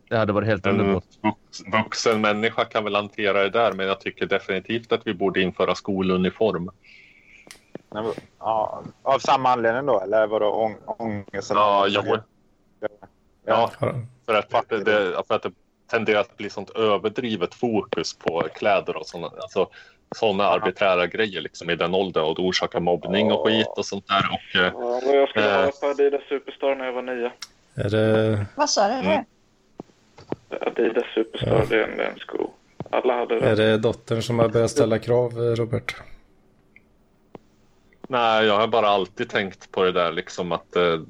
det 0.09 0.17
hade 0.17 0.33
varit 0.33 0.49
helt 0.49 0.67
En 0.67 0.81
underbart. 0.81 1.05
vux, 1.23 1.63
vuxen 1.85 2.21
människa 2.21 2.65
kan 2.65 2.85
väl 2.85 2.95
hantera 2.95 3.43
det 3.43 3.51
där, 3.51 3.73
men 3.73 3.87
jag 3.87 4.01
tycker 4.01 4.27
definitivt 4.27 4.93
att 4.93 5.01
vi 5.07 5.15
borde 5.15 5.41
införa 5.43 5.75
skoluniform. 5.75 6.71
ja, 8.39 8.83
av 9.03 9.19
samma 9.19 9.49
anledning 9.53 9.87
då? 9.87 10.01
Eller 10.01 10.27
var 10.27 10.41
det 10.41 10.47
ång, 10.47 10.77
ångest? 10.87 11.51
Ja, 11.55 11.87
jo. 11.89 12.03
Ja, 12.07 12.19
Ja. 13.47 13.71
för 14.27 14.35
att, 14.35 14.51
för 14.51 14.59
att, 14.59 14.69
det, 14.85 15.23
för 15.29 15.35
att 15.35 15.43
det 15.43 15.51
tenderar 15.93 16.21
att 16.21 16.37
bli 16.37 16.51
sånt 16.51 16.71
överdrivet 16.71 17.55
fokus 17.55 18.19
på 18.19 18.49
kläder 18.55 18.97
och 18.97 19.07
såna, 19.07 19.27
alltså, 19.27 19.69
såna 20.17 20.45
arbiträra 20.45 21.07
grejer 21.07 21.41
liksom, 21.41 21.71
i 21.71 21.77
den 21.77 21.95
åldern 21.95 22.25
och 22.25 22.35
det 22.37 22.43
orsakar 22.43 22.81
mobbning 22.81 23.33
och 23.33 23.47
skit 23.47 23.67
och 23.77 23.87
sånt 23.87 24.09
där. 24.09 24.29
Och, 24.33 24.61
eh, 24.61 24.73
Ja, 24.75 25.15
jag 25.15 25.29
skulle 25.29 25.59
Eh. 25.59 25.65
ha 25.65 25.71
på 25.81 25.87
Adidas 25.87 26.23
Superstar 26.29 26.75
när 26.75 26.85
jag 26.85 26.93
var 26.93 27.03
nio. 27.03 27.33
Är 27.75 27.91
det, 27.91 28.47
Vad 28.57 28.71
sa 28.71 28.89
du? 28.89 28.95
Mm. 28.95 29.25
Adidas 30.61 31.05
Superstar, 31.15 31.51
Ja. 31.59 31.65
det 31.69 31.77
är 31.77 31.89
en, 31.89 31.97
det 31.97 32.05
är 32.05 32.11
en 32.11 32.19
sko. 32.19 32.51
Alla 32.91 33.15
hade 33.19 33.35
är 33.35 33.57
det. 33.57 33.71
det 33.71 33.79
dottern 33.79 34.23
som 34.23 34.39
har 34.39 34.49
börjat 34.49 34.71
ställa 34.71 34.99
krav, 34.99 35.33
Robert? 35.33 35.97
nej, 38.09 38.47
jag 38.47 38.59
har 38.59 38.67
bara 38.69 38.89
alltid 38.89 39.29
tänkt 39.31 39.73
på 39.73 39.85
det 39.85 39.93
där 39.93 40.13
liksom 40.13 40.53
att 40.53 40.77
eh, 40.77 41.01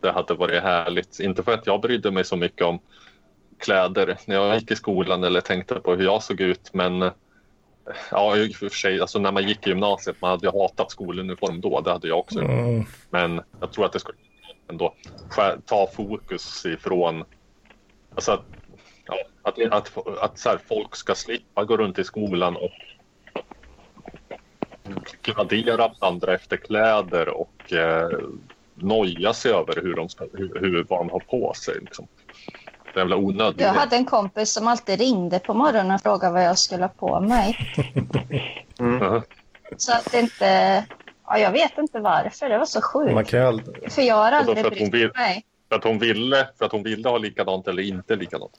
det 0.00 0.10
hade 0.10 0.34
varit 0.34 0.62
härligt. 0.62 1.20
Inte 1.20 1.42
för 1.42 1.52
att 1.54 1.66
jag 1.66 1.80
brydde 1.80 2.10
mig 2.10 2.24
så 2.24 2.36
mycket 2.36 2.66
om 2.66 2.78
kläder 3.60 4.18
när 4.26 4.36
jag 4.36 4.54
gick 4.54 4.70
i 4.70 4.76
skolan 4.76 5.24
eller 5.24 5.40
tänkte 5.40 5.74
på 5.74 5.94
hur 5.94 6.04
jag 6.04 6.22
såg 6.22 6.40
ut, 6.40 6.70
men 6.72 7.02
eh, 7.02 7.12
Ja, 8.10 8.36
i 8.36 8.50
och 8.50 8.54
för 8.54 8.68
sig, 8.68 9.00
alltså 9.00 9.18
när 9.18 9.32
man 9.32 9.48
gick 9.48 9.66
i 9.66 9.70
gymnasiet, 9.70 10.16
man 10.20 10.30
hade 10.30 10.46
ju 10.46 10.52
hatat 10.52 10.90
skoluniform 10.90 11.60
då, 11.60 11.80
det 11.80 11.92
hade 11.92 12.08
jag 12.08 12.18
också. 12.18 12.40
Mm. 12.40 12.84
Men 13.10 13.40
jag 13.60 13.72
tror 13.72 13.84
att 13.84 13.92
det 13.92 14.00
skulle 14.00 14.18
ändå 14.68 14.94
ta 15.66 15.86
fokus 15.86 16.66
ifrån... 16.66 17.24
Alltså 18.14 18.32
att, 18.32 18.44
ja, 19.06 19.14
att, 19.42 19.72
att, 19.72 20.08
att 20.18 20.38
så 20.38 20.48
här, 20.48 20.58
folk 20.68 20.96
ska 20.96 21.14
slippa 21.14 21.64
gå 21.64 21.76
runt 21.76 21.98
i 21.98 22.04
skolan 22.04 22.56
och 22.56 22.70
gradera 25.22 25.92
andra 25.98 26.34
efter 26.34 26.56
kläder 26.56 27.28
och 27.28 27.72
eh, 27.72 28.18
noja 28.74 29.32
sig 29.32 29.52
över 29.52 29.82
hur 29.82 29.94
de 29.94 30.08
ska, 30.08 30.26
hur, 30.32 30.60
hur, 30.60 30.86
vad 30.88 31.00
de 31.00 31.10
har 31.10 31.20
på 31.20 31.54
sig. 31.54 31.74
Liksom. 31.80 32.08
Jävla 32.96 33.16
onödigt. 33.16 33.60
Jag 33.60 33.72
hade 33.72 33.96
en 33.96 34.04
kompis 34.04 34.52
som 34.52 34.68
alltid 34.68 34.98
ringde 35.00 35.38
på 35.38 35.54
morgonen 35.54 35.90
och 35.94 36.00
frågade 36.00 36.32
vad 36.34 36.44
jag 36.44 36.58
skulle 36.58 36.84
ha 36.84 36.88
på 36.88 37.20
mig. 37.20 37.56
Mhm. 38.78 39.22
Så 39.76 39.92
att 39.92 40.12
det 40.12 40.20
inte... 40.20 40.84
Ja, 41.26 41.38
jag 41.38 41.50
vet 41.52 41.78
inte 41.78 42.00
varför. 42.00 42.48
Det 42.48 42.58
var 42.58 42.64
så 42.64 42.80
Man 43.04 43.14
sjukt. 43.16 43.30
kan 43.30 43.40
ju 43.40 43.46
aldrig... 43.46 43.92
För 43.92 44.02
jag 44.02 44.14
har 44.14 44.32
aldrig 44.32 44.58
för 44.58 44.66
att 44.72 44.78
hon 44.78 44.90
brytt 44.90 45.02
vill- 45.04 45.12
mig. 45.16 45.44
För 45.68 45.76
att 45.76 45.84
hon 45.84 45.98
ville, 45.98 46.48
för 46.58 46.64
att 46.64 46.72
hon 46.72 46.82
ville 46.82 47.08
ha 47.08 47.18
likadant 47.18 47.68
eller 47.68 47.82
inte 47.82 48.16
likadant. 48.16 48.52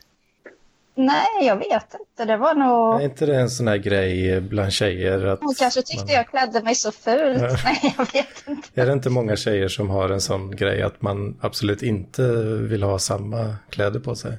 Nej, 0.95 1.25
jag 1.41 1.55
vet 1.55 1.95
inte. 1.99 2.25
Det 2.25 2.37
var 2.37 2.53
nog... 2.55 3.01
Är 3.01 3.05
inte 3.05 3.25
det 3.25 3.35
en 3.35 3.49
sån 3.49 3.67
här 3.67 3.77
grej 3.77 4.41
bland 4.41 4.71
tjejer? 4.71 5.25
Att 5.25 5.39
Hon 5.41 5.53
kanske 5.59 5.81
tyckte 5.81 6.05
man, 6.05 6.13
jag 6.15 6.27
klädde 6.27 6.63
mig 6.63 6.75
så 6.75 6.91
fult. 6.91 7.41
Ja. 7.41 7.57
Nej, 7.65 7.95
jag 7.97 8.13
vet 8.13 8.47
inte. 8.47 8.81
Är 8.81 8.85
det 8.85 8.93
inte 8.93 9.09
många 9.09 9.35
tjejer 9.35 9.67
som 9.67 9.89
har 9.89 10.09
en 10.09 10.21
sån 10.21 10.55
grej 10.55 10.81
att 10.81 11.01
man 11.01 11.37
absolut 11.41 11.83
inte 11.83 12.23
vill 12.57 12.83
ha 12.83 12.99
samma 12.99 13.55
kläder 13.69 13.99
på 13.99 14.15
sig? 14.15 14.37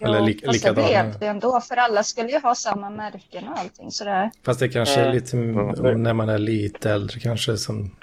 Eller 0.00 0.18
Jo, 0.18 0.24
li- 0.26 0.40
fast 0.46 0.64
det 0.64 0.72
blev 0.72 1.18
det 1.20 1.26
ändå. 1.26 1.60
För 1.60 1.76
alla 1.76 2.02
skulle 2.02 2.28
ju 2.28 2.40
ha 2.40 2.54
samma 2.54 2.90
märken 2.90 3.48
och 3.48 3.58
allting 3.58 3.90
sådär. 3.90 4.30
Fast 4.44 4.60
det 4.60 4.68
kanske 4.68 5.00
är 5.00 5.06
Eh. 5.08 5.12
lite 5.14 5.36
m- 5.36 6.02
när 6.02 6.12
man 6.12 6.28
är 6.28 6.38
lite 6.38 6.90
äldre 6.90 7.20
kanske 7.20 7.56
som, 7.56 7.96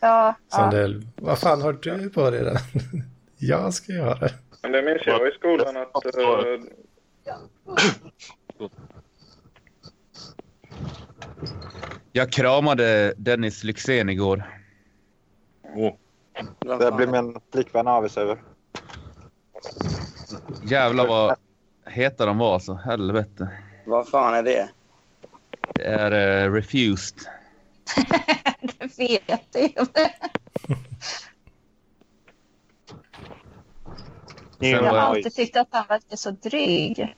Ja, 0.00 0.34
som 0.48 0.64
ja. 0.64 0.70
det. 0.70 1.02
Vad 1.16 1.38
fan 1.38 1.62
har 1.62 1.72
du 1.72 2.10
på 2.10 2.30
dig 2.30 2.44
den? 2.44 2.56
Jag 3.38 3.74
ska 3.74 3.92
göra 3.92 4.14
det. 4.18 4.32
Men 4.62 4.72
det 4.72 4.82
minns 4.82 5.02
jag 5.06 5.28
i 5.28 5.30
skolan 5.30 5.76
att... 5.76 6.04
eh, 6.16 6.60
Jag 12.12 12.32
kramade 12.32 13.14
Dennis 13.16 13.64
Lyxzén 13.64 14.08
igår. 14.08 14.60
Oh, 15.74 15.94
Det 16.78 16.92
blir 16.92 17.06
min 17.06 17.40
flickvän 17.52 17.86
avis 17.88 18.16
över. 18.16 18.42
Jävlar 20.64 21.06
vad 21.06 21.36
heta 21.86 22.26
de 22.26 22.38
var 22.38 22.54
alltså. 22.54 22.74
Helvete. 22.74 23.48
Vad 23.86 24.08
fan 24.08 24.34
är 24.34 24.42
det? 24.42 24.70
Det 25.74 25.84
är 25.84 26.44
uh, 26.46 26.52
refused. 26.54 27.18
det 28.78 28.98
vet 28.98 29.46
jag 29.52 29.62
ju. 29.62 29.68
Sen 29.74 30.10
Jag 34.70 34.82
har 34.82 34.98
alltid 34.98 35.34
tyckt 35.34 35.56
att 35.56 35.68
han 35.70 35.84
verkar 35.88 36.16
så 36.16 36.30
dryg. 36.30 37.14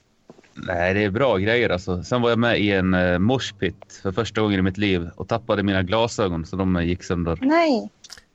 nej, 0.55 0.95
det 0.95 1.05
är 1.05 1.11
bra 1.11 1.37
grejer 1.37 1.71
alltså. 1.71 2.03
Sen 2.03 2.23
var 2.23 2.31
jag 2.31 2.39
med 2.39 2.59
i 2.61 2.71
en 2.73 2.95
uh, 2.95 3.19
moshpit 3.19 4.01
för 4.03 4.13
första 4.13 4.41
gången 4.41 4.59
i 4.59 4.63
mitt 4.63 4.79
liv 4.79 5.11
och 5.17 5.29
tappade 5.29 5.63
mina 5.63 5.83
glasögon 5.83 6.47
så 6.47 6.57
de 6.57 6.85
gick 6.85 7.03
sönder. 7.05 7.39
Nej. 7.43 7.91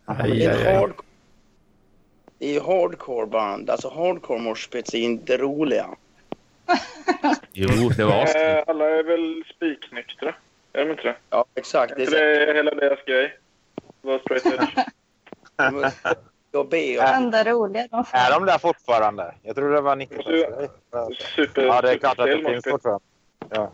Aj, 0.06 0.30
Det 0.40 0.45
är 0.45 0.68
aj, 0.68 0.76
aj. 2.40 2.53
ju 2.53 2.60
hardcore 2.60 3.26
band. 3.27 3.69
Alltså 3.69 3.90
hardcore 3.90 4.40
moshpits 4.41 4.94
är 4.94 4.99
inte 4.99 5.38
roliga. 5.38 5.88
Jo, 7.53 7.90
det 7.98 8.06
var 8.06 8.22
eh, 8.22 8.64
alla 8.68 8.86
är 8.86 9.03
väl 9.03 9.44
spiknyktra. 9.56 10.36
Är 10.73 10.86
de 10.86 10.91
inte 10.91 11.03
det? 11.03 11.15
Ja, 11.30 11.45
exakt. 11.56 11.94
Det 11.98 12.03
är, 12.03 12.11
det 12.11 12.52
är 12.52 12.56
hela 12.56 12.72
deras 12.72 12.99
grej. 13.06 13.38
Var 14.02 14.19
straight 14.19 14.45
edge. 14.45 14.86
Jag 16.52 16.70
ber 16.70 16.78
Det 16.78 17.02
enda 17.02 17.44
roliga. 17.44 17.88
Är 18.12 18.32
de 18.40 18.46
där 18.46 18.58
fortfarande? 18.58 19.36
Jag 19.44 19.56
tror 19.56 19.74
det 19.74 19.82
var 19.82 19.96
90-talsgrej. 19.96 20.70
Super, 21.36 21.62
Ja, 21.62 21.82
det 21.82 21.92
är 21.92 21.98
klart 21.98 22.20
att 22.20 22.26
det 22.26 22.44
finns 22.52 22.66
fortfarande. 22.70 23.06
Ja. 23.50 23.72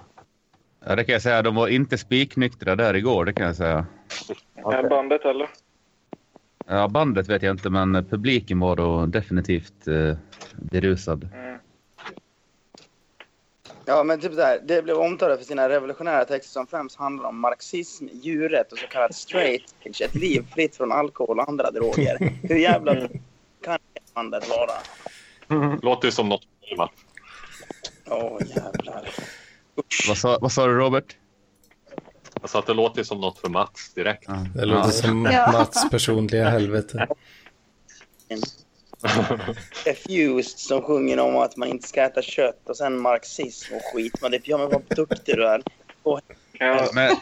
Ja, 0.87 0.95
det 0.95 1.03
kan 1.03 1.13
jag 1.13 1.21
säga. 1.21 1.41
De 1.41 1.55
var 1.55 1.67
inte 1.67 1.97
spiknyktra 1.97 2.75
där 2.75 2.93
igår, 2.93 3.25
det 3.25 3.33
kan 3.33 3.45
jag 3.45 3.55
säga. 3.55 3.85
Är 4.55 4.89
bandet 4.89 5.25
eller? 5.25 5.49
Ja, 6.67 6.87
bandet 6.87 7.29
vet 7.29 7.43
jag 7.43 7.53
inte, 7.53 7.69
men 7.69 8.05
publiken 8.05 8.59
var 8.59 8.75
då 8.75 9.05
definitivt 9.05 9.87
eh, 9.87 10.17
berusad. 10.55 11.29
Ja, 13.87 14.03
men 14.03 14.19
typ 14.21 14.35
där. 14.35 14.59
Det 14.65 14.81
blev 14.81 14.97
omtalat 14.97 15.39
för 15.39 15.45
sina 15.45 15.69
revolutionära 15.69 16.25
texter 16.25 16.51
som 16.53 16.67
främst 16.67 16.95
handlar 16.95 17.29
om 17.29 17.39
marxism, 17.39 18.07
djurrätt 18.13 18.71
och 18.71 18.77
så 18.77 18.87
kallat 18.87 19.15
straight 19.15 19.75
edge. 19.83 20.01
Ett 20.01 20.15
liv 20.15 20.45
fritt 20.53 20.75
från 20.75 20.91
alkohol 20.91 21.39
och 21.39 21.49
andra 21.49 21.71
droger. 21.71 22.33
Hur 22.43 22.55
jävla 22.55 23.07
kan 23.63 23.79
bandet 24.13 24.49
vara? 24.49 24.71
Låter 25.81 26.07
ju 26.07 26.11
som 26.11 26.29
något. 26.29 26.41
Åh, 28.07 28.37
jävlar. 28.55 29.09
Vad 30.07 30.17
sa, 30.17 30.37
vad 30.41 30.51
sa 30.51 30.67
du, 30.67 30.73
Robert? 30.73 31.17
Alltså 32.41 32.57
att 32.57 32.65
det 32.67 32.73
låter 32.73 33.03
som 33.03 33.21
något 33.21 33.39
för 33.39 33.49
Mats 33.49 33.93
direkt. 33.93 34.29
Det 34.55 34.65
låter 34.65 34.89
som 34.91 35.25
Ja. 35.31 35.51
Mats 35.51 35.89
personliga 35.89 36.49
helvete. 36.49 37.07
Refused 39.85 40.59
som 40.59 40.81
sjunger 40.81 41.19
om 41.19 41.35
att 41.35 41.57
man 41.57 41.67
inte 41.67 41.87
ska 41.87 42.01
äta 42.01 42.21
kött 42.21 42.69
och 42.69 42.77
sen 42.77 43.01
marxism 43.01 43.73
och 43.75 43.81
skit. 43.93 44.21
Men 44.21 44.31
det 44.31 44.47
ja, 44.47 44.57
men 44.57 44.69
vad 44.69 44.81
duktig 44.95 45.35
du 45.35 45.47
är. 45.47 45.61
Ja, 46.59 46.87
Men 46.93 47.15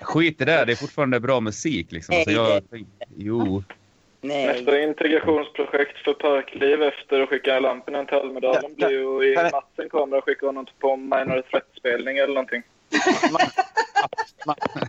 skit 0.00 0.40
i 0.40 0.44
det, 0.44 0.64
det 0.64 0.72
är 0.72 0.76
fortfarande 0.76 1.20
bra 1.20 1.40
musik 1.40 1.92
liksom. 1.92 2.14
Alltså, 2.16 2.30
jag, 2.30 2.62
jo. 3.16 3.62
Nej. 4.24 4.46
Nästa 4.46 4.80
integrationsprojekt 4.80 5.98
för 6.04 6.12
Parkliv 6.12 6.82
efter 6.82 7.20
att 7.20 7.28
skicka 7.28 7.60
Lampinen 7.60 8.06
till 8.06 8.16
Almedalen 8.16 8.74
blir 8.74 8.90
ju 8.90 9.32
i 9.32 9.34
kan 9.34 9.44
jag- 9.44 9.52
Matsen 9.52 9.88
kamera 9.90 10.22
skicka 10.22 10.46
honom 10.46 10.66
på 10.78 10.96
Minor 10.96 11.42
Threat-spelning 11.50 12.18
eller 12.18 12.34
någonting. 12.34 12.62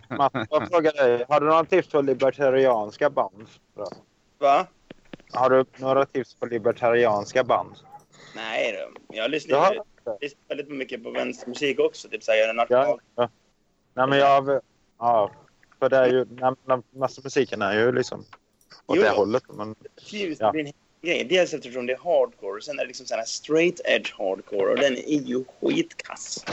Matt, 0.08 0.32
jag 0.50 0.68
frågar 0.68 0.92
dig. 0.92 1.24
Har 1.28 1.40
du 1.40 1.46
några 1.46 1.64
tips 1.64 1.88
på 1.88 2.00
libertarianska 2.00 3.10
band? 3.10 3.46
Va? 4.38 4.66
Har 5.34 5.50
du 5.50 5.64
några 5.76 6.06
tips 6.06 6.34
på 6.34 6.46
libertarianska 6.46 7.44
band? 7.44 7.76
Nej 8.36 8.72
då. 8.72 9.16
Jag 9.16 9.30
lyssnar, 9.30 9.56
Ja. 9.56 9.84
jag 10.04 10.18
lyssnar 10.20 10.40
väldigt 10.48 10.68
mycket 10.68 11.02
på 11.04 11.10
vänstermusik 11.10 11.80
också. 11.80 12.08
Typ 12.08 12.22
såhär, 12.22 12.38
Ja. 12.46 12.52
national... 12.52 12.98
ja. 13.16 13.28
Nej, 13.94 14.06
men 14.06 14.18
jag... 14.18 14.60
Ja, 14.98 15.30
för 15.78 15.88
det 15.88 15.96
är 15.96 16.06
ju... 16.06 16.26
Massa 16.98 17.20
musiken 17.24 17.62
är 17.62 17.72
ju 17.78 17.92
liksom 17.92 18.20
åt 18.86 18.96
Jo. 18.96 19.02
det 19.02 19.10
hållet. 19.10 19.42
Men, 19.48 19.74
Ja. 20.38 20.52
hel 20.52 20.72
grej. 21.02 21.24
Dels 21.24 21.54
eftersom 21.54 21.86
det 21.86 21.92
är 21.92 21.96
hardcore. 21.98 22.62
Sen 22.62 22.78
är 22.78 22.82
det 22.82 22.86
liksom 22.88 23.06
sån 23.06 23.18
här 23.18 23.24
straight 23.24 23.80
edge 23.84 24.14
hardcore. 24.18 24.70
Och 24.72 24.78
den 24.78 24.92
är 24.96 25.20
ju 25.22 25.44
skitkass. 25.60 26.44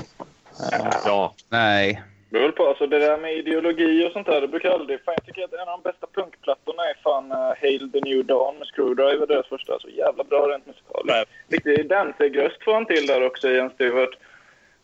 Ja, 1.05 1.35
Nej. 1.49 2.01
Det 2.31 2.51
på. 2.51 2.67
Alltså 2.67 2.87
det 2.87 2.99
där 2.99 3.17
med 3.17 3.37
ideologi 3.37 4.07
och 4.07 4.11
sånt 4.11 4.27
där, 4.27 4.41
det 4.41 4.47
brukar 4.47 4.69
aldrig... 4.69 5.03
Fan, 5.03 5.13
jag 5.17 5.25
tycker 5.25 5.43
att 5.43 5.53
en 5.53 5.59
av 5.59 5.81
de 5.83 5.89
bästa 5.89 6.07
punkplattorna 6.13 6.83
är 6.83 6.97
fan 7.03 7.31
uh, 7.31 7.53
Hail 7.61 7.91
the 7.91 7.99
New 7.99 8.25
Dawn 8.25 8.57
med 8.57 8.67
Screwdriver, 8.67 9.27
deras 9.27 9.47
första. 9.47 9.79
Så 9.79 9.89
jävla 9.89 10.23
bra 10.23 10.47
rent 10.47 10.65
musikaliskt. 10.65 11.29
Riktig 11.47 11.89
Danzig-röst 11.89 12.63
får 12.63 12.73
han 12.73 12.85
till 12.85 13.07
där 13.07 13.25
också, 13.25 13.49
Ian 13.49 13.69
Stewart. 13.69 14.17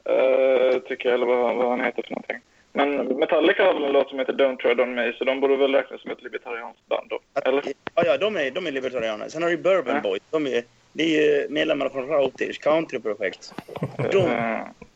Uh, 0.10 0.80
tycker 0.80 1.10
jag, 1.10 1.14
eller 1.14 1.26
vad, 1.26 1.56
vad 1.56 1.70
han 1.70 1.82
heter 1.82 2.04
för 2.04 2.12
någonting. 2.12 2.42
Men 2.74 3.20
Metallica 3.20 3.64
har 3.64 3.74
väl 3.74 3.84
en 3.84 3.92
låt 3.92 4.10
som 4.10 4.20
heter 4.20 4.34
Don't 4.34 4.58
Tread 4.58 4.80
On 4.80 4.96
Me, 4.96 5.14
så 5.14 5.24
de 5.24 5.40
borde 5.40 5.56
väl 5.56 5.76
räknas 5.76 6.02
som 6.02 6.12
ett 6.12 6.24
libertarianskt 6.24 6.88
band 6.88 7.10
då. 7.10 7.20
Eller? 7.46 7.64
Ja, 7.96 8.04
ja 8.06 8.18
de, 8.18 8.36
är, 8.36 8.52
de 8.52 8.68
är 8.68 8.72
libertarianer. 8.72 9.30
Sen 9.30 9.44
har 9.44 9.50
du 9.50 9.58
Bourbon 9.58 9.96
Ja. 9.96 10.02
Boys. 10.02 10.22
De 10.30 10.48
är, 10.48 10.64
det 10.94 11.04
är 11.04 11.22
ju 11.22 11.50
medlemmar 11.50 11.90
från 11.90 12.08
Routish 12.08 12.62
countryprojekt. 12.62 13.54
De 14.12 14.30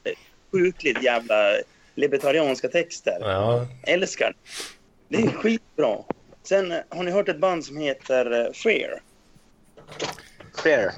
Eh, 0.03 0.13
sjukligt 0.51 1.03
jävla 1.03 1.35
libertarianska 1.95 2.67
texter. 2.67 3.17
Ja, 3.21 3.67
Älskar 3.83 4.33
det. 5.07 5.17
är 5.17 5.27
skitbra. 5.27 5.97
Sen 6.43 6.71
eh, 6.71 6.77
har 6.89 7.03
ni 7.03 7.11
hört 7.11 7.29
ett 7.29 7.39
band 7.39 7.65
som 7.65 7.77
heter 7.77 8.45
eh, 8.45 8.51
Fear? 8.53 9.01
fair. 10.63 10.91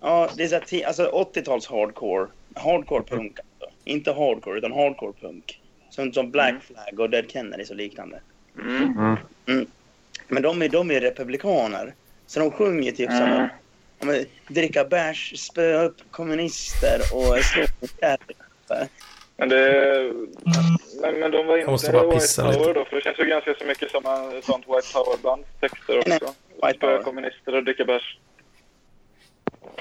Ja, 0.00 0.30
det 0.36 0.44
är 0.44 0.48
så 0.48 0.54
här, 0.76 0.86
alltså 0.86 1.10
80-tals 1.34 1.66
hardcore. 1.66 2.26
Hardcore 2.54 3.02
punk 3.02 3.38
alltså. 3.38 3.76
Inte 3.84 4.12
hardcore, 4.12 4.58
utan 4.58 4.72
hardcore 4.72 5.12
punk. 5.20 5.60
Som, 5.90 6.12
som 6.12 6.30
Black 6.30 6.54
Flag 6.62 7.00
och 7.00 7.10
Dead 7.10 7.24
Kennedys 7.30 7.70
och 7.70 7.76
liknande. 7.76 8.20
mm. 8.62 9.16
Mm. 9.46 9.66
Men 10.28 10.42
de 10.42 10.62
är, 10.62 10.68
de 10.68 10.90
är 10.90 11.00
republikaner. 11.00 11.94
Så 12.26 12.40
de 12.40 12.50
sjunger 12.50 12.92
typ 12.92 13.10
som 13.10 13.22
Mm. 13.22 13.48
om 13.98 14.08
att 14.10 14.54
dricka 14.54 14.84
bärs, 14.84 15.38
spöa 15.38 15.82
upp 15.82 15.96
kommunister 16.10 17.00
och 17.12 17.44
slå 17.44 17.64
på 17.80 17.86
kärringar. 18.00 18.88
Men, 19.36 19.48
det, 19.48 20.12
men, 21.02 21.20
men 21.20 21.30
de 21.30 21.46
var 21.46 21.56
inte 21.58 21.70
måste 21.70 21.92
bara 21.92 22.06
White 22.06 22.42
Power 22.42 22.58
lite. 22.58 22.72
då, 22.72 22.84
för 22.84 22.96
det 22.96 23.02
känns 23.02 23.18
ju 23.18 23.24
ganska 23.24 23.54
så 23.54 23.64
mycket 23.64 23.90
som 23.90 24.06
en 24.06 24.42
sånt 24.42 24.64
White 24.68 24.92
Power-bands 24.94 25.48
texter 25.60 25.98
också. 25.98 26.10
White 26.12 26.76
Spöa 26.76 26.90
Power. 26.90 27.02
kommunister 27.02 27.54
och 27.54 27.64
dricka 27.64 27.84
bärs. 27.84 28.18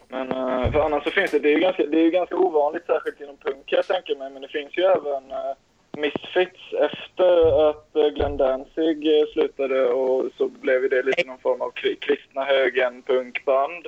Men 0.07 0.31
eh, 0.31 0.71
för 0.71 0.79
annars 0.79 1.03
så 1.03 1.11
finns 1.11 1.31
det, 1.31 1.39
det 1.39 1.49
är 1.49 1.53
ju 1.53 1.59
ganska, 1.59 1.85
det 1.85 1.97
är 1.97 2.03
ju 2.03 2.11
ganska 2.11 2.35
ovanligt 2.35 2.85
särskilt 2.85 3.21
inom 3.21 3.37
punk 3.37 3.63
jag 3.65 3.87
tänker 3.87 4.15
mig, 4.15 4.29
men 4.29 4.41
det 4.41 4.47
finns 4.47 4.77
ju 4.77 4.83
även 4.83 5.31
uh, 5.31 5.53
Misfits 5.97 6.73
efter 6.73 7.69
att 7.69 7.89
uh, 7.95 8.07
Glenn 8.07 8.37
Danzig 8.37 9.07
slutade 9.33 9.85
och 9.85 10.29
så 10.37 10.47
blev 10.47 10.81
ju 10.83 10.89
det 10.89 11.03
lite 11.03 11.27
någon 11.27 11.37
form 11.39 11.61
av 11.61 11.71
kri- 11.71 11.99
kristna 11.99 12.43
högen 12.43 13.01
punkband. 13.03 13.87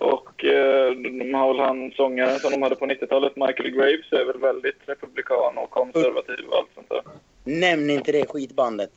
Och 0.00 0.44
eh, 0.44 0.90
de 0.92 1.34
har 1.34 1.48
väl 1.54 1.60
han 1.66 1.90
sångaren 1.92 2.38
som 2.38 2.50
de 2.52 2.62
hade 2.62 2.76
på 2.76 2.86
90-talet, 2.86 3.36
Michael 3.36 3.70
Graves, 3.70 4.12
är 4.12 4.24
väl 4.24 4.38
väldigt 4.38 4.76
republikan 4.86 5.58
och 5.58 5.70
konservativ 5.70 6.44
och 6.48 6.56
allt 6.56 6.68
sånt 6.74 6.88
där. 6.88 7.02
Nämn 7.44 7.90
inte 7.90 8.12
det 8.12 8.26
skitbandet. 8.28 8.90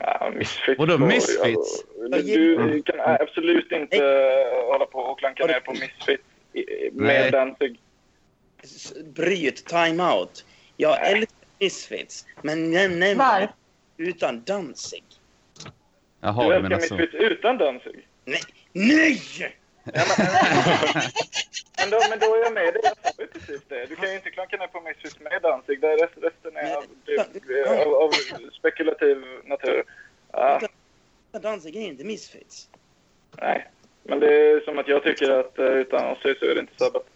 Ja, 0.00 0.32
Misfits. 0.36 0.78
Vadå, 0.78 0.98
Misfits? 0.98 1.42
alltså, 2.12 2.26
Du, 2.34 2.56
du 2.56 2.82
kan 2.82 3.00
absolut 3.00 3.72
inte 3.72 3.96
eh, 3.96 4.66
hålla 4.72 4.86
på 4.86 4.98
och 4.98 5.18
klanka 5.18 5.46
ner 5.46 5.60
på 5.60 5.72
Misfits 5.72 6.22
med 6.92 6.92
Nej. 6.92 7.30
Danzig. 7.30 7.80
Bryt, 9.04 9.66
time 9.66 10.02
out. 10.12 10.44
Jag 10.76 11.10
älskar 11.10 11.36
Misfits, 11.60 12.26
men 12.42 12.70
nämn 12.70 13.18
Var? 13.18 13.48
utan 13.96 14.42
Danzig. 14.46 15.04
Jaha, 16.20 16.48
Du 16.48 16.54
älskar 16.54 16.62
menar 16.62 16.78
så. 16.78 16.94
Misfits 16.96 17.14
utan 17.14 17.58
Danzig? 17.58 18.06
Nej! 18.24 18.40
Nej! 18.72 19.20
Ja, 19.84 20.04
men, 20.18 20.26
men, 21.78 21.90
då, 21.90 21.98
men 22.10 22.18
då 22.18 22.34
är 22.34 22.40
jag 22.42 22.52
med 22.52 22.74
dig. 22.74 22.80
Jag 22.84 22.96
sa 22.96 23.22
ju 23.22 23.26
precis 23.26 23.60
det. 23.68 23.86
Du 23.86 23.96
kan 23.96 24.08
ju 24.08 24.14
inte 24.14 24.30
klanka 24.30 24.56
ner 24.56 24.66
på 24.66 24.80
Misfits 24.80 25.20
med 25.20 25.42
Danzig. 25.42 25.80
Där 25.80 25.96
rest, 25.96 26.14
resten 26.16 26.56
är 26.56 26.76
av, 26.76 27.94
av, 27.94 28.02
av 28.02 28.10
spekulativ 28.52 29.24
natur. 29.44 29.84
Ja, 30.32 30.60
Danzig 31.32 31.76
är 31.76 31.80
inte 31.80 32.04
Misfits. 32.04 32.68
nej. 33.40 33.70
Men 34.02 34.20
det 34.20 34.50
är 34.50 34.60
som 34.60 34.78
att 34.78 34.88
jag 34.88 35.02
tycker 35.02 35.30
att 35.30 35.58
eh, 35.58 35.64
utan 35.66 36.06
oss 36.10 36.22
så 36.22 36.28
är 36.28 36.54
det 36.54 36.60
inte 36.60 36.76
Sabbath. 36.78 37.06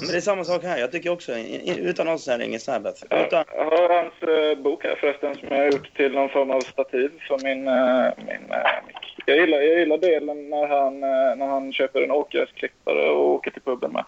Men 0.00 0.08
det 0.10 0.16
är 0.16 0.20
samma 0.20 0.44
sak 0.44 0.64
här. 0.64 0.78
Jag 0.78 0.92
tycker 0.92 1.10
också, 1.10 1.32
utan 1.78 2.08
oss 2.08 2.28
är 2.28 2.38
det 2.38 2.44
ingen 2.44 2.60
Sabbath. 2.60 3.04
Utan, 3.04 3.44
Jag 3.56 3.64
har 3.64 4.02
hans 4.02 4.22
eh, 4.22 4.62
bok 4.62 4.84
här 4.84 4.96
förresten 5.00 5.34
som 5.34 5.48
jag 5.48 5.56
har 5.56 5.64
gjort 5.64 5.96
till 5.96 6.12
någon 6.12 6.28
form 6.28 6.50
av 6.50 6.60
stativ 6.60 7.10
för 7.28 7.38
min, 7.42 7.68
uh, 7.68 8.12
min 8.16 8.52
uh, 8.52 8.86
mick. 8.86 9.08
Jag 9.26 9.36
gillar, 9.36 9.58
jag 9.58 9.78
gillar 9.78 9.98
delen 9.98 10.50
när 10.50 10.68
han, 10.68 11.02
eh, 11.02 11.36
när 11.36 11.46
han 11.46 11.72
köper 11.72 12.02
en 12.02 12.10
åkgräsklippare 12.10 13.10
och 13.10 13.28
åker 13.30 13.50
till 13.50 13.62
puben 13.62 13.92
med. 13.92 14.04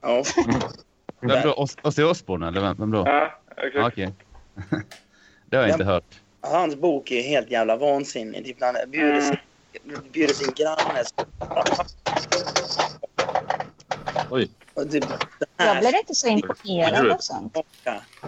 ja. 0.00 0.22
Vem 1.20 1.42
då? 1.42 1.66
Ozzy 1.82 2.02
Osbourne 2.02 2.48
eller 2.48 2.60
vem, 2.60 2.76
vem 2.78 2.90
då? 2.90 3.02
Ja, 3.06 3.38
exakt. 3.56 3.86
Okej. 3.86 4.12
det 5.46 5.56
har 5.56 5.64
jag 5.64 5.72
inte 5.72 5.84
hört. 5.84 6.04
Hans 6.40 6.76
bok 6.76 7.10
är 7.10 7.22
helt 7.22 7.50
jävla 7.50 7.76
vansinnig. 7.76 8.44
Typ 8.44 8.60
när 8.60 8.66
han 8.66 8.90
bjuder 8.90 9.20
sin, 9.20 9.36
bjuder 10.12 10.34
sin 10.34 10.54
granne. 10.56 11.04
oj. 14.30 14.48
Typ, 14.84 15.04
det 15.38 15.46
Jag 15.56 15.78
blir 15.78 15.98
inte 15.98 16.14
så 16.14 16.28
imponerad 16.28 17.10
av 17.10 17.18
sånt. 17.18 17.56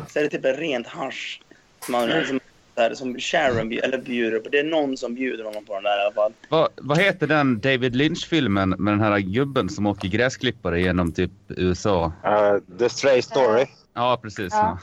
Så 0.08 0.18
är 0.18 0.22
det 0.22 0.28
typ 0.28 0.44
en 0.44 0.56
rent 0.56 0.86
hasch. 0.86 1.42
Som, 1.80 1.92
man, 1.92 2.26
som, 2.26 2.40
här, 2.76 2.94
som 2.94 3.18
Sharon 3.18 3.72
eller 3.72 3.98
bjuder 3.98 4.40
på. 4.40 4.48
Det 4.48 4.58
är 4.58 4.64
någon 4.64 4.96
som 4.96 5.14
bjuder 5.14 5.44
honom 5.44 5.64
på 5.64 5.74
den 5.74 5.82
där 5.82 5.98
i 5.98 6.04
alla 6.04 6.14
fall. 6.14 6.32
Vad, 6.48 6.68
vad 6.76 6.98
heter 6.98 7.26
den 7.26 7.60
David 7.60 7.96
Lynch-filmen 7.96 8.70
med 8.70 8.92
den 8.92 9.00
här 9.00 9.18
gubben 9.18 9.68
som 9.68 9.86
åker 9.86 10.08
gräsklippare 10.08 10.80
genom 10.80 11.12
typ 11.12 11.30
USA? 11.48 12.12
Uh, 12.24 12.78
the 12.78 12.88
Stray 12.88 13.22
Story. 13.22 13.66
Ja, 13.94 14.18
precis. 14.22 14.52
Ja. 14.52 14.58
Ja. 14.58 14.78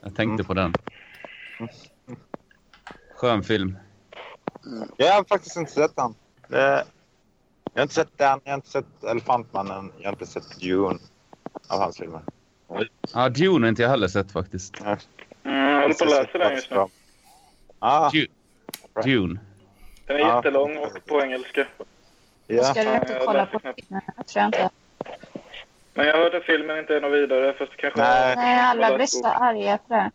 Jag 0.00 0.16
tänkte 0.16 0.44
på 0.44 0.54
den. 0.54 0.74
Skön 3.14 3.42
film. 3.42 3.78
Jag 4.96 5.12
har 5.12 5.24
faktiskt 5.24 5.56
inte 5.56 5.72
sett 5.72 5.96
den. 5.96 6.14
Det, 6.48 6.84
jag 7.74 7.80
har 7.80 7.82
inte 7.82 7.94
sett 7.94 8.18
den, 8.18 8.40
jag 8.44 8.52
har 8.52 8.54
inte 8.56 8.68
sett 8.68 9.04
Elefantmannen, 9.04 9.92
jag 9.98 10.04
har 10.04 10.12
inte 10.12 10.26
sett 10.26 10.60
Dune 10.60 10.98
av 11.68 11.80
hans 11.80 11.98
filmer. 11.98 12.20
Ja, 13.14 13.28
Dune 13.28 13.64
har 13.66 13.68
inte 13.68 13.82
jag 13.82 13.88
heller 13.88 14.08
sett 14.08 14.32
faktiskt. 14.32 14.80
Mm, 14.80 15.82
håller 15.82 15.94
på 15.94 16.04
att 16.04 16.10
läsa 16.10 16.38
den 16.38 16.52
just 16.54 16.70
nu. 16.70 16.86
Ah, 17.78 18.10
Ju- 18.12 18.26
Dune. 19.04 19.40
Den 20.06 20.16
är 20.16 20.20
Ja. 20.20 20.36
jättelång 20.36 20.76
och 20.76 21.06
på 21.06 21.20
engelska. 21.22 21.66
ja. 22.46 22.62
Ska 22.64 22.84
du 22.84 22.94
inte 22.94 23.12
jag 23.12 23.26
kolla 23.26 23.46
på 23.46 23.58
filmen? 23.58 24.00
Jag 24.16 24.26
tror 24.26 24.44
inte. 24.44 24.70
Men 25.94 26.06
jag 26.06 26.16
hörde 26.16 26.36
att 26.36 26.44
filmen 26.44 26.78
inte 26.78 26.96
är 26.96 27.00
något 27.00 27.12
vidare. 27.12 27.52
Fast 27.58 27.70
det 27.70 27.76
kanske 27.76 28.00
Nej. 28.00 28.36
Nej, 28.36 28.60
alla 28.60 28.96
blir 28.96 29.06
så 29.06 29.26
arga 29.26 29.78
på 29.88 29.94
det. 29.94 30.10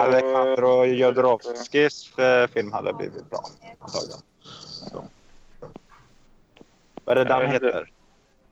Alejandro 0.00 0.84
Jodorowskis 0.84 2.18
eh, 2.18 2.46
film 2.46 2.72
hade 2.72 2.92
blivit 2.92 3.30
bra. 3.30 3.40
Så. 3.86 5.04
Vad 7.14 7.18
är 7.18 7.24
det 7.40 7.44
inte. 7.54 7.66
heter? 7.66 7.90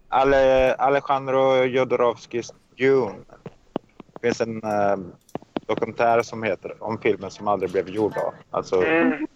Ale, 0.09 0.75
Alejandro 0.75 1.65
Jodorowskis 1.65 2.53
Dune. 2.79 3.15
Det 4.13 4.21
finns 4.27 4.41
en 4.41 4.63
eh, 4.65 4.97
dokumentär 5.67 6.23
som 6.23 6.43
heter 6.43 6.75
om 6.79 6.99
filmen 7.01 7.31
som 7.31 7.49
aldrig 7.49 7.73
blev 7.73 7.89
gjord. 7.89 8.13
Då. 8.15 8.35
Alltså, 8.51 8.83
Mm. 8.83 9.27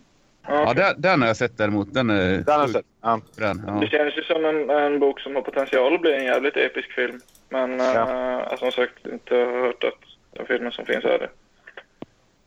Ja, 0.67 0.75
den, 0.75 1.01
den 1.01 1.21
har 1.21 1.27
jag 1.29 1.37
sett 1.37 1.59
däremot. 1.59 1.95
Den 1.95 2.11
är 2.11 2.39
den 2.39 2.55
har 2.55 2.61
jag 2.61 2.71
sett. 2.71 2.87
Ja. 3.03 3.21
den, 3.37 3.57
Det 3.57 3.73
ja. 3.81 3.87
känns 3.87 4.17
ju 4.17 4.23
som 4.23 4.45
en, 4.45 4.71
en 4.71 4.99
bok 5.01 5.21
som 5.21 5.35
har 5.35 5.43
potential 5.43 5.95
att 5.95 6.01
bli 6.01 6.15
en 6.17 6.25
jävligt 6.25 6.57
episk 6.57 6.93
film. 6.93 7.21
Men 7.49 7.79
Ja. 7.79 7.95
ja. 7.95 8.41
alltså, 8.43 8.57
som 8.71 8.73
sagt, 8.73 9.07
inte 9.07 9.35
har 9.35 9.61
hört 9.67 9.85
att 9.85 9.99
den 10.33 10.47
filmen 10.47 10.73
som 10.73 10.87
finns 10.87 11.05
är 11.05 11.19
det. 11.19 11.29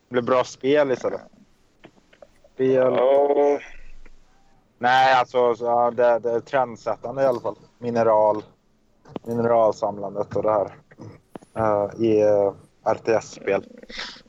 Det 0.07 0.09
blir 0.09 0.21
bra 0.21 0.43
spel 0.43 0.91
istället. 0.91 1.21
Spel. 2.53 2.73
Ja, 2.97 3.59
Nej, 4.85 5.13
alltså 5.13 5.55
så, 5.55 5.91
det, 5.91 6.19
det 6.19 6.31
är 6.31 6.39
trendsättande 6.39 7.21
i 7.21 7.25
alla 7.25 7.39
fall. 7.39 7.55
Mineral, 7.77 8.43
mineralsamlandet 9.27 10.35
och 10.35 10.43
det 10.43 10.51
här. 10.51 10.69
Eh, 11.57 12.05
I 12.05 12.23
uh, 12.23 12.53
RTS-spel. 12.93 13.63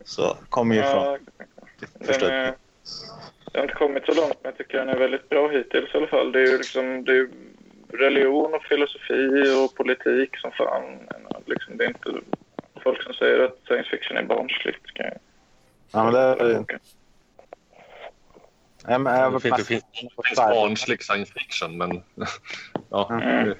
Så 0.04 0.36
kommer 0.48 0.74
ju 0.74 0.82
från 0.82 1.02
ja, 1.02 1.18
den 1.98 2.30
är, 2.30 2.54
har 3.54 3.62
inte 3.62 3.74
kommit 3.74 4.06
så 4.06 4.14
långt, 4.14 4.36
men 4.42 4.52
jag 4.52 4.58
tycker 4.58 4.78
den 4.78 4.88
är 4.88 4.98
väldigt 4.98 5.28
bra 5.28 5.48
hittills 5.48 5.94
i 5.94 5.96
alla 5.96 6.06
fall. 6.06 6.32
Det 6.32 6.40
är 6.40 6.46
ju 6.46 6.58
liksom, 6.58 7.04
det 7.04 7.12
är 7.12 7.28
religion 7.88 8.54
och 8.54 8.62
filosofi 8.62 9.54
och 9.64 9.74
politik 9.76 10.36
som 10.36 10.50
fan. 10.52 10.98
Liksom, 11.46 11.76
det 11.76 11.84
är 11.84 11.88
inte 11.88 12.10
folk 12.82 13.02
som 13.02 13.14
säger 13.14 13.44
att 13.44 13.58
science 13.66 13.90
fiction 13.90 14.16
är 14.16 14.22
barnsligt. 14.22 14.94
Kan 14.94 15.06
jag, 15.06 15.18
Ja, 15.92 16.04
men 16.04 16.12
det 16.12 16.20
är... 16.20 16.78
Nej, 18.88 18.98
men 18.98 19.20
jag 19.20 19.32
Det 19.32 19.40
finns, 19.40 19.56
det 19.56 19.64
finns, 19.64 19.84
det 19.92 20.28
finns 20.28 20.36
barnslig 20.36 21.02
science 21.02 21.32
fiction, 21.32 21.78
men... 21.78 22.02
ja. 22.90 23.08
Mm. 23.10 23.54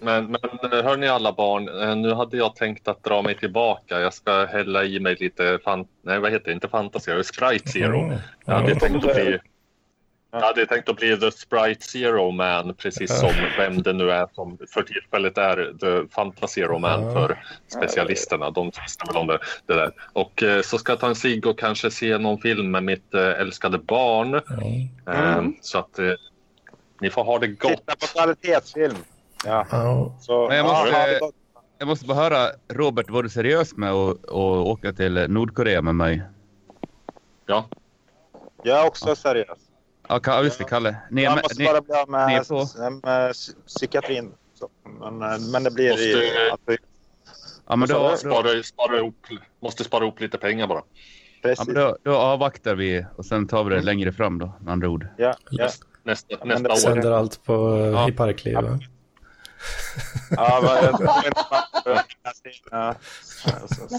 Men, 0.00 0.24
men 0.26 0.40
hörni 0.84 1.08
alla 1.08 1.32
barn, 1.32 1.82
eh, 1.82 1.96
nu 1.96 2.12
hade 2.12 2.36
jag 2.36 2.56
tänkt 2.56 2.88
att 2.88 3.04
dra 3.04 3.22
mig 3.22 3.38
tillbaka. 3.38 4.00
Jag 4.00 4.14
ska 4.14 4.46
hälla 4.46 4.84
i 4.84 5.00
mig 5.00 5.16
lite, 5.20 5.58
fan, 5.64 5.86
nej 6.02 6.18
vad 6.18 6.32
heter 6.32 6.46
det, 6.46 6.52
inte 6.52 6.68
Fantasy, 6.68 7.22
Sprite 7.22 7.68
Zero. 7.68 8.04
Mm. 8.04 8.18
Jag 8.44 8.54
hade, 8.54 8.74
tänkt 8.74 9.04
att 9.06 9.14
bli, 9.14 9.38
jag 10.30 10.40
hade 10.40 10.66
tänkt 10.66 10.88
att 10.88 10.96
bli 10.96 11.16
The 11.20 11.30
Sprite 11.30 11.84
Zero 11.86 12.30
Man, 12.30 12.74
precis 12.74 13.18
som 13.20 13.30
vem 13.58 13.82
det 13.82 13.92
nu 13.92 14.10
är 14.10 14.26
som 14.34 14.58
för 14.74 14.82
tillfället 14.82 15.38
är 15.38 15.72
The 15.80 16.08
Fanta 16.14 16.46
Zero 16.46 16.78
Man 16.78 17.02
Ja. 17.02 17.12
för 17.12 17.38
specialisterna. 17.68 18.50
De 18.50 18.70
tvistar 18.70 19.06
väl 19.06 19.16
om 19.16 19.26
det, 19.26 19.38
det 19.66 19.74
där. 19.74 19.92
Och 20.12 20.42
eh, 20.42 20.62
så 20.62 20.78
ska 20.78 20.92
jag 20.92 21.00
ta 21.00 21.08
en 21.08 21.14
cigg 21.14 21.46
och 21.46 21.58
kanske 21.58 21.90
se 21.90 22.18
någon 22.18 22.38
film 22.40 22.70
med 22.70 22.84
mitt 22.84 23.14
eh, 23.14 23.28
älskade 23.40 23.78
barn. 23.78 24.40
Ja. 25.04 25.12
Eh, 25.12 25.42
Så 25.60 25.78
att 25.78 25.98
eh, 25.98 26.12
ni 27.00 27.10
får 27.10 27.24
ha 27.24 27.38
det 27.38 27.46
gott. 27.46 27.70
Titta 27.70 27.92
på 28.00 28.06
kvalitetsfilm. 28.06 28.96
Ja. 29.44 29.66
Ja. 29.70 30.16
Så, 30.20 30.48
Men 30.48 30.56
jag 30.56 30.66
måste-. 30.66 31.20
Jag 31.80 31.88
måste 31.88 32.06
bara 32.06 32.18
höra, 32.18 32.48
Robert, 32.68 33.10
var 33.10 33.22
du 33.22 33.28
seriös 33.28 33.76
med 33.76 33.92
att, 33.92 34.24
att 34.24 34.34
åka 34.66 34.92
till 34.92 35.26
Nordkorea 35.30 35.82
med 35.82 35.94
mig? 35.94 36.22
Ja, 37.46 37.68
Jag 38.62 38.80
är 38.80 38.86
också 38.86 39.16
seriös. 39.16 39.58
Ja, 40.08 40.20
ja, 40.26 40.42
just 40.44 40.58
det, 40.58 40.64
Kalle. 40.64 40.96
Ni 41.10 41.20
är 41.20 41.24
Jag 41.24 41.34
med, 41.34 41.42
måste 41.44 41.62
ni, 41.62 41.68
bara 41.68 41.80
bli 41.80 41.94
av 41.94 42.08
med, 42.10 42.44
med, 42.50 42.92
med 43.02 43.34
psykiatrin. 43.66 44.32
Så, 44.54 44.68
men, 45.00 45.22
eh, 45.22 45.38
men 45.52 45.64
det 45.64 45.70
blir 45.70 45.84
i... 45.84 46.12
Måste- 46.50 46.78
Alltså, 47.70 47.72
ja, 47.72 47.76
men 47.76 47.88
då, 47.88 48.10
då, 48.10 48.16
spara, 48.16 48.62
spara 48.62 48.96
ihop, 48.98 49.26
måste 49.62 49.84
spara 49.84 50.04
ihop 50.04 50.20
lite 50.20 50.38
pengar 50.38 50.66
bara. 50.66 50.78
ja, 50.78 50.84
precis. 51.42 51.66
men 51.66 51.74
då, 51.74 51.96
då 52.02 52.16
avvaktar 52.16 52.74
vi 52.74 53.04
och 53.16 53.26
sen 53.26 53.46
tar 53.48 53.64
vi 53.64 53.74
det 53.74 53.80
längre 53.82 54.12
fram 54.12 54.38
då, 54.38 54.52
med 54.60 54.72
andra 54.72 54.88
ord. 54.88 55.06
Ja, 55.16 55.34
ja. 55.50 55.68
Nästa, 56.02 56.44
nästa 56.44 56.70
år. 56.72 56.76
Sänder 56.76 57.10
allt 57.10 57.44
på 57.44 57.52
Ja. 57.94 58.08
i 58.08 58.12
Parkliv. 58.12 58.54
Ja, 58.54 58.78
Ja. 60.30 60.60
Men 60.62 60.74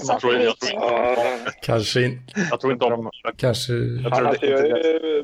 Jag 0.07 0.19
tror, 0.19 0.35
jag, 0.35 0.59
tror, 0.59 1.61
Kanske, 1.61 2.01
in, 2.01 2.21
jag 2.49 2.59
tror 2.61 2.73
inte 2.73 2.85
om... 2.85 3.11
kanske... 3.37 3.73
Jag 3.73 4.13
tror 4.15 4.27
alltså, 4.27 4.45
jag, 4.45 4.65
inte 4.65 4.89
är, 4.89 5.23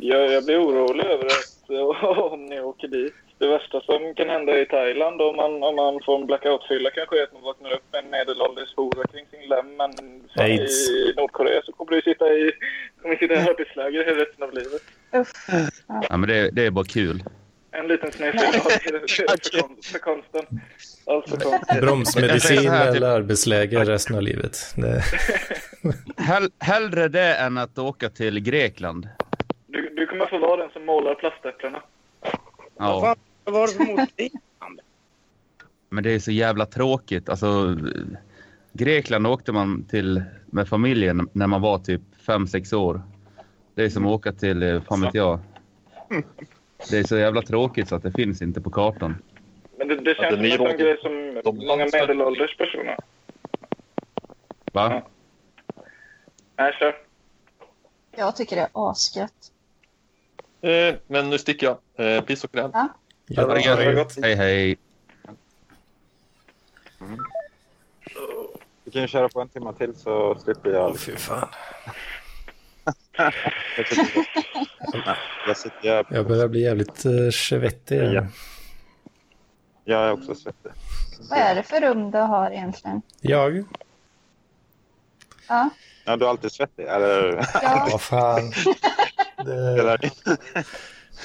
jag, 0.00 0.32
jag 0.32 0.44
blir 0.44 0.58
orolig 0.58 1.04
över 1.04 1.26
att 1.26 1.56
om 2.32 2.46
ni 2.46 2.60
åker 2.60 2.88
dit. 2.88 3.14
Det 3.38 3.46
värsta 3.48 3.80
som 3.80 4.14
kan 4.14 4.28
hända 4.28 4.60
i 4.60 4.66
Thailand 4.66 5.22
om 5.22 5.36
man, 5.36 5.62
om 5.62 5.76
man 5.76 6.00
får 6.06 6.20
en 6.20 6.26
blackout-fylla 6.26 6.90
kanske 6.90 7.18
är 7.18 7.22
att 7.22 7.32
man 7.32 7.42
vaknar 7.42 7.72
upp 7.72 7.84
med 7.92 8.04
en 8.04 8.10
medelålders 8.10 8.74
hora 8.76 9.06
kring 9.06 9.26
sin 9.30 9.48
lem. 9.48 9.76
Men 9.76 9.92
Aids. 10.36 10.90
i 10.90 11.14
Nordkorea 11.16 11.62
så 11.64 11.72
kommer 11.72 11.92
du 11.92 12.02
sitta 12.02 12.32
i, 12.32 12.52
kommer 13.02 13.16
sitta 13.16 13.34
i 13.34 13.36
arbetsläger 13.50 14.14
resten 14.14 14.42
av 14.42 14.52
livet. 14.54 14.82
Uff. 15.12 15.32
Ja, 16.08 16.16
men 16.16 16.28
det, 16.28 16.50
det 16.50 16.66
är 16.66 16.70
bara 16.70 16.84
kul. 16.84 17.22
En 17.78 17.88
liten 17.88 18.12
snedfil 18.12 18.60
för, 18.60 19.92
för 19.92 19.98
konsten. 19.98 20.60
Allt 21.06 21.28
för 21.28 21.36
konsten. 21.36 21.80
Bromsmedicin 21.80 22.58
typ- 22.58 22.68
eller 22.68 23.08
arbetsläge 23.08 23.84
resten 23.84 24.16
av 24.16 24.22
livet. 24.22 24.74
Det, 24.76 25.02
Hell, 26.22 26.50
hellre 26.58 27.08
det 27.08 27.34
än 27.34 27.58
att 27.58 27.78
åka 27.78 28.08
till 28.10 28.40
Grekland. 28.40 29.08
Du, 29.66 29.94
du 29.96 30.06
kommer 30.06 30.26
få 30.26 30.38
vara 30.38 30.56
den 30.56 30.70
som 30.70 30.86
målar 30.86 31.14
plastäpplena. 31.14 31.82
Ja, 32.78 33.00
fan 33.00 33.16
vad 33.44 33.54
var 33.54 33.66
det 33.66 33.72
för 33.72 33.84
motstånd? 33.84 34.06
men 35.88 36.04
det 36.04 36.10
är 36.10 36.18
så 36.18 36.32
jävla 36.32 36.66
tråkigt. 36.66 37.28
Alltså, 37.28 37.76
Grekland 38.72 39.26
åkte 39.26 39.52
man 39.52 39.84
till 39.84 40.22
med 40.46 40.68
familjen 40.68 41.28
när 41.32 41.46
man 41.46 41.62
var 41.62 41.78
typ 41.78 42.02
5-6 42.26 42.74
år. 42.74 43.02
Det 43.74 43.84
är 43.84 43.88
som 43.88 44.06
att 44.06 44.12
åka 44.12 44.32
till, 44.32 44.62
eh, 44.62 44.82
fan 44.82 45.00
vet 45.00 45.14
jag. 45.14 45.38
Det 46.90 46.98
är 46.98 47.04
så 47.04 47.16
jävla 47.16 47.42
tråkigt 47.42 47.88
så 47.88 47.94
att 47.94 48.02
det 48.02 48.12
finns 48.12 48.42
inte 48.42 48.60
på 48.60 48.70
kartan. 48.70 49.22
Men 49.78 49.88
det, 49.88 49.96
det 49.96 50.10
Ja, 50.10 50.22
känns 50.22 50.40
det 50.40 50.56
som 50.56 50.66
är 50.66 50.70
en 50.70 50.78
grej 50.78 50.98
som 51.00 51.40
de 51.44 51.66
många 51.66 51.84
medelålders 51.92 52.56
personer. 52.56 52.96
Va? 54.72 55.02
Nej, 56.56 56.72
kör. 56.78 56.96
Jag 58.16 58.36
tycker 58.36 58.56
det 58.56 58.62
är 58.62 58.68
asgött. 58.72 59.52
Eh, 60.60 60.94
men 61.06 61.30
nu 61.30 61.38
sticker 61.38 61.66
jag. 61.66 62.16
Eh, 62.16 62.20
piss 62.24 62.44
och 62.44 62.52
kräm. 62.52 62.70
Ja. 62.74 62.88
ja, 63.26 63.46
det 63.46 63.84
det, 63.84 63.94
gott. 63.94 64.16
Hej 64.22 64.34
hej. 64.34 64.76
Vi 68.84 68.90
kan 68.92 69.02
ju 69.02 69.08
köra 69.08 69.28
på 69.28 69.40
en 69.40 69.48
timme 69.48 69.72
till 69.72 69.94
så 69.94 70.34
slipper 70.34 70.70
jag. 70.70 70.98
fy 70.98 71.16
fan. 71.16 71.48
Jag 73.76 73.86
sitter, 73.88 74.26
jag, 75.46 75.56
sitter, 75.56 75.88
jag, 75.88 76.06
Jag 76.10 76.26
börjar 76.26 76.48
bli 76.48 76.62
jävligt 76.62 77.06
uh, 77.06 77.30
svettig. 77.30 78.02
Ja. 78.02 78.12
Ja. 78.12 78.26
jag 79.84 80.02
är 80.02 80.12
också 80.12 80.34
svettig. 80.34 80.72
Vad 81.30 81.38
är 81.38 81.54
det 81.54 81.62
för 81.62 81.80
rum 81.80 82.10
du 82.10 82.18
har 82.18 82.50
egentligen? 82.50 83.02
Jag? 83.20 83.64
Ja. 85.48 85.70
Ja, 86.04 86.16
du 86.16 86.24
är 86.24 86.28
alltid 86.28 86.52
svettig, 86.52 86.84
eller? 86.84 87.46
ja. 87.62 87.88
Vad 87.92 88.00
fan. 88.00 88.52
Det, 89.44 89.98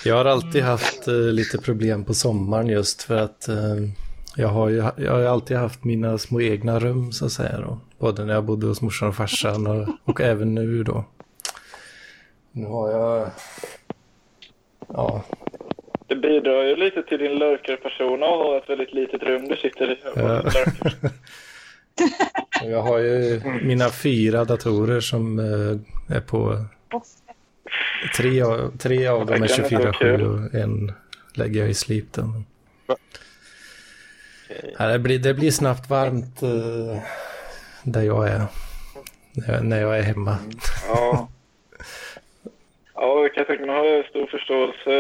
jag 0.06 0.16
har 0.16 0.26
alltid 0.26 0.64
haft 0.64 1.08
eh, 1.08 1.14
lite 1.14 1.58
problem 1.58 2.06
på 2.06 2.14
sommaren 2.14 2.68
just 2.68 3.04
för 3.04 3.18
att 3.18 3.48
eh, 3.48 3.76
jag, 4.36 4.48
har 4.48 4.70
ju, 4.70 4.76
jag 4.98 5.12
har 5.12 5.24
alltid 5.24 5.58
haft 5.58 5.84
mina 5.84 6.18
små 6.18 6.42
egna 6.42 6.80
rum 6.80 7.12
så 7.12 7.26
att 7.26 7.32
säga. 7.32 7.60
Då. 7.62 7.80
Både 8.00 8.26
när 8.26 8.34
jag 8.34 8.46
bodde 8.46 8.68
hos 8.68 8.82
morsan 8.82 9.10
och 9.10 9.16
farsan 9.16 9.68
och, 9.68 9.88
och 10.06 10.22
även 10.22 10.56
nu 10.56 10.84
då. 10.84 11.06
Nu 12.52 12.66
har 12.66 12.92
jag... 12.92 13.30
Ja, 14.88 15.24
Det 16.08 16.16
bidrar 16.16 16.64
ju 16.64 16.76
lite 16.76 17.04
till 17.04 17.18
din 17.20 17.32
lurker-persona 17.32 18.26
att 18.26 18.32
ha 18.32 18.58
ett 18.58 18.70
väldigt 18.70 18.94
litet 18.94 19.24
rum 19.24 19.48
du 19.48 19.56
sitter 19.56 19.92
i. 19.92 19.98
Ja. 20.16 20.44
jag 22.70 22.82
har 22.82 23.00
ju 23.00 23.42
mina 23.64 23.90
fyra 23.90 24.46
datorer 24.46 25.00
som 25.00 25.40
eh, 25.40 26.16
är 26.18 26.22
på... 26.22 26.66
Tre 28.18 28.42
av, 28.42 28.78
tre 28.78 29.08
av 29.08 29.26
dem 29.26 29.44
är 29.44 29.48
Det 29.48 29.70
kan 29.70 29.82
vara 29.82 29.92
24-7 29.92 29.98
kul. 30.00 30.22
och 30.22 30.54
en 30.54 30.94
lägger 31.34 31.60
jag 31.60 31.70
i. 31.70 32.04
Ja, 34.78 34.88
det, 34.88 35.00
blir, 35.00 35.20
det 35.20 35.34
blir 35.34 35.52
snabbt 35.52 35.90
varmt 35.90 36.42
eh, 36.42 37.02
där 37.84 38.02
jag 38.02 38.28
är. 38.28 38.46
När 39.62 39.82
jag 39.82 39.98
är 39.98 40.02
hemma. 40.02 40.38
Ja. 40.88 41.30
Ja. 43.02 43.30
Jag 43.36 43.74
har 43.74 44.10
stor 44.10 44.26
förståelse. 44.26 44.94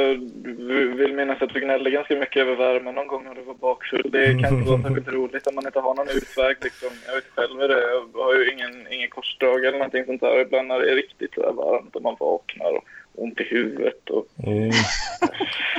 Du 0.67 0.93
vill 0.93 1.13
minnas 1.13 1.41
att 1.41 1.53
du 1.53 1.59
gnällde 1.59 1.89
ganska 1.91 2.15
mycket 2.15 2.41
över 2.41 2.55
värmen 2.55 2.95
någon 2.95 3.07
gång 3.07 3.23
när 3.23 3.35
du 3.35 3.41
var 3.41 3.53
bakfull. 3.53 4.09
Det 4.11 4.25
kan 4.41 4.57
inte 4.57 4.69
vara 4.71 4.81
särskilt 4.81 5.07
roligt 5.17 5.47
om 5.47 5.55
man 5.55 5.65
inte 5.65 5.79
har 5.79 5.93
någon 5.95 6.07
utväg. 6.09 6.55
Liksom. 6.61 6.89
Jag 7.07 7.15
vet 7.15 7.29
själv 7.35 7.59
hur 7.61 7.67
det 7.67 7.73
är. 7.73 7.89
Jag 8.13 8.23
har 8.23 8.35
ju 8.35 8.51
ingen, 8.53 8.87
ingen 8.91 9.09
korsdrag 9.09 9.65
eller 9.65 9.77
någonting 9.77 10.05
sånt 10.05 10.21
där. 10.21 10.41
Ibland 10.41 10.67
när 10.67 10.79
det 10.79 10.91
är 10.91 10.95
riktigt 10.95 11.33
så 11.33 11.41
varmt 11.41 11.95
och 11.95 12.01
man 12.01 12.15
vaknar 12.19 12.71
och 12.77 12.83
ont 13.15 13.39
i 13.39 13.43
huvudet. 13.43 14.09
Och... 14.09 14.25
Mm. 14.47 14.71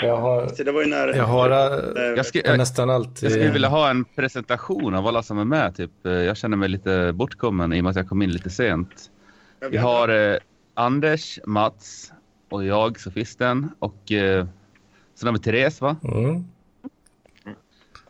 Jag 0.03 0.17
har, 0.17 0.47
Så 0.55 0.63
det 0.63 0.73
var 0.73 0.83
ju 0.83 0.89
när... 0.89 1.09
jag 1.09 1.25
har 1.25 1.51
Eh, 1.51 2.03
Jag, 2.17 2.27
skulle, 2.27 2.45
jag 2.45 2.53
jag, 2.53 2.59
nästan 2.59 2.91
alltid... 2.91 3.25
jag 3.25 3.33
skulle 3.33 3.51
vilja 3.51 3.69
ha 3.69 3.91
en 3.91 4.05
presentation 4.05 4.95
av 4.95 5.07
alla 5.07 5.23
som 5.23 5.39
är 5.39 5.45
med. 5.45 5.77
Typ. 5.77 6.07
Eh, 6.07 6.13
Jag 6.13 6.37
känner 6.37 6.57
mig 6.57 6.69
lite 6.69 7.13
bortkommen 7.15 7.73
i 7.73 7.81
och 7.81 7.85
med 7.85 7.91
att 7.91 7.97
jag 7.97 8.09
kom 8.09 8.23
in 8.23 8.31
lite 8.31 8.51
sent. 8.51 9.11
Vi 9.71 9.77
har 9.77 10.09
eh, 10.09 10.37
Anders, 10.75 11.39
Mats 11.47 12.13
och 12.49 12.65
jag, 12.65 13.01
sofisten. 13.01 13.69
Och 13.79 14.13
eh, 14.13 14.47
sen 15.15 15.27
har 15.27 15.33
vi 15.33 15.39
Therese, 15.39 15.81
va? 15.81 15.97
Mm. 16.05 16.45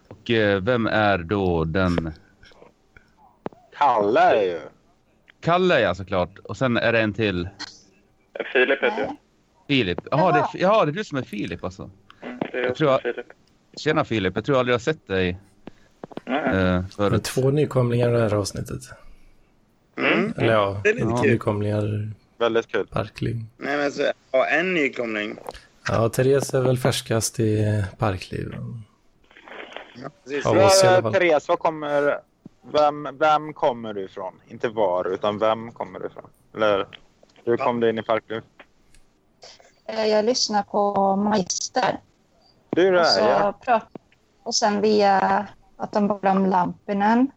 Och 0.08 0.30
eh, 0.30 0.60
vem 0.62 0.86
är 0.86 1.18
då 1.18 1.64
den... 1.64 2.12
Kalle 3.78 4.20
är 4.20 4.42
ju... 4.42 4.60
Kalle, 5.40 5.80
ja 5.80 5.94
såklart. 5.94 6.38
Och 6.38 6.56
sen 6.56 6.76
är 6.76 6.92
det 6.92 7.00
en 7.00 7.12
till. 7.12 7.48
Filip 8.52 8.82
heter 8.82 9.00
jag. 9.00 9.16
Filip. 9.68 9.98
Jaha, 10.10 10.32
det, 10.32 10.38
är- 10.38 10.62
ja, 10.62 10.84
det 10.84 10.90
är 10.90 10.92
du 10.92 11.04
som 11.04 11.18
är 11.18 11.22
Filip 11.22 11.64
alltså. 11.64 11.90
Mm, 12.22 12.38
det 12.38 12.58
är 12.58 12.60
Jag 12.60 12.68
jag 12.68 12.76
tror 12.76 12.86
som 12.88 12.88
är 12.88 12.92
jag- 13.06 13.14
Filip. 13.14 13.26
Tjena 13.76 14.04
Filip, 14.04 14.32
jag 14.36 14.44
tror 14.44 14.58
aldrig 14.58 14.72
jag 14.72 14.78
har 14.78 14.80
sett 14.82 15.06
dig 15.06 15.38
Det 16.24 16.32
är 16.32 16.82
förut. 16.82 17.24
två 17.24 17.50
nykomlingar 17.50 18.08
i 18.08 18.12
det 18.12 18.20
här 18.20 18.34
avsnittet. 18.34 18.80
Mm. 19.96 20.32
Eller 20.36 20.52
ja, 20.52 20.80
Det 20.84 20.90
är 20.90 20.94
lite 20.94 21.06
kul. 21.22 21.30
nykomlingar, 21.32 22.10
Väldigt 22.42 22.66
kul. 22.72 22.86
Parkliv. 22.86 23.36
Nej, 23.56 23.76
men 23.76 23.92
så, 23.92 24.02
ja, 24.30 24.46
en 24.46 24.74
nykomling. 24.74 25.38
Ja, 25.88 26.08
Therese 26.08 26.54
är 26.54 26.60
väl 26.60 26.78
färskast 26.78 27.40
i 27.40 27.84
Parkliv. 27.98 28.54
Ja, 30.02 30.08
precis. 30.24 30.46
Av 30.46 30.56
oss 30.58 30.84
i 30.84 30.86
fall. 30.86 31.12
Therese, 31.12 31.48
var 31.48 31.56
kommer... 31.56 32.18
Vem, 32.72 33.08
vem 33.18 33.52
kommer 33.52 33.94
du 33.94 34.04
ifrån? 34.04 34.34
Inte 34.48 34.68
var, 34.68 35.08
utan 35.14 35.38
vem 35.38 35.72
kommer 35.72 36.00
du 36.00 36.06
ifrån? 36.06 36.30
Eller 36.54 36.86
hur 37.44 37.56
kom 37.56 37.80
du 37.80 37.90
in 37.90 37.98
i 37.98 38.02
Parkliv? 38.02 38.42
Eh, 39.86 40.06
Jag 40.06 40.24
lyssnar 40.24 40.62
på 40.62 41.16
Magister. 41.16 42.00
Du 42.70 42.86
är 42.88 43.00
Och, 43.00 43.06
så 43.06 43.20
ja. 43.66 43.80
och 44.42 44.54
sen 44.54 44.80
via 44.80 45.46
att 45.76 45.92
de 45.92 46.08
pratade 46.08 46.30
om 46.38 46.46
Lampinen 46.46 47.30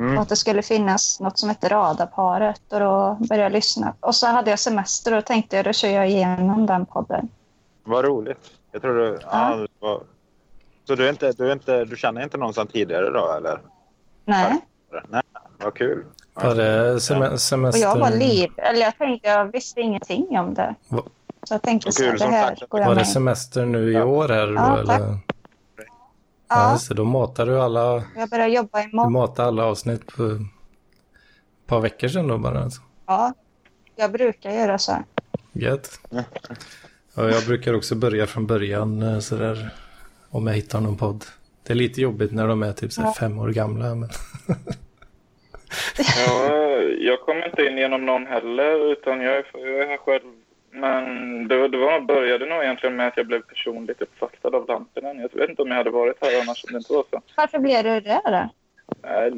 Mm. 0.00 0.16
och 0.16 0.22
att 0.22 0.28
det 0.28 0.36
skulle 0.36 0.62
finnas 0.62 1.20
något 1.20 1.38
som 1.38 1.48
hette 1.48 1.68
Radarparet 1.68 2.60
och 2.72 2.80
då 2.80 3.16
började 3.28 3.42
jag 3.42 3.52
lyssna. 3.52 3.94
Och 4.00 4.14
så 4.14 4.26
hade 4.26 4.50
jag 4.50 4.58
semester 4.58 5.16
och 5.16 5.24
tänkte 5.24 5.56
jag 5.56 5.64
då 5.64 5.72
kör 5.72 5.88
jag 5.88 6.08
igenom 6.10 6.66
den 6.66 6.86
podden. 6.86 7.28
Vad 7.84 8.04
roligt. 8.04 8.50
Jag 8.72 8.82
tror 8.82 8.94
du... 8.96 9.18
Ja. 9.32 9.56
det 9.56 9.66
var... 9.78 10.00
Så 10.84 10.94
du, 10.94 11.06
är 11.06 11.10
inte, 11.10 11.32
du, 11.32 11.48
är 11.48 11.52
inte, 11.52 11.84
du 11.84 11.96
känner 11.96 12.22
inte 12.22 12.36
någon 12.36 12.54
sedan 12.54 12.66
tidigare 12.66 13.10
då, 13.10 13.32
eller? 13.36 13.60
Nej, 14.24 14.58
Nej, 15.08 15.22
vad 15.64 15.74
kul. 15.74 16.04
Var 16.34 16.54
det 16.54 16.94
sem- 17.00 17.32
och 17.32 17.40
semester? 17.40 17.80
jag 17.82 17.96
var 17.98 18.10
liv. 18.10 18.50
Eller 18.56 18.80
jag 18.80 18.98
tänkte, 18.98 19.28
jag 19.28 19.44
visste 19.52 19.80
ingenting 19.80 20.38
om 20.38 20.54
det. 20.54 20.74
Va- 20.88 21.02
Så 21.42 21.54
jag 21.54 21.62
tänkte 21.62 21.88
Och 21.88 21.94
så 21.94 22.02
det 22.02 22.24
här 22.24 22.56
går 22.68 22.80
jag 22.80 22.86
Var 22.86 22.94
det 22.94 23.00
med. 23.00 23.08
semester 23.08 23.64
nu 23.66 23.90
i 23.90 23.94
Ja. 23.94 24.04
år 24.04 24.28
här 24.28 24.48
Ja, 24.52 24.82
tack. 24.86 25.00
Ja, 26.50 26.72
Ja, 26.72 26.78
det. 26.88 26.94
Då 26.94 27.04
matar 27.04 27.46
du 27.46 27.60
alla, 27.60 28.02
jag 28.16 28.28
började 28.30 28.50
jobba 28.54 28.82
du 28.82 28.90
imorgon. 28.90 29.12
matar 29.12 29.44
alla 29.44 29.64
avsnitt 29.64 30.06
på 30.16 30.24
ett 30.24 30.40
par 31.66 31.80
veckor 31.80 32.08
sedan 32.08 32.28
då 32.28 32.38
bara. 32.38 32.62
Alltså. 32.62 32.82
Ja, 33.06 33.32
jag 33.96 34.12
brukar 34.12 34.50
göra 34.50 34.78
så. 34.78 34.92
här. 34.92 35.04
Gött. 35.52 36.00
Ja, 37.14 37.30
jag 37.30 37.44
brukar 37.46 37.74
också 37.74 37.94
börja 37.94 38.26
från 38.26 38.46
början 38.46 39.02
eh, 39.02 39.18
sådär. 39.18 39.70
Om 40.30 40.46
jag 40.46 40.54
hittar 40.54 40.80
någon 40.80 40.96
podd. 40.96 41.24
Det 41.62 41.72
är 41.72 41.74
lite 41.74 42.00
jobbigt 42.00 42.32
när 42.32 42.46
de 42.48 42.62
är 42.62 42.72
typ 42.72 42.92
så 42.92 43.00
här 43.00 43.08
Ja. 43.08 43.14
fem 43.14 43.38
år 43.38 43.48
gamla. 43.48 43.94
Men... 43.94 44.08
Ja, 46.16 46.52
jag 47.00 47.20
kom 47.20 47.42
inte 47.42 47.62
in 47.62 47.78
genom 47.78 48.06
någon 48.06 48.26
heller, 48.26 48.92
utan 48.92 49.20
jag 49.20 49.36
är, 49.36 49.44
jag 49.54 49.82
är 49.82 49.86
här 49.88 49.96
själv. 49.96 50.32
Men 50.72 51.48
det, 51.48 51.56
var- 51.56 51.68
det 51.68 51.78
var, 51.78 52.00
började 52.00 52.46
nog 52.46 52.62
egentligen 52.62 52.96
med 52.96 53.06
att 53.06 53.16
jag 53.16 53.26
blev 53.26 53.42
personligt 53.42 54.02
uppvaktad 54.02 54.48
av 54.48 54.66
Lampinen. 54.68 55.20
Jag 55.20 55.40
vet 55.40 55.50
inte 55.50 55.62
om 55.62 55.68
jag 55.68 55.76
hade 55.76 55.90
varit 55.90 56.16
här 56.20 56.40
annars 56.42 56.64
om 56.64 56.72
det 56.72 56.76
inte 56.78 56.92
var 56.92 57.04
så. 57.10 57.20
Varför 57.36 57.58
blev 57.58 57.84
du 57.84 58.00
det 58.00 58.20
då? 58.24 58.48
Eh, 59.08 59.32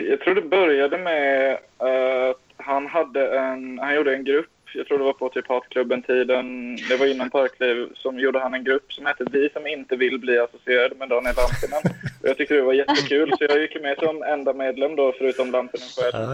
Jag 0.00 0.20
tror 0.20 0.34
det 0.34 0.42
började 0.42 0.98
med 0.98 1.52
att 1.78 2.40
han 2.56 2.86
hade 2.86 3.38
en, 3.38 3.78
han 3.78 3.94
gjorde 3.94 4.14
en 4.14 4.24
grupp, 4.24 4.46
jag 4.74 4.86
tror 4.86 4.98
det 4.98 5.04
var 5.04 5.12
på 5.12 5.28
typ 5.28 5.48
Hatklubben-tiden, 5.48 6.76
det 6.88 6.96
var 6.96 7.06
innan 7.06 7.30
Parkliv, 7.30 7.88
som 7.94 8.18
gjorde 8.18 8.38
han 8.38 8.54
en 8.54 8.64
grupp 8.64 8.92
som 8.92 9.06
hette 9.06 9.24
Vi 9.32 9.48
som 9.52 9.66
inte 9.66 9.96
vill 9.96 10.18
bli 10.18 10.38
associerade 10.38 10.94
med 10.94 11.08
Daniel 11.08 11.34
Lampinen. 11.36 11.92
Och 12.22 12.28
jag 12.28 12.36
tyckte 12.36 12.54
det 12.54 12.62
var 12.62 12.72
jättekul, 12.72 13.32
så 13.38 13.44
jag 13.44 13.60
gick 13.60 13.82
med 13.82 13.98
som 13.98 14.22
enda 14.22 14.52
medlem 14.52 14.96
då, 14.96 15.12
förutom 15.18 15.50
Lampinen 15.50 15.88
själv. 15.88 16.28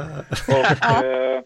Och, 0.49 1.05
eh, 1.05 1.41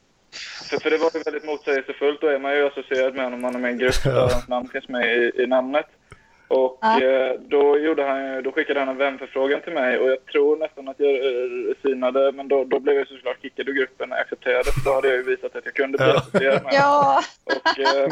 för, 0.71 0.77
för 0.81 0.91
det 0.91 0.99
var 0.99 1.11
ju 1.15 1.21
väldigt 1.23 1.45
motsägelsefullt. 1.45 2.21
Då 2.21 2.27
är 2.27 2.39
man 2.39 2.53
ju 2.57 2.67
associerad 2.67 3.15
med 3.15 3.25
honom 3.25 3.39
om 3.39 3.43
man 3.43 3.55
är 3.55 3.59
med 3.59 3.71
i 3.71 3.73
en 3.73 3.79
grupp 3.79 4.03
där 4.05 4.13
hans 4.21 4.49
namn 4.49 4.69
finns 4.69 4.89
med 4.89 5.17
i, 5.17 5.33
i 5.43 5.47
namnet. 5.47 5.87
Och 6.49 6.79
Ja. 6.81 7.03
eh, 7.03 7.33
då, 7.41 7.79
gjorde 7.79 8.05
han, 8.05 8.35
ju- 8.35 8.43
då 8.43 8.53
skickade 8.53 8.81
han 8.81 8.89
en 8.89 8.97
vänförfrågan 8.97 9.61
till 9.61 9.73
mig 9.73 9.99
och 9.99 10.09
jag 10.11 10.25
tror 10.27 10.57
nästan 10.57 10.89
att 10.89 11.01
jag 11.01 11.11
eh, 11.15 11.75
synade 11.83 12.33
men 12.33 12.49
då, 12.49 12.65
då 12.65 12.79
blev 12.81 12.97
jag 12.97 13.09
såklart 13.09 13.43
kickad 13.43 13.69
ur 13.69 13.73
gruppen 13.73 14.09
när 14.09 14.17
jag 14.17 14.23
accepterade 14.23 14.65
för 14.65 14.85
då 14.91 14.95
hade 14.95 15.09
jag 15.09 15.17
ju 15.17 15.23
visat 15.23 15.57
att 15.57 15.65
jag 15.65 15.75
kunde 15.75 15.99
bli 15.99 16.07
associerad 16.11 16.65
med. 16.65 16.73
Ja, 16.75 17.21
Och, 17.45 17.79
eh, 17.79 18.07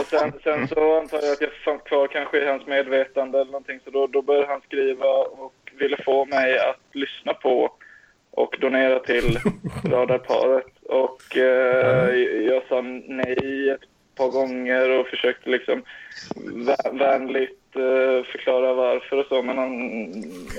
och 0.00 0.06
sen, 0.06 0.32
sen 0.44 0.68
så 0.68 0.98
antar 0.98 1.18
jag 1.22 1.32
att 1.32 1.40
jag 1.40 1.52
fanns 1.64 1.82
kvar 1.82 2.06
kanske 2.06 2.38
i 2.42 2.46
hans 2.46 2.66
medvetande 2.66 3.40
eller 3.40 3.52
någonting 3.52 3.80
så 3.84 3.90
då, 3.90 4.06
då 4.06 4.22
började 4.22 4.46
han 4.46 4.60
skriva 4.60 5.08
och 5.14 5.54
ville 5.78 5.96
få 6.04 6.24
mig 6.24 6.58
att 6.58 6.80
lyssna 6.92 7.34
på 7.34 7.70
och 8.42 8.56
donera 8.60 8.98
till 8.98 9.38
radarparet. 9.84 10.66
Och 10.82 11.36
eh, 11.36 12.14
jag 12.46 12.62
sa 12.68 12.82
nej 13.06 13.70
ett 13.70 13.80
par 14.16 14.28
gånger 14.30 15.00
och 15.00 15.06
försökte 15.06 15.50
liksom 15.50 15.82
vä- 16.36 16.98
vänligt 16.98 17.76
eh, 17.76 18.24
förklara 18.32 18.72
varför 18.72 19.16
och 19.16 19.26
så. 19.26 19.42
Men 19.42 19.58
han 19.58 19.72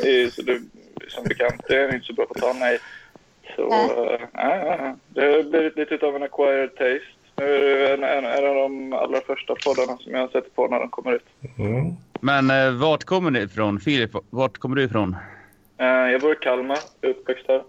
är 0.06 0.30
så 0.30 0.42
det, 0.42 0.60
som 1.08 1.24
bekant 1.24 1.62
det 1.68 1.76
är 1.78 1.94
inte 1.96 2.06
så 2.08 2.14
bra 2.14 2.26
på 2.26 2.34
att 2.34 2.42
ta 2.42 2.54
nej. 2.60 2.80
Så 3.56 3.68
eh, 3.72 4.92
det 5.10 5.22
har 5.22 5.44
blivit 5.50 5.78
lite 5.92 6.06
av 6.06 6.16
en 6.16 6.24
acquired 6.24 6.70
taste. 6.76 7.02
Nu 7.38 7.46
är 7.46 7.78
det 7.88 7.94
en, 7.94 8.04
en, 8.04 8.26
en 8.26 8.48
av 8.50 8.56
de 8.56 8.94
allra 8.94 9.22
första 9.22 9.56
poddarna 9.66 9.98
som 9.98 10.14
jag 10.14 10.32
sätter 10.32 10.50
på 10.50 10.68
när 10.68 10.80
de 10.80 10.90
kommer 10.90 11.14
ut. 11.16 11.26
Mm. 11.60 11.86
Men 12.22 12.50
eh, 12.50 12.72
vart 12.82 13.04
kommer 13.04 13.32
ni 13.32 13.40
ifrån? 13.40 13.80
Filip, 13.80 14.12
vart 14.30 14.58
kommer 14.58 14.76
du 14.76 14.84
ifrån? 14.84 15.16
Eh, 15.80 15.86
jag 15.88 16.22
bor 16.22 16.34
i 16.34 16.36
Kalmar, 16.36 16.78
uppväxt 17.02 17.46
här. 17.48 17.64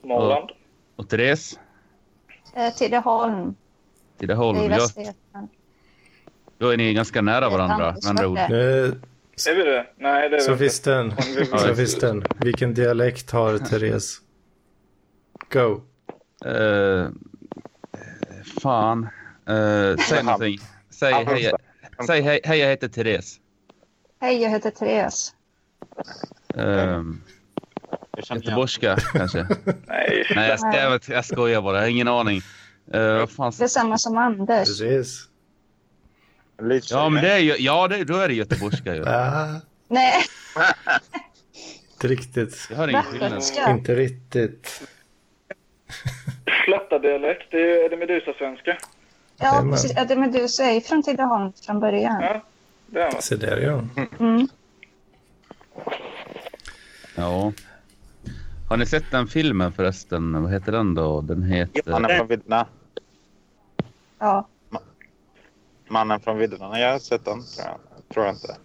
Småland. 0.00 0.50
Och 0.96 1.08
Therese? 1.08 1.58
eh, 2.56 2.74
Tidaholm 2.74 3.54
Tidaholm. 4.18 4.58
i 4.58 4.62
Ja, 4.62 4.68
Västergötland. 4.68 5.48
då 6.58 6.68
är 6.70 6.76
ni 6.76 6.94
ganska 6.94 7.22
nära 7.22 7.48
varandra 7.48 7.92
med 7.92 8.06
andra 8.10 8.28
ord. 8.28 8.38
Är 8.38 9.54
vi 9.56 9.62
det? 9.62 9.86
Nej, 9.96 10.28
det 10.28 10.36
är 10.36 10.40
sofisten, 10.40 11.12
Ja, 11.52 11.58
sofisten. 11.58 12.24
Vilken 12.40 12.74
dialekt 12.74 13.30
har 13.30 13.58
Therese? 13.58 14.20
Go. 15.52 15.80
Eh, 16.44 17.08
fan. 18.62 19.08
Eh, 19.48 19.96
säg 19.96 20.22
någonting. 20.24 20.58
Säg 20.90 21.12
hej, 21.12 21.52
säg 22.06 22.20
hej, 22.20 22.40
hej, 22.44 22.58
jag 22.58 22.68
heter 22.68 22.88
Therese. 22.88 23.40
Hej, 24.20 24.42
jag 24.42 24.50
heter 24.50 24.70
Therese. 24.70 25.34
Uh, 26.58 26.62
igen. 26.62 27.22
Göteborgska 28.16 28.96
kanske? 29.12 29.38
Nej. 29.86 30.26
Nej, 30.34 30.56
jag, 30.62 30.74
jag, 30.92 31.00
jag 31.08 31.24
skojar 31.24 31.62
bara. 31.62 31.76
Jag 31.76 31.82
har 31.82 31.88
ingen 31.88 32.08
aning. 32.08 32.40
Uh, 32.94 33.18
vad 33.18 33.30
fan? 33.30 33.52
Det 33.58 33.64
är 33.64 33.68
samma 33.68 33.98
som 33.98 34.16
Anders. 34.18 34.68
Precis. 34.68 35.28
Lite 36.62 36.86
Ja, 36.90 37.08
men 37.08 37.22
det 37.22 37.32
är 37.32 37.38
ju, 37.38 37.56
ja, 37.58 37.88
det, 37.88 38.04
då 38.04 38.16
är 38.16 38.28
det 38.28 38.34
göteborgska 38.34 38.94
ju. 38.94 39.04
Ah, 39.08 39.60
Nej, 39.88 40.12
inte 41.92 42.08
riktigt. 42.08 42.66
Jag 42.70 42.76
har 42.76 42.88
ingen 42.88 43.02
skillnad. 43.02 43.42
Inte 43.68 43.94
riktigt. 43.94 44.82
Flattadialekt, 46.64 47.42
det 47.50 47.56
är, 47.58 47.84
är 47.84 47.90
det 47.90 47.96
Medusa-svenska. 47.96 48.78
Ja, 49.36 49.66
precis. 49.70 49.92
Ja, 49.96 50.04
det- 50.04 50.16
Men 50.16 50.32
du 50.32 50.48
säger 50.48 50.80
från 50.80 51.02
Tidaholm 51.02 51.52
från 51.66 51.80
början. 51.80 52.20
Ja, 52.22 52.42
det 52.86 53.00
är 53.02 53.12
man. 53.12 53.22
Se 53.22 53.36
där 53.36 53.56
ja. 53.60 53.84
Mm. 54.20 54.48
Ja. 57.14 57.52
Har 58.68 58.76
ni 58.76 58.86
sett 58.86 59.10
den 59.10 59.26
filmen 59.26 59.72
förresten? 59.72 60.42
Vad 60.42 60.52
heter 60.52 60.72
den 60.72 60.94
då? 60.94 61.20
Den 61.20 61.42
heter... 61.42 61.90
Mannen 61.92 62.16
från 62.16 62.26
vidderna. 62.28 62.66
Ja. 64.18 64.48
Mannen 65.88 66.20
från 66.20 66.38
vidderna. 66.38 66.80
Jag 66.80 66.92
har 66.92 66.98
sett 66.98 67.24
den, 67.24 67.42
tror 67.42 67.66
jag. 67.66 67.78
Tror 68.14 68.26
jag 68.26 68.34
inte. 68.34 68.56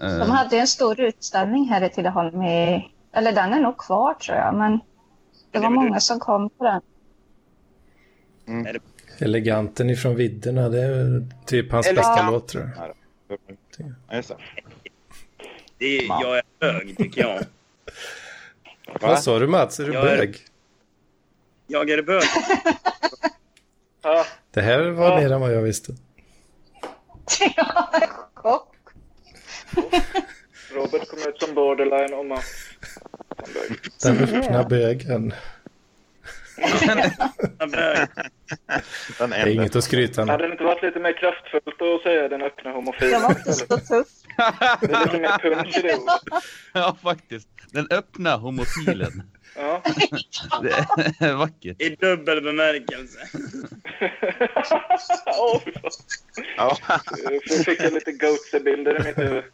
eh, 0.00 0.18
De 0.18 0.30
hade 0.30 0.58
en 0.58 0.66
stor 0.66 1.00
utställning 1.00 1.68
här 1.68 1.84
i 1.84 1.88
Tidaholm. 1.90 2.42
I, 2.42 2.90
eller 3.12 3.32
den 3.32 3.52
är 3.52 3.60
nog 3.60 3.76
kvar 3.78 4.14
tror 4.14 4.36
jag. 4.38 4.54
Men 4.54 4.80
det 5.50 5.58
var 5.58 5.70
många 5.70 6.00
som 6.00 6.20
kom 6.20 6.50
på 6.50 6.64
den. 6.64 6.80
Eleganten 9.18 9.90
ifrån 9.90 10.16
vidderna, 10.16 10.68
det 10.68 10.80
är 10.82 11.26
typ 11.46 11.72
hans 11.72 11.86
Elegant. 11.86 12.16
bästa 12.16 12.30
låt 12.30 12.48
tror 12.48 12.70
jag. 12.76 12.94
Ja. 14.08 14.22
Det 15.78 15.86
är, 15.98 16.06
jag 16.06 16.38
är 16.38 16.42
hög, 16.60 16.96
tycker 16.96 17.20
jag. 17.20 17.40
Vad 19.00 19.22
sa 19.22 19.38
du 19.38 19.46
Mats? 19.46 19.80
Är 19.80 19.84
du 19.84 19.92
Jag 19.92 20.12
är- 20.12 20.16
bög? 20.16 20.38
Jag 21.66 21.90
är 21.90 22.02
bög. 22.02 22.22
Ja, 24.02 24.24
Det 24.50 24.60
här 24.60 24.80
var 24.90 25.20
mer 25.20 25.32
än 25.32 25.40
vad 25.40 25.54
jag 25.54 25.62
visste. 25.62 25.92
Chock. 28.34 28.74
Robert 30.72 31.08
kom 31.08 31.18
ut 31.28 31.42
som 31.42 31.54
borderline 31.54 32.14
och 32.14 32.26
Mats 32.26 32.68
som 33.44 33.54
bög. 33.54 33.78
Den 34.02 34.36
öppna 34.38 34.64
bögen. 34.64 35.34
Jag 36.56 36.68
är 36.70 37.66
bög. 37.66 38.08
Den 39.18 39.30
Det 39.30 39.36
är 39.36 39.46
inget 39.46 39.76
att 39.76 39.84
skryta 39.84 40.24
med. 40.24 40.32
Hade 40.32 40.46
det 40.46 40.52
inte 40.52 40.64
varit 40.64 40.82
lite 40.82 40.98
mer 41.00 41.12
kraftfullt 41.18 41.82
att 41.82 42.02
säga 42.02 42.28
den 42.28 42.42
öppna 42.42 42.70
homofilen? 42.72 43.22
var 43.22 43.30
inte 43.30 43.52
så 43.52 43.66
tufft. 43.66 44.25
Det 44.80 44.92
är 44.94 45.04
lite 45.04 45.20
mer 45.20 45.38
punch 45.42 45.78
i 45.78 45.82
det 45.82 45.94
ordet. 45.94 46.44
Ja, 46.72 46.96
faktiskt. 47.02 47.48
Den 47.72 47.86
öppna 47.90 48.36
homofilen. 48.36 49.22
Ja. 49.58 49.82
Det 50.62 50.70
är 51.26 51.34
vackert. 51.38 51.82
I 51.82 51.88
dubbel 51.88 52.42
bemärkelse. 52.42 53.18
Fan. 55.24 55.60
Ja. 56.56 56.76
Så 57.48 57.64
fick 57.64 57.80
jag 57.82 57.92
lite 57.92 58.12
goatse-bilder 58.12 59.00
i 59.00 59.04
mitt 59.04 59.18
huvud. 59.18 59.44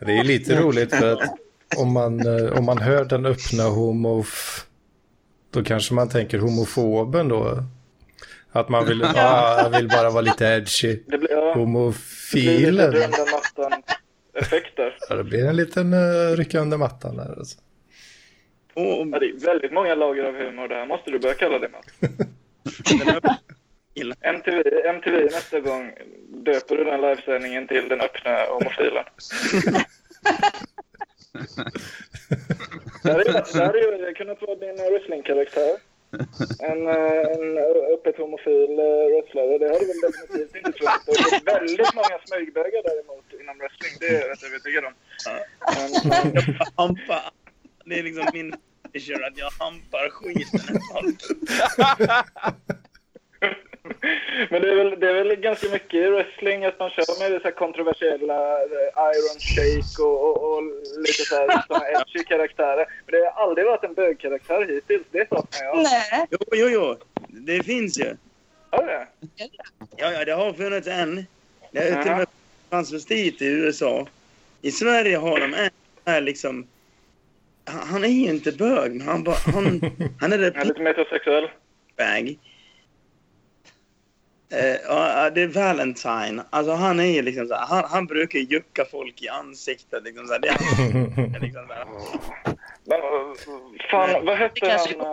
Det 0.00 0.18
är 0.18 0.24
lite 0.24 0.60
roligt 0.60 0.94
för 0.94 1.12
att 1.12 1.34
om 1.76 1.92
man, 1.92 2.26
eh, 2.26 2.58
om 2.58 2.64
man 2.64 2.78
hör 2.78 3.04
den 3.04 3.26
öppna 3.26 3.62
homof... 3.62 4.64
Då 5.50 5.64
kanske 5.64 5.94
man 5.94 6.08
tänker 6.08 6.38
homofoben 6.38 7.28
då. 7.28 7.64
Att 8.52 8.68
man 8.68 8.86
vill, 8.86 9.04
ah, 9.04 9.68
vill 9.68 9.88
bara 9.88 10.10
vara 10.10 10.20
lite 10.22 10.44
edgy. 10.46 10.98
Det 11.06 11.18
blir, 11.18 11.30
ja, 11.30 11.54
det 12.34 12.90
blir 12.90 13.08
där. 14.76 14.96
Ja, 15.08 15.16
det 15.16 15.24
blir 15.24 15.44
en 15.44 15.56
liten 15.56 15.92
uh, 15.92 16.36
rycka 16.36 16.60
under 16.60 16.76
mattan 16.76 17.16
där. 17.16 17.34
Alltså. 17.38 17.58
Och 18.74 19.06
Ja, 19.12 19.18
det 19.18 19.26
är 19.26 19.46
väldigt 19.46 19.72
många 19.72 19.94
lager 19.94 20.24
av 20.24 20.34
humor. 20.34 20.68
Det 20.68 20.74
här 20.74 20.86
måste 20.86 21.10
du 21.10 21.18
börja 21.18 21.34
kalla 21.34 21.58
det, 21.58 21.68
Mats. 21.68 21.86
MTV, 24.20 24.62
MTV 24.84 25.24
nästa 25.24 25.60
gång 25.60 25.92
döper 26.28 26.76
du 26.76 26.84
den 26.84 27.00
livesändningen 27.00 27.66
till 27.66 27.88
den 27.88 28.00
öppna 28.00 28.44
homofilen. 28.48 29.04
Det 33.02 33.12
hade 33.54 33.78
ju 33.78 34.14
kunnat 34.14 34.42
vara 34.42 34.54
din 34.54 34.76
wrestlingkaraktär. 34.76 35.76
En, 36.70 36.88
eh, 36.88 37.22
en 37.34 37.58
öppet 37.94 38.16
homofil 38.16 38.78
eh, 38.78 39.04
wrestlare. 39.10 39.58
Det 39.58 39.68
hade 39.72 39.86
väl 39.86 40.00
definitivt 40.06 40.56
inte 40.56 40.72
trott. 40.72 41.02
Det 41.06 41.12
är 41.12 41.44
väldigt 41.44 41.94
många 41.94 42.18
smygbögar 42.26 42.82
däremot 42.90 43.26
inom 43.40 43.58
wrestling. 43.58 43.92
Det 44.00 44.06
är 44.06 44.20
jag 44.20 44.30
rätt 44.30 44.42
övertygad 44.42 44.84
om. 44.84 44.94
Men, 45.76 46.54
hampa. 46.76 47.32
Det 47.84 47.98
är 47.98 48.02
liksom 48.02 48.26
min 48.32 48.54
finisher 48.92 49.26
att 49.26 49.38
jag 49.38 49.50
hampar 49.50 50.10
skiten. 50.10 50.82
men 54.50 54.62
det, 54.62 54.70
är 54.70 54.74
väl, 54.76 55.00
det 55.00 55.08
är 55.08 55.14
väl 55.24 55.36
ganska 55.36 55.68
mycket 55.68 55.94
i 55.94 56.06
wrestling 56.06 56.64
att 56.64 56.78
man 56.78 56.90
kör 56.90 57.20
med 57.20 57.32
det 57.32 57.40
så 57.40 57.44
här 57.44 57.54
kontroversiella 57.54 58.62
eh, 58.62 59.12
Iron 59.12 59.38
Shake 59.40 60.02
och, 60.02 60.24
och, 60.26 60.56
och 60.56 60.62
lite 60.98 61.22
så 61.22 61.34
här 61.34 61.46
edgy 62.00 62.24
karaktärer. 62.24 62.86
Men 63.06 63.20
det 63.20 63.30
har 63.30 63.42
aldrig 63.42 63.66
varit 63.66 63.84
en 63.84 63.94
bögkaraktär 63.94 64.66
hittills. 64.68 65.06
Det 65.10 65.28
saknar 65.28 65.64
jag. 65.66 65.76
Nej. 65.76 66.26
Jo, 66.30 66.38
jo, 66.52 66.68
jo. 66.68 66.96
Det 67.28 67.62
finns 67.62 67.98
ju. 67.98 68.16
Har 68.70 68.86
det? 68.86 69.06
Ja, 69.96 70.12
ja, 70.12 70.24
det 70.24 70.32
har 70.32 70.52
funnits 70.52 70.88
en. 70.88 71.26
Det 71.70 71.78
är 71.78 72.02
till 72.02 72.12
och 72.12 72.18
med 72.18 72.26
transvestit 72.70 73.42
i 73.42 73.46
USA. 73.46 74.06
I 74.62 74.70
Sverige 74.70 75.16
har 75.16 75.40
de 75.40 75.54
en 75.54 75.70
som 76.04 76.12
är 76.12 76.20
liksom... 76.20 76.66
Han, 77.64 77.88
han 77.88 78.04
är 78.04 78.08
ju 78.08 78.30
inte 78.30 78.52
bög, 78.52 78.94
men 78.94 79.08
han, 79.08 79.22
bara, 79.24 79.36
han, 79.36 79.80
han 80.20 80.32
är 80.32 80.38
Jag 80.38 80.46
är 80.46 80.50
det 80.50 80.64
lite 80.64 80.80
metrosexuell. 80.80 81.48
bag. 81.96 82.38
Eh, 84.52 84.76
ja, 84.88 85.30
det 85.30 85.42
är 85.42 85.46
Valentine. 85.48 86.42
Alltså 86.50 86.72
han 86.72 87.00
är 87.00 87.04
ju 87.04 87.22
liksom 87.22 87.46
så 87.46 87.54
här, 87.54 87.66
han, 87.66 87.84
han 87.90 88.06
brukar 88.06 88.38
jucka 88.38 88.84
folk 88.90 89.22
i 89.22 89.28
ansiktet. 89.28 90.04
Liksom 90.04 90.26
så 90.26 90.32
här. 90.32 90.40
Det 90.40 90.48
är 90.48 91.40
liksom 91.46 91.66
så 91.68 91.72
här. 91.74 91.84
Men, 92.84 93.00
fan, 93.90 94.24
vad 94.26 94.36
hette, 94.36 94.60
kanske- 94.60 94.98
han, 94.98 95.06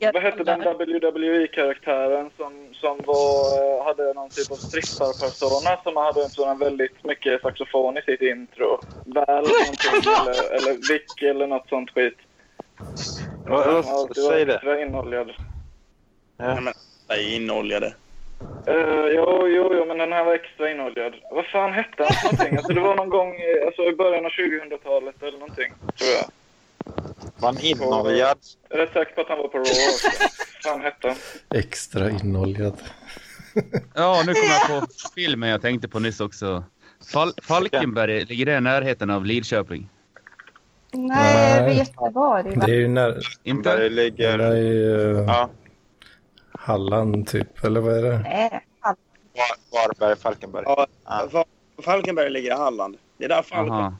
eh, 0.00 0.12
vad 0.12 0.22
hette 0.22 0.44
den 0.44 0.60
WWE-karaktären 0.60 2.30
som, 2.36 2.68
som 2.72 3.00
var, 3.06 3.58
eh, 3.78 3.84
hade 3.84 4.14
någon 4.14 4.30
typ 4.30 4.50
av 4.50 4.56
stripparpersona 4.56 5.82
som 5.82 5.96
hade 5.96 6.22
en 6.22 6.28
sån 6.30 6.58
väldigt 6.58 7.04
mycket 7.04 7.42
saxofon 7.42 7.98
i 7.98 8.02
sitt 8.02 8.20
intro? 8.22 8.80
Någonting 9.06 10.12
eller, 10.22 10.54
eller 10.56 10.72
Vic 10.72 11.22
eller 11.30 11.46
något 11.46 11.68
sånt 11.68 11.90
skit. 11.90 12.18
Vad- 13.46 13.66
vad- 13.66 13.84
Ja, 13.84 14.08
det 14.14 14.20
var 14.22 14.30
Säg 14.32 14.44
det. 14.44 14.54
extra 14.54 14.80
innehållad. 14.82 15.30
Ja, 16.36 16.60
men, 16.60 16.72
jag 17.08 17.18
är 17.18 17.34
inoljade. 17.36 17.94
Uh, 18.68 19.06
jo, 19.16 19.48
jo, 19.48 19.70
jo, 19.74 19.84
men 19.88 19.98
den 19.98 20.12
här 20.12 20.24
var 20.24 20.34
extra 20.34 20.70
innehållad. 20.70 21.14
Vad 21.30 21.46
fan 21.46 21.72
hette 21.72 22.04
han 22.08 22.16
någonting? 22.24 22.56
Alltså, 22.56 22.72
det 22.72 22.80
var 22.80 22.96
någon 22.96 23.08
gång 23.08 23.34
alltså, 23.66 23.82
i 23.82 23.92
början 23.92 24.24
av 24.24 24.30
2000-talet 24.30 25.22
eller 25.22 25.38
någonting, 25.38 25.72
tror 25.98 26.10
jag. 26.10 26.28
Var 27.40 27.52
han 27.52 27.58
inoljad? 27.60 28.38
Jag 28.68 28.80
är 28.80 28.86
rätt 28.86 28.92
säker 28.92 29.14
på 29.14 29.20
att 29.20 29.28
han 29.28 29.38
var 29.38 29.48
på 29.48 29.58
Raw 29.58 29.70
också. 29.70 30.08
Vad 30.64 30.72
fan 30.72 30.80
hette 30.80 31.08
han? 31.08 31.16
Extra 31.60 32.10
inoljad. 32.10 32.78
Ja, 33.94 34.22
nu 34.26 34.34
kommer 34.34 34.70
jag 34.70 34.80
på 34.80 34.86
filmen 35.14 35.48
jag 35.48 35.62
tänkte 35.62 35.88
på 35.88 35.98
nyss 35.98 36.20
också. 36.20 36.64
Fal 37.12 37.32
Falkenberg, 37.42 38.24
ligger 38.24 38.46
det 38.46 38.56
i 38.56 38.60
närheten 38.60 39.10
av 39.10 39.26
Lidköping? 39.26 39.88
Nej, 40.92 41.56
jag 41.56 41.64
vet 41.64 41.92
det 41.92 42.10
var 42.14 42.42
det. 42.42 42.66
Det 42.66 42.72
är 42.72 42.80
ju 42.80 42.88
när... 42.88 43.08
Där 43.08 43.22
Inte? 43.42 43.76
Det 43.76 43.88
ligger... 43.88 44.38
är 44.38 44.56
ju 44.56 45.24
Ja, 45.26 45.50
Halland 46.68 47.26
typ, 47.28 47.64
eller 47.64 47.80
vad 47.80 47.96
är 47.98 48.02
det? 48.02 48.18
Nej, 48.18 48.64
Var- 48.82 49.88
Varberg, 49.88 50.16
Falkenberg. 50.16 50.64
Ja. 50.66 50.86
Fa- 51.04 51.44
Falkenberg 51.82 52.30
ligger 52.30 52.50
i 52.50 52.54
Halland. 52.56 52.96
Det 53.16 53.24
är 53.24 53.28
där 53.28 53.42
Falkenberg... 53.42 53.92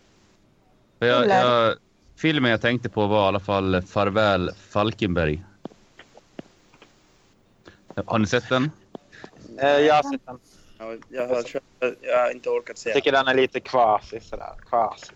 Jag, 0.98 1.28
jag, 1.28 1.74
filmen 2.16 2.50
jag 2.50 2.60
tänkte 2.60 2.88
på 2.88 3.06
var 3.06 3.24
i 3.24 3.28
alla 3.28 3.40
fall 3.40 3.82
Farväl 3.82 4.50
Falkenberg. 4.70 5.42
Har 8.06 8.18
ni 8.18 8.26
sett 8.26 8.48
den? 8.48 8.70
Eh, 9.60 9.68
jag 9.68 9.94
har 9.94 10.02
sett 10.12 10.26
den. 10.26 10.38
Ja, 10.78 10.94
jag, 11.08 11.28
har, 11.28 11.44
jag 12.00 12.18
har 12.18 12.30
inte 12.30 12.48
orkat 12.50 12.78
se 12.78 12.88
Jag 12.90 12.96
tycker 12.96 13.12
den 13.12 13.28
är 13.28 13.34
lite 13.34 13.60
kvasi 13.60 14.20
sådär. 14.20 14.52
Kvasi. 14.68 15.12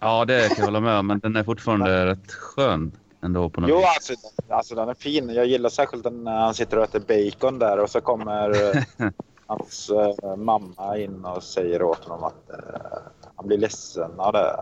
Ja, 0.00 0.24
det 0.24 0.48
kan 0.48 0.56
jag 0.58 0.64
hålla 0.64 0.80
med 0.80 0.98
om, 0.98 1.06
men 1.06 1.18
den 1.18 1.36
är 1.36 1.44
fortfarande 1.44 2.06
rätt 2.06 2.32
skön 2.32 2.92
ändå 3.22 3.50
på 3.50 3.60
något 3.60 3.70
Jo, 3.70 3.76
vis. 3.76 3.86
alltså, 3.86 4.14
alltså 4.48 4.74
den 4.74 4.88
är 4.88 4.94
fin. 4.94 5.30
Jag 5.30 5.46
gillar 5.46 5.70
särskilt 5.70 6.04
när 6.12 6.36
han 6.40 6.54
sitter 6.54 6.76
och 6.76 6.84
äter 6.84 7.00
bacon 7.00 7.58
där 7.58 7.78
och 7.78 7.90
så 7.90 8.00
kommer 8.00 8.50
eh, 8.50 8.82
hans 9.46 9.90
eh, 9.90 10.36
mamma 10.36 10.98
in 10.98 11.24
och 11.24 11.42
säger 11.42 11.82
åt 11.82 12.04
honom 12.04 12.24
att 12.24 12.50
eh, 12.50 12.98
han 13.36 13.46
blir 13.46 13.58
ledsen 13.58 14.20
av 14.20 14.32
det. 14.32 14.56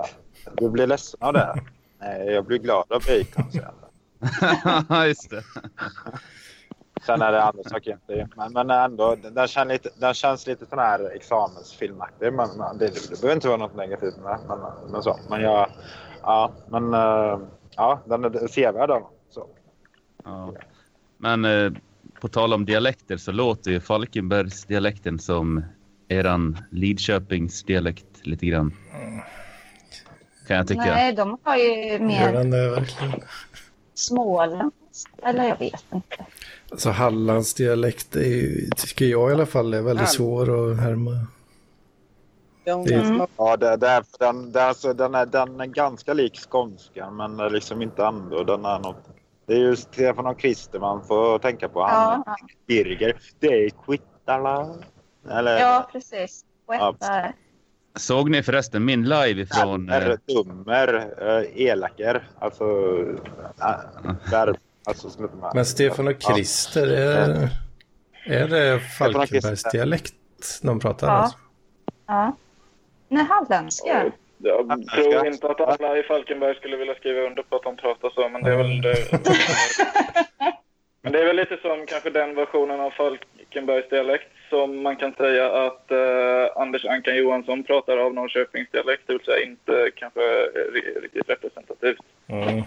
Du 0.57 0.69
blir 0.71 0.87
ledsen 0.87 1.21
av 1.23 1.33
det? 1.33 1.55
Nej, 2.01 2.29
jag 2.29 2.45
blir 2.45 2.59
glad 2.59 2.93
av 2.93 3.03
bacon, 3.07 3.53
säger 3.53 3.71
han. 4.89 5.07
Just 5.09 5.31
det. 5.31 5.43
Sen 7.07 7.23
är 7.23 7.33
det 7.33 7.43
andra 7.43 7.65
saker 7.65 7.91
inte. 7.93 8.29
Men, 8.37 8.53
men 8.53 8.71
ändå, 8.71 9.17
den, 9.33 9.49
känns 9.49 9.69
lite, 9.69 9.91
den 9.99 10.15
känns 10.15 10.47
lite 10.47 10.67
sån 10.67 10.79
här 10.79 11.17
examensfilmaktig. 11.17 12.33
Men, 12.33 12.49
det, 12.79 12.87
det 13.11 13.21
behöver 13.21 13.35
inte 13.35 13.49
vara 13.49 13.57
något 13.57 13.77
negativt 13.77 14.17
med. 14.17 14.39
Men, 14.49 14.59
men 14.91 15.03
så. 15.03 15.19
Men 15.31 15.43
jag... 15.43 15.69
Ja, 16.23 16.51
men... 16.69 16.95
eh, 16.95 17.39
Ja, 17.79 18.03
den 18.07 18.25
är 18.25 18.47
sevärd. 18.47 19.03
Så. 19.31 19.47
Ja. 20.25 20.55
Men 21.19 21.45
eh, 21.45 21.73
på 22.21 22.29
tal 22.29 22.53
om 22.53 22.65
dialekter 22.65 23.17
så 23.17 23.33
låter 23.33 23.71
ju 23.71 23.81
Falkenbergs 23.81 24.65
dialekten 24.65 25.19
som 25.19 25.65
eran 26.09 26.59
Lidköpings 26.71 27.63
dialekt 27.63 28.27
lite 28.27 28.47
grann. 28.47 28.75
Kan 30.47 30.57
jag 30.57 30.69
tycka. 30.69 30.81
nej, 30.85 31.13
de 31.13 31.39
har 31.43 31.57
ju 31.57 31.93
Gör 31.93 31.99
mer 31.99 32.33
det 32.33 32.71
verkligen? 32.71 33.21
Småland. 33.95 34.73
Eller 35.23 35.45
jag 35.45 35.59
vet 35.59 35.85
inte. 35.95 36.27
Alltså 36.71 36.91
Hallands 36.91 37.55
dialekt 37.55 38.17
är 38.17 38.21
ju, 38.21 38.71
tycker 38.77 39.05
jag 39.05 39.31
i 39.31 39.35
alla 39.35 39.47
fall, 39.47 39.75
är 39.75 39.83
väldigt 39.83 40.09
svår 40.09 40.71
att 40.71 40.81
härma. 40.81 41.27
Är, 42.71 43.27
Ja, 43.37 43.57
det, 43.57 43.77
det 43.77 43.89
är, 43.89 44.05
den, 44.19 44.53
det 44.53 44.61
är, 44.61 44.69
alltså, 44.69 44.93
den, 44.93 45.15
är, 45.15 45.27
den 45.27 45.61
är 45.61 45.67
ganska 45.67 46.15
lik 46.15 46.41
skånska, 46.51 47.11
men 47.11 47.37
liksom 47.37 47.83
inte 47.83 48.05
ändå. 48.05 48.45
Den 48.45 48.65
är 48.65 48.79
något, 48.79 49.05
det 49.47 49.53
är 49.53 49.59
ju 49.59 49.77
Stefan 49.77 50.27
och 50.27 50.41
Christer 50.41 50.79
man 50.79 51.05
får 51.05 51.39
tänka 51.39 51.69
på. 51.69 51.83
Han, 51.83 52.23
Ja, 52.27 52.37
Birger. 52.67 53.17
Det 53.41 53.47
är 53.47 53.71
Quittala. 53.87 54.77
Eller? 55.31 55.61
ja 55.61 55.89
precis. 55.93 56.45
Etta, 56.73 57.33
Såg 57.97 58.31
ni 58.31 58.43
förresten 58.43 58.85
min 58.85 59.05
live 59.05 59.43
ifrån... 59.43 59.91
Eh, 59.91 60.01
Dummer, 60.01 60.19
dummer, 60.27 61.15
äh, 61.21 61.67
elaker. 61.67 62.29
Alltså... 62.39 62.65
Äh, 63.61 64.13
där, 64.31 64.57
alltså 64.85 65.09
men 65.55 65.65
Stefan 65.67 66.09
och 66.09 66.23
Christer, 66.23 66.87
är, 66.87 67.51
Är 68.25 68.49
det 68.49 68.81
Falkenbergs 68.81 69.63
dialekt 69.63 70.15
de 70.63 70.81
pratar? 70.81 71.07
Ja. 71.07 71.13
Alltså? 71.13 71.39
Ja. 72.07 72.37
Nej, 73.09 73.25
halländska. 73.25 74.13
Jag 74.39 74.87
tror 74.89 75.27
inte 75.27 75.47
att 75.49 75.61
alla 75.61 75.99
i 75.99 76.03
Falkenberg 76.03 76.55
skulle 76.55 76.77
vilja 76.77 76.95
skriva 76.95 77.21
under 77.21 77.43
på 77.43 77.57
att 77.57 77.63
de 77.63 77.77
pratar 77.77 78.11
så, 78.11 78.29
men 78.29 78.43
det 78.43 78.53
är 78.53 78.57
väl 78.57 78.83
det. 78.83 78.95
Men 81.03 81.13
det 81.13 81.21
är 81.21 81.27
väl 81.27 81.37
lite 81.37 81.57
som 81.63 81.87
kanske 81.87 82.11
den 82.11 82.35
versionen 82.35 82.81
av 82.81 82.91
Falkenbergs 82.91 83.89
dialekt 83.89 84.29
som 84.51 84.83
man 84.83 84.97
kan 84.97 85.13
säga 85.13 85.53
att 85.67 85.91
eh, 85.91 86.57
Anders 86.57 86.85
Ankan 86.85 87.17
Johansson 87.17 87.65
pratar 87.65 87.97
av 87.97 88.15
Norrköpings 88.15 88.71
dialekt, 88.71 89.03
det 89.07 89.13
vill 89.13 89.25
säga 89.25 89.43
inte 89.47 89.91
kanske 89.95 90.21
ri- 90.75 91.01
riktigt 91.03 91.29
representativt. 91.31 91.99
Mm. 92.29 92.63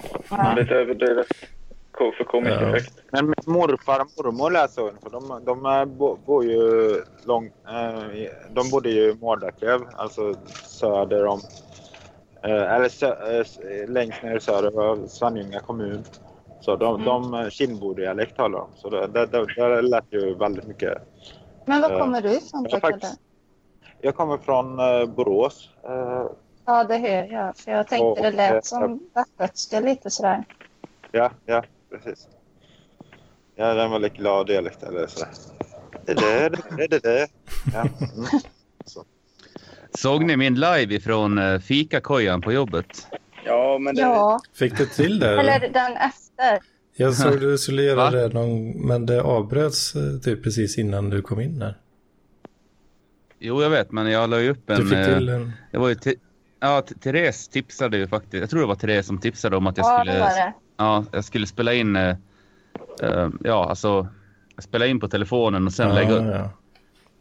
Lite 0.58 0.76
överdrivet 0.76 1.28
för 1.98 2.24
komisk 2.24 2.58
Ja. 2.62 2.68
effekt. 2.78 2.94
Men 3.12 3.26
min 3.26 3.36
morfar 3.56 4.00
och 4.00 4.26
mormor 4.26 4.52
lät 4.52 4.72
så. 4.72 4.92
För 5.04 5.10
de, 5.10 5.42
de 5.46 5.66
eh, 5.66 5.86
bo, 5.86 6.18
bor 6.26 6.46
ju 6.46 6.96
långt... 7.26 7.54
Eh, 7.68 8.30
de 8.50 8.70
bodde 8.70 8.90
ju 8.90 9.12
i 9.12 9.16
Mårdaklev, 9.22 9.82
alltså 9.96 10.36
söder 10.66 11.26
om... 11.26 11.42
Eh, 12.44 12.74
eller 12.76 12.90
sö, 12.90 13.44
längst 13.88 14.24
ner 14.24 14.40
söder 14.40 14.82
av 14.82 15.08
Svenljunga 15.08 15.60
kommun. 15.60 16.04
Så 16.62 16.76
de, 16.76 17.06
de 17.06 17.34
eh, 17.34 17.50
Kindbo-dialekt 17.50 18.36
talar 18.38 18.60
de. 18.60 18.68
Så 18.76 18.90
det, 18.90 19.08
det, 19.08 19.26
det, 19.26 19.46
det 19.56 19.82
lät 19.82 20.06
ju 20.10 20.34
väldigt 20.34 20.68
mycket. 20.68 20.98
Men 21.66 21.82
var 21.82 22.00
kommer 22.00 22.22
du 22.22 22.30
ifrån? 22.30 22.68
jag 22.70 22.82
faktiskt-? 22.82 23.20
Jag 24.02 24.16
kommer 24.16 24.38
från 24.38 24.78
Borås. 25.16 25.70
Ja, 26.66 26.84
det 26.84 26.98
hör 26.98 27.34
jag. 27.34 27.58
För 27.58 27.72
jag 27.72 27.88
tänkte 27.88 28.06
Och, 28.06 28.18
det 28.18 28.32
lät 28.32 28.66
som 28.66 29.00
västgötska 29.14 29.80
lite 29.80 30.10
sådär. 30.10 30.44
ja, 31.12 31.32
ja, 31.46 31.64
precis. 31.92 32.28
Ja, 33.56 33.74
den 33.74 33.92
var 33.92 34.00
lite 34.00 34.16
glad 34.18 34.48
dialekt 34.48 34.84
eller 34.84 35.08
så. 35.08 35.26
Det 36.06 36.14
där, 36.14 36.50
det 36.78 36.88
det 36.88 37.00
där. 37.04 37.28
Ja. 37.74 37.82
Mm. 37.82 38.26
Såg 39.98 40.24
ni 40.26 40.38
min 40.38 40.56
live 40.56 40.96
ifrån 40.96 41.38
eh, 41.38 41.60
fikakojan 41.60 42.42
på 42.42 42.52
jobbet? 42.52 43.08
Ja, 43.46 43.78
men 43.80 43.96
det... 43.96 44.02
Ja, 44.02 44.40
Fick 44.54 44.78
du 44.78 44.86
till 44.86 45.20
det? 45.20 45.40
eller 45.40 45.60
den 45.60 45.92
efter. 45.98 46.60
Jag 46.96 47.14
såg 47.14 47.40
du 47.40 47.58
skulle 47.58 47.82
göra 47.84 47.96
Va? 47.96 48.12
det 48.12 48.28
någon, 48.34 48.72
men 48.88 49.06
det 49.06 49.22
avbröts 49.22 49.96
eh, 49.96 50.18
typ 50.20 50.44
precis 50.44 50.78
innan 50.78 51.10
du 51.10 51.22
kom 51.22 51.40
in 51.40 51.60
där. 51.60 51.78
Jo, 53.40 53.62
jag 53.62 53.70
vet, 53.70 53.92
men 53.92 54.12
jag 54.12 54.30
la 54.30 54.40
ju 54.40 54.50
upp 54.50 54.70
en... 54.70 54.80
Du 54.80 54.90
fick 54.90 54.98
eh, 54.98 55.18
till 55.18 55.30
en... 55.30 55.52
Det 55.72 55.78
var 55.78 55.90
ju 55.90 55.96
te- 55.96 56.16
ja, 56.60 56.82
Therese 57.04 57.48
tipsade 57.48 57.98
ju 57.98 58.08
faktiskt. 58.08 58.42
Jag 58.42 58.50
tror 58.50 58.60
det 58.62 58.68
var 58.68 58.76
Therese 58.76 59.06
som 59.06 59.20
tipsade 59.20 59.58
om 59.58 59.68
att 59.68 59.78
jag 59.78 59.86
Ja, 59.86 60.00
skulle... 60.00 60.14
det 60.14 60.20
var 60.20 60.30
det. 60.30 60.54
Ja, 60.82 61.06
jag 61.12 61.24
skulle 61.24 61.48
spela 61.48 61.74
in... 61.74 61.96
eh, 61.96 62.16
eh, 63.04 63.30
ja, 63.44 63.70
alltså... 63.70 64.08
Spela 64.58 64.86
in 64.86 65.00
på 65.00 65.08
telefonen 65.08 65.66
och 65.68 65.74
sen 65.74 65.88
Ja, 65.90 65.94
lägga 65.96 66.12
upp. 66.12 66.26
ja. 66.36 66.50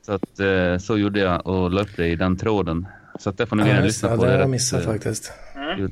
Så 0.02 0.12
att 0.12 0.40
eh, 0.40 0.78
så 0.78 0.98
gjorde 0.98 1.20
jag 1.20 1.46
och 1.46 1.70
la 1.70 1.80
upp 1.82 1.96
det 1.96 2.06
i 2.06 2.16
den 2.16 2.36
tråden. 2.36 2.86
Så 3.18 3.30
att 3.30 3.38
det 3.38 3.46
får 3.46 3.56
ni 3.56 3.62
gärna 3.66 3.78
Ja, 3.80 3.84
lyssna 3.84 4.08
ja, 4.10 4.16
på. 4.16 4.22
det 4.24 4.28
har 4.28 4.36
jag 4.36 4.42
rätt, 4.42 4.50
missat 4.50 4.80
eh, 4.80 4.86
faktiskt. 4.86 5.32
Då 5.78 5.88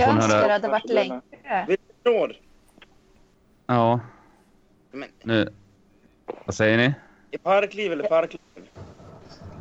Jag 0.00 0.08
önskar 0.08 0.46
det 0.46 0.52
hade 0.52 0.68
varit 0.68 0.88
längre. 0.90 1.20
Vilken 1.68 1.86
tråd? 2.02 2.32
Ja, 3.66 4.00
Men, 4.92 5.08
nu... 5.22 5.48
Vad 6.44 6.54
säger 6.54 6.76
ni? 6.78 6.94
I 7.30 7.38
Parkliv 7.38 7.92
eller 7.92 8.04
Parkliv? 8.08 8.40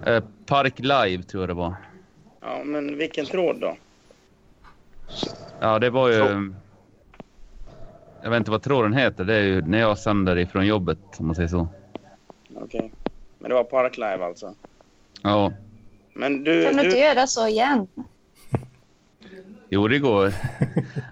Eh, 0.06 0.24
Park 0.46 0.80
Live 0.80 1.24
tror 1.24 1.44
jag 1.44 1.50
det 1.50 1.54
var. 1.54 1.76
Ja, 2.42 2.62
men 2.66 2.98
vilken 2.98 3.26
tråd 3.26 3.60
då? 3.62 3.78
Ja, 5.60 5.80
det 5.80 5.90
var 5.90 6.10
ju... 6.10 6.54
Jag 8.24 8.30
vet 8.30 8.38
inte 8.38 8.52
vad 8.52 8.62
tråden 8.62 8.94
heter. 8.94 9.24
Det 9.24 9.36
är 9.36 9.44
ju 9.44 9.62
när 9.62 9.80
jag 9.80 9.98
sänder 9.98 10.38
ifrån 10.38 10.66
jobbet, 10.68 11.00
om 11.18 11.26
man 11.26 11.36
säger 11.36 11.50
så. 11.50 11.68
Okej. 12.56 12.92
Men 13.40 13.50
det 13.50 13.56
var 13.56 13.64
Parklive 13.64 14.26
alltså? 14.26 14.54
Ja, 15.22 15.54
Men 16.14 16.44
du... 16.44 16.66
Kan 16.66 16.76
du 16.78 16.84
inte 16.86 16.98
göra 16.98 17.28
så 17.28 17.48
igen? 17.48 17.88
jo 19.70 19.88
det 19.88 20.00
går. 20.00 20.34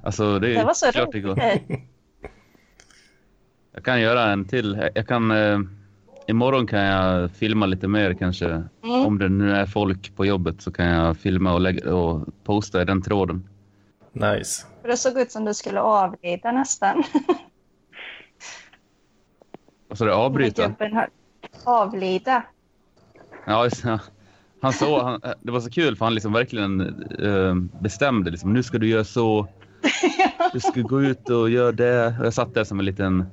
Alltså 0.03 0.39
det 0.39 0.49
är 0.49 0.55
Det 0.59 0.63
var 0.63 0.73
så 0.73 0.91
klart 0.91 1.11
det 1.11 1.19
går. 1.19 1.35
roligt. 1.35 1.81
Jag 3.71 3.83
kan 3.85 4.01
göra 4.01 4.31
en 4.31 4.45
till. 4.45 4.89
Jag 4.95 5.07
kan... 5.07 5.31
Eh, 5.31 5.59
imorgon 6.27 6.67
kan 6.67 6.79
jag 6.79 7.31
filma 7.31 7.65
lite 7.65 7.87
mer 7.87 8.13
kanske. 8.13 8.45
Mm. 8.83 9.05
Om 9.05 9.17
det 9.19 9.29
nu 9.29 9.51
är 9.55 9.65
folk 9.65 10.15
på 10.15 10.25
jobbet 10.25 10.61
så 10.61 10.71
kan 10.71 10.85
jag 10.85 11.17
filma 11.17 11.53
och, 11.53 11.61
lägga, 11.61 11.95
och 11.95 12.27
posta 12.43 12.81
i 12.81 12.85
den 12.85 13.01
tråden. 13.01 13.47
Nice. 14.13 14.65
För 14.81 14.87
det 14.87 14.97
såg 14.97 15.17
ut 15.17 15.31
som 15.31 15.45
du 15.45 15.53
skulle 15.53 15.81
avlida 15.81 16.51
nästan. 16.51 17.03
Och 19.89 19.97
så 19.97 20.05
det 20.05 20.13
avbryta. 20.13 20.73
Avlida. 21.63 22.43
Ja, 23.45 23.63
just, 23.63 23.83
ja. 23.83 23.99
Han 24.61 24.73
så, 24.73 25.03
han, 25.03 25.21
det 25.41 25.51
var 25.51 25.59
så 25.59 25.69
kul 25.69 25.95
för 25.95 26.05
han 26.05 26.13
liksom 26.13 26.33
verkligen 26.33 26.81
eh, 27.19 27.55
bestämde 27.81 28.31
liksom, 28.31 28.53
nu 28.53 28.63
ska 28.63 28.77
du 28.77 28.87
göra 28.87 29.03
så. 29.03 29.47
Du 30.53 30.59
ska 30.59 30.81
gå 30.81 31.01
ut 31.01 31.29
och 31.29 31.49
göra 31.49 31.71
det. 31.71 32.15
Och 32.19 32.25
jag 32.25 32.33
satt 32.33 32.53
där 32.53 32.63
som 32.63 32.79
en 32.79 32.85
liten 32.85 33.25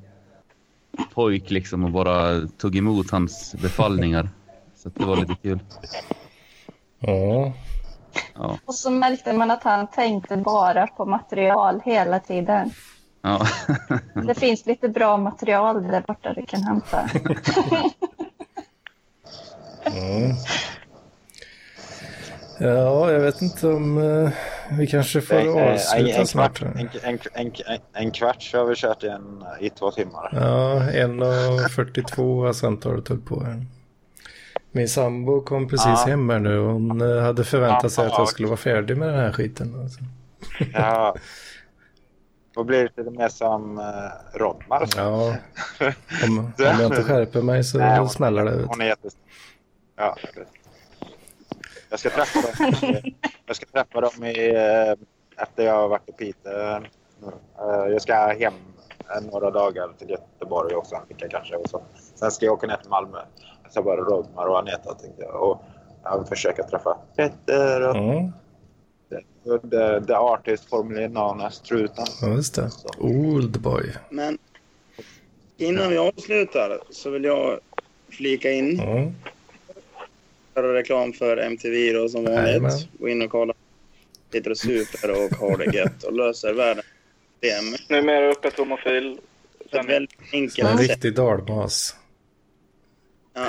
pojk 1.14 1.50
liksom 1.50 1.84
och 1.84 1.90
bara 1.90 2.46
tog 2.46 2.76
emot 2.76 3.10
hans 3.10 3.54
befallningar. 3.62 4.28
Så 4.76 4.88
det 4.88 5.04
var 5.04 5.16
lite 5.16 5.34
kul. 5.42 5.58
Ja. 6.98 7.52
Ja, 8.38 8.58
Och 8.64 8.74
så 8.74 8.90
märkte 8.90 9.32
man 9.32 9.50
att 9.50 9.62
han 9.62 9.86
tänkte 9.86 10.36
bara 10.36 10.86
på 10.86 11.04
material 11.04 11.80
hela 11.84 12.20
tiden. 12.20 12.70
ja. 13.22 13.46
Det 14.26 14.34
finns 14.34 14.66
lite 14.66 14.88
bra 14.88 15.16
material 15.16 15.82
där 15.82 16.00
borta 16.06 16.32
du 16.34 16.46
kan 16.46 16.62
hämta. 16.62 17.08
Mm. 19.84 20.32
Ja, 22.60 23.12
jag 23.12 23.20
vet 23.20 23.42
inte 23.42 23.68
om 23.68 23.98
eh, 23.98 24.30
vi 24.78 24.86
kanske 24.86 25.20
får 25.20 25.34
Eh, 25.36 25.42
en, 25.46 25.72
avsluta 25.72 26.20
en, 26.20 26.26
snart. 26.26 26.58
kvart, 26.58 26.76
en, 26.76 26.88
en, 27.04 27.18
en, 27.34 27.52
en, 27.66 27.80
en 27.92 28.10
kvart 28.10 28.42
så 28.42 28.58
har 28.58 28.64
vi 28.64 28.74
kört 28.76 29.04
i, 29.04 29.06
en, 29.08 29.44
i 29.60 29.70
två 29.70 29.90
timmar. 29.90 30.28
Ja, 30.32 30.80
1.42 30.92 32.46
har 32.46 32.52
samtalet 32.52 33.08
höll 33.08 33.18
på. 33.20 33.40
här. 33.44 33.66
Min 34.72 34.88
sambo 34.88 35.40
kom 35.40 35.68
precis 35.68 35.86
Ja. 35.86 36.04
hem 36.06 36.30
här 36.30 36.38
nu. 36.38 36.58
Hon 36.58 37.00
eh, 37.00 37.22
hade 37.22 37.44
förväntat 37.44 37.92
sig 37.92 38.04
Ja, 38.04 38.12
att 38.12 38.18
jag 38.18 38.28
skulle 38.28 38.48
vara 38.48 38.56
färdig 38.56 38.96
med 38.96 39.08
den 39.08 39.18
här 39.20 39.32
skiten. 39.32 39.80
Alltså. 39.82 40.00
Ja. 40.72 41.16
Då 42.54 42.64
blir 42.64 42.78
det 42.78 43.02
lite 43.02 43.10
mer 43.18 43.28
som 43.28 43.78
uh, 43.78 43.84
Rodmar. 44.38 44.88
Ja, 44.96 45.36
om, 46.26 46.38
om 46.38 46.52
jag 46.58 46.80
inte 46.84 47.02
skärper 47.02 47.42
mig 47.42 47.64
så 47.64 47.78
Nej, 47.78 47.98
hon- 47.98 48.08
smäller 48.08 48.44
det 48.44 48.50
ut. 48.50 48.66
Hon 48.66 48.80
är 48.80 48.84
jättesnäll. 48.86 49.22
Ja. 49.96 50.16
Jag 51.90 52.00
ska 52.00 52.10
träffa 52.10 52.40
dem, 52.40 53.12
jag 53.46 53.56
ska 53.56 53.66
träffa 53.66 54.00
dem 54.00 54.24
i, 54.24 54.48
eh, 54.54 55.42
efter 55.42 55.62
jag 55.64 55.74
har 55.74 55.88
varit 55.88 56.08
i 56.08 56.12
Piteå. 56.12 56.52
Eh, 56.76 56.82
Jag 57.92 58.02
ska 58.02 58.14
hem 58.14 58.52
eh, 58.98 59.30
några 59.32 59.50
dagar 59.50 59.88
till 59.98 60.10
Göteborg 60.10 60.74
också, 60.74 60.94
en 60.94 61.02
vecka 61.08 61.28
kanske. 61.30 61.56
Och 61.56 61.68
så. 61.70 61.82
Sen 62.14 62.30
ska 62.30 62.44
jag 62.46 62.52
åka 62.54 62.66
ner 62.66 62.76
till 62.76 62.90
Malmö. 62.90 63.18
Så 63.70 63.82
bara 63.82 63.96
Rodmar 64.00 64.46
och 64.46 64.58
Aneta 64.58 64.94
tänkte 64.94 65.22
jag. 65.22 65.42
Och 65.42 65.62
jag 66.04 66.18
vill 66.18 66.26
försöka 66.28 66.62
träffa 66.62 66.96
Petter 67.16 67.88
och 67.88 67.96
Mm, 67.96 68.32
the, 69.70 70.06
the 70.06 70.12
artist 70.14 70.68
formerly 70.68 71.08
known 71.08 71.40
as 71.40 71.60
Truten. 71.60 72.04
ja, 72.22 72.28
just 72.28 72.54
det. 72.54 72.70
Old 72.98 73.60
boy. 73.60 73.92
Men 74.10 74.38
innan 75.56 75.90
vi 75.90 75.98
avslutar 75.98 76.78
så 76.90 77.10
vill 77.10 77.24
jag 77.24 77.58
flika 78.10 78.50
in, 78.50 78.80
Mm. 78.80 79.14
reklam 80.54 81.12
för 81.12 81.36
MTV 81.36 81.92
då 81.92 82.08
som 82.08 82.24
vanligt. 82.24 82.88
Gå 82.98 83.08
in 83.08 83.22
och 83.22 83.30
kolla. 83.30 83.54
Sitter 84.32 84.50
och 84.50 84.58
super 84.58 85.10
och 85.10 85.30
har 85.48 85.56
det 85.58 85.76
gött 85.76 86.02
och 86.02 86.12
löser 86.12 86.54
problem. 86.54 87.74
Numera 87.88 88.30
öppet 88.30 88.58
homofil. 88.58 89.18
På 89.72 89.76
ett 89.78 89.86
väldigt 89.88 90.18
En 90.32 90.40
enkelt 90.42 90.68
sätt. 90.80 90.80
riktig 90.90 91.14
dalmas. 91.14 91.96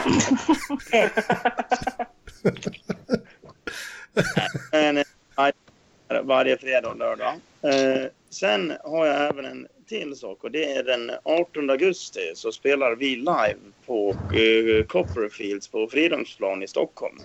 Varje- 6.23 6.57
fredag 6.57 6.89
och 6.89 6.97
lördag. 6.97 7.33
Eh, 7.61 8.05
sen 8.29 8.73
har 8.83 9.05
jag 9.05 9.29
även 9.29 9.45
en 9.45 9.67
till 9.87 10.15
sak 10.15 10.43
och 10.43 10.51
det 10.51 10.73
är 10.73 10.83
den 10.83 11.11
18 11.23 11.69
augusti 11.69 12.31
så 12.35 12.51
spelar 12.51 12.95
vi 12.95 13.15
live 13.15 13.55
på 13.85 14.15
eh, 14.33 14.85
Copperfields 14.85 15.67
på 15.67 15.87
Fridhemsplan 15.87 16.63
i 16.63 16.67
Stockholm. 16.67 17.15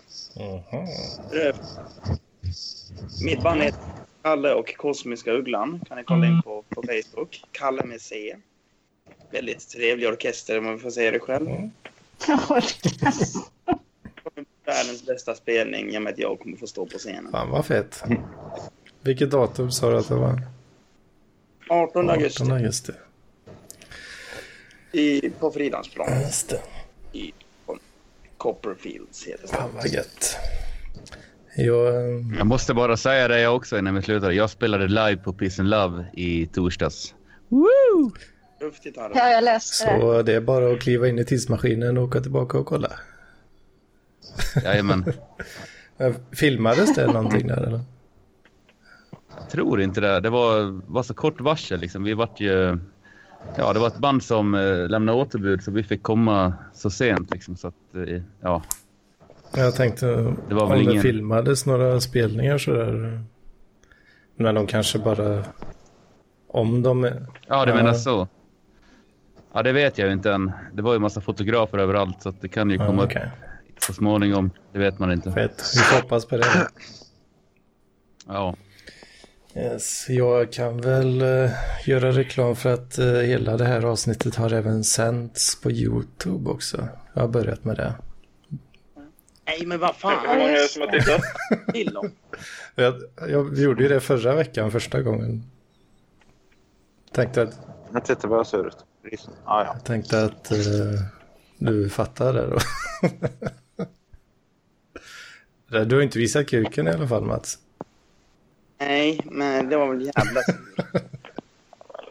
Är- 1.32 1.55
Mitt 3.24 3.43
band 3.43 3.62
heter 3.62 3.81
Kalle 4.23 4.55
och 4.55 4.77
Kosmiska 4.77 5.32
Ugglan. 5.32 5.81
kan 5.89 5.99
ni 5.99 6.05
kolla 6.05 6.27
in 6.27 6.43
på, 6.43 6.65
på 6.69 6.82
Facebook. 6.82 7.43
Kalle 7.53 7.85
med 7.85 8.01
C. 8.01 8.36
Väldigt 9.31 9.69
trevlig 9.69 10.09
orkester 10.09 10.59
om 10.59 10.65
man 10.65 10.78
får 10.78 10.91
säga 10.91 11.11
det 11.11 11.19
själv. 11.19 11.49
Världens 14.66 15.07
bästa 15.07 15.35
spelning 15.35 15.91
i 15.91 15.99
och 15.99 16.03
med 16.03 16.12
att 16.12 16.19
jag 16.19 16.41
kommer 16.41 16.57
få 16.57 16.66
stå 16.66 16.86
på 16.86 16.99
scenen. 16.99 17.32
Fan 17.32 17.51
vad 17.51 17.66
fett. 17.66 18.03
Vilket 19.03 19.31
datum 19.31 19.70
sa 19.70 19.91
du 19.91 19.97
att 19.99 20.09
det 20.09 20.15
var? 20.15 20.43
18 21.69 22.11
augusti. 22.11 22.43
18 22.43 22.53
augusti. 22.57 22.93
I, 24.93 25.31
på 25.31 25.51
Fridhemsplan. 25.51 26.20
Just 26.23 26.49
det. 26.49 26.61
I 27.19 27.32
Copperfields 28.36 29.27
heter 29.27 29.43
det. 29.43 29.49
Fan 29.49 29.70
vad 29.74 29.86
gött. 29.89 30.36
Jag, 31.57 31.86
eh, 31.86 32.36
Jag 32.39 32.47
måste 32.47 32.74
bara 32.74 32.97
säga 32.97 33.28
det 33.28 33.41
jag 33.41 33.57
också 33.57 33.78
innan 33.78 33.95
vi 33.95 34.03
slutar. 34.03 34.31
Jag 34.31 34.51
spelade 34.51 34.89
live 34.89 35.16
på 35.16 35.32
Peace 35.32 35.62
and 35.62 35.70
Love 35.70 36.07
i 36.12 36.47
torsdags. 36.47 37.15
Woo! 37.49 38.12
Luftigt 38.65 38.97
här. 38.97 39.11
Ja, 39.15 39.28
jag 39.31 39.45
läste 39.45 39.86
det. 39.95 40.01
så 40.01 40.23
det 40.23 40.35
är 40.35 40.41
bara 40.41 40.73
att 40.73 40.81
kliva 40.81 41.09
in 41.09 41.19
i 41.19 41.24
tidsmaskinen 41.24 41.99
och 41.99 42.05
åka 42.05 42.20
tillbaka 42.20 42.59
och 42.59 42.66
kolla. 42.66 42.91
Jajamän. 44.65 45.05
Men 45.97 46.15
Filmades 46.32 46.95
det 46.95 47.07
någonting 47.07 47.47
där 47.47 47.62
eller? 47.66 47.81
tror 49.51 49.81
inte 49.81 50.01
det. 50.01 50.20
Det 50.20 50.31
var, 50.31 50.81
var 50.93 51.03
så 51.03 51.15
kort 51.15 51.41
varsel 51.41 51.81
liksom. 51.81 52.05
Vi 52.05 52.15
vart 52.15 52.41
ju... 52.41 52.78
Ja, 53.57 53.73
det 53.73 53.78
var 53.78 53.86
ett 53.86 53.99
band 53.99 54.23
som 54.23 54.55
eh, 54.55 54.89
lämnade 54.89 55.19
återbud 55.19 55.62
så 55.65 55.70
vi 55.70 55.82
fick 55.82 56.03
komma 56.03 56.53
så 56.74 56.91
sent 56.91 57.31
liksom. 57.31 57.57
Så 57.57 57.69
att, 57.69 57.74
eh, 58.09 58.23
ja. 58.41 58.62
Jag 59.57 59.74
tänkte 59.74 60.07
Det 60.49 60.55
var 60.55 60.66
väl 60.66 60.78
om 60.78 60.85
det 60.85 60.91
ingen- 60.91 61.03
filmades 61.03 61.66
några 61.66 62.01
spelningar 62.01 62.59
sådär. 62.59 63.20
Men 64.36 64.55
de 64.55 64.66
kanske 64.66 64.99
bara... 64.99 65.45
Om 66.49 66.82
de... 66.82 67.05
Ja, 67.49 67.65
det 67.65 67.70
Ja. 67.70 67.77
menar 67.77 67.93
så. 67.93 68.28
Ja, 69.56 69.62
det 69.62 69.72
vet 69.72 69.98
jag 69.98 70.06
ju 70.06 70.12
inte 70.12 70.32
än. 70.32 70.52
Det 70.72 70.82
var 70.82 70.93
ju 70.93 70.98
massa 70.98 71.20
fotografer 71.20 71.78
överallt 71.78 72.22
så 72.22 72.28
att 72.28 72.40
det 72.40 72.48
kan 72.48 72.70
ju 72.70 72.78
komma 72.78 73.05
okej. 73.05 73.22
upp 73.70 73.82
så 73.82 73.93
småningom. 73.93 74.51
Det 74.72 74.78
vet 74.78 74.98
man 74.98 75.12
inte. 75.12 75.32
Fett. 75.32 75.62
Vi 75.74 75.97
hoppas 75.97 76.26
på 76.26 76.36
det. 76.36 76.68
Ja. 78.26 78.56
Yes, 79.56 80.06
jag 80.09 80.52
kan 80.52 80.81
väl 80.81 81.22
eh, 81.22 81.51
göra 81.86 82.12
reklam 82.12 82.56
för 82.56 82.74
att 82.74 82.98
eh, 82.98 83.06
hela 83.06 83.56
det 83.56 83.64
här 83.64 83.85
avsnittet 83.85 84.35
har 84.36 84.52
även 84.52 84.85
sänts 84.85 85.60
på 85.60 85.70
YouTube 85.70 86.51
också. 86.51 86.89
Jag 87.14 87.20
har 87.22 87.28
börjat 87.28 87.64
med 87.64 87.76
det. 87.76 87.94
Nej 89.47 89.66
men 89.66 89.81
vad 89.81 89.89
Hur 89.89 89.94
fan. 89.94 90.26
många 90.26 90.43
är 90.51 90.52
det 90.62 90.68
som 90.68 90.82
har 90.82 90.89
tittat? 90.89 91.20
Till 91.72 91.86
dem. 91.94 92.10
Jag, 92.74 92.94
jag 93.28 93.59
gjorde 93.59 93.82
ju 93.82 93.89
det 93.89 94.01
förra 94.01 94.35
veckan 94.35 94.70
första 94.70 95.02
gången. 95.02 95.43
Tänkte 97.12 97.43
att, 97.43 97.60
Jag 97.93 98.05
tittar 98.05 98.28
bara 98.28 98.44
sur 98.44 98.66
ut. 98.66 98.76
Ja, 99.10 99.18
ja. 99.47 99.64
jag 99.74 99.85
tänkte 99.85 100.24
att 100.24 100.51
eh, 100.51 100.59
du 101.59 101.90
fattar 101.90 102.32
det 102.32 102.47
då. 102.47 102.59
Du 105.86 105.94
har 105.94 106.02
inte 106.02 106.18
visat 106.18 106.47
kuken 106.47 106.89
i 106.89 106.90
alla 106.90 107.09
fall 107.09 107.24
Mats. 107.24 107.59
Nej, 108.78 109.20
men 109.24 109.68
det 109.68 109.76
var 109.76 109.89
väl 109.89 110.01
jävla. 110.01 110.40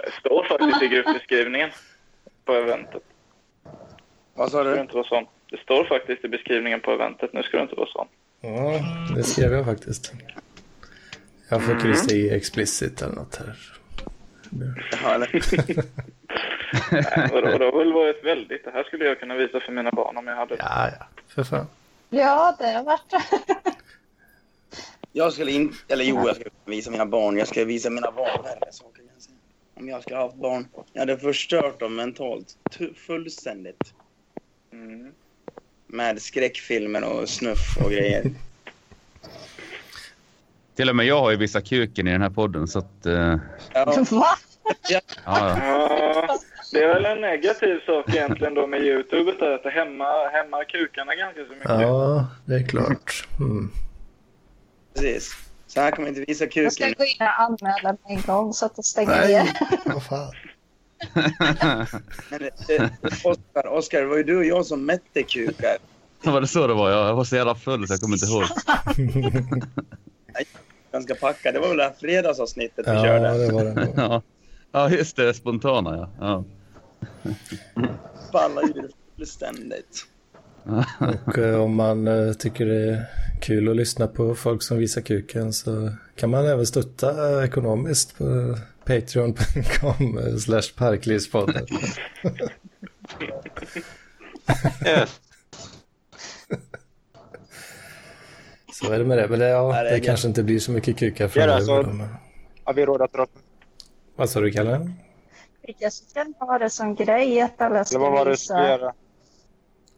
Det 0.05 0.11
står 0.19 0.43
faktiskt 0.43 0.81
i 0.81 0.87
gruppbeskrivningen 0.87 1.69
på 2.45 2.53
eventet. 2.53 3.03
Vad 4.33 4.51
sa 4.51 4.63
du 4.63 4.75
du? 4.75 4.81
inte 4.81 4.93
vara 4.93 5.07
sån. 5.07 5.25
Det 5.49 5.57
står 5.57 5.85
faktiskt 5.85 6.25
i 6.25 6.27
beskrivningen 6.27 6.81
på 6.81 6.91
eventet. 6.91 7.33
Nu 7.33 7.43
ska 7.43 7.57
du 7.57 7.63
inte 7.63 7.75
vara 7.75 7.89
sån. 7.89 8.07
Ja, 8.41 8.79
det 9.15 9.23
skrev 9.23 9.53
jag 9.53 9.65
faktiskt. 9.65 10.13
Jag 11.49 11.63
får 11.63 11.79
kryssa 11.79 12.15
i 12.15 12.29
explicit 12.29 13.01
eller 13.01 13.15
något 13.15 13.35
här. 13.35 13.55
Ja, 15.03 15.13
eller? 15.13 15.43
Nej, 16.91 17.29
det 17.31 17.65
har 17.65 17.77
väl 17.79 17.93
varit 17.93 18.23
väldigt. 18.25 18.65
Det 18.65 18.71
här 18.71 18.83
skulle 18.83 19.05
jag 19.05 19.19
kunna 19.19 19.35
visa 19.35 19.59
för 19.59 19.71
mina 19.71 19.91
barn 19.91 20.17
om 20.17 20.27
jag 20.27 20.35
hade 20.35 20.55
det. 20.55 20.63
Ja, 20.63 20.89
ja, 20.99 21.05
för 21.27 21.43
fan. 21.43 21.67
Ja, 22.09 22.55
det 22.59 22.71
har 22.71 22.83
varit... 22.83 23.13
Jag 25.11 25.33
skulle 25.33 25.51
inte, 25.51 25.75
eller 25.87 26.03
jo, 26.05 26.27
jag 26.27 26.35
ska 26.35 26.45
visa 26.65 26.91
mina 26.91 27.05
barn. 27.05 27.37
Jag 27.37 27.47
ska 27.47 27.65
visa 27.65 27.89
mina 27.89 28.11
barn 28.11 28.43
värre 28.43 28.71
saker. 28.71 29.03
Om 29.75 29.89
jag 29.89 30.01
skulle 30.01 30.17
ha 30.17 30.23
haft 30.23 30.35
barn. 30.35 30.67
Jag 30.93 30.99
hade 31.01 31.17
förstört 31.17 31.79
dem 31.79 31.95
mentalt. 31.95 32.57
Fullständigt. 32.95 33.93
Mm. 34.71 35.11
Med 35.87 36.21
skräckfilmer 36.21 37.03
och 37.03 37.29
snuff 37.29 37.77
och 37.85 37.91
grejer. 37.91 38.23
Till 40.75 40.89
och 40.89 40.95
med 40.95 41.05
jag 41.05 41.19
har 41.19 41.31
ju 41.31 41.37
visat 41.37 41.65
kuken 41.69 42.07
i 42.07 42.11
den 42.11 42.21
här 42.21 42.29
podden 42.29 42.67
så 42.67 42.79
att... 42.79 43.05
eh, 43.05 43.37
Ja, 43.73 44.05
Va? 44.11 44.25
ja, 44.89 45.01
ja. 45.25 45.57
Ja, 45.57 46.39
det 46.71 46.83
är 46.83 46.93
väl 46.93 47.05
en 47.05 47.21
negativ 47.21 47.79
sak 47.85 48.09
egentligen 48.15 48.53
då 48.53 48.67
med 48.67 48.81
Youtube. 48.81 49.31
där, 49.39 49.51
Att 49.55 49.63
det 49.63 49.69
hämmar, 49.69 50.31
hämmar 50.31 50.63
kukarna 50.63 51.15
ganska 51.15 51.45
så 51.45 51.53
mycket. 51.53 51.69
Ja, 51.69 52.27
det 52.45 52.55
är 52.55 52.67
klart. 52.67 53.27
Mm. 53.39 53.69
precis. 54.93 55.31
Så 55.67 55.81
här 55.81 55.91
kan 55.91 56.01
man 56.03 56.09
inte 56.09 56.21
visa 56.27 56.45
Jag 56.53 56.73
ska 56.73 56.85
kuken. 56.85 56.95
gå 56.97 57.03
in 57.05 57.17
och 57.27 57.39
anmäla 57.41 57.97
med 58.07 58.17
en 58.17 58.21
gång 58.21 58.53
så 58.53 58.65
att 58.65 58.75
det 58.75 58.83
stänger 58.83 59.09
Nej, 59.11 59.33
ner. 59.43 59.93
vad 59.93 60.03
fan. 60.05 60.33
Men, 62.29 62.41
eh, 62.69 62.89
Oskar, 63.23 63.67
Oskar, 63.67 64.01
det 64.01 64.07
var 64.07 64.17
ju 64.17 64.23
du 64.23 64.37
och 64.37 64.45
jag 64.45 64.65
som 64.65 64.85
mätte 64.85 65.23
kukar. 65.23 65.77
Var 66.31 66.41
det 66.41 66.47
så 66.47 66.67
det 66.67 66.73
var? 66.73 66.89
Jag 66.91 67.15
var 67.15 67.23
så 67.23 67.35
jävla 67.35 67.55
full 67.55 67.87
så 67.87 67.93
jag 67.93 67.99
kommer 68.01 68.15
inte 68.15 68.25
ihåg. 68.25 68.43
Ganska 70.91 71.15
packad. 71.15 71.53
Det 71.53 71.59
var 71.59 71.67
väl 71.67 71.77
det 71.77 71.83
här 71.83 71.93
fredagsavsnittet 71.99 72.87
vi 72.87 72.91
Ja, 72.91 73.03
körde. 73.03 73.37
det 73.47 73.51
var 73.53 73.63
det. 73.63 74.21
Ja, 74.75 74.89
just 74.89 75.15
det. 75.15 75.33
Spontana, 75.33 75.95
ja. 75.97 76.09
ja. 76.19 76.43
Ballade 78.33 78.67
ju 78.67 78.89
fullständigt. 79.17 80.05
Och 81.27 81.37
eh, 81.37 81.61
om 81.61 81.75
man 81.75 82.07
eh, 82.07 82.33
tycker 82.33 82.65
det 82.65 82.91
är 82.93 83.05
kul 83.41 83.69
att 83.69 83.75
lyssna 83.75 84.07
på 84.07 84.35
folk 84.35 84.63
som 84.63 84.77
visar 84.77 85.01
kuken 85.01 85.53
så 85.53 85.91
kan 86.15 86.29
man 86.29 86.45
även 86.45 86.65
stötta 86.65 87.37
eh, 87.39 87.43
ekonomiskt 87.45 88.17
på 88.17 88.57
patreon.com 88.85 90.17
eh, 90.17 90.35
slash 90.35 90.73
parklivspodden. 90.77 91.65
Yes. 94.85 95.19
Så 98.73 98.91
är 98.91 98.99
det 98.99 99.05
med 99.05 99.17
det. 99.17 99.27
Men 99.27 99.39
det, 99.39 99.47
ja, 99.47 99.83
det 99.83 99.99
kanske 99.99 100.27
inte 100.27 100.43
blir 100.43 100.59
så 100.59 100.71
mycket 100.71 100.97
kukar 100.97 101.31
Ja, 101.35 101.45
det 101.47 101.53
är 101.53 101.57
framöver. 101.59 101.83
så. 101.83 101.89
då, 101.89 101.93
men- 101.93 102.15
Har 102.63 102.73
vi 102.73 102.85
råd 102.85 103.01
att 103.01 103.13
dra... 103.13 103.27
Vad 104.15 104.29
sa 104.29 104.39
du, 104.39 104.51
Kalle? 104.51 104.91
Jag 105.79 105.93
ska 105.93 106.25
ha 106.39 106.59
det 106.59 106.69
som 106.69 106.95
grej 106.95 107.41
att 107.41 107.61
alla 107.61 107.65
Eller 107.69 107.77
vad 107.77 107.87
ska 107.87 107.99
var 107.99 108.25
det 108.25 108.31
du 108.31 108.37
skulle 108.37 108.59
visa 108.59 108.69
göra? 108.69 108.93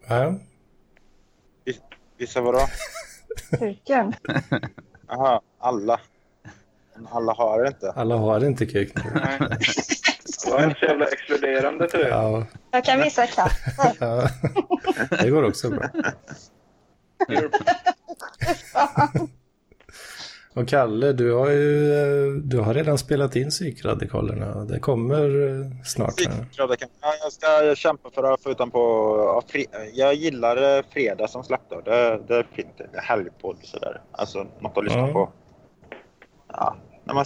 Ja, 0.07 0.33
Vissa 2.17 2.41
vadå? 2.41 2.59
kuken. 3.59 4.13
Jaha, 5.07 5.41
alla. 5.59 5.99
Men 6.95 7.07
alla 7.07 7.33
har 7.33 7.61
det 7.61 7.67
inte. 7.67 7.91
alla 7.91 8.15
har 8.15 8.45
inte 8.45 8.65
kuk 8.65 8.95
nu. 8.95 9.11
Nej. 9.15 9.39
Det 10.45 10.51
var 10.51 10.63
inte 10.63 10.79
så 10.79 10.85
jävla 10.85 11.05
exkluderande 11.05 11.89
till 11.89 11.99
det. 11.99 12.09
Ja, 12.09 12.45
Jag 12.71 12.85
kan 12.85 13.01
visa 13.01 13.27
katter. 13.27 13.95
ja. 13.99 14.29
det 15.21 15.29
går 15.29 15.43
också 15.43 15.69
bra. 15.69 15.89
Och 20.55 20.67
Kalle, 20.67 21.11
du 21.13 21.31
har 21.33 21.49
ju 21.49 21.93
eh, 21.93 22.33
du 22.33 22.59
har 22.59 22.73
redan 22.73 22.97
spelat 22.97 23.35
in 23.35 23.49
psykradikalerna. 23.49 24.65
Det 24.65 24.79
kommer 24.79 25.47
eh, 25.47 25.83
snart. 25.85 26.13
Här. 26.27 26.45
Ja, 26.57 26.75
Jag 27.23 27.31
ska 27.33 27.75
kämpa 27.75 28.09
för 28.09 28.23
att 28.33 28.43
få 28.43 28.51
ut 28.51 28.57
den 28.57 28.71
på... 28.71 28.79
ja, 29.17 29.43
fre- 29.53 29.89
Jag 29.93 30.13
gillar 30.13 30.77
eh, 30.77 30.83
fredag 30.93 31.27
som 31.27 31.43
släppte. 31.43 31.75
Det, 31.85 32.21
det 32.27 32.35
är 32.35 32.47
fint. 32.53 32.67
Det 32.77 32.97
är 32.97 33.01
helgpodd 33.01 33.57
sådär. 33.63 34.01
Alltså 34.11 34.45
något 34.59 34.77
att 34.77 34.83
lyssna 34.83 35.07
Ja. 35.07 35.13
på. 35.13 35.29
Ja, 36.47 36.75
när 37.03 37.13
man, 37.13 37.25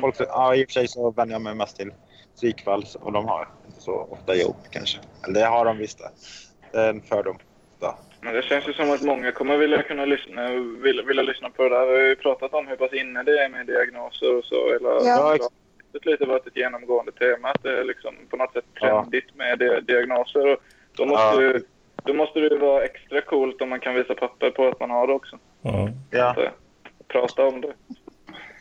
folk, 0.00 0.16
ja, 0.28 0.54
i 0.54 0.64
och 0.64 0.68
för 0.68 0.72
sig 0.72 0.88
så 0.88 1.10
vänder 1.10 1.34
jag 1.34 1.42
mig 1.42 1.54
mest 1.54 1.76
till 1.76 1.90
psykfall 2.36 2.84
och 3.00 3.12
de 3.12 3.24
har 3.24 3.48
inte 3.66 3.80
så 3.82 3.92
ofta 4.10 4.34
jobb 4.36 4.56
kanske. 4.70 4.98
Eller 5.24 5.40
det 5.40 5.46
har 5.46 5.64
de 5.64 5.78
visst. 5.78 6.00
Det 6.72 6.78
är 6.80 6.90
en 6.90 7.00
fördom. 7.02 7.36
Men 8.24 8.34
det 8.34 8.42
känns 8.42 8.68
ju 8.68 8.72
som 8.72 8.90
att 8.90 9.02
många 9.02 9.32
kommer 9.32 9.56
vilja 9.56 9.82
kunna 9.82 10.04
lyssna, 10.04 10.48
vilja, 10.82 11.02
vilja 11.02 11.22
lyssna 11.22 11.50
på 11.50 11.62
det 11.62 11.68
där. 11.68 11.86
Vi 11.86 11.92
har 11.96 12.02
ju 12.02 12.16
pratat 12.16 12.54
om 12.54 12.66
hur 12.66 12.76
pass 12.76 12.92
inne 12.92 13.22
det 13.22 13.44
är 13.44 13.48
med 13.48 13.66
diagnoser 13.66 14.38
och 14.38 14.44
så. 14.44 14.68
Eller, 14.74 14.90
Ja. 14.90 15.36
Ja, 15.40 15.48
det 15.92 16.04
har 16.04 16.10
lite 16.10 16.24
varit 16.24 16.46
ett 16.46 16.56
genomgående 16.56 17.12
tema 17.12 17.48
att 17.50 17.62
det 17.62 17.80
är 17.80 17.84
liksom 17.84 18.14
på 18.30 18.36
något 18.36 18.52
sätt 18.52 18.64
Ja. 18.74 18.80
trendigt 19.02 19.34
med 19.34 19.58
di- 19.58 19.80
diagnoser. 19.80 20.52
Och 20.52 20.58
då, 20.96 21.06
måste 21.06 21.24
Ja. 21.24 21.40
ju, 21.42 21.60
då 22.04 22.14
måste 22.14 22.40
det 22.40 22.58
vara 22.58 22.84
extra 22.84 23.20
coolt 23.20 23.62
om 23.62 23.68
man 23.68 23.80
kan 23.80 23.94
visa 23.94 24.14
papper 24.14 24.50
på 24.50 24.68
att 24.68 24.80
man 24.80 24.90
har 24.90 25.06
det 25.06 25.12
också. 25.12 25.38
Ja. 25.62 25.88
Ja, 26.10 26.30
Att, 26.30 26.38
eh, 26.38 26.50
prata 27.08 27.46
om 27.46 27.60
det. 27.60 27.72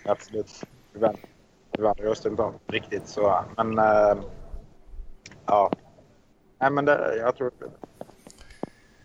absolut. 0.06 0.52
Vi 0.94 1.00
vänder 1.82 2.08
oss 2.08 2.22
till 2.22 2.36
dem 2.36 2.54
riktigt 2.68 3.08
så. 3.08 3.44
Men 3.58 3.78
eh, 3.80 4.16
ja. 5.46 5.72
Nej, 6.60 6.72
men 6.72 6.86
det, 6.86 7.16
jag 7.18 7.36
tror. 7.36 7.52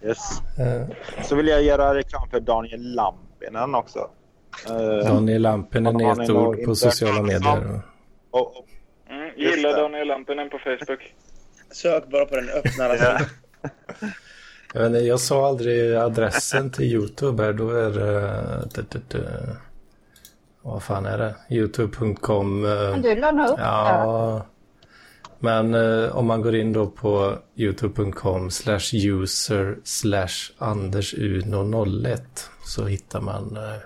Yes. 0.03 0.19
Eh, 0.59 0.97
Så 1.25 1.37
vill 1.37 1.49
jag 1.49 1.63
göra 1.63 1.95
reklam 1.95 2.29
för 2.31 2.41
Daniel 2.41 2.95
Lampinen 2.95 3.75
också. 3.75 4.11
Eh, 4.69 5.07
Daniel 5.09 5.43
Lampinen 5.43 6.01
är 6.01 6.05
Han 6.05 6.21
är 6.21 6.25
ett 6.25 6.31
ord 6.31 6.65
på 6.65 6.75
sociala 6.75 7.23
medier. 7.23 7.81
och, 8.31 8.41
och, 8.57 8.65
Mm, 9.11 9.31
gilla 9.37 9.69
det. 9.69 9.77
Daniel 9.83 10.09
Lampinen 10.09 10.51
på 10.51 10.59
Facebook. 10.59 11.15
Sök 11.73 12.11
bara 12.11 12.25
på 12.25 12.35
den 12.37 12.49
öppna 12.49 12.85
Ja. 12.85 12.97
sidan. 12.97 13.21
Jag, 14.75 14.87
inte, 14.87 14.99
jag 14.99 15.21
sa 15.21 15.47
aldrig 15.49 15.95
adressen 15.95 16.71
till 16.71 16.85
YouTube 16.85 17.43
här. 17.45 17.53
Då 17.53 17.71
är 17.71 17.91
det... 17.91 19.57
vad 20.63 20.83
fan 20.83 21.07
är 21.07 21.19
det? 21.19 21.35
Youtube.com. 21.51 22.65
eh, 22.65 22.97
du 23.03 23.15
la 23.15 23.31
nog 23.31 23.49
upp 23.49 23.57
det. 23.57 24.43
Men 25.41 25.75
eh, 25.75 26.17
om 26.17 26.27
man 26.27 26.43
går 26.43 26.57
in 26.57 26.73
då 26.73 26.87
på 26.87 27.39
youtube.com 27.57 28.51
slash 28.51 28.95
user 28.95 29.79
slash 29.85 30.53
andersuno01 30.59 32.19
så 32.65 32.87
hittar 32.87 33.21
man 33.21 33.57
eh, 33.57 33.81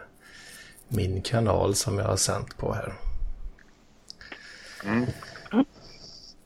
min 0.89 1.23
kanal 1.23 1.75
som 1.75 1.99
jag 1.99 2.05
har 2.05 2.17
sänt 2.17 2.57
på 2.59 2.73
här. 2.73 2.93
Mm. 4.85 5.07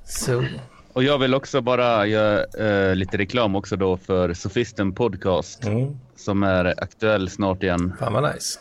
Så, 0.05 0.45
Och 0.93 1.03
jag 1.03 1.19
vill 1.19 1.35
också 1.35 1.61
bara 1.61 2.07
göra 2.07 2.45
eh, 2.45 2.95
lite 2.95 3.17
reklam 3.19 3.57
också 3.57 3.77
då 3.77 3.97
för 3.97 4.35
Sofisten 4.35 4.93
Podcast 4.93 5.65
mm, 5.65 5.97
som 6.17 6.43
är 6.43 6.83
aktuell 6.83 7.31
snart 7.31 7.63
igen. 7.63 7.93
fan 7.99 8.13
vad 8.13 8.35
nice. 8.35 8.59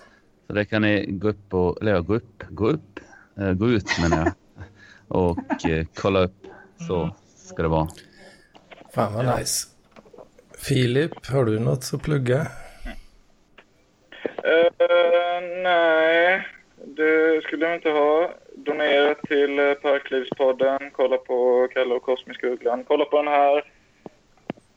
Så 0.48 0.54
det 0.54 0.66
kan 0.66 0.82
ni 0.82 1.06
gå 1.06 1.30
upp 1.30 1.54
och, 1.54 1.82
eller 1.82 1.92
ja, 1.92 2.02
gå 2.02 2.16
upp, 2.16 2.44
gå 2.50 2.70
upp, 2.70 3.00
eh, 3.40 3.52
gå 3.54 3.70
ut 3.70 3.86
menar 4.02 4.18
jag. 4.18 4.34
Och 5.08 5.66
eh, 5.66 5.86
kolla 5.96 6.20
upp. 6.20 6.36
Så 6.88 7.16
ska 7.36 7.64
det 7.64 7.70
vara. 7.70 7.88
Fan 8.94 9.14
vad 9.14 9.40
nice. 9.40 9.68
Filip, 10.58 11.26
har 11.28 11.46
du 11.46 11.60
något 11.60 11.92
att 11.94 12.02
plugga? 12.04 12.48
Eh, 14.44 15.42
nej, 15.64 16.48
det 16.86 17.44
skulle 17.44 17.66
jag 17.66 17.76
inte 17.76 17.90
ha. 17.90 18.32
Donera 18.56 19.16
till 19.16 19.60
eh, 19.60 19.74
Parklivspodden, 19.74 20.80
kolla 20.92 21.18
på 21.18 21.68
Kalle 21.74 21.94
och 21.96 22.04
Kosmiska 22.04 22.48
Ugglan, 22.48 22.84
kolla 22.84 23.06
på 23.06 23.18
den 23.18 23.28
här 23.28 23.64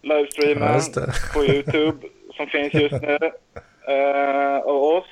Ja, 0.01 0.15
livestreamen 0.15 0.81
på 1.35 1.45
Youtube 1.45 2.07
som 2.37 2.47
finns 2.47 2.75
just 2.75 3.03
nu 3.03 3.19
eh, 3.89 4.59
av 4.59 4.83
oss. 4.83 5.05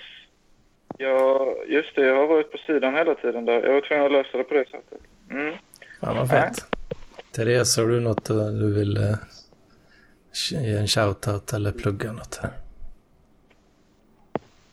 Ja, 0.99 1.55
just 1.69 1.95
det, 1.95 2.07
jag 2.07 2.17
har 2.17 2.27
varit 2.27 2.53
på 2.53 2.59
sidan 2.59 2.95
hela 2.95 3.15
tiden 3.15 3.45
där. 3.45 3.63
Jag 3.63 3.73
var 3.75 3.81
tvungen 3.81 4.07
att 4.07 4.13
lösa 4.13 4.39
det 4.39 4.45
på 4.45 4.55
det 4.55 4.65
sättet. 4.71 4.99
Mm. 5.31 5.55
Fan 6.01 6.17
vad 6.17 6.31
fett. 6.31 6.57
Therese, 7.33 7.77
har 7.77 7.87
du 7.87 8.01
något 8.01 8.31
eh, 8.31 8.47
du 8.47 8.75
vill 8.75 8.97
eh, 8.97 9.15
ge 10.51 10.77
en 10.77 10.87
shoutout 10.87 11.53
eller 11.53 11.73
plugga 11.73 12.13
något 12.13 12.37
här? 12.43 12.51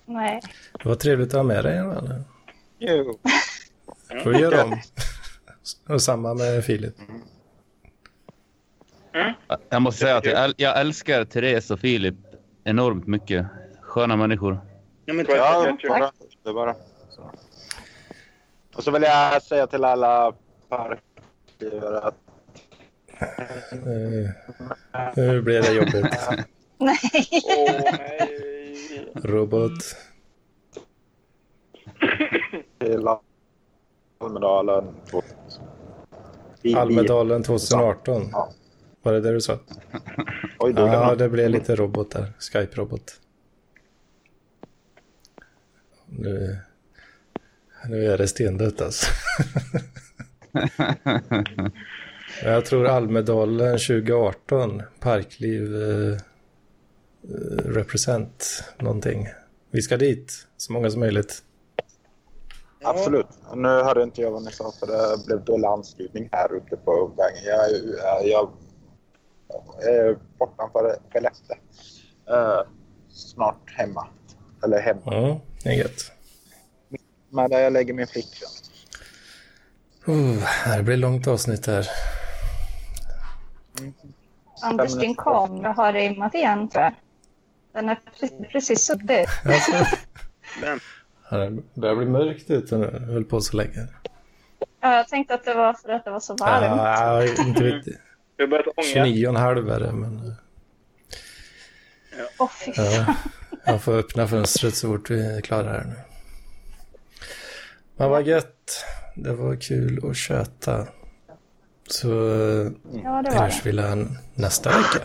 Nej. 0.06 0.42
Det 0.84 0.90
var 0.90 0.96
trevligt 0.96 1.28
att 1.28 1.34
ha 1.34 1.44
med 1.44 1.64
dig. 1.64 1.78
Eller? 1.78 2.24
Jo. 2.80 3.20
får 4.24 4.36
göra 4.36 4.64
om. 4.64 4.80
Och 5.96 6.02
samma 6.02 6.34
med 6.34 6.66
Filip. 6.66 6.94
Jag 9.70 9.82
måste 9.82 10.00
säga 10.02 10.18
att 10.18 10.26
jag, 10.26 10.50
äl- 10.50 10.54
jag 10.58 10.80
älskar 10.80 11.26
Therese 11.26 11.72
och 11.72 11.80
Filip 11.80 12.16
enormt 12.64 13.08
mycket. 13.08 13.46
Sköna 13.82 14.16
människor. 14.16 14.60
Ja, 15.06 15.14
men 15.14 15.26
Ja, 15.30 15.78
Tack. 15.82 16.00
bra. 16.00 16.12
det 16.44 16.54
bara. 16.54 16.76
Så. 17.10 17.32
Och 18.76 18.84
så 18.84 18.92
vill 18.92 19.02
jag 19.04 19.42
säga 19.44 19.68
till 19.68 19.84
alla 19.84 20.34
parklivare 20.70 22.00
att 22.02 22.16
Eh, 23.72 24.30
nu 25.16 25.42
blir 25.42 25.62
det 25.62 25.72
jobbigt. 25.74 26.30
Nej. 26.78 26.98
Robot. 29.16 29.72
till 32.80 33.08
Almedalen. 34.20 34.96
Almedalen 36.76 37.44
2018. 37.44 38.30
Ja. 38.32 38.50
Var 39.02 39.14
det 39.14 39.22
det 39.22 39.32
du 39.32 39.42
sa? 39.42 39.60
Oj, 40.60 40.74
då 40.74 40.82
Ja, 40.82 41.16
det 41.16 41.30
blev 41.30 41.50
lite 41.50 41.76
robot 41.76 42.12
där. 42.12 42.34
Skype-robot. 42.40 43.20
Nu, 46.18 46.58
nu 47.90 48.06
är 48.06 48.18
det 48.18 48.28
stendött 48.28 48.82
alltså. 48.82 49.06
Jag 52.44 52.66
tror 52.66 52.88
Almedalen 52.88 53.72
2018, 53.72 54.82
Parkliv 55.00 55.76
eh, 55.76 56.18
represent 57.66 58.64
någonting. 58.80 59.28
Vi 59.72 59.82
ska 59.82 59.98
dit, 59.98 60.48
så 60.58 60.74
många 60.74 60.90
som 60.90 61.00
möjligt. 61.00 61.44
Absolut. 62.84 63.28
Nu 63.56 63.68
hörde 63.68 64.04
inte 64.04 64.22
jag 64.22 64.32
vad 64.32 64.44
ni 64.44 64.52
sa 64.52 64.72
för 64.80 64.88
det 64.88 65.26
blev 65.26 65.44
dålig 65.44 65.68
anslutning 65.68 66.30
här 66.32 66.54
uppe 66.54 66.76
på 66.76 67.12
vägen. 67.18 67.44
Jag, 67.46 67.72
jag, 67.98 68.28
jag, 68.28 68.50
jag 69.80 69.94
är 69.94 70.18
bortanför 70.40 70.98
Skellefteå. 71.14 71.58
Uh, 72.32 72.62
snart 73.10 73.72
hemma. 73.78 74.08
Eller 74.64 74.82
hemma. 74.82 75.02
Ja, 75.06 75.42
det 75.64 75.70
är 75.70 75.74
gött. 75.74 76.12
Men 77.30 77.50
där 77.50 77.60
jag 77.60 77.74
lägger 77.74 77.94
min 77.94 78.08
flickvän. 78.08 78.50
Oh, 80.06 80.76
det 80.78 80.84
blir 80.84 80.98
långt 80.98 81.28
avsnitt 81.28 81.66
här. 81.68 81.88
Anders, 84.62 84.94
din 84.94 85.16
kamera 85.16 85.72
har 85.72 85.94
rimmat 85.94 86.34
igen 86.36 86.70
tror 86.70 86.84
jag. 86.84 86.94
Den 87.74 87.90
är 87.90 87.98
pre- 88.20 88.46
precis 88.52 88.86
suttit. 88.86 89.28
Alltså, 89.46 89.72
ja, 91.32 91.38
det 91.38 91.64
börjar 91.74 91.96
bli 91.96 92.06
mörkt 92.06 92.50
ute 92.52 92.78
nu. 92.78 92.90
Jag 92.94 93.00
höll 93.14 93.24
på 93.26 93.42
så 93.42 93.58
länge. 93.58 93.88
Ja, 94.82 94.96
jag 94.98 95.08
tänkte 95.08 95.34
att 95.34 95.46
det 95.46 95.54
var 95.54 95.74
för 95.74 95.90
att 95.90 96.06
det 96.06 96.12
var 96.12 96.20
så 96.20 96.36
varmt. 96.36 96.78
Ja, 96.78 97.24
inte 97.46 97.84
Jag 98.38 98.44
har 98.46 98.48
börjat 98.50 98.68
ånga. 98.68 99.06
29,5 99.06 99.72
är 99.76 99.80
det, 99.80 99.92
men 99.92 100.36
Åh, 102.40 102.50
fy 102.66 102.74
fan. 102.74 102.86
ja, 102.86 103.16
jag 103.66 103.82
får 103.82 103.94
öppna 103.98 104.28
fönstret 104.28 104.76
så 104.76 104.88
fort 104.88 105.10
vi 105.10 105.26
är 105.38 105.42
klara 105.42 105.70
här 105.72 105.84
nu. 105.84 105.96
Men 107.98 108.10
vad 108.10 108.28
gött. 108.28 108.86
Det 109.16 109.34
var 109.34 109.56
kul 109.56 110.10
att 110.10 110.18
köta. 110.18 110.88
Så 111.88 112.08
Ja, 112.08 113.22
det 113.22 113.30
var 113.30 113.32
hörs 113.44 113.62
det. 113.64 113.70
vi 113.70 113.72
lär 113.72 114.08
nästa 114.34 114.70
vecka. 114.70 115.04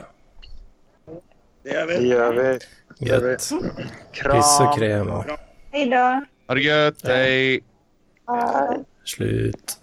Det 1.63 1.71
gör 1.71 1.87
Det 1.87 1.99
vi. 1.99 2.09
gör 2.09 2.33
vi. 2.33 2.59
Gött. 3.07 3.49
Kram. 4.13 4.37
Piss 4.37 4.61
och 4.61 4.79
kräm. 4.79 5.11
Hej 5.73 5.91
då. 5.91 6.25
Ha 6.49 6.55
det 6.55 6.61
gött, 6.61 7.07
hej! 7.07 7.65
Slut. 9.05 9.79